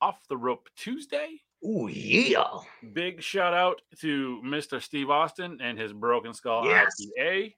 of 0.00 0.08
Off 0.08 0.26
the 0.28 0.36
Rope 0.36 0.68
Tuesday. 0.76 1.40
Ooh, 1.64 1.88
yeah. 1.88 2.58
Big 2.92 3.22
shout 3.22 3.54
out 3.54 3.80
to 4.00 4.40
Mr. 4.44 4.82
Steve 4.82 5.10
Austin 5.10 5.58
and 5.62 5.78
his 5.78 5.92
Broken 5.92 6.34
Skull 6.34 6.66
Yes. 6.66 6.94
IPA. 7.18 7.54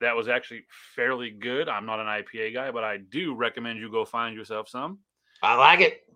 That 0.00 0.14
was 0.16 0.28
actually 0.28 0.64
fairly 0.94 1.30
good. 1.30 1.68
I'm 1.68 1.84
not 1.84 1.98
an 2.00 2.06
IPA 2.06 2.54
guy, 2.54 2.70
but 2.70 2.84
I 2.84 2.98
do 2.98 3.34
recommend 3.34 3.80
you 3.80 3.90
go 3.90 4.04
find 4.04 4.36
yourself 4.36 4.68
some. 4.68 5.00
I 5.42 5.56
like 5.56 5.80
it. 5.80 6.06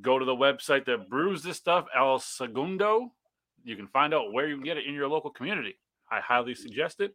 Go 0.00 0.18
to 0.18 0.24
the 0.24 0.34
website 0.34 0.86
that 0.86 1.10
brews 1.10 1.42
this 1.42 1.58
stuff, 1.58 1.86
El 1.94 2.18
Segundo. 2.18 3.12
You 3.62 3.76
can 3.76 3.86
find 3.88 4.14
out 4.14 4.32
where 4.32 4.48
you 4.48 4.54
can 4.56 4.64
get 4.64 4.78
it 4.78 4.86
in 4.86 4.94
your 4.94 5.06
local 5.06 5.30
community. 5.30 5.78
I 6.10 6.20
highly 6.20 6.54
suggest 6.54 7.00
it. 7.00 7.14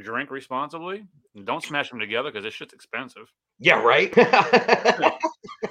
Drink 0.00 0.30
responsibly. 0.30 1.04
Don't 1.44 1.62
smash 1.62 1.90
them 1.90 1.98
together 1.98 2.30
because 2.30 2.44
this 2.44 2.54
shit's 2.54 2.72
expensive. 2.72 3.32
Yeah, 3.58 3.82
right. 3.82 4.12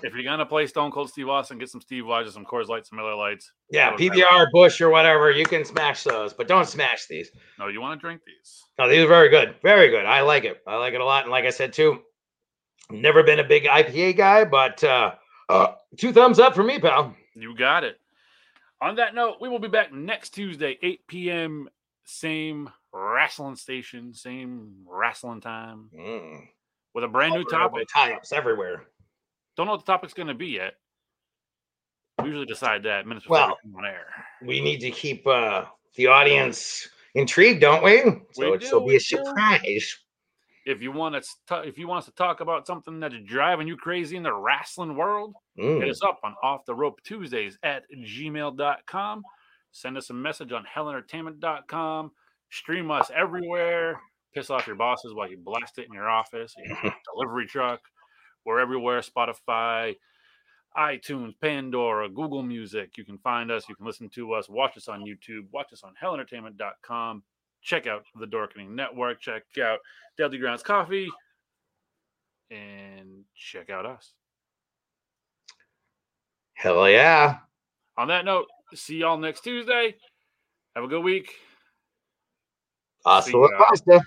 If 0.03 0.13
you're 0.13 0.23
gonna 0.23 0.45
play 0.45 0.67
Stone 0.67 0.91
Cold 0.91 1.09
Steve 1.09 1.29
Austin, 1.29 1.57
get 1.57 1.69
some 1.69 1.81
Steve 1.81 2.05
Weiser, 2.05 2.31
some 2.31 2.45
Coors 2.45 2.67
Lights, 2.67 2.89
some 2.89 2.97
Miller 2.97 3.15
Lights. 3.15 3.51
yeah, 3.69 3.91
PBR, 3.95 4.47
Busch, 4.51 4.79
or 4.81 4.89
whatever. 4.89 5.31
You 5.31 5.45
can 5.45 5.65
smash 5.65 6.03
those, 6.03 6.33
but 6.33 6.47
don't 6.47 6.67
smash 6.67 7.07
these. 7.07 7.29
No, 7.59 7.67
you 7.67 7.81
want 7.81 7.99
to 7.99 8.03
drink 8.03 8.21
these. 8.25 8.63
No, 8.79 8.89
these 8.89 9.03
are 9.03 9.07
very 9.07 9.29
good. 9.29 9.55
Very 9.61 9.89
good. 9.89 10.05
I 10.05 10.21
like 10.21 10.45
it. 10.45 10.61
I 10.65 10.77
like 10.77 10.93
it 10.93 11.01
a 11.01 11.05
lot. 11.05 11.23
And 11.23 11.31
like 11.31 11.45
I 11.45 11.49
said 11.49 11.73
too, 11.73 11.99
never 12.89 13.21
been 13.23 13.39
a 13.39 13.43
big 13.43 13.65
IPA 13.65 14.17
guy, 14.17 14.45
but 14.45 14.83
uh, 14.83 15.11
uh 15.49 15.73
two 15.97 16.13
thumbs 16.13 16.39
up 16.39 16.55
for 16.55 16.63
me, 16.63 16.79
pal. 16.79 17.15
You 17.35 17.55
got 17.55 17.83
it. 17.83 17.97
On 18.81 18.95
that 18.95 19.13
note, 19.13 19.37
we 19.39 19.49
will 19.49 19.59
be 19.59 19.67
back 19.67 19.93
next 19.93 20.31
Tuesday, 20.31 20.79
8 20.81 21.07
p.m. 21.07 21.69
Same 22.03 22.69
wrestling 22.93 23.55
station, 23.55 24.13
same 24.13 24.83
wrestling 24.85 25.41
time 25.41 25.89
Mm. 25.93 26.47
with 26.93 27.03
a 27.03 27.07
brand 27.07 27.33
new 27.33 27.43
topic. 27.45 27.87
Tie-ups 27.93 28.31
everywhere. 28.31 28.87
Don't 29.55 29.65
know 29.67 29.73
what 29.73 29.85
the 29.85 29.91
topic's 29.91 30.13
going 30.13 30.27
to 30.27 30.33
be 30.33 30.47
yet. 30.47 30.75
We 32.19 32.27
usually 32.27 32.45
decide 32.45 32.83
that 32.83 33.07
minutes 33.07 33.25
before 33.25 33.37
Well, 33.37 33.57
we 33.63 33.71
come 33.71 33.79
on 33.79 33.85
air. 33.85 34.07
We 34.41 34.61
need 34.61 34.79
to 34.81 34.91
keep 34.91 35.25
uh 35.25 35.65
the 35.95 36.07
audience 36.07 36.87
intrigued, 37.15 37.61
don't 37.61 37.83
we? 37.83 38.01
So 38.33 38.51
We 38.51 38.55
it'll 38.57 38.85
be 38.87 38.95
a 38.95 38.99
do. 38.99 39.03
surprise. 39.03 39.97
If 40.65 40.81
you 40.81 40.91
want 40.91 41.15
to, 41.47 41.61
if 41.63 41.79
you 41.79 41.87
want 41.87 41.99
us 41.99 42.05
to 42.05 42.11
talk 42.11 42.39
about 42.39 42.67
something 42.67 42.99
that's 42.99 43.15
driving 43.25 43.67
you 43.67 43.75
crazy 43.75 44.15
in 44.15 44.21
the 44.23 44.33
wrestling 44.33 44.95
world, 44.95 45.33
hit 45.55 45.65
Mm. 45.65 45.89
us 45.89 46.03
up 46.03 46.19
on 46.23 46.35
off 46.43 46.65
the 46.65 46.75
rope 46.75 47.01
tuesdays 47.03 47.57
at 47.63 47.83
gmail.com 47.91 49.23
send 49.71 49.97
us 49.97 50.09
a 50.09 50.13
message 50.13 50.51
on 50.51 50.65
hellentertainment.com 50.65 52.11
stream 52.51 52.91
us 52.91 53.09
everywhere 53.15 53.99
piss 54.33 54.49
off 54.49 54.67
your 54.67 54.75
bosses 54.75 55.13
while 55.13 55.29
you 55.29 55.37
blast 55.37 55.77
it 55.77 55.87
in 55.87 55.93
your 55.93 56.09
office 56.09 56.53
your 56.57 56.93
delivery 57.13 57.47
truck 57.47 57.81
we're 58.45 58.59
everywhere 58.59 59.01
spotify 59.01 59.95
itunes 60.77 61.33
pandora 61.41 62.07
google 62.07 62.43
music 62.43 62.97
you 62.97 63.03
can 63.03 63.17
find 63.17 63.51
us 63.51 63.67
you 63.67 63.75
can 63.75 63.85
listen 63.85 64.09
to 64.09 64.33
us 64.33 64.47
watch 64.49 64.77
us 64.77 64.87
on 64.87 65.01
youtube 65.01 65.45
watch 65.51 65.73
us 65.73 65.83
on 65.83 65.93
hellentertainment.com 66.01 67.23
check 67.61 67.87
out 67.87 68.03
the 68.19 68.25
dorkening 68.25 68.69
network 68.69 69.19
check 69.19 69.43
out 69.61 69.79
deadly 70.17 70.37
grounds 70.37 70.63
coffee 70.63 71.09
and 72.49 73.23
check 73.35 73.69
out 73.69 73.85
us 73.85 74.13
Hell 76.61 76.87
yeah. 76.87 77.37
on 77.97 78.09
that 78.09 78.23
note, 78.23 78.45
see 78.75 78.97
y'all 78.97 79.17
next 79.17 79.41
Tuesday. 79.41 79.95
Have 80.75 80.83
a 80.83 80.87
good 80.87 81.03
week. 81.03 81.33
Hasta 83.03 83.31
See 83.31 83.37
la 83.37 83.49
ya. 83.49 83.57
pasta. 83.57 84.01